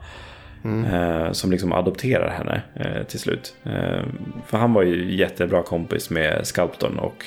Mm. 0.66 0.84
Eh, 0.84 1.32
som 1.32 1.50
liksom 1.50 1.72
adopterar 1.72 2.30
henne 2.30 2.62
eh, 2.74 3.02
till 3.06 3.20
slut. 3.20 3.54
Eh, 3.64 4.02
för 4.46 4.58
han 4.58 4.72
var 4.72 4.82
ju 4.82 5.14
jättebra 5.16 5.62
kompis 5.62 6.10
med 6.10 6.46
Sculpton 6.46 6.98
och 6.98 7.24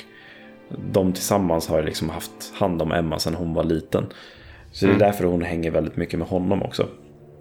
de 0.92 1.12
tillsammans 1.12 1.68
har 1.68 1.82
liksom 1.82 2.10
haft 2.10 2.52
hand 2.54 2.82
om 2.82 2.92
Emma 2.92 3.18
sedan 3.18 3.34
hon 3.34 3.54
var 3.54 3.64
liten. 3.64 4.06
Så 4.72 4.84
det 4.86 4.90
är 4.92 4.94
Mm. 4.94 5.06
därför 5.06 5.24
hon 5.24 5.42
hänger 5.42 5.70
väldigt 5.70 5.96
mycket 5.96 6.18
med 6.18 6.28
honom 6.28 6.62
också. 6.62 6.88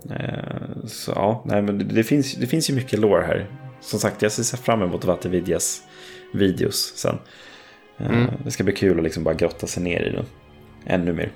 Eh, 0.10 0.86
så 0.88 1.12
ja, 1.16 1.44
nej, 1.46 1.62
men 1.62 1.78
det, 1.78 1.84
det, 1.84 2.04
finns, 2.04 2.36
det 2.36 2.48
finns 2.48 2.70
ju 2.70 2.74
mycket 2.76 3.00
lore 3.00 3.22
här. 3.26 3.46
Som 3.82 4.00
sagt, 4.00 4.22
jag 4.22 4.32
ser 4.32 4.58
fram 4.58 4.82
emot 4.82 5.06
Vattenvidjas 5.06 5.82
videos 6.34 6.94
sen. 6.96 7.18
Eh, 7.98 8.06
Mm. 8.12 8.26
Det 8.44 8.52
ska 8.52 8.64
bli 8.64 8.74
kul 8.74 8.98
att 8.98 9.04
liksom 9.04 9.24
bara 9.24 9.34
grotta 9.34 9.68
sig 9.68 9.84
ner 9.84 10.02
i 10.02 10.10
den. 10.10 10.26
Ännu 10.86 11.14
mer. 11.14 11.32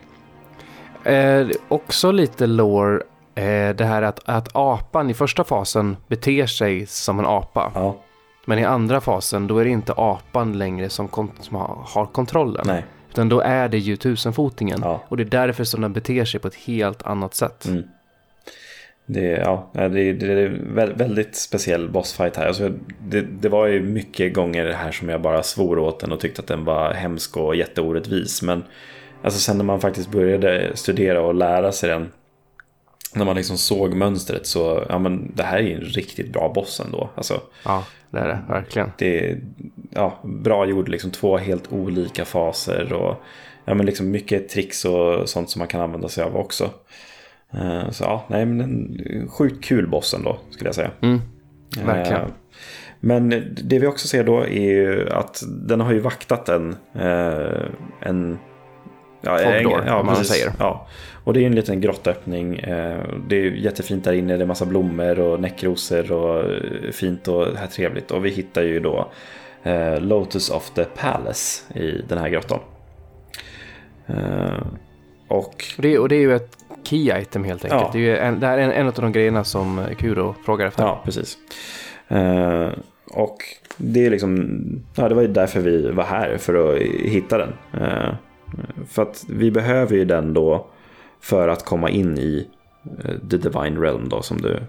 Eh, 1.14 1.48
också 1.68 2.12
lite 2.12 2.48
lore, 2.48 3.02
eh, 3.36 3.76
det 3.76 3.86
här 3.86 4.02
att, 4.02 4.20
att 4.26 4.50
apan 4.54 5.10
i 5.10 5.14
första 5.14 5.44
fasen 5.44 5.98
beter 6.08 6.46
sig 6.46 6.86
som 6.86 7.20
en 7.20 7.26
apa. 7.26 7.72
Ja, 7.76 7.96
Men 8.46 8.60
i 8.60 8.64
andra 8.64 9.02
fasen 9.02 9.48
då 9.48 9.58
är 9.58 9.64
det 9.64 9.72
inte 9.72 9.94
apan 9.98 10.58
längre 10.58 10.90
som, 10.90 11.10
som 11.40 11.56
har, 11.58 11.78
har 11.88 12.06
kontrollen. 12.06 12.64
nej. 12.68 12.86
Utan 13.12 13.30
då 13.30 13.40
är 13.40 13.70
det 13.70 13.78
ju 13.78 13.96
tusenfotingen. 13.96 14.80
Ja. 14.84 15.04
Och 15.08 15.18
det 15.18 15.24
är 15.24 15.26
därför 15.26 15.64
som 15.64 15.82
den 15.82 15.94
beter 15.94 16.26
sig 16.26 16.40
på 16.40 16.48
ett 16.48 16.56
helt 16.56 17.04
annat 17.04 17.36
sätt. 17.36 17.66
Mm. 17.66 17.84
Det, 19.06 19.22
ja, 19.22 19.70
nej, 19.72 19.90
det, 19.90 20.14
det 20.14 20.34
är 20.34 20.94
väldigt 20.94 21.36
speciell 21.36 21.90
bossfight 21.90 22.36
här. 22.36 22.48
Alltså, 22.48 22.72
det, 23.00 23.22
det 23.22 23.50
var 23.50 23.68
ju 23.68 23.82
mycket 23.82 24.34
gånger 24.34 24.72
här 24.72 24.92
som 24.92 25.10
jag 25.10 25.22
bara 25.22 25.44
svor 25.44 25.80
åt 25.80 26.00
den 26.00 26.12
och 26.12 26.20
tyckte 26.20 26.42
att 26.42 26.48
den 26.48 26.66
var 26.66 26.94
hemsk 26.94 27.38
och 27.38 27.56
jätteorättvis. 27.56 28.42
Men 28.42 28.64
alltså, 29.24 29.40
sen 29.40 29.58
när 29.58 29.66
man 29.66 29.80
faktiskt 29.80 30.12
började 30.12 30.72
studera 30.76 31.22
och 31.22 31.34
lära 31.34 31.72
sig 31.72 31.90
den. 31.90 32.12
När 33.16 33.26
man 33.26 33.36
liksom 33.36 33.58
såg 33.58 33.94
mönstret 33.94 34.48
så, 34.48 34.86
ja 34.90 35.00
men 35.00 35.32
det 35.36 35.44
här 35.44 35.58
är 35.58 35.62
ju 35.62 35.74
en 35.74 35.82
riktigt 35.82 36.34
bra 36.34 36.52
boss 36.56 36.80
ändå. 36.86 37.10
Alltså, 37.16 37.42
Ja, 37.66 37.84
det 38.12 38.20
är 38.20 38.28
det 38.28 38.40
verkligen. 38.50 38.92
det 38.98 39.20
är 39.30 39.42
ja, 39.90 40.20
bra 40.24 40.66
gjord, 40.66 40.90
liksom 40.90 41.12
två 41.12 41.38
helt 41.38 41.72
olika 41.74 42.26
faser 42.26 42.94
och 42.94 43.16
ja, 43.66 43.74
men 43.74 43.86
liksom 43.86 44.12
mycket 44.12 44.50
tricks 44.50 44.86
och 44.86 45.30
sånt 45.30 45.50
som 45.50 45.60
man 45.60 45.68
kan 45.68 45.82
använda 45.82 46.10
sig 46.10 46.24
av 46.24 46.36
också. 46.38 46.70
Eh, 47.54 47.90
Så 47.92 48.04
ja, 48.04 48.26
nej 48.28 48.46
men 48.46 48.62
en 48.62 49.28
sjukt 49.30 49.64
kul 49.66 49.88
boss 49.88 50.14
ändå 50.14 50.38
skulle 50.50 50.68
jag 50.68 50.76
säga. 50.76 50.92
Mm, 51.02 51.22
verkligen. 51.84 52.22
Eh, 52.22 52.28
Men 53.00 53.30
det 53.64 53.80
vi 53.80 53.88
också 53.88 54.08
ser 54.08 54.24
då 54.24 54.40
är 54.42 54.72
ju 54.72 55.10
att 55.10 55.44
den 55.48 55.80
har 55.82 55.94
ju 55.94 56.00
vaktat 56.00 56.50
en... 56.50 56.76
eh, 56.96 57.66
en 58.00 58.40
ja, 59.24 59.38
Fog 59.38 59.64
door, 59.64 59.84
ja, 59.88 60.04
man 60.04 60.16
precis. 60.16 60.28
säger. 60.34 60.52
Ja. 60.60 60.88
Och 61.24 61.34
det 61.34 61.42
är 61.42 61.46
en 61.46 61.56
liten 61.56 61.82
grottöppning. 61.82 62.56
eh, 62.60 63.04
Det 63.28 63.36
är 63.36 63.52
jättefint 63.52 64.04
där 64.04 64.14
inne. 64.14 64.38
Det 64.38 64.44
är 64.44 64.46
massa 64.48 64.66
blommor 64.66 65.20
och 65.20 65.40
näckrosor 65.40 66.12
och 66.12 66.40
eh, 66.52 66.92
fint 66.92 67.28
och 67.28 67.58
här 67.58 67.68
trevligt. 67.68 68.12
Och 68.12 68.26
vi 68.26 68.30
hittar 68.30 68.62
ju 68.62 68.80
då 68.80 69.12
eh, 69.64 70.00
Lotus 70.02 70.50
of 70.50 70.70
the 70.70 70.84
Palace 70.86 71.74
i 71.80 72.02
den 72.08 72.18
här 72.18 72.30
grottan. 72.30 72.60
Och 75.28 75.38
Och 75.38 75.64
det, 75.78 75.98
och 76.00 76.10
det 76.10 76.16
är 76.16 76.20
ju 76.20 76.36
ett 76.36 76.58
key 76.84 77.20
item 77.22 77.44
helt 77.44 77.66
enkelt. 77.66 77.82
Ja. 77.84 77.90
Det, 77.94 78.10
är 78.10 78.16
en, 78.16 78.40
det 78.40 78.48
här 78.48 78.58
är 78.58 78.62
en, 78.62 78.72
en 78.72 78.88
av 78.88 78.94
de 78.94 79.12
grejerna 79.12 79.44
som 79.44 79.82
Kuro 79.98 80.36
frågar 80.46 80.68
efter. 80.68 80.84
Ja, 80.84 81.02
precis. 81.06 81.38
Och 83.12 83.38
det 83.78 84.06
är 84.06 84.10
liksom, 84.10 84.60
ja, 84.96 85.10
det 85.10 85.16
var 85.16 85.22
ju 85.22 85.28
därför 85.28 85.60
vi 85.60 85.92
var 85.92 86.04
här, 86.04 86.38
för 86.38 86.74
att 86.76 86.82
hitta 86.82 87.38
den. 87.38 87.54
För 88.88 89.02
att 89.02 89.26
vi 89.30 89.52
behöver 89.52 89.96
ju 89.96 90.06
den 90.06 90.34
då 90.34 90.68
för 91.22 91.48
att 91.48 91.66
komma 91.66 91.90
in 91.90 92.18
i 92.18 92.48
eh, 93.04 93.30
The 93.30 93.38
Divine 93.38 93.82
Realm 93.82 94.10
då, 94.10 94.22
som 94.22 94.42
du 94.42 94.60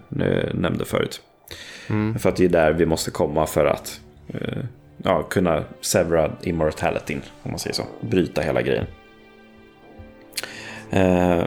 nämnde 0.53 0.85
förut. 0.85 1.21
Mm. 1.89 2.19
För 2.19 2.29
att 2.29 2.35
det 2.35 2.45
är 2.45 2.49
där 2.49 2.73
vi 2.73 2.85
måste 2.85 3.11
komma 3.11 3.45
för 3.45 3.65
att 3.65 4.01
eh, 4.27 4.63
ja, 4.97 5.23
kunna 5.23 5.63
severa 5.81 6.31
immortalityn, 6.41 7.21
om 7.43 7.51
man 7.51 7.59
säger 7.59 7.73
så. 7.73 7.83
Bryta 8.01 8.41
hela 8.41 8.61
grejen. 8.61 8.85
Eh, 10.89 11.43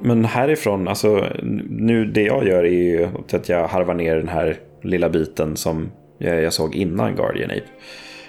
men 0.00 0.24
härifrån, 0.24 0.88
alltså 0.88 1.26
nu 1.68 2.04
det 2.04 2.22
jag 2.22 2.46
gör 2.46 2.64
är 2.64 2.68
ju 2.68 3.08
att 3.32 3.48
jag 3.48 3.68
harvar 3.68 3.94
ner 3.94 4.16
den 4.16 4.28
här 4.28 4.58
lilla 4.82 5.08
biten 5.08 5.56
som 5.56 5.90
jag, 6.18 6.42
jag 6.42 6.52
såg 6.52 6.74
innan 6.74 7.16
Guardian 7.16 7.50
Ape. 7.50 7.68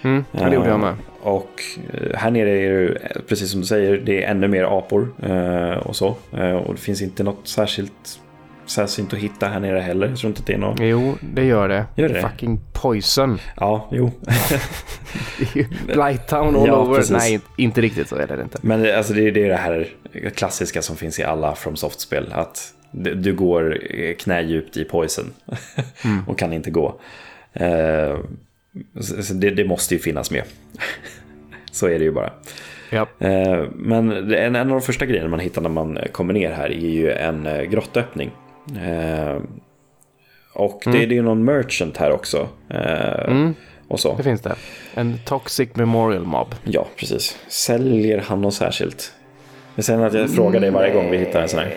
Mm. 0.02 0.26
Ja, 0.32 0.43
det 0.50 0.56
gjorde 0.56 0.70
jag 0.70 0.80
med. 0.80 0.93
Och 1.22 1.62
eh, 1.93 2.18
här 2.18 2.32
nere 2.32 2.50
är 2.50 2.72
det, 2.72 2.88
eh, 2.96 3.22
precis 3.28 3.52
som 3.52 3.62
du 3.62 3.68
säger, 3.68 3.98
det 3.98 4.24
är 4.24 4.32
ännu 4.32 4.48
mer 4.48 4.64
apor 4.78 5.08
eh, 5.24 5.78
och 5.78 5.96
så. 5.96 6.16
Eh, 6.38 6.52
och 6.52 6.74
det 6.76 6.82
finns 6.82 7.02
inte 7.02 7.24
något 7.24 7.48
särskilt 7.48 8.20
sällsynt 8.66 9.14
att 9.14 9.20
hitta 9.20 9.48
här 9.48 9.60
nere 9.60 9.80
heller. 9.80 10.08
Jag 10.08 10.18
tror 10.18 10.30
inte 10.30 10.41
det 10.46 10.54
är 10.54 10.58
något... 10.58 10.80
Jo, 10.80 11.16
det 11.34 11.43
gör 11.43 11.70
det. 11.70 11.86
Gör 11.96 12.10
det? 12.10 12.22
Fucking 12.22 12.60
poison. 12.74 13.39
Ja, 13.58 13.88
jo. 13.91 14.12
Blighttown 15.88 16.56
all 16.56 16.68
Ja, 16.68 16.80
over. 16.80 16.96
precis. 16.96 17.12
Nej, 17.12 17.39
inte 17.58 17.82
riktigt 17.82 18.10
så 18.10 18.16
är 18.16 18.28
det 18.28 18.41
inte. 18.43 18.58
Men 18.62 18.96
alltså, 18.98 19.14
det 19.14 19.28
är 19.28 19.32
det 19.32 19.43
är 19.43 19.50
det 19.50 19.56
här 19.56 19.88
klassiska 20.36 20.82
som 20.82 20.96
finns 20.96 21.20
i 21.20 21.24
alla 21.24 21.56
From 21.56 21.76
Soft-spel. 21.76 22.30
Att 22.32 22.74
du 23.16 23.34
går 23.34 23.78
eh, 23.89 24.16
knädjupt 24.16 24.78
i 24.78 24.84
poison 24.84 25.34
och 26.28 26.39
kan 26.39 26.54
inte 26.54 26.72
gå. 26.72 27.00
Det, 29.34 29.49
det 29.49 29.65
måste 29.65 29.93
ju 29.95 29.99
finnas 29.99 30.32
med. 30.32 30.43
så 31.71 31.88
är 31.88 31.99
det 31.99 32.05
ju 32.05 32.11
bara. 32.11 32.34
Ja. 32.89 33.07
Eh, 33.19 33.63
Men 33.76 34.11
en, 34.11 34.34
en 34.34 34.55
av 34.55 34.67
de 34.67 34.82
första 34.82 35.05
grejerna 35.05 35.30
man 35.30 35.39
hittar 35.39 35.61
när 35.61 35.69
man 35.69 35.99
kommer 36.11 36.34
ner 36.34 36.51
här 36.51 36.65
är 36.69 36.89
ju 36.89 37.11
en 37.11 37.45
eh, 37.47 37.61
grottöppning. 37.61 38.32
Eh, 38.86 39.38
Och 40.53 40.82
det, 40.86 40.91
det 40.91 40.97
är 41.03 41.07
ju 41.07 41.21
någon 41.21 41.43
merchant 41.45 41.97
här 41.97 42.11
också. 42.11 42.47
Mm, 42.69 43.53
Och 43.88 43.99
så. 43.99 44.15
det 44.17 44.23
finns 44.23 44.41
det. 44.41 44.55
En 44.93 45.17
toxic 45.26 45.69
memorial 45.73 46.26
mob. 46.26 46.55
Ja, 46.63 46.88
precis. 46.95 47.38
Säljer 47.47 48.17
han 48.28 48.41
något 48.41 48.53
särskilt? 48.53 49.13
Men 49.76 49.84
sen 49.84 50.03
att 50.03 50.13
jag 50.13 50.30
frågar 50.36 50.59
dig 50.59 50.69
varje 50.71 50.93
gång 50.93 51.11
vi 51.11 51.17
hittar 51.17 51.41
en 51.41 51.49
sån 51.49 51.59
här. 51.59 51.73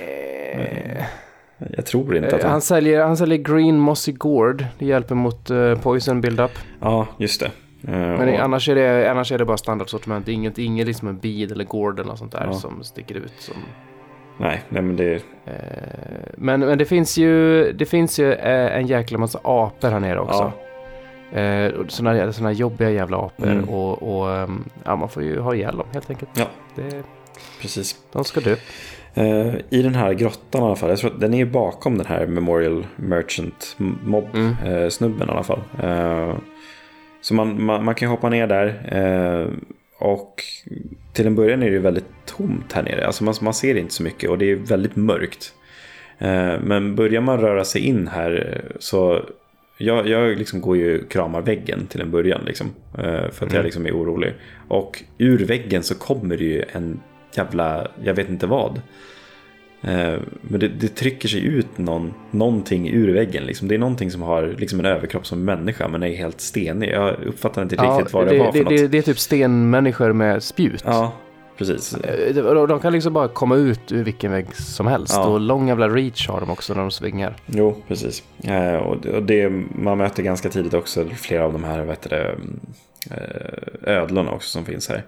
Jag 1.76 1.86
tror 1.86 2.16
inte 2.16 2.28
att 2.28 2.32
Eh, 2.34 2.40
han... 2.42 2.50
Han 2.52 2.60
säljer, 2.60 3.02
han 3.04 3.16
säljer 3.16 3.38
green 3.38 3.78
mossy 3.78 4.12
gourd. 4.12 4.66
Det 4.78 4.86
hjälper 4.86 5.14
mot 5.14 5.50
uh, 5.50 5.78
poison 5.78 6.20
build-up. 6.20 6.50
Ja, 6.80 7.06
just 7.18 7.40
det. 7.40 7.46
Eh, 7.92 7.98
Men 7.98 8.28
och- 8.28 8.40
annars, 8.40 8.68
är 8.68 8.74
det, 8.74 9.10
annars 9.10 9.32
är 9.32 9.38
det 9.38 9.44
bara 9.44 9.56
standardsortiment. 9.56 10.28
Inget, 10.28 10.58
inget 10.58 10.86
liksom 10.86 11.08
en 11.08 11.18
bead 11.18 11.52
eller 11.52 11.64
gourd 11.64 11.98
eller 11.98 12.08
något 12.10 12.18
sånt 12.18 12.32
där 12.32 12.44
Ja. 12.46 12.52
som 12.52 12.84
sticker 12.84 13.14
ut. 13.14 13.32
Som, 13.38 13.54
Nej, 14.40 14.62
nej, 14.68 14.82
men 14.82 14.96
det... 14.96 15.22
men, 16.36 16.60
men 16.60 16.78
det 16.78 16.84
finns 16.84 17.18
ju, 17.18 17.62
det 17.72 17.86
finns 17.86 18.18
ju 18.20 18.34
en 18.34 18.86
jäkla 18.86 19.18
massa 19.18 19.38
apor 19.44 19.88
här 19.90 20.00
nere 20.00 20.20
också. 20.20 20.52
Och 21.80 21.90
såna, 21.92 22.32
såna 22.32 22.52
jobbiga 22.52 22.90
jävla 22.90 23.16
apor. 23.16 23.46
Mm. 23.50 23.68
Och, 23.68 24.18
och 24.20 24.36
ehm, 24.36 24.64
ja, 24.84 24.96
man 24.96 25.08
får 25.08 25.22
ju 25.22 25.40
ha 25.40 25.54
ihjäl 25.54 25.76
dem 25.76 25.86
helt 25.92 26.10
enkelt. 26.10 26.30
Ja. 26.34 26.44
Det, 26.74 27.02
Precis. 27.60 27.96
de 28.12 28.24
ska 28.24 28.40
dö. 28.40 28.56
Eh, 29.14 29.54
I 29.70 29.82
den 29.82 29.94
här 29.94 30.12
grottan 30.12 30.62
i 30.62 30.64
alla 30.64 30.76
fall. 30.76 30.90
Jag 30.90 30.98
tror 30.98 31.10
att 31.14 31.20
den 31.20 31.34
är 31.34 31.38
ju 31.38 31.46
bakom 31.46 31.98
den 31.98 32.06
här 32.06 32.26
Memorial 32.26 32.86
Merchant 32.96 33.76
Mob 34.04 34.24
Mm. 34.34 34.54
eh, 34.64 34.86
i 35.18 35.22
alla 35.28 35.42
fall. 35.42 35.60
Eh, 35.82 36.36
så 37.20 37.34
man, 37.34 37.64
man, 37.64 37.84
man 37.84 37.94
kan 37.94 38.08
hoppa 38.08 38.28
ner 38.28 38.46
där. 38.46 39.48
Och 40.00 40.42
till 41.12 41.26
en 41.26 41.34
början 41.34 41.62
är 41.62 41.70
det 41.70 41.78
väldigt 41.78 42.06
tomt 42.26 42.72
här 42.72 42.82
nere. 42.82 43.06
Alltså 43.06 43.24
man, 43.24 43.34
man 43.40 43.54
ser 43.54 43.74
inte 43.74 43.94
så 43.94 44.02
mycket 44.02 44.30
och 44.30 44.38
det 44.38 44.50
är 44.50 44.56
väldigt 44.56 44.96
mörkt. 44.96 45.54
Men 46.62 46.94
börjar 46.96 47.20
man 47.20 47.40
röra 47.40 47.64
sig 47.64 47.80
in 47.86 48.08
här 48.08 48.60
så 48.78 49.22
jag, 49.78 50.08
jag 50.08 50.38
liksom 50.38 50.60
går 50.60 50.76
ju 50.76 51.02
och 51.04 51.10
kramar 51.10 51.42
väggen 51.42 51.86
till 51.86 52.00
en 52.00 52.10
början. 52.10 52.40
Liksom, 52.46 52.66
för 52.94 53.26
att 53.28 53.40
jag 53.40 53.52
Mm. 53.52 53.64
liksom 53.64 53.86
är 53.86 53.92
orolig. 53.96 54.34
Och 54.68 55.02
ur 55.18 55.44
väggen 55.46 55.82
så 55.82 55.94
kommer 55.94 56.36
det 56.36 56.44
ju 56.44 56.62
en 56.72 57.00
jävla, 57.32 57.88
jag 58.02 58.14
vet 58.14 58.28
inte 58.28 58.46
vad. 58.46 58.80
Eh, 59.82 60.14
Men 60.42 60.60
det, 60.60 60.68
det 60.68 60.88
trycker 60.88 61.28
sig 61.28 61.44
ut 61.44 61.78
någon, 61.78 62.14
någonting 62.30 62.88
ur 62.88 63.14
väggen. 63.14 63.44
Liksom. 63.44 63.68
Det 63.68 63.74
är 63.74 63.78
någonting 63.78 64.10
som 64.10 64.22
har 64.22 64.54
liksom 64.58 64.80
en 64.80 64.86
överkropp 64.86 65.26
som 65.26 65.44
människa 65.44 65.88
men 65.88 66.02
är 66.02 66.16
helt 66.16 66.40
stenig. 66.40 66.90
Jag 66.92 67.14
uppfattar 67.26 67.62
inte 67.62 67.76
riktigt 67.76 68.12
vad 68.12 68.26
det, 68.26 68.32
det, 68.32 68.38
var 68.38 68.52
för 68.52 68.58
det, 68.58 68.64
något. 68.64 68.68
det, 68.68 68.88
det 68.88 68.98
är 68.98 69.02
typ 69.02 69.18
stenmänniskor 69.18 70.12
med 70.12 70.42
spjut. 70.42 70.82
Ja, 70.86 71.12
precis. 71.58 71.94
Eh, 71.94 72.34
De 72.66 72.80
kan 72.80 72.92
liksom 72.92 73.12
bara 73.12 73.28
komma 73.28 73.56
ut 73.56 73.92
ur 73.92 74.04
vilken 74.04 74.32
vägg 74.32 74.54
som 74.56 74.86
helst. 74.86 75.14
Ja. 75.16 75.26
Och 75.26 75.40
lång 75.40 75.68
jävla 75.68 75.88
reach 75.88 76.28
har 76.28 76.40
de 76.40 76.50
också 76.50 76.74
när 76.74 76.80
de 76.80 76.90
svingar. 76.90 77.36
Jo, 77.46 77.82
precis. 77.88 78.22
Eh, 78.44 78.74
och 78.76 79.22
det, 79.22 79.48
man 79.74 79.98
möter 79.98 80.22
ganska 80.22 80.48
tidigt 80.48 80.74
också 80.74 81.04
flera 81.04 81.44
av 81.44 81.52
de 81.52 81.64
här 81.64 81.86
heter 81.86 82.10
det, 82.10 82.36
eh, 83.10 83.96
ödlorna 83.96 84.30
också 84.30 84.48
som 84.48 84.64
finns 84.64 84.88
här. 84.88 85.04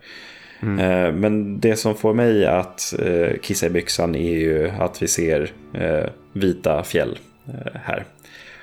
Mm. 0.63 0.79
Eh, 0.79 1.13
men 1.13 1.61
det 1.61 1.77
som 1.77 1.95
får 1.95 2.15
mig 2.15 2.47
att 2.47 2.95
eh, 2.99 3.39
kissa 3.43 3.67
i 3.67 3.71
byxan 3.71 4.15
är 4.15 4.39
ju 4.39 4.71
att 4.71 5.03
vi 5.03 5.09
ser 5.09 5.53
eh, 5.75 6.11
vita 6.33 6.83
fjäll 6.83 7.19
här. 7.75 8.05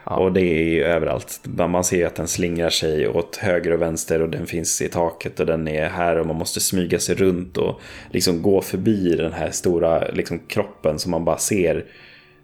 Ja. 0.10 0.16
Och 0.16 0.34
det 0.34 0.41
är 0.41 0.64
ju 0.64 0.84
överallt. 0.84 1.41
Man 1.43 1.84
ser 1.84 2.06
att 2.06 2.16
den 2.16 2.28
slingrar 2.28 2.70
sig 2.70 3.08
åt 3.08 3.36
höger 3.36 3.72
och 3.72 3.82
vänster 3.82 4.22
och 4.22 4.30
den 4.30 4.48
finns 4.48 4.82
i 4.82 4.89
taket 4.89 5.39
och 5.39 5.45
den 5.45 5.68
är 5.68 5.89
här 5.89 6.18
och 6.18 6.28
man 6.28 6.36
måste 6.36 6.60
smyga 6.60 7.00
sig 7.00 7.16
runt 7.16 7.58
och 7.58 7.82
liksom 8.12 8.41
gå 8.41 8.62
förbi 8.62 9.16
den 9.16 9.34
här 9.34 9.52
stora 9.52 10.08
liksom, 10.08 10.39
kroppen 10.39 11.00
som 11.00 11.12
man 11.12 11.26
bara 11.26 11.38
ser. 11.38 11.86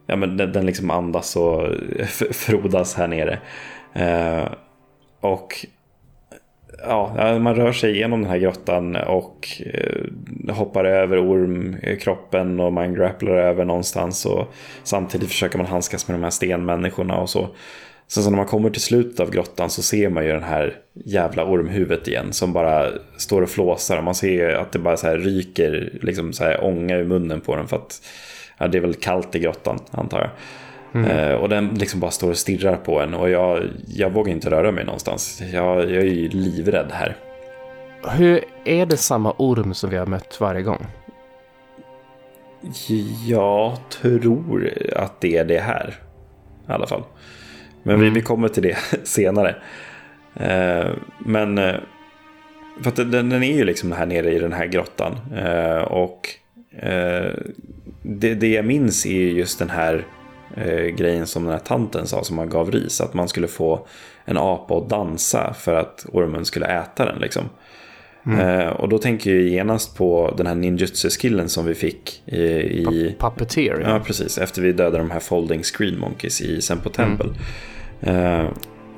Ja, 0.08 0.16
men 0.16 0.38
den, 0.38 0.52
den 0.52 0.66
liksom 0.66 0.92
andas 0.92 1.36
och 1.36 1.68
frodas 2.32 2.96
här 2.96 3.08
nere. 3.08 3.40
Eh, 3.94 4.48
och 5.20 5.66
ja, 6.84 7.40
man 7.40 7.56
rör 7.56 7.72
sig 7.72 7.92
igenom 7.92 8.22
den 8.22 8.30
här 8.30 8.38
grottan 8.38 8.96
och 8.96 9.62
eh, 9.66 10.56
hoppar 10.56 10.86
över 10.86 11.32
ormkroppen 11.32 12.60
eh, 12.60 12.66
och 12.66 12.74
man 12.74 12.94
grapplar 12.94 13.34
över 13.34 13.66
någonstans 13.66 14.26
och 14.26 14.54
samtidigt 14.84 15.30
försöker 15.30 15.58
man 15.58 15.68
handskas 15.68 16.08
med 16.08 16.16
de 16.16 16.24
här 16.24 16.30
stenmänniskorna 16.30 17.18
och 17.18 17.30
så. 17.30 17.50
Sen 18.08 18.24
så 18.24 18.30
när 18.30 18.38
man 18.38 18.46
kommer 18.46 18.70
till 18.70 18.82
slutet 18.82 19.20
av 19.20 19.32
grottan 19.32 19.70
så 19.70 19.82
ser 19.82 20.10
man 20.10 20.26
ju 20.26 20.32
den 20.32 20.44
här 20.44 20.76
jävla 20.94 21.46
ormhuvudet 21.46 22.08
igen 22.08 22.34
som 22.34 22.54
bara 22.54 22.90
står 23.18 23.42
och 23.42 23.50
flåsar 23.50 23.98
och 23.98 24.04
man 24.04 24.16
ser 24.16 24.30
ju 24.30 24.56
att 24.56 24.72
det 24.72 24.80
bara 24.80 24.98
så 24.98 25.08
här 25.08 25.18
ryker 25.18 26.00
liksom 26.02 26.34
så 26.34 26.44
här 26.44 26.64
ånga 26.64 26.98
ur 26.98 27.06
munnen 27.06 27.42
på 27.42 27.56
den 27.56 27.68
för 27.68 27.78
att 27.78 28.02
ja, 28.58 28.68
det 28.68 28.78
är 28.78 28.82
väl 28.82 28.94
kallt 28.94 29.36
i 29.36 29.40
grottan 29.40 29.80
antar 29.92 30.20
jag. 30.20 30.30
Eh, 30.96 31.34
och 31.34 31.50
den 31.50 31.68
liksom 31.68 32.00
bara 32.00 32.12
står 32.12 32.30
och 32.30 32.38
stirrar 32.38 32.76
på 32.76 33.00
en 33.02 33.14
och 33.14 33.30
jag, 33.30 33.64
jag 33.88 34.10
vågar 34.10 34.32
inte 34.32 34.50
röra 34.50 34.72
mig 34.72 34.86
någonstans. 34.86 35.42
Jag, 35.54 35.78
jag 35.78 36.02
är 36.02 36.06
ju 36.06 36.30
livrädd 36.30 36.92
här. 36.92 37.16
Hur 38.12 38.44
är 38.66 38.86
det 38.86 38.98
samma 38.98 39.34
orm 39.38 39.74
som 39.74 39.90
vi 39.90 39.98
har 39.98 40.06
mött 40.06 40.38
varje 40.42 40.62
gång? 40.62 40.86
Jag 43.28 43.78
tror 43.90 44.70
att 44.96 45.22
det 45.22 45.38
är 45.38 45.46
det 45.46 45.60
här. 45.60 45.96
I 46.70 46.72
alla 46.72 46.88
fall. 46.88 47.04
Men 47.84 48.00
vi, 48.00 48.06
Mm. 48.06 48.14
vi 48.14 48.22
kommer 48.22 48.48
till 48.48 48.64
det 48.64 48.78
senare. 49.04 49.56
Eh, 50.36 50.88
men 51.20 51.58
eh, 51.58 51.76
för 52.82 52.90
att 52.90 52.96
den, 52.96 53.12
den 53.30 53.44
är 53.44 53.54
ju 53.58 53.64
liksom 53.64 53.92
här 53.92 54.06
nere 54.06 54.32
i 54.34 54.40
den 54.40 54.54
här 54.54 54.66
grottan. 54.66 55.16
Och 55.88 56.30
det, 58.02 58.36
det 58.36 58.48
jag 58.48 58.66
minns 58.66 59.06
är 59.06 59.12
ju 59.12 59.32
just 59.32 59.60
den 59.60 59.70
här 59.70 60.06
eh, 60.54 60.86
grejen 60.86 61.28
som 61.28 61.44
den 61.44 61.52
här 61.52 61.60
tanten 61.60 62.08
sa 62.08 62.24
som 62.24 62.36
man 62.36 62.50
gav 62.50 62.72
ris. 62.72 63.02
Att 63.02 63.14
man 63.14 63.28
skulle 63.28 63.48
få 63.48 63.88
en 64.26 64.38
apa 64.38 64.78
att 64.78 64.90
dansa 64.90 65.54
för 65.54 65.76
att 65.76 66.06
ormen 66.12 66.46
skulle 66.46 66.66
äta 66.66 67.06
den 67.06 67.20
liksom. 67.20 67.44
Eh, 68.40 68.68
och 68.68 68.90
då 68.90 68.98
tänker 68.98 69.36
jag 69.36 69.44
genast 69.44 69.98
på 69.98 70.34
den 70.38 70.48
här 70.48 70.56
ninjutsu-skillen 70.56 71.50
som 71.50 71.66
vi 71.66 71.76
fick 71.76 72.24
i... 72.26 72.42
i 72.42 73.16
Puppeteer. 73.20 73.80
ja, 73.86 74.00
precis. 74.06 74.38
Efter 74.38 74.62
vi 74.62 74.72
dödade 74.72 74.98
de 74.98 75.12
här 75.12 75.20
folding 75.20 75.64
screen 75.64 76.00
monkeys 76.00 76.42
i 76.42 76.62
Sempo 76.62 76.90
Temple. 76.90 77.30
Eh, 78.02 78.48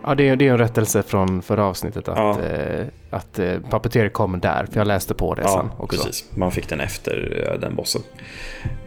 Ja, 0.07 0.15
det 0.15 0.29
är, 0.29 0.35
det 0.35 0.47
är 0.47 0.51
en 0.51 0.57
rättelse 0.57 1.03
från 1.03 1.41
förra 1.41 1.65
avsnittet 1.65 2.07
att, 2.07 2.17
Ja. 2.17 2.41
eh, 2.41 2.85
att 3.09 3.39
eh, 3.39 3.53
Puppeteer 3.69 4.09
kom 4.09 4.39
där. 4.39 4.65
För 4.71 4.79
jag 4.79 4.87
läste 4.87 5.13
på 5.13 5.35
det 5.35 5.43
sen 5.47 5.51
ja, 5.51 5.83
också. 5.83 6.03
precis. 6.03 6.25
Man 6.35 6.51
fick 6.51 6.69
den 6.69 6.79
efter 6.79 7.47
eh, 7.51 7.59
den 7.59 7.75
bossen. 7.75 8.01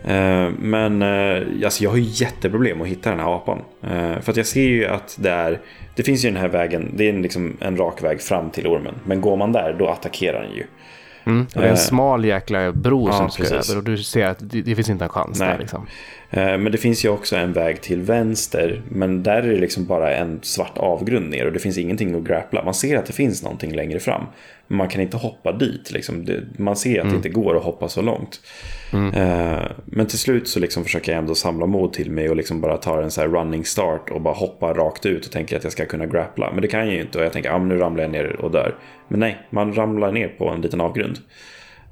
Eh, 0.05 0.49
men 0.59 1.03
eh, 1.03 1.65
alltså, 1.65 1.85
jag 1.85 1.91
har 1.91 1.97
ju 1.97 2.25
jätteproblem 2.25 2.83
att 2.83 2.89
hitta 2.89 3.11
den 3.11 3.21
här 3.21 3.37
apan. 3.37 3.59
Eh, 3.83 4.21
för 4.21 4.31
att 4.31 4.37
jag 4.37 4.47
ser 4.47 4.63
ju 4.63 4.87
att 4.87 5.17
det 5.21 5.31
är... 5.31 5.61
Det 5.97 6.03
finns 6.03 6.25
ju 6.25 6.31
den 6.31 6.41
här 6.41 6.49
vägen, 6.49 6.93
det 6.97 7.05
är 7.05 7.13
en, 7.15 7.23
liksom 7.23 7.57
en 7.61 7.77
rak 7.77 8.03
väg 8.03 8.21
fram 8.21 8.51
till 8.51 8.67
ormen. 8.67 8.95
Men 9.05 9.21
går 9.21 9.37
man 9.37 9.53
där, 9.53 9.77
då 9.79 9.89
attackerar 9.89 10.43
den 10.43 10.53
ju. 10.53 10.65
Mm. 11.25 11.41
Och 11.55 11.61
det 11.61 11.61
är 11.61 11.65
en 11.65 11.71
Eh, 11.71 11.77
smal 11.77 12.25
jäkla 12.25 12.73
bro 12.73 13.09
ja, 13.09 13.13
som 13.13 13.27
du 13.27 13.33
ska 13.33 13.43
precis. 13.43 13.71
över 13.71 13.79
och 13.79 13.85
du 13.85 13.99
ser 13.99 14.27
att 14.27 14.39
det, 14.41 14.63
det 14.63 14.75
finns 14.75 14.91
inte 14.91 15.05
en 15.05 15.09
chans 15.09 15.39
Nej. 15.39 15.49
där 15.49 15.59
liksom. 15.59 15.87
Eh, 16.31 16.59
Men 16.59 16.73
det 16.73 16.79
finns 16.79 17.05
ju 17.05 17.09
också 17.09 17.37
en 17.37 17.53
väg 17.53 17.81
till 17.81 18.03
vänster. 18.03 18.83
Men 18.89 19.23
där 19.23 19.43
är 19.43 19.49
det 19.53 19.61
liksom 19.61 19.87
bara 19.87 20.15
en 20.15 20.39
svart 20.43 20.79
avgrund 20.79 21.31
ner 21.31 21.47
och 21.47 21.53
det 21.53 21.59
finns 21.59 21.79
ingenting 21.79 22.15
att 22.15 22.23
grappla. 22.25 22.65
Man 22.65 22.75
ser 22.75 22.97
att 22.99 23.07
det 23.07 23.13
finns 23.13 23.43
någonting 23.43 23.75
längre 23.75 24.01
fram. 24.01 24.25
Men 24.67 24.79
man 24.79 24.89
kan 24.89 25.01
inte 25.01 25.17
hoppa 25.17 25.53
dit. 25.53 25.91
Liksom. 25.91 26.27
Man 26.59 26.77
ser 26.77 27.01
att 27.01 27.11
det 27.11 27.17
inte 27.17 27.29
går 27.29 27.57
att 27.57 27.63
hoppa 27.65 27.89
så 27.89 28.03
långt. 28.03 28.41
Eh, 28.93 29.63
Men 29.85 30.07
till 30.07 30.19
slut 30.19 30.49
så 30.49 30.61
liksom 30.61 30.85
försöker 30.85 31.13
jag 31.13 31.19
ändå 31.19 31.35
samla 31.35 31.67
mod 31.67 31.93
till 31.93 32.11
mig 32.11 32.31
och 32.31 32.37
liksom 32.37 32.61
bara 32.61 32.77
ta 32.77 33.03
en 33.03 33.11
så 33.11 33.21
här 33.21 33.29
running 33.29 33.65
start 33.65 34.11
och 34.11 34.21
bara 34.21 34.35
hoppa 34.35 34.73
rakt 34.73 35.07
ut 35.07 35.27
och 35.27 35.33
tänker 35.33 35.57
att 35.57 35.63
jag 35.65 35.73
ska 35.73 35.87
kunna 35.87 36.07
grappla. 36.07 36.51
Men 36.53 36.63
det 36.63 36.69
kan 36.69 36.81
jag 36.81 36.95
ju 36.95 37.01
inte 37.01 37.19
och 37.19 37.25
jag 37.25 37.33
tänker 37.33 37.51
att 37.51 37.57
ah, 37.57 37.65
nu 37.65 37.79
ramlar 37.79 38.03
jag 38.03 38.11
ner 38.11 38.37
och 38.41 38.51
dör. 38.51 38.75
Men 39.09 39.21
nej, 39.21 39.39
man 39.51 39.75
ramlar 39.75 40.13
ner 40.13 40.29
på 40.29 40.49
en 40.49 40.61
liten 40.61 40.81
avgrund. 40.81 41.19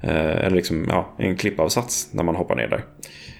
Eh, 0.01 0.37
eller 0.45 0.55
liksom, 0.55 0.85
ja, 0.89 1.15
en 1.17 1.35
klippavsats 1.37 2.09
när 2.13 2.23
man 2.23 2.35
hoppar 2.35 2.55
ner 2.55 2.67
där. 2.67 2.83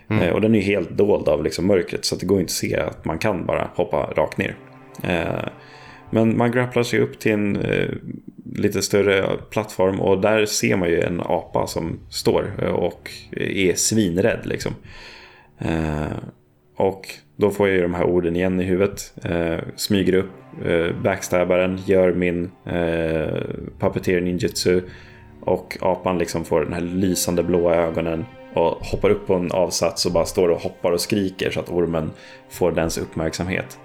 Mm. 0.09 0.23
Eh, 0.23 0.29
och 0.29 0.41
den 0.41 0.55
är 0.55 0.61
helt 0.61 0.89
dold 0.89 1.27
av 1.27 1.43
liksom 1.43 1.67
mörkret 1.67 2.05
så 2.05 2.15
att 2.15 2.21
det 2.21 2.27
går 2.27 2.39
inte 2.39 2.49
att 2.49 2.51
se 2.51 2.75
att 2.75 3.05
man 3.05 3.17
kan 3.17 3.45
bara 3.45 3.69
hoppa 3.75 4.13
rakt 4.15 4.37
ner. 4.37 4.55
Eh, 5.03 5.49
men 6.09 6.37
man 6.37 6.51
grapplar 6.51 6.83
sig 6.83 6.99
upp 6.99 7.19
till 7.19 7.31
en 7.31 7.55
eh, 7.55 7.89
lite 8.55 8.81
större 8.81 9.25
plattform 9.49 10.01
och 10.01 10.21
där 10.21 10.45
ser 10.45 10.75
man 10.75 10.89
ju 10.89 11.01
en 11.01 11.21
apa 11.21 11.67
som 11.67 11.99
står 12.09 12.63
och 12.63 13.11
är 13.31 13.73
svinrädd 13.73 14.39
liksom. 14.43 14.73
Och 16.77 17.07
då 17.35 17.49
får 17.49 17.67
jag 17.67 17.75
ju 17.75 17.81
de 17.81 17.93
här 17.93 18.03
orden 18.03 18.35
igen 18.35 18.59
i 18.59 18.63
huvudet. 18.63 19.13
Eh, 19.23 19.59
smyger 19.75 20.13
upp, 20.13 20.31
eh, 20.65 20.95
backstabbar 21.03 21.57
den, 21.57 21.79
gör 21.85 22.13
min 22.13 22.51
eh, 22.65 23.41
puppeteer 23.79 24.21
ninjutsu. 24.21 24.81
Och 25.41 25.77
apan 25.81 26.17
liksom 26.17 26.45
får 26.45 26.61
den 26.63 26.73
här 26.73 26.81
lysande 26.81 27.43
blåa 27.43 27.75
ögonen 27.75 28.25
och 28.57 28.85
hoppar 28.85 29.09
upp 29.09 29.27
på 29.27 29.33
en 29.33 29.51
avsats 29.51 30.05
och 30.05 30.11
bara 30.11 30.25
står 30.25 30.49
och 30.49 30.61
hoppar 30.61 30.91
och 30.91 31.01
skriker 31.01 31.51
så 31.51 31.59
att 31.59 31.69
ormen 31.69 32.11
får 32.49 32.71
dens 32.71 32.97
uppmärksamhet. 32.97 33.79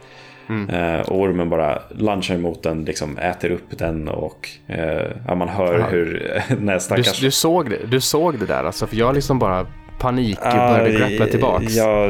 Eh, 0.69 1.01
och 1.01 1.21
ormen 1.21 1.51
bara 1.51 1.83
lunchar 1.91 2.35
emot 2.35 2.63
den, 2.63 2.85
liksom 2.85 3.19
äter 3.19 3.51
upp 3.51 3.79
den 3.79 4.09
och 4.09 4.49
eh, 4.67 5.11
ja, 5.29 5.35
man 5.35 5.49
hör 5.49 5.79
Aha. 5.79 5.89
hur 5.89 6.33
den 6.49 6.69
här 6.69 6.97
Du, 6.97 7.03
du, 7.21 7.31
såg 7.31 7.71
det, 7.71 7.79
du 7.87 8.01
såg 8.01 8.39
det 8.39 8.47
där 8.47 8.65
alltså, 8.65 8.87
för 8.87 8.97
jag 8.97 9.15
liksom 9.15 9.39
bara 9.39 9.67
panik 10.03 10.41
började 10.41 10.95
Ah, 10.95 10.99
grappla 10.99 11.27
tillbaks. 11.27 11.77
Jag 11.77 12.09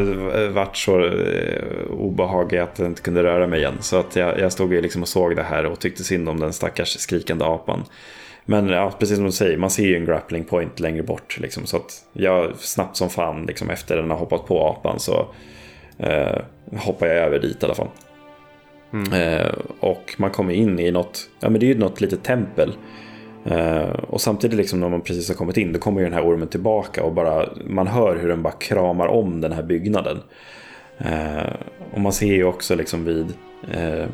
vart 0.48 0.76
så 0.76 1.04
eh, 1.04 1.90
obehaglig 1.90 2.58
att 2.58 2.78
jag 2.78 2.88
inte 2.88 3.02
kunde 3.02 3.22
röra 3.22 3.46
mig 3.46 3.58
igen. 3.58 3.76
Så 3.80 3.96
att 3.96 4.16
jag, 4.16 4.38
jag 4.38 4.52
stod 4.52 4.72
ju 4.72 4.80
liksom 4.80 5.02
och 5.02 5.08
såg 5.08 5.36
det 5.36 5.42
här 5.42 5.66
och 5.66 5.78
tyckte 5.78 6.04
synd 6.04 6.28
om 6.28 6.40
den 6.40 6.52
stackars 6.52 6.98
skrikande 6.98 7.44
apan. 7.44 7.84
Men 8.44 8.68
ja, 8.68 8.92
precis 8.98 9.16
som 9.16 9.24
du 9.24 9.32
säger, 9.32 9.56
man 9.56 9.70
ser 9.70 9.86
ju 9.86 9.96
en 9.96 10.04
grappling 10.04 10.44
point 10.44 10.80
längre 10.80 11.02
bort. 11.02 11.38
Liksom, 11.40 11.66
så 11.66 11.76
att 11.76 12.04
jag 12.12 12.56
snabbt 12.56 12.96
som 12.96 13.10
fan, 13.10 13.46
liksom, 13.46 13.70
efter 13.70 13.96
den 13.96 14.10
har 14.10 14.18
hoppat 14.18 14.46
på 14.46 14.66
apan 14.66 15.00
så 15.00 15.28
eh, 15.98 16.38
hoppar 16.76 17.06
jag 17.06 17.16
över 17.16 17.38
dit 17.38 17.62
i 17.62 17.64
alla 17.64 17.74
fall. 17.74 17.88
Eh, 19.12 19.52
och 19.80 20.14
man 20.18 20.30
kommer 20.30 20.54
in 20.54 20.78
i 20.78 20.90
något, 20.90 21.28
ja 21.40 21.50
men 21.50 21.60
det 21.60 21.66
är 21.66 21.68
ju 21.68 21.78
något 21.78 22.00
litet 22.00 22.22
tempel. 22.22 22.72
Eh, 23.44 23.90
och 23.90 24.20
samtidigt 24.20 24.56
liksom 24.56 24.80
när 24.80 24.88
man 24.88 25.00
precis 25.00 25.28
har 25.28 25.34
kommit 25.34 25.56
in, 25.56 25.72
då 25.72 25.78
kommer 25.78 26.00
ju 26.00 26.04
den 26.06 26.14
här 26.14 26.26
ormen 26.26 26.48
tillbaka 26.48 27.04
och 27.04 27.12
bara, 27.12 27.48
man 27.66 27.86
hör 27.86 28.16
hur 28.16 28.28
den 28.28 28.42
bara 28.42 28.52
kramar 28.52 29.06
om 29.06 29.40
den 29.40 29.52
här 29.52 29.62
byggnaden. 29.62 30.20
Eh, 30.98 31.52
och 31.92 32.00
man 32.00 32.12
ser 32.12 32.34
ju 32.34 32.44
också 32.44 32.74
liksom 32.74 33.04
vid, 33.04 33.26
eh, 33.72 34.06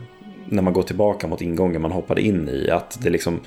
när 0.44 0.62
man 0.62 0.72
går 0.72 0.82
tillbaka 0.82 1.26
mot 1.26 1.42
ingången 1.42 1.82
man 1.82 1.92
hoppade 1.92 2.20
in 2.20 2.48
i, 2.48 2.70
att 2.70 2.98
det 3.02 3.10
liksom, 3.10 3.40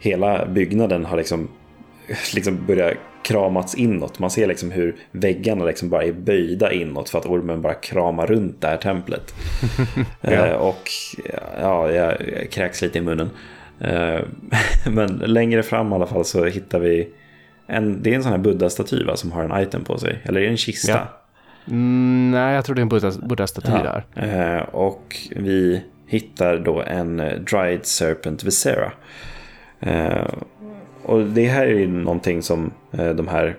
hela 0.00 0.46
byggnaden 0.46 1.04
har 1.04 1.16
liksom, 1.16 1.48
liksom 2.34 2.66
börjat 2.66 2.96
kramats 3.22 3.74
inåt. 3.74 4.18
Man 4.18 4.30
ser 4.30 4.46
liksom 4.46 4.70
hur 4.70 4.96
väggarna 5.10 5.64
liksom 5.64 5.88
bara 5.88 6.04
är 6.04 6.12
böjda 6.12 6.72
inåt 6.72 7.08
för 7.08 7.18
att 7.18 7.26
ormen 7.26 7.62
bara 7.62 7.74
kramar 7.74 8.26
runt 8.26 8.60
det 8.60 8.68
här 8.68 8.76
templet. 8.76 9.34
Eh, 10.22 10.52
och 10.52 10.90
ja, 11.60 11.92
jag 11.92 12.16
kräks 12.50 12.82
lite 12.82 12.98
i 12.98 13.00
munnen. 13.00 13.30
Eh, 13.80 14.20
Men 14.90 15.08
längre 15.16 15.62
fram 15.62 15.92
i 15.92 15.94
alla 15.94 16.06
fall 16.06 16.24
så 16.24 16.44
hittar 16.44 16.78
vi 16.80 17.08
en, 17.66 18.02
det 18.02 18.10
är 18.10 18.14
en 18.14 18.22
sån 18.22 18.32
här 18.32 18.38
buddha-staty 18.38 19.16
som 19.16 19.32
har 19.32 19.44
en 19.44 19.62
item 19.62 19.84
på 19.84 19.98
sig. 19.98 20.18
Eller 20.24 20.40
är 20.40 20.44
det 20.44 20.50
en 20.50 20.56
kista? 20.56 20.92
Ja. 20.92 21.08
Mm, 21.68 22.30
nej, 22.30 22.54
jag 22.54 22.64
tror 22.64 22.74
det 22.76 22.80
är 22.80 22.82
en 22.82 22.88
buddha- 22.90 23.26
buddha-staty 23.28 23.70
där. 23.82 24.04
Eh, 24.56 24.62
och 24.62 25.16
vi 25.30 25.82
hittar 26.06 26.58
då 26.58 26.82
en 26.82 27.20
eh, 27.20 27.32
Dried 27.40 27.86
Serpent 27.86 28.44
Viscera. 28.44 28.92
Eh, 29.80 30.26
och 31.02 31.24
det 31.24 31.46
här 31.48 31.66
är 31.66 31.74
ju 31.78 31.86
någonting 31.88 32.42
som 32.42 32.72
de 32.90 33.28
här 33.28 33.56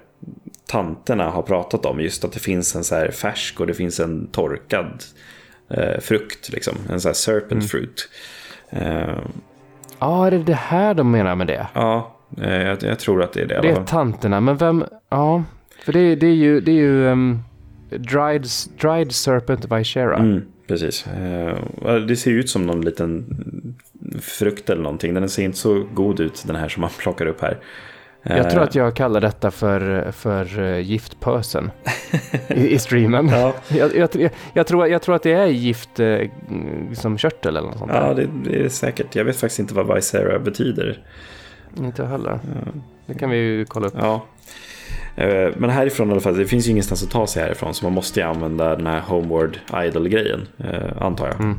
tanterna 0.66 1.30
har 1.30 1.42
pratat 1.42 1.86
om. 1.86 2.00
Just 2.02 2.24
att 2.26 2.32
det 2.32 2.40
finns 2.40 2.76
en 2.76 2.84
så 2.84 2.96
här 2.96 3.12
färsk 3.12 3.60
och 3.60 3.68
det 3.68 3.74
finns 3.74 4.00
en 4.00 4.28
torkad 4.28 5.04
eh, 5.70 6.00
frukt. 6.00 6.50
Liksom. 6.52 6.76
En 6.90 7.02
så 7.02 7.08
här 7.10 7.14
serpent 7.14 7.70
fruit. 7.70 8.10
Ja, 10.00 10.28
är 10.28 10.32
det 10.32 10.38
det 10.38 10.54
här 10.54 10.94
de 10.94 11.12
menar 11.12 11.36
med 11.36 11.48
det? 11.48 11.68
ja, 11.74 12.16
eh, 12.38 12.62
jag, 12.62 12.84
jag 12.84 13.00
tror 13.00 13.24
att 13.24 13.34
det 13.34 13.42
är 13.42 13.46
det 13.46 13.62
Det 13.62 13.70
är 13.70 13.84
tanterna, 13.84 14.42
men 14.42 14.58
vem... 14.58 14.86
Ja, 15.10 15.44
för 15.86 15.94
det, 15.94 16.16
det 16.16 16.28
är 16.28 16.36
ju... 16.36 16.62
Det 16.62 16.72
är 16.72 16.76
ju 16.76 17.06
um, 17.06 17.44
dried, 17.90 18.46
dried 18.82 19.12
Serpent 19.12 19.72
Vicera. 19.72 20.18
Mm, 20.18 20.42
precis. 20.68 21.08
Eh, 21.08 21.96
det 22.08 22.16
ser 22.16 22.32
ut 22.32 22.50
som 22.50 22.66
någon 22.66 22.82
liten 22.82 23.26
frukt 24.22 24.70
eller 24.70 24.84
någonting. 24.84 25.14
Den 25.14 25.30
ser 25.30 25.44
inte 25.44 25.58
så 25.58 25.86
god 25.94 26.20
ut 26.20 26.44
den 26.48 26.56
här 26.56 26.70
som 26.70 26.82
man 26.82 26.90
plockar 26.98 27.26
upp 27.26 27.42
här. 27.42 27.58
Jag 28.30 28.50
tror 28.50 28.62
Eh, 28.62 28.68
att 28.68 28.76
jag 28.76 28.96
kallar 28.96 29.22
detta 29.22 29.52
för, 29.52 30.12
för 30.12 30.60
uh, 30.60 30.80
giftpösen 30.80 31.72
i, 32.48 32.68
i 32.68 32.80
streamen. 32.80 33.28
Ja, 33.32 33.54
Jag, 33.68 33.96
jag, 33.96 34.30
jag, 34.54 34.68
tror, 34.68 34.88
jag 34.88 35.02
tror 35.02 35.16
att 35.16 35.24
det 35.24 35.34
är 35.34 35.46
gift 35.46 36.00
uh, 36.00 36.28
som 36.94 37.18
körtel 37.18 37.58
eller 37.58 37.68
något 37.68 37.78
sånt 37.78 37.92
ja 37.94 38.14
det, 38.14 38.28
det 38.44 38.66
är 38.66 38.70
säkert. 38.70 39.16
Jag 39.16 39.26
vet 39.26 39.36
faktiskt 39.36 39.60
inte 39.60 39.74
vad 39.74 39.96
Visera 39.96 40.40
betyder. 40.40 41.00
Inte 41.78 42.02
jag 42.02 42.10
heller. 42.10 42.40
Det 43.06 43.14
kan 43.14 43.30
vi 43.30 43.38
ju 43.38 43.66
kolla 43.66 43.88
upp. 43.88 43.94
Ja. 43.98 44.26
Eh, 45.16 45.50
Men 45.58 45.70
härifrån 45.70 46.10
i 46.10 46.12
alla 46.12 46.22
fall, 46.22 46.38
det 46.38 46.46
finns 46.46 46.68
ju 46.68 46.72
ingenstans 46.72 47.04
att 47.04 47.12
ta 47.12 47.28
sig 47.28 47.44
härifrån 47.44 47.74
så 47.74 47.86
man 47.86 47.94
måste 47.94 48.20
ju 48.20 48.26
använda 48.26 48.76
den 48.76 48.88
här 48.88 49.00
Homeward 49.00 49.60
Idol-grejen, 49.86 50.48
eh, 50.58 51.02
antar 51.02 51.28
jag. 51.28 51.40
Mm. 51.40 51.58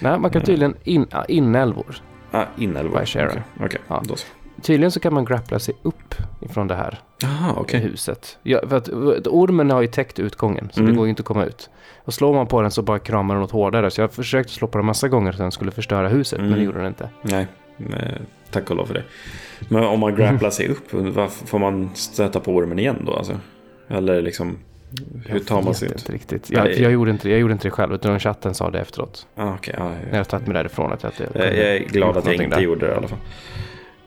Nej, 0.00 0.18
man 0.18 0.30
kan 0.30 0.42
tydligen 0.42 0.74
in, 0.84 1.06
ja, 1.10 1.24
inälvor. 1.24 1.96
Ah, 2.30 2.44
inälvor. 2.58 3.00
Okej, 3.02 3.42
okej, 3.60 3.80
Ja. 3.88 4.02
då 4.04 4.16
så. 4.16 4.26
Tydligen 4.62 4.90
så 4.90 5.00
kan 5.00 5.14
man 5.14 5.24
grappla 5.24 5.58
sig 5.58 5.74
upp 5.82 6.14
ifrån 6.40 6.68
det 6.68 6.74
här 6.74 7.00
Jaha, 7.22 7.54
okej. 7.56 7.80
huset. 7.80 8.38
Ja, 8.42 8.60
för 8.68 8.76
att 8.76 8.88
att 8.88 9.26
ormen 9.26 9.70
har 9.70 9.80
ju 9.80 9.86
täckt 9.88 10.18
utgången, 10.18 10.68
så 10.72 10.80
Mm. 10.80 10.92
det 10.92 10.96
går 10.96 11.06
ju 11.06 11.10
inte 11.10 11.20
att 11.20 11.26
komma 11.26 11.44
ut. 11.44 11.70
Och 12.04 12.14
slår 12.14 12.34
man 12.34 12.46
på 12.46 12.62
den 12.62 12.70
så 12.70 12.82
bara 12.82 12.98
kramar 12.98 13.34
den 13.34 13.44
åt 13.44 13.50
hårdare. 13.50 13.90
Så 13.90 14.00
jag 14.00 14.12
försökte 14.12 14.52
slå 14.52 14.68
på 14.68 14.78
den 14.78 14.86
massa 14.86 15.08
gånger 15.08 15.32
så 15.32 15.42
den 15.42 15.52
skulle 15.52 15.70
förstöra 15.70 16.08
huset, 16.08 16.38
men 16.38 16.46
Mm. 16.46 16.58
det 16.58 16.64
gjorde 16.64 16.78
den 16.78 16.86
inte. 16.86 17.08
Nej, 17.22 17.46
eh, 17.78 17.96
tack 18.50 18.70
och 18.70 18.76
lov 18.76 18.86
för 18.86 18.94
det. 18.94 19.02
Men 19.68 19.84
om 19.84 20.00
man 20.00 20.14
grapplar 20.16 20.50
sig 20.50 20.68
upp, 20.68 20.92
varför 20.92 21.46
får 21.46 21.58
man 21.58 21.90
stöta 21.94 22.40
på 22.40 22.52
ormen 22.54 22.78
igen 22.78 23.02
då? 23.06 23.14
Alltså? 23.14 23.40
Eller 23.88 24.22
liksom, 24.22 24.58
hur 25.26 25.40
tar 25.40 25.62
man 25.62 25.74
sig 25.74 25.88
inte 25.88 26.12
riktigt. 26.12 26.50
Jag, 26.50 26.78
jag, 26.78 26.92
gjorde 26.92 27.10
inte, 27.10 27.30
jag 27.30 27.38
gjorde 27.38 27.52
inte 27.52 27.66
det 27.66 27.70
själv, 27.72 27.94
utan 27.94 28.20
chatten 28.20 28.54
sa 28.54 28.70
det 28.70 28.80
efteråt. 28.80 29.26
Ah, 29.36 29.54
okay, 29.54 29.74
ah, 29.78 29.88
När 30.10 30.16
jag 30.18 30.28
tagit 30.28 30.46
mig 30.46 30.54
därifrån. 30.54 30.92
Att 30.92 31.02
jag, 31.02 31.12
att 31.12 31.18
jag, 31.34 31.46
jag, 31.46 31.56
är 31.58 31.78
glad 31.78 32.16
att 32.16 32.24
jag 32.26 32.34
inte 32.34 32.56
där. 32.56 32.60
gjorde 32.62 32.86
det 32.86 32.92
i 32.92 32.96
alla 32.96 33.08
fall. 33.08 33.18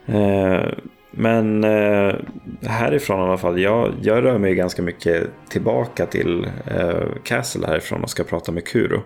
Eh, 0.06 0.68
men 1.12 1.64
eh, 1.64 2.16
härifrån 2.62 3.20
i 3.20 3.24
alla 3.24 3.38
fall, 3.38 3.60
jag, 3.60 3.94
jag 4.02 4.24
rör 4.24 4.38
mig 4.38 4.56
ganska 4.56 4.82
mycket 4.82 5.28
tillbaka 5.50 6.06
till 6.06 6.48
eh, 6.66 7.08
Castle 7.24 7.68
härifrån 7.68 8.04
och 8.04 8.10
ska 8.10 8.24
prata 8.24 8.52
med 8.52 8.68
Kuro. 8.68 9.02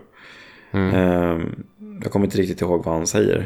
Mm. 0.72 1.56
Jag 2.04 2.12
kommer 2.12 2.26
inte 2.26 2.38
riktigt 2.38 2.62
ihåg 2.62 2.86
vad 2.86 2.96
han 2.96 3.08
säger 3.08 3.46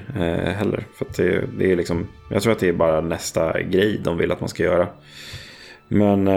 heller. 0.57 0.84
För 0.95 1.06
att 1.06 1.18
det, 1.18 1.44
det 1.57 1.72
är 1.72 1.76
liksom, 1.76 2.07
jag 2.30 2.41
tror 2.41 2.52
att 2.52 2.60
det 2.60 2.69
är 2.69 2.74
bara 2.74 3.02
nästa 3.02 3.61
grej 3.61 4.02
de 4.03 4.18
vill 4.18 4.32
att 4.32 4.40
man 4.40 4.49
ska 4.49 4.64
göra. 4.64 4.88
Men 5.88 6.30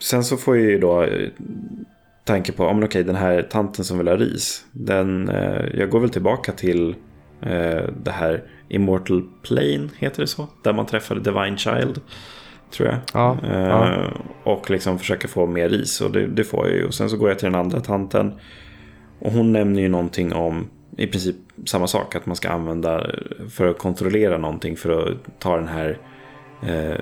sen 0.00 0.24
så 0.24 0.36
får 0.36 0.56
jag 0.56 0.66
ju 0.66 0.78
då 0.78 1.06
tanke 2.24 2.52
på, 2.52 2.72
men 2.72 2.84
okej 2.84 3.04
den 3.04 3.16
här 3.16 3.42
tanten 3.42 3.84
som 3.84 3.98
vill 3.98 4.08
ha 4.08 4.16
ris. 4.16 4.64
Den, 4.72 5.30
jag 5.74 5.90
går 5.90 6.00
väl 6.00 6.10
tillbaka 6.10 6.52
till 6.52 6.94
det 8.02 8.10
här 8.10 8.42
Immortal 8.68 9.22
Plane, 9.42 9.88
heter 9.98 10.20
det 10.22 10.26
så? 10.26 10.46
Där 10.62 10.72
man 10.72 10.86
träffade 10.86 11.20
Divine 11.20 11.56
Child. 11.58 12.00
Tror 12.70 12.88
jag. 12.88 12.98
Ja, 13.14 13.36
Eh, 13.44 13.60
ja. 13.60 14.10
Och 14.44 14.70
liksom 14.70 14.98
försöker 14.98 15.28
få 15.28 15.46
mer 15.46 15.68
ris 15.68 16.00
och 16.00 16.10
det, 16.12 16.26
det 16.26 16.44
får 16.44 16.66
jag 16.68 16.76
ju. 16.76 16.86
Och 16.86 16.94
sen 16.94 17.10
så 17.10 17.16
går 17.16 17.28
jag 17.28 17.38
till 17.38 17.46
den 17.46 17.54
andra 17.54 17.80
tanten. 17.80 18.32
Och 19.18 19.32
hon 19.32 19.52
nämner 19.52 19.82
ju 19.82 19.88
någonting 19.88 20.32
om 20.32 20.68
i 20.96 21.06
princip 21.06 21.36
samma 21.66 21.86
sak. 21.86 22.14
Att 22.14 22.26
man 22.26 22.36
ska 22.36 22.48
använda 22.48 23.06
för 23.50 23.68
att 23.68 23.78
kontrollera 23.78 24.38
någonting 24.38 24.76
för 24.76 25.08
att 25.08 25.40
ta 25.40 25.56
den 25.56 25.68
här 25.68 25.98
eh, 26.66 26.96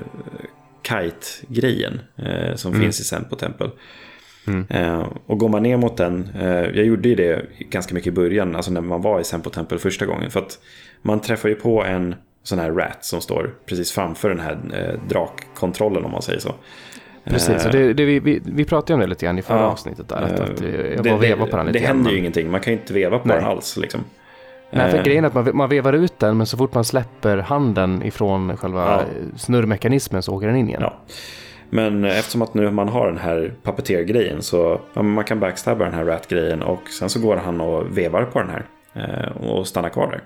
kite-grejen 0.83 2.01
eh, 2.17 2.55
som 2.55 2.71
Mm. 2.73 2.83
finns 2.83 3.01
i 3.01 3.05
Sempo 3.05 3.37
Tempel. 3.37 3.71
Mm. 4.47 4.67
Eh, 4.71 5.07
och 5.27 5.39
går 5.39 5.49
man 5.49 5.63
ner 5.63 5.77
mot 5.77 5.97
den, 5.97 6.29
eh, 6.41 6.49
jag 6.49 6.85
gjorde 6.85 7.09
ju 7.09 7.15
det 7.15 7.47
ganska 7.59 7.95
mycket 7.95 8.09
i 8.09 8.13
början, 8.17 8.57
alltså 8.57 8.71
när 8.73 8.81
man 8.81 9.03
var 9.03 9.21
i 9.21 9.25
Sempo 9.25 9.51
Tempel 9.51 9.79
första 9.79 10.07
gången. 10.07 10.31
För 10.31 10.41
att 10.41 10.59
man 11.03 11.21
träffar 11.21 11.49
ju 11.49 11.55
på 11.55 11.85
en 11.85 12.15
sån 12.43 12.59
här 12.59 12.71
rat 12.73 13.05
som 13.05 13.21
står 13.21 13.55
precis 13.67 13.93
framför 13.93 14.29
den 14.29 14.41
här 14.41 14.59
eh, 14.75 15.01
drakkontrollen 15.09 16.05
om 16.05 16.11
man 16.11 16.23
säger 16.23 16.39
så. 16.41 16.55
Precis, 17.25 17.67
och 17.67 17.73
det, 17.73 17.93
det, 17.93 18.05
vi, 18.05 18.21
vi, 18.21 18.41
vi 18.45 18.65
pratade 18.65 18.95
om 18.95 19.01
det 19.01 19.07
lite 19.07 19.27
grann 19.27 19.39
i 19.39 19.43
förra 19.43 19.59
Ja. 19.59 19.65
avsnittet. 19.65 20.09
Där, 20.09 20.17
att, 20.17 20.41
att 20.41 20.61
Eh, 20.61 20.69
jag 20.77 21.03
det, 21.03 21.11
var 21.11 21.17
och 21.17 21.23
vevade 21.23 21.51
på 21.51 21.57
den 21.57 21.67
det, 21.67 21.73
lite 21.73 21.85
det 21.85 21.89
händer 21.89 22.11
ju 22.11 22.19
ingenting, 22.19 22.51
man 22.51 22.61
kan 22.61 22.73
ju 22.73 22.79
inte 22.79 22.93
veva 22.93 23.19
på 23.19 23.29
Nej. 23.29 23.37
den 23.37 23.47
alls. 23.47 23.77
Liksom. 23.77 24.01
Nej, 24.71 24.91
för 24.91 24.99
Eh, 24.99 25.05
grejen 25.05 25.25
är 25.25 25.29
att 25.29 25.35
man, 25.35 25.57
man 25.57 25.69
vevar 25.69 25.93
ut 25.93 26.19
den, 26.19 26.37
men 26.37 26.47
så 26.47 26.57
fort 26.57 26.75
man 26.75 26.85
släpper 26.85 27.39
handen 27.39 28.03
ifrån 28.03 28.57
själva 28.57 28.85
Ja. 28.87 29.03
snurrmekanismen 29.37 30.23
så 30.23 30.35
åker 30.35 30.47
den 30.47 30.57
in 30.57 30.69
igen. 30.69 30.81
Ja. 30.83 30.97
Men 31.71 32.05
eftersom 32.05 32.43
att 32.43 32.55
nu 32.55 32.71
man 32.71 32.89
har 32.89 33.07
den 33.07 33.19
här 33.19 33.53
puppeteer-grejen 33.63 34.43
så 34.43 34.81
ja, 34.95 35.03
man 35.03 35.25
kan 35.25 35.41
backstabba 35.41 35.85
den 35.85 35.95
här 35.95 36.05
rat-grejen 36.05 36.63
och 36.63 36.89
sen 36.89 37.11
så 37.11 37.21
går 37.21 37.37
han 37.37 37.61
och 37.61 37.99
vevar 37.99 38.25
på 38.25 38.39
den 38.39 38.51
här 38.51 38.67
eh, 38.95 39.37
och 39.37 39.67
stannar 39.67 39.89
kvar 39.89 40.11
där. 40.11 40.23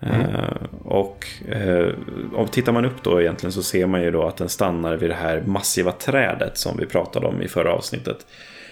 Eh, 0.00 0.66
och 0.84 1.26
eh, 1.48 1.88
om 2.34 2.48
tittar 2.48 2.72
man 2.72 2.84
upp 2.84 3.02
då 3.02 3.20
egentligen 3.20 3.52
så 3.52 3.62
ser 3.62 3.86
man 3.86 4.02
ju 4.02 4.10
då 4.10 4.22
att 4.22 4.36
den 4.36 4.48
stannar 4.48 4.96
vid 4.96 5.10
det 5.10 5.14
här 5.14 5.42
massiva 5.46 5.92
trädet 5.92 6.58
som 6.58 6.76
vi 6.76 6.86
pratade 6.86 7.26
om 7.26 7.42
i 7.42 7.48
förra 7.48 7.72
avsnittet. 7.72 8.26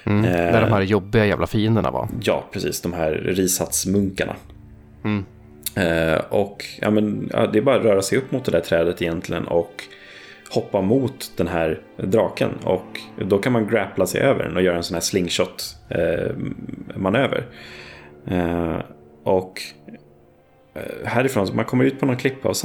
Mm. 0.04 0.24
Eh. 0.24 0.30
Där 0.30 0.60
de 0.60 0.72
här 0.72 0.82
jobbiga 0.82 1.26
jävla 1.26 1.46
fienderna 1.46 1.90
var. 1.90 2.08
Ja, 2.20 2.44
precis. 2.52 2.80
De 2.80 2.92
här 2.92 3.12
risatsmunkarna. 3.12 4.36
Mm. 5.04 5.24
Eh, 5.74 6.20
och 6.28 6.64
ja, 6.80 6.90
men, 6.90 7.30
ja, 7.32 7.46
det 7.46 7.58
är 7.58 7.62
bara 7.62 7.76
att 7.76 7.84
röra 7.84 8.02
sig 8.02 8.18
upp 8.18 8.32
mot 8.32 8.44
det 8.44 8.52
där 8.52 8.60
trädet 8.60 9.02
egentligen 9.02 9.46
och 9.46 9.84
hoppa 10.54 10.80
mot 10.80 11.32
den 11.36 11.48
här 11.48 11.80
draken. 11.96 12.50
Och 12.64 13.00
då 13.26 13.38
kan 13.38 13.52
man 13.52 13.66
grappla 13.66 14.06
sig 14.06 14.20
över 14.20 14.44
den 14.44 14.56
och 14.56 14.62
göra 14.62 14.76
en 14.76 14.82
sån 14.82 14.94
här 14.94 15.00
slingshot-manöver. 15.00 17.46
Eh, 18.26 18.76
och 19.24 19.60
eh, 20.74 20.82
härifrån, 21.04 21.48
man 21.54 21.64
kommer 21.64 21.84
ut 21.84 22.00
på 22.00 22.06
någon 22.06 22.16
klippa 22.16 22.48
och 22.48 22.56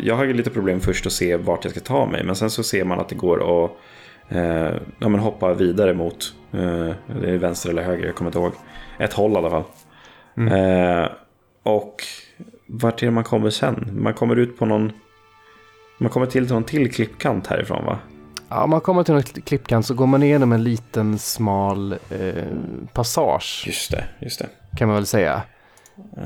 jag 0.00 0.14
har 0.14 0.24
ju 0.24 0.32
lite 0.32 0.50
problem 0.50 0.80
först 0.80 1.06
att 1.06 1.12
se 1.12 1.36
vart 1.36 1.64
jag 1.64 1.70
ska 1.70 1.80
ta 1.80 2.06
mig. 2.06 2.24
Men 2.24 2.36
sen 2.36 2.50
så 2.50 2.62
ser 2.62 2.84
man 2.84 3.00
att 3.00 3.08
det 3.08 3.14
går 3.14 3.64
att 3.64 3.70
eh, 4.28 4.72
ja, 4.98 5.08
men 5.08 5.20
hoppa 5.20 5.54
vidare 5.54 5.94
mot, 5.94 6.34
eh, 6.52 6.90
det 7.20 7.30
är 7.30 7.38
vänster 7.38 7.70
eller 7.70 7.82
höger, 7.82 8.06
jag 8.06 8.14
kommer 8.14 8.28
inte 8.28 8.38
ihåg. 8.38 8.52
Ett 8.98 9.12
håll 9.12 9.32
i 9.32 9.36
alla 9.36 9.50
fall. 9.50 9.64
Eh, 10.36 11.08
och 11.62 12.02
vart 12.66 13.02
är 13.02 13.06
det 13.06 13.12
man 13.12 13.24
kommer 13.24 13.50
sen? 13.50 13.90
Man 13.92 14.14
kommer 14.14 14.36
ut 14.36 14.58
på 14.58 14.66
någon... 14.66 14.92
Man 15.98 16.10
kommer 16.10 16.26
till 16.26 16.48
någon 16.52 16.64
till 16.64 16.92
klippkant 16.92 17.46
härifrån 17.46 17.84
va? 17.84 17.98
Ja, 18.48 18.66
man 18.66 18.80
kommer 18.80 19.02
till 19.04 19.14
någon 19.14 19.22
klippkant 19.22 19.86
så 19.86 19.94
går 19.94 20.06
man 20.06 20.22
igenom 20.22 20.52
en 20.52 20.62
liten 20.64 21.18
smal 21.18 21.92
eh, 21.92 22.44
passage 22.92 23.64
Just 23.66 23.90
det, 23.90 24.04
just 24.20 24.38
det. 24.38 24.46
kan 24.78 24.88
man 24.88 24.94
väl 24.94 25.06
säga. 25.06 25.42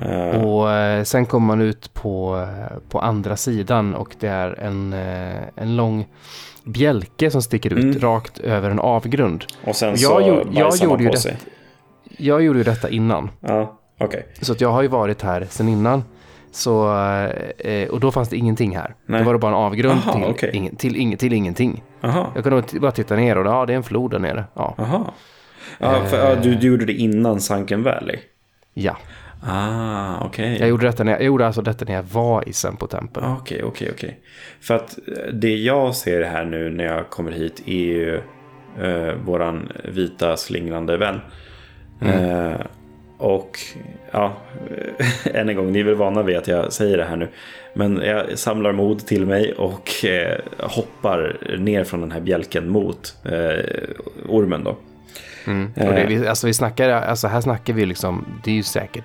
Eh, 0.01 0.45
Och 0.45 0.71
eh, 0.73 1.03
sen 1.05 1.27
kommer 1.27 1.47
man 1.47 1.61
ut 1.61 1.95
på, 1.95 2.37
eh, 2.39 2.79
på 2.91 3.01
andra 3.01 3.37
sidan 3.37 3.95
och 3.95 4.17
det 4.21 4.29
är 4.29 4.61
en, 4.61 4.93
eh, 4.93 5.43
en 5.57 5.77
lång 5.77 6.07
bjälke 6.65 7.31
som 7.31 7.43
sticker 7.43 7.73
ut 7.73 7.85
Mm. 7.85 7.99
rakt 8.01 8.39
över 8.39 8.71
en 8.71 8.79
avgrund. 8.81 9.45
och 9.65 9.77
sen 9.77 9.89
jag 9.89 9.99
så 9.99 10.21
jag 10.21 10.27
man 10.27 10.79
gjorde 10.91 11.03
ju 11.03 11.09
på 11.09 11.15
det- 11.15 11.21
sig. 11.21 11.37
Jag 12.17 12.43
gjorde 12.43 12.59
ju 12.59 12.65
detta 12.65 12.89
innan. 12.91 13.31
Ja, 13.41 13.79
okej. 14.01 14.27
Så 14.41 14.53
att 14.53 14.61
jag 14.61 14.71
har 14.73 14.83
ju 14.83 14.89
varit 14.89 15.23
här 15.23 15.47
sen 15.51 15.69
innan. 15.69 16.05
Så, 16.59 16.95
eh, 17.59 17.89
och 17.89 18.01
då 18.01 18.11
fanns 18.11 18.29
det 18.29 18.37
ingenting 18.37 18.77
här. 18.77 18.95
Nej. 19.07 19.21
Då 19.21 19.27
var 19.27 19.33
det 19.33 19.39
bara 19.39 19.49
en 19.53 19.59
avgrund 19.59 20.01
Aha, 20.07 20.13
till, 20.13 20.25
okej. 20.25 20.51
ingen, 20.53 20.77
till, 20.77 20.97
ing, 20.97 21.17
till 21.17 21.33
ingenting. 21.33 21.83
Aha, 22.03 22.33
Jag 22.35 22.45
kunde 22.45 22.63
bara 22.81 22.91
titta 22.93 23.17
ner 23.17 23.39
och 23.39 23.47
ja, 23.47 23.67
det 23.67 23.73
är 23.73 23.77
en 23.77 23.83
flod 23.83 24.11
där 24.11 24.19
nere. 24.19 24.45
Ja. 24.55 24.75
aha. 24.79 25.15
Ja, 25.79 26.05
för, 26.05 26.17
ja, 26.31 26.35
du, 26.43 26.55
du 26.55 26.67
gjorde 26.67 26.85
det 26.85 26.93
innan 26.93 27.41
Sunken 27.41 27.83
Valley? 27.83 28.19
ja. 28.75 28.97
Ah, 29.47 30.25
okej. 30.25 30.57
Jag 30.61 30.69
gjorde, 30.69 30.87
detta 30.87 31.05
när 31.05 31.13
jag, 31.13 31.21
jag 31.21 31.27
gjorde 31.27 31.47
alltså 31.47 31.63
detta 31.63 31.85
när 31.85 31.95
jag 31.95 32.03
var 32.03 32.49
i 32.49 32.53
Sempo 32.53 32.87
Temple. 32.87 33.23
Ah, 33.23 33.37
Okej, 33.41 33.63
okej, 33.63 33.91
okej. 33.95 34.21
För 34.61 34.75
att 34.75 34.99
eh, 35.09 35.33
det 35.33 35.57
jag 35.57 35.95
ser 35.95 36.23
här 36.23 36.45
nu 36.45 36.71
när 36.71 36.85
jag 36.85 37.11
kommer 37.11 37.33
hit 37.33 37.63
är 37.67 37.73
ju 37.73 38.17
eh, 38.83 39.15
våran 39.25 39.73
vita 39.85 40.37
slingrande 40.37 40.97
vän. 40.97 41.21
Eh, 42.01 42.61
och 43.19 43.59
ja, 44.11 44.37
än 45.25 45.49
en 45.49 45.57
gång, 45.57 45.73
ni 45.73 45.81
är 45.81 45.85
väl 45.85 45.95
vana 45.95 46.23
vid 46.23 46.37
att 46.37 46.49
jag 46.49 46.73
säger 46.73 46.97
det 46.97 47.05
här 47.05 47.17
nu. 47.17 47.29
Men 47.75 47.97
jag 47.97 48.39
samlar 48.39 48.73
mod 48.73 49.07
till 49.07 49.27
mig 49.27 49.53
och 49.53 50.05
eh, 50.05 50.39
hoppar 50.59 51.37
ner 51.59 51.85
från 51.85 52.01
den 52.01 52.13
här 52.13 52.21
bjälken 52.21 52.69
mot 52.69 53.17
eh, 53.25 53.65
ormen 54.29 54.65
då. 54.65 54.77
Mm. 55.47 55.73
Och 55.77 55.95
det, 55.95 56.29
alltså 56.29 56.47
vi 56.47 56.55
snackar, 56.55 56.89
alltså 56.91 57.29
här 57.29 57.41
snackar 57.41 57.75
vi 57.75 57.87
liksom, 57.87 58.41
det 58.45 58.51
är 58.51 58.55
ju 58.55 58.63
säkert 58.63 59.05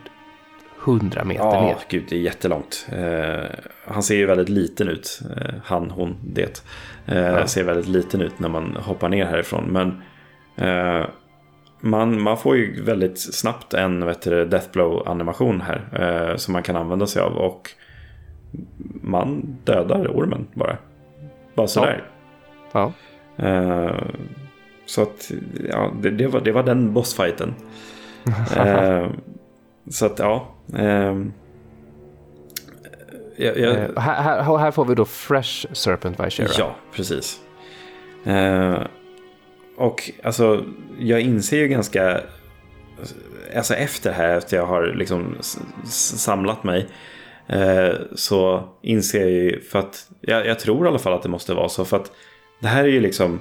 100 0.85 1.23
meter 1.23 1.43
Ja, 1.43 1.61
ner. 1.61 1.75
gud, 1.89 2.03
det 2.09 2.15
är 2.15 2.19
jättelångt. 2.19 2.87
Eh, 2.91 3.45
han 3.85 4.03
ser 4.03 4.15
ju 4.15 4.25
väldigt 4.25 4.49
liten 4.49 4.89
ut. 4.89 5.21
Eh, 5.37 5.53
han, 5.63 5.91
hon, 5.91 6.15
det. 6.23 6.63
Eh, 7.05 7.45
Ser 7.45 7.63
väldigt 7.63 7.87
liten 7.87 8.21
ut 8.21 8.39
när 8.39 8.49
man 8.49 8.77
hoppar 8.81 9.09
ner 9.09 9.25
härifrån. 9.25 9.63
Men 9.65 10.01
eh, 10.67 11.05
man, 11.83 12.21
man 12.21 12.37
får 12.37 12.57
ju 12.57 12.83
väldigt 12.83 13.19
snabbt 13.19 13.73
en 13.73 14.05
vet 14.05 14.21
du, 14.21 14.45
Deathblow 14.45 15.07
animation 15.07 15.61
här. 15.61 15.81
Eh, 16.31 16.35
som 16.35 16.53
man 16.53 16.63
kan 16.63 16.75
använda 16.75 17.07
sig 17.07 17.21
av. 17.21 17.37
Och 17.37 17.69
man 19.01 19.57
dödar 19.63 20.07
ormen 20.07 20.47
bara. 20.53 20.77
Bara 21.55 21.67
sådär. 21.67 22.03
Ja. 22.71 22.91
Eh, 23.37 24.03
så 24.85 25.01
att, 25.01 25.31
ja, 25.69 25.91
det, 26.01 26.09
det, 26.09 26.27
var, 26.27 26.41
det 26.41 26.51
var 26.51 26.63
den 26.63 26.93
bossfighten. 26.93 27.53
Eh, 28.57 29.07
så 29.89 30.05
att, 30.05 30.19
ja. 30.19 30.47
ehm, 30.75 31.33
jag, 33.37 33.57
jag, 33.57 33.75
Eh, 33.75 33.89
här, 33.97 34.43
här, 34.43 34.57
här 34.57 34.71
får 34.71 34.85
vi 34.85 34.95
då 34.95 35.05
Fresh 35.05 35.67
Serpent 35.73 36.19
Vicera. 36.19 36.47
ja, 36.57 36.75
precis. 36.95 37.39
Och 39.77 40.11
alltså, 40.23 40.65
jag 40.99 41.21
inser 41.21 41.57
ju 41.57 41.67
ganska... 41.67 42.21
Alltså 43.55 43.73
efter 43.73 44.09
det 44.09 44.15
här, 44.15 44.37
efter 44.37 44.57
jag 44.57 44.65
har 44.65 44.93
liksom 44.95 45.35
samlat 45.85 46.63
mig. 46.63 46.87
Eh, 47.47 47.93
så 48.15 48.69
inser 48.81 49.19
jag 49.19 49.29
ju, 49.29 49.61
för 49.61 49.79
att 49.79 50.09
jag, 50.21 50.45
jag 50.47 50.59
tror 50.59 50.85
i 50.85 50.89
alla 50.89 50.99
fall 50.99 51.13
att 51.13 51.23
det 51.23 51.29
måste 51.29 51.53
vara 51.53 51.69
så. 51.69 51.85
För 51.85 51.97
att 51.97 52.11
det 52.61 52.67
här 52.67 52.83
är 52.83 52.87
ju 52.87 52.99
liksom 52.99 53.39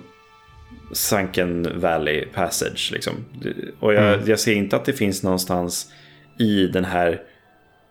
Sunken 0.92 1.80
Valley 1.80 2.26
Passage. 2.26 2.90
Liksom. 2.92 3.12
Och 3.80 3.94
jag, 3.94 4.14
Mm. 4.14 4.20
jag 4.26 4.40
ser 4.40 4.54
inte 4.54 4.76
att 4.76 4.84
det 4.84 4.92
finns 4.92 5.22
någonstans 5.22 5.92
i 6.38 6.66
den 6.66 6.84
här 6.84 7.22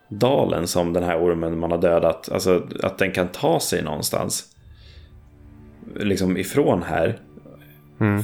dalen 0.10 0.68
som 0.68 0.94
den 0.94 1.04
här 1.04 1.18
ormen 1.24 1.60
man 1.60 1.72
har 1.72 1.78
dödat. 1.78 2.30
Alltså 2.32 2.68
att 2.84 2.98
den 2.98 3.12
kan 3.12 3.28
ta 3.28 3.60
sig 3.60 3.84
någonstans. 3.84 4.46
Liksom 5.96 6.38
ifrån 6.38 6.84
här. 6.84 7.20
Mm. 8.02 8.24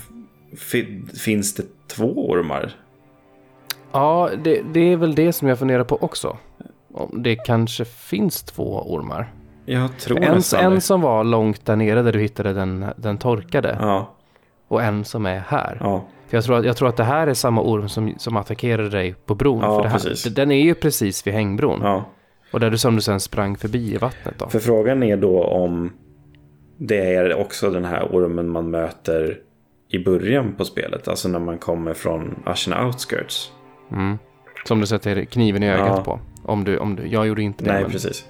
Fi- 0.57 1.05
finns 1.19 1.53
det 1.55 1.63
två 1.87 2.29
ormar? 2.29 2.71
Ja, 3.91 4.29
det, 4.43 4.61
det 4.73 4.79
är 4.93 4.97
väl 4.97 5.15
det 5.15 5.33
som 5.33 5.47
jag 5.47 5.59
funderar 5.59 5.83
på 5.83 5.95
också. 6.03 6.37
Om 6.93 7.23
det 7.23 7.35
kanske 7.35 7.85
finns 7.85 8.43
två 8.43 8.83
ormar. 8.93 9.33
Jag 9.65 9.97
tror 9.97 10.23
En, 10.23 10.35
nästan 10.35 10.73
en 10.73 10.81
som 10.81 11.01
var 11.01 11.23
långt 11.23 11.65
där 11.65 11.75
nere 11.75 12.01
där 12.01 12.13
du 12.13 12.19
hittade 12.19 12.53
den, 12.53 12.85
den 12.97 13.17
torkade. 13.17 13.77
Ja, 13.81 14.13
Och 14.67 14.83
en 14.83 15.05
som 15.05 15.25
är 15.25 15.39
här. 15.39 15.77
ja, 15.81 16.05
För 16.27 16.37
jag 16.37 16.43
tror, 16.43 16.57
att, 16.59 16.65
jag 16.65 16.77
tror 16.77 16.89
att 16.89 16.97
det 16.97 17.03
här 17.03 17.27
är 17.27 17.33
samma 17.33 17.61
orm 17.61 17.89
som, 17.89 18.13
som 18.17 18.37
attackerade 18.37 18.89
dig 18.89 19.13
på 19.25 19.35
bron. 19.35 19.59
Ja, 19.61 19.75
för 19.75 19.83
det 19.83 19.89
här, 19.89 19.99
precis. 19.99 20.23
Den 20.33 20.51
är 20.51 20.61
ju 20.63 20.73
precis 20.75 21.27
vid 21.27 21.33
hängbron. 21.33 21.79
ja. 21.83 22.05
Och 22.51 22.59
där 22.59 22.71
du 22.71 22.77
som 22.77 22.95
du 22.95 23.01
sen 23.01 23.19
sprang 23.19 23.57
förbi 23.57 23.93
i 23.93 23.97
vattnet 23.97 24.35
då. 24.37 24.47
För 24.49 24.59
frågan 24.59 25.03
är 25.03 25.17
då 25.17 25.43
om 25.43 25.93
det 26.77 27.15
är 27.15 27.35
också 27.35 27.69
den 27.69 27.85
här 27.85 28.03
ormen 28.11 28.49
man 28.49 28.69
möter 28.69 29.37
i 29.89 29.99
början 29.99 30.53
på 30.57 30.65
spelet. 30.65 31.07
Alltså 31.07 31.29
när 31.29 31.39
man 31.39 31.57
kommer 31.57 31.93
från 31.93 32.43
Ashen 32.45 32.85
Outskirts. 32.85 33.51
Mm. 33.91 34.17
Som 34.65 34.79
du 34.81 34.85
sätter 34.87 35.25
kniven 35.25 35.63
i 35.63 35.69
ögat 35.69 35.87
Ja. 35.87 36.03
på. 36.03 36.19
Om 36.43 36.63
du, 36.63 36.77
om 36.77 36.95
du, 36.95 37.07
jag 37.07 37.27
gjorde 37.27 37.41
inte 37.41 37.63
det. 37.63 37.71
Nej, 37.73 37.81
men- 37.81 37.91
precis. 37.91 38.25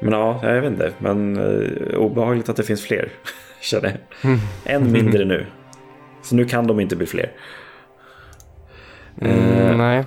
Men 0.00 0.12
ja, 0.12 0.40
jag 0.42 0.60
vet 0.60 0.72
inte. 0.72 0.92
Men 0.98 1.36
eh, 1.36 1.98
obehagligt 1.98 2.48
att 2.48 2.56
det 2.56 2.62
finns 2.62 2.82
fler. 2.86 3.08
Känner 3.60 3.88
jag. 3.88 3.96
Mm. 4.30 4.38
En 4.64 4.92
mindre 4.92 5.24
nu. 5.24 5.46
Så 6.22 6.34
nu 6.36 6.44
kan 6.44 6.66
de 6.66 6.80
inte 6.80 6.96
bli 6.96 7.06
fler. 7.06 7.32
Mm, 9.20 9.38
Eh, 9.38 9.76
nej. 9.76 10.04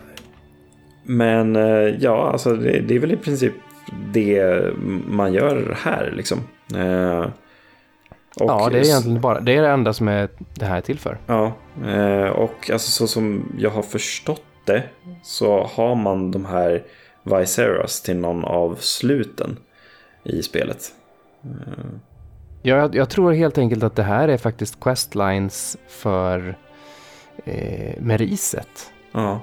Men 1.04 1.56
eh, 1.56 1.96
ja, 2.00 2.30
alltså 2.32 2.56
det, 2.56 2.80
det 2.80 2.96
är 2.96 3.00
väl 3.00 3.12
i 3.12 3.18
princip 3.18 3.54
det 4.14 4.64
man 5.08 5.34
gör 5.34 5.78
här 5.84 6.14
liksom. 6.16 6.38
Eh, 6.76 7.26
och 8.40 8.50
ja, 8.50 8.70
det 8.70 8.80
är 8.80 8.84
egentligen 8.84 9.22
bara 9.22 9.40
det 9.40 9.56
är 9.56 9.62
det 9.62 9.70
enda 9.70 9.94
som 9.94 10.08
är 10.08 10.30
det 10.54 10.66
här 10.66 10.82
till 10.82 11.00
för. 11.00 11.18
Ja, 11.28 11.54
eh, 11.86 12.30
och 12.30 12.70
alltså 12.72 12.92
så 12.92 13.08
som 13.08 13.56
jag 13.58 13.70
har 13.70 13.82
förstått 13.82 14.44
det 14.66 14.84
så 15.24 15.64
har 15.64 15.96
man 15.96 16.32
de 16.32 16.46
här 16.46 16.84
Viceras 17.24 18.02
till 18.02 18.18
någon 18.18 18.46
av 18.46 18.76
sluten 18.80 19.58
i 20.24 20.44
spelet. 20.44 20.92
Ja, 22.62 22.76
jag, 22.76 22.96
jag 22.96 23.10
tror 23.10 23.34
helt 23.34 23.58
enkelt 23.58 23.84
att 23.84 23.96
det 23.96 24.04
här 24.04 24.28
är 24.28 24.38
faktiskt 24.38 24.80
questlines 24.80 25.78
för 25.88 26.58
eh, 27.46 28.02
Meriset. 28.02 28.92
Ja, 29.12 29.40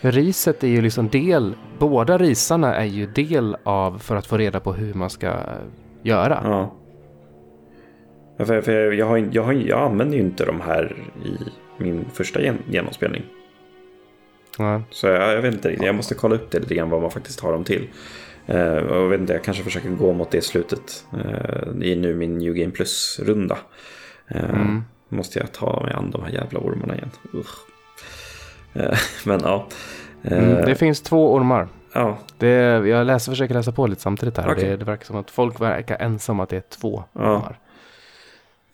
Riset 0.00 0.64
är 0.64 0.68
ju 0.68 0.82
liksom 0.82 1.08
del, 1.08 1.54
båda 1.78 2.18
risarna 2.18 2.74
är 2.74 2.84
ju 2.84 3.06
del 3.06 3.56
av 3.64 3.98
för 3.98 4.16
att 4.16 4.26
få 4.26 4.36
reda 4.36 4.60
på 4.60 4.72
hur 4.72 4.94
man 4.94 5.10
ska 5.10 5.34
göra. 6.02 6.40
Ja. 6.44 6.74
För, 8.38 8.60
för 8.60 8.72
jag, 8.72 8.94
jag, 8.94 9.06
har, 9.06 9.28
jag, 9.32 9.42
har, 9.42 9.52
jag 9.52 9.80
använder 9.80 10.16
ju 10.16 10.22
inte 10.22 10.44
de 10.44 10.60
här 10.60 10.96
i 11.24 11.38
min 11.82 12.04
första 12.14 12.40
gen, 12.42 12.58
genomspelning. 12.70 13.22
Ja. 14.58 14.82
Så 14.90 15.06
jag, 15.06 15.32
jag 15.32 15.42
vet 15.42 15.54
inte 15.54 15.68
riktigt. 15.68 15.86
Jag 15.86 15.94
måste 15.94 16.14
kolla 16.14 16.34
upp 16.34 16.50
det 16.50 16.58
lite 16.58 16.74
grann 16.74 16.90
vad 16.90 17.02
man 17.02 17.10
faktiskt 17.10 17.40
har 17.40 17.52
dem 17.52 17.64
till. 17.64 17.88
Och 18.46 18.54
jag 18.96 19.08
vet 19.08 19.20
inte, 19.20 19.32
jag 19.32 19.44
kanske 19.44 19.62
försöker 19.62 19.88
gå 19.88 20.12
mot 20.12 20.30
det 20.30 20.44
slutet 20.44 21.04
eh, 21.12 21.82
i 21.88 21.96
nu 21.96 22.14
min 22.14 22.38
New 22.38 22.54
Game 22.54 22.70
Plus-runda. 22.72 23.58
Eh, 24.28 24.50
Mm. 24.50 24.84
Måste 25.08 25.38
jag 25.38 25.52
ta 25.52 25.80
mig 25.84 25.92
an 25.92 26.10
de 26.10 26.22
här 26.22 26.30
jävla 26.30 26.58
ormarna 26.60 26.94
igen. 26.94 27.10
Men 29.24 29.40
ja. 29.44 29.66
Mm, 30.22 30.64
det 30.64 30.74
finns 30.74 31.02
två 31.02 31.34
ormar. 31.34 31.68
ja. 31.92 32.18
Det, 32.38 32.48
jag 32.88 33.06
läser, 33.06 33.32
försöker 33.32 33.54
läsa 33.54 33.72
på 33.72 33.86
lite 33.86 34.02
samtidigt 34.02 34.36
här. 34.38 34.52
Okej. 34.52 34.68
Det, 34.68 34.76
det 34.76 34.84
verkar 34.84 35.04
som 35.04 35.16
att 35.16 35.30
folk 35.30 35.60
verkar 35.60 35.96
ensamma 35.96 36.42
att 36.42 36.48
det 36.48 36.56
är 36.56 36.62
två 36.80 37.04
Ja. 37.12 37.20
ormar. 37.36 37.58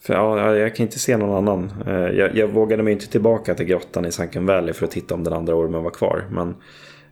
För, 0.06 0.14
ja, 0.14 0.56
jag 0.56 0.76
kan 0.76 0.86
inte 0.86 0.98
se 0.98 1.16
någon 1.16 1.36
annan. 1.48 1.72
Eh, 1.86 1.94
Jag, 1.94 2.36
jag 2.36 2.48
vågade 2.48 2.82
mig 2.82 2.92
inte 2.92 3.06
tillbaka 3.08 3.54
till 3.54 3.66
grottan 3.66 4.04
i 4.04 4.12
Sunken 4.12 4.46
Valley 4.46 4.72
för 4.72 4.84
att 4.86 4.90
titta 4.92 5.14
om 5.14 5.24
den 5.24 5.32
andra 5.32 5.54
ormen 5.54 5.82
var 5.82 5.90
kvar. 5.90 6.24
Men 6.30 6.56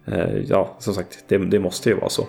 eh, 0.06 0.36
ja, 0.38 0.76
som 0.78 0.94
sagt, 0.94 1.24
det, 1.28 1.38
det 1.38 1.58
måste 1.58 1.88
ju 1.88 1.94
vara 1.96 2.08
så. 2.08 2.26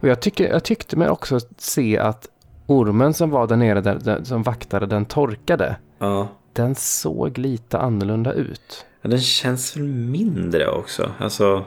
Och 0.00 0.08
jag, 0.08 0.20
tycker, 0.22 0.48
jag 0.48 0.64
tyckte 0.64 0.96
mig 0.96 1.08
också 1.08 1.40
se 1.58 1.98
att 1.98 2.28
ormen 2.66 3.14
som 3.14 3.30
var 3.30 3.46
där 3.46 3.56
nere, 3.56 3.80
där, 3.80 3.94
där, 3.94 4.24
som 4.24 4.42
vaktade 4.42 4.86
den 4.86 5.04
torkade, 5.04 5.76
Ja. 5.98 6.28
den 6.52 6.74
såg 6.74 7.38
lite 7.38 7.78
annorlunda 7.78 8.32
ut. 8.32 8.86
Ja, 9.02 9.08
Den 9.10 9.20
känns 9.20 9.76
väl 9.76 9.84
mindre 9.84 10.68
också. 10.70 11.10
Alltså, 11.18 11.64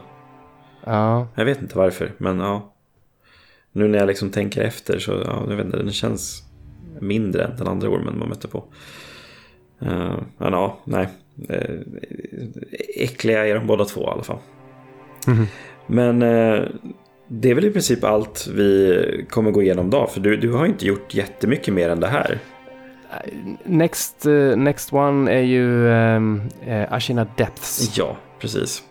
Ja, 0.86 1.28
jag 1.36 1.46
vet 1.46 1.62
inte 1.62 1.78
varför, 1.78 2.12
men 2.18 2.40
ja. 2.40 2.74
Nu 3.72 3.88
när 3.88 4.00
jag 4.00 4.08
liksom 4.08 4.30
tänker 4.30 4.62
efter 4.62 5.00
så, 5.00 5.12
ja, 5.12 5.44
jag 5.50 5.56
vet 5.56 5.66
inte, 5.66 5.78
den 5.78 5.92
känns 5.92 6.44
mindre 7.00 7.44
än 7.44 7.58
den 7.58 7.68
andra 7.68 7.90
ormen 7.90 8.20
man 8.20 8.30
mötte 8.30 8.48
på. 8.48 8.64
Eh, 9.82 10.16
men 10.38 10.54
ja, 10.54 10.78
nej. 10.84 11.08
Uh, 11.50 11.82
äckliga 12.96 13.48
är 13.48 13.56
de 13.56 13.68
båda 13.68 13.86
två 13.86 14.02
i 14.02 14.06
alla 14.06 14.24
fall. 14.24 14.38
Mhm. 15.28 15.48
Men 15.88 16.22
eh, 16.22 16.64
det 17.28 17.50
är 17.50 17.56
väl 17.56 17.66
i 17.66 17.72
princip 17.72 18.04
allt 18.04 18.48
vi 18.48 19.26
kommer 19.30 19.52
gå 19.52 19.62
igenom 19.62 19.88
idag. 19.88 20.12
För 20.12 20.22
du, 20.22 20.38
du 20.38 20.52
har 20.52 20.66
inte 20.66 20.86
gjort 20.86 21.14
jättemycket 21.14 21.74
mer 21.74 21.90
än 21.90 22.00
det 22.00 22.08
här. 22.08 22.40
Next, 23.64 24.26
eh, 24.26 24.58
next 24.58 24.94
one 24.94 25.32
är 25.32 25.42
ju 25.42 25.88
um, 25.88 26.50
Ashina 26.90 27.28
Depths. 27.38 27.98
Ja, 27.98 28.18
precis. 28.40 28.84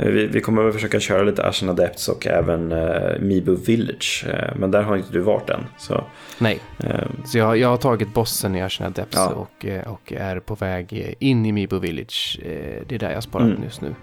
Eh, 0.00 0.06
Vi, 0.08 0.26
vi 0.26 0.40
kommer 0.40 0.62
väl 0.62 0.72
försöka 0.72 1.00
köra 1.00 1.22
lite 1.22 1.46
Ashen 1.46 1.68
Adepts 1.68 2.08
och 2.08 2.26
även 2.26 2.72
uh, 2.72 3.20
Mibu 3.20 3.56
Village. 3.56 4.26
Eh, 4.32 4.56
men 4.56 4.70
där 4.70 4.82
har 4.82 4.96
inte 4.96 5.12
du 5.12 5.20
varit 5.20 5.50
än. 5.50 5.66
Så, 5.78 6.04
Nej, 6.38 6.60
eh, 6.84 7.00
så 7.24 7.38
jag, 7.38 7.56
jag 7.58 7.68
har 7.68 7.76
tagit 7.76 8.14
bossen 8.14 8.56
i 8.56 8.62
Ashina 8.62 8.90
Depths 8.90 9.16
Ja. 9.16 9.28
och, 9.28 9.64
eh, 9.66 9.92
och 9.92 10.12
är 10.12 10.40
på 10.40 10.54
väg 10.54 11.14
in 11.18 11.46
i 11.46 11.52
Mibo 11.52 11.78
Village. 11.78 12.40
Eh, 12.44 12.82
Det 12.88 12.94
är 12.94 12.98
där 12.98 13.10
jag 13.12 13.22
sparar 13.22 13.44
Mm. 13.44 13.62
just 13.64 13.80
nu. 13.80 13.94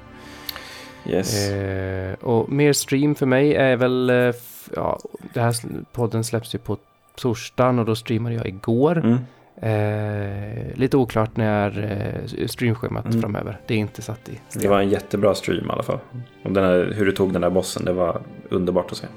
yes. 1.06 1.50
Eh, 1.50 2.14
och 2.14 2.52
mer 2.52 2.74
stream 2.74 3.16
för 3.16 3.26
mig 3.26 3.56
är 3.56 3.76
väl, 3.76 4.10
eh, 4.10 4.34
ja, 4.76 5.00
det 5.34 5.40
här 5.42 5.56
podden 5.94 6.24
släpps 6.24 6.56
ju 6.56 6.60
på 6.60 6.78
torsdagen 7.16 7.80
och 7.80 7.86
då 7.86 7.96
streamade 7.96 8.36
jag 8.36 8.48
igår. 8.48 8.98
Mm. 8.98 9.18
Eh, 9.62 10.76
lite 10.76 10.98
oklart 10.98 11.38
när 11.38 11.84
eh, 11.84 12.48
streamschemat 12.48 13.06
Mm. 13.06 13.22
framöver. 13.22 13.60
Det 13.68 13.74
är 13.74 13.78
inte 13.78 14.02
satt 14.02 14.30
i. 14.30 14.40
Det 14.54 14.68
var 14.68 14.80
en 14.80 14.90
jättebra 14.90 15.36
stream 15.36 15.66
i 15.66 15.70
alla 15.70 15.84
fall. 15.84 16.00
Och 16.44 16.52
den 16.52 16.64
här, 16.64 16.94
hur 16.96 17.06
du 17.06 17.12
tog 17.12 17.34
den 17.34 17.42
där 17.42 17.50
bossen, 17.50 17.86
det 17.86 17.94
var 17.94 18.22
underbart 18.50 18.92
att 18.92 18.98
se. 18.98 19.08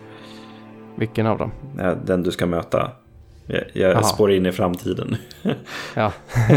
Vilken 0.97 1.27
av 1.27 1.39
dem? 1.39 1.53
Eh, 1.81 1.93
Den 2.05 2.23
du 2.23 2.31
ska 2.31 2.47
möta. 2.47 2.91
Jag, 3.47 3.63
jag 3.73 4.07
spår 4.07 4.33
in 4.33 4.47
i 4.47 4.53
framtiden. 4.53 5.17
Ja, 5.95 6.13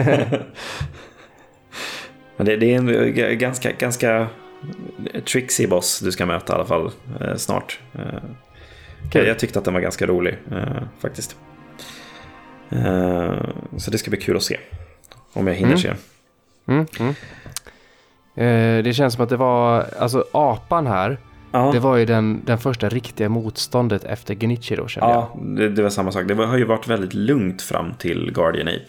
Men 2.38 2.45
det, 2.45 2.55
det 2.55 2.73
är 2.73 2.77
en 2.77 2.88
g- 3.14 3.35
ganska, 3.35 3.72
ganska 3.72 4.27
tricksy 5.31 5.68
boss 5.68 5.99
du 5.99 6.11
ska 6.11 6.26
möta 6.26 6.53
i 6.53 6.55
alla 6.55 6.65
fall 6.65 6.91
eh, 7.22 7.35
snart. 7.35 7.80
Eh, 7.93 8.01
jag, 9.14 9.27
jag 9.27 9.39
tyckte 9.39 9.60
att 9.60 9.65
den 9.65 9.73
var 9.73 9.81
ganska 9.81 10.05
rolig 10.07 10.38
eh, 10.51 10.84
faktiskt. 10.99 11.35
Eh, 12.69 13.34
så 13.77 13.91
det 13.91 13.98
ska 13.98 14.10
bli 14.10 14.19
kul 14.19 14.38
att 14.38 14.44
se. 14.44 14.57
Om 15.34 15.48
jag 15.48 15.53
hinner 15.53 15.69
Mm. 15.72 15.80
se. 15.81 15.94
mm, 16.68 16.85
mm. 16.99 17.14
Eh, 18.35 18.84
det 18.84 18.94
känns 18.94 19.14
som 19.14 19.23
att 19.23 19.30
det 19.30 19.38
var, 19.38 19.85
alltså 19.99 20.26
apan 20.31 20.88
här, 20.88 21.18
Ja, 21.56 21.69
det 21.73 21.80
var 21.80 21.98
ju 21.98 22.06
den, 22.06 22.41
den 22.45 22.57
första 22.57 22.90
riktiga 22.90 23.30
motståndet 23.30 24.03
efter 24.03 24.35
Genichiro 24.35 24.88
kände 24.88 25.10
jag. 25.10 25.18
ja 25.18 25.40
det, 25.41 25.69
det 25.69 25.84
var 25.84 25.90
samma 25.90 26.11
sak. 26.11 26.27
Det 26.27 26.34
var, 26.34 26.45
har 26.45 26.57
ju 26.57 26.65
varit 26.65 26.88
väldigt 26.88 27.14
lugnt 27.14 27.61
fram 27.61 27.94
till 27.94 28.31
Guardian 28.34 28.68
Ape. 28.68 28.81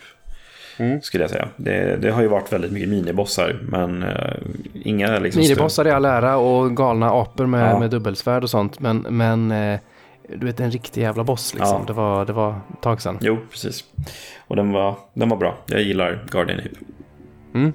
Mm. 0.76 1.02
Skulle 1.02 1.24
jag 1.24 1.30
säga. 1.30 1.48
Det, 1.56 1.96
det 1.96 2.10
har 2.10 2.22
ju 2.22 2.28
varit 2.28 2.52
väldigt 2.52 2.72
mycket 2.72 2.88
minibossar. 2.88 3.58
Men 3.62 4.02
eh, 4.02 4.34
inga 4.74 5.18
liksom... 5.18 5.42
Minibossar 5.42 5.86
i 5.86 5.90
all 5.90 6.04
ära 6.04 6.36
och 6.36 6.76
galna 6.76 7.10
apor 7.10 7.46
med, 7.46 7.70
Ja. 7.74 7.78
med 7.78 7.90
dubbelsvärd 7.90 8.42
och 8.42 8.50
sånt. 8.50 8.80
Men, 8.80 9.06
men 9.10 9.50
eh, 9.50 9.80
du 10.28 10.46
vet 10.46 10.60
en 10.60 10.70
riktig 10.70 11.02
jävla 11.02 11.24
boss 11.24 11.54
liksom. 11.54 11.78
Ja. 11.80 11.84
Det, 11.86 11.92
var, 11.92 12.24
det 12.24 12.32
var 12.32 12.60
ett 12.72 12.80
tag 12.80 13.02
sedan. 13.02 13.18
Jo, 13.20 13.38
precis. 13.50 13.84
Och 14.46 14.56
den 14.56 14.72
var, 14.72 14.96
den 15.14 15.28
var 15.28 15.36
bra. 15.36 15.56
Jag 15.66 15.82
gillar 15.82 16.24
Guardian 16.30 16.58
Ape. 16.58 16.70
Mm. 17.54 17.72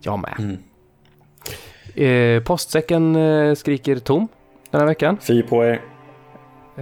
Jag 0.00 0.18
med. 0.18 0.34
Mm. 0.38 0.58
Eh, 1.94 2.42
postsäcken 2.42 3.16
eh, 3.16 3.54
skriker 3.54 3.96
tom 3.96 4.28
den 4.70 4.80
här 4.80 4.86
veckan. 4.88 5.18
Fy 5.20 5.42
på 5.42 5.64
er. 5.64 5.80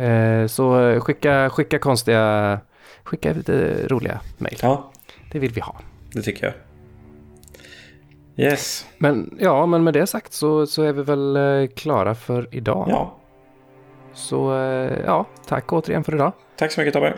Eh, 0.02 0.46
så 0.46 0.96
skicka, 1.00 1.50
skicka 1.50 1.78
konstiga, 1.78 2.60
skicka 3.04 3.32
lite 3.32 3.86
roliga 3.88 4.20
mejl. 4.38 4.56
Ja, 4.62 4.90
Det 5.32 5.38
vill 5.38 5.52
vi 5.52 5.60
ha. 5.60 5.76
det 6.12 6.22
tycker 6.22 6.46
jag. 6.46 6.54
Yes. 8.36 8.86
Men 8.98 9.38
ja, 9.40 9.66
men 9.66 9.84
med 9.84 9.94
det 9.94 10.06
sagt 10.06 10.32
så, 10.32 10.66
så 10.66 10.82
är 10.82 10.92
vi 10.92 11.02
väl 11.02 11.36
eh, 11.36 11.66
klara 11.76 12.14
för 12.14 12.48
idag. 12.54 12.86
Ja. 12.90 13.16
Så 14.14 14.58
eh, 14.58 14.98
ja, 15.06 15.26
tack 15.46 15.72
återigen 15.72 16.04
för 16.04 16.14
idag. 16.14 16.32
Tack 16.56 16.72
så 16.72 16.80
mycket 16.80 16.94
Tobbe. 16.94 17.14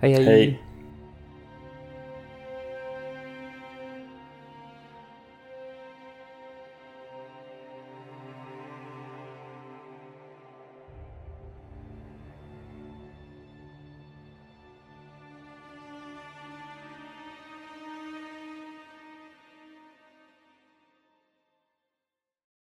hej. 0.00 0.12
hej. 0.14 0.24
Hej. 0.24 0.62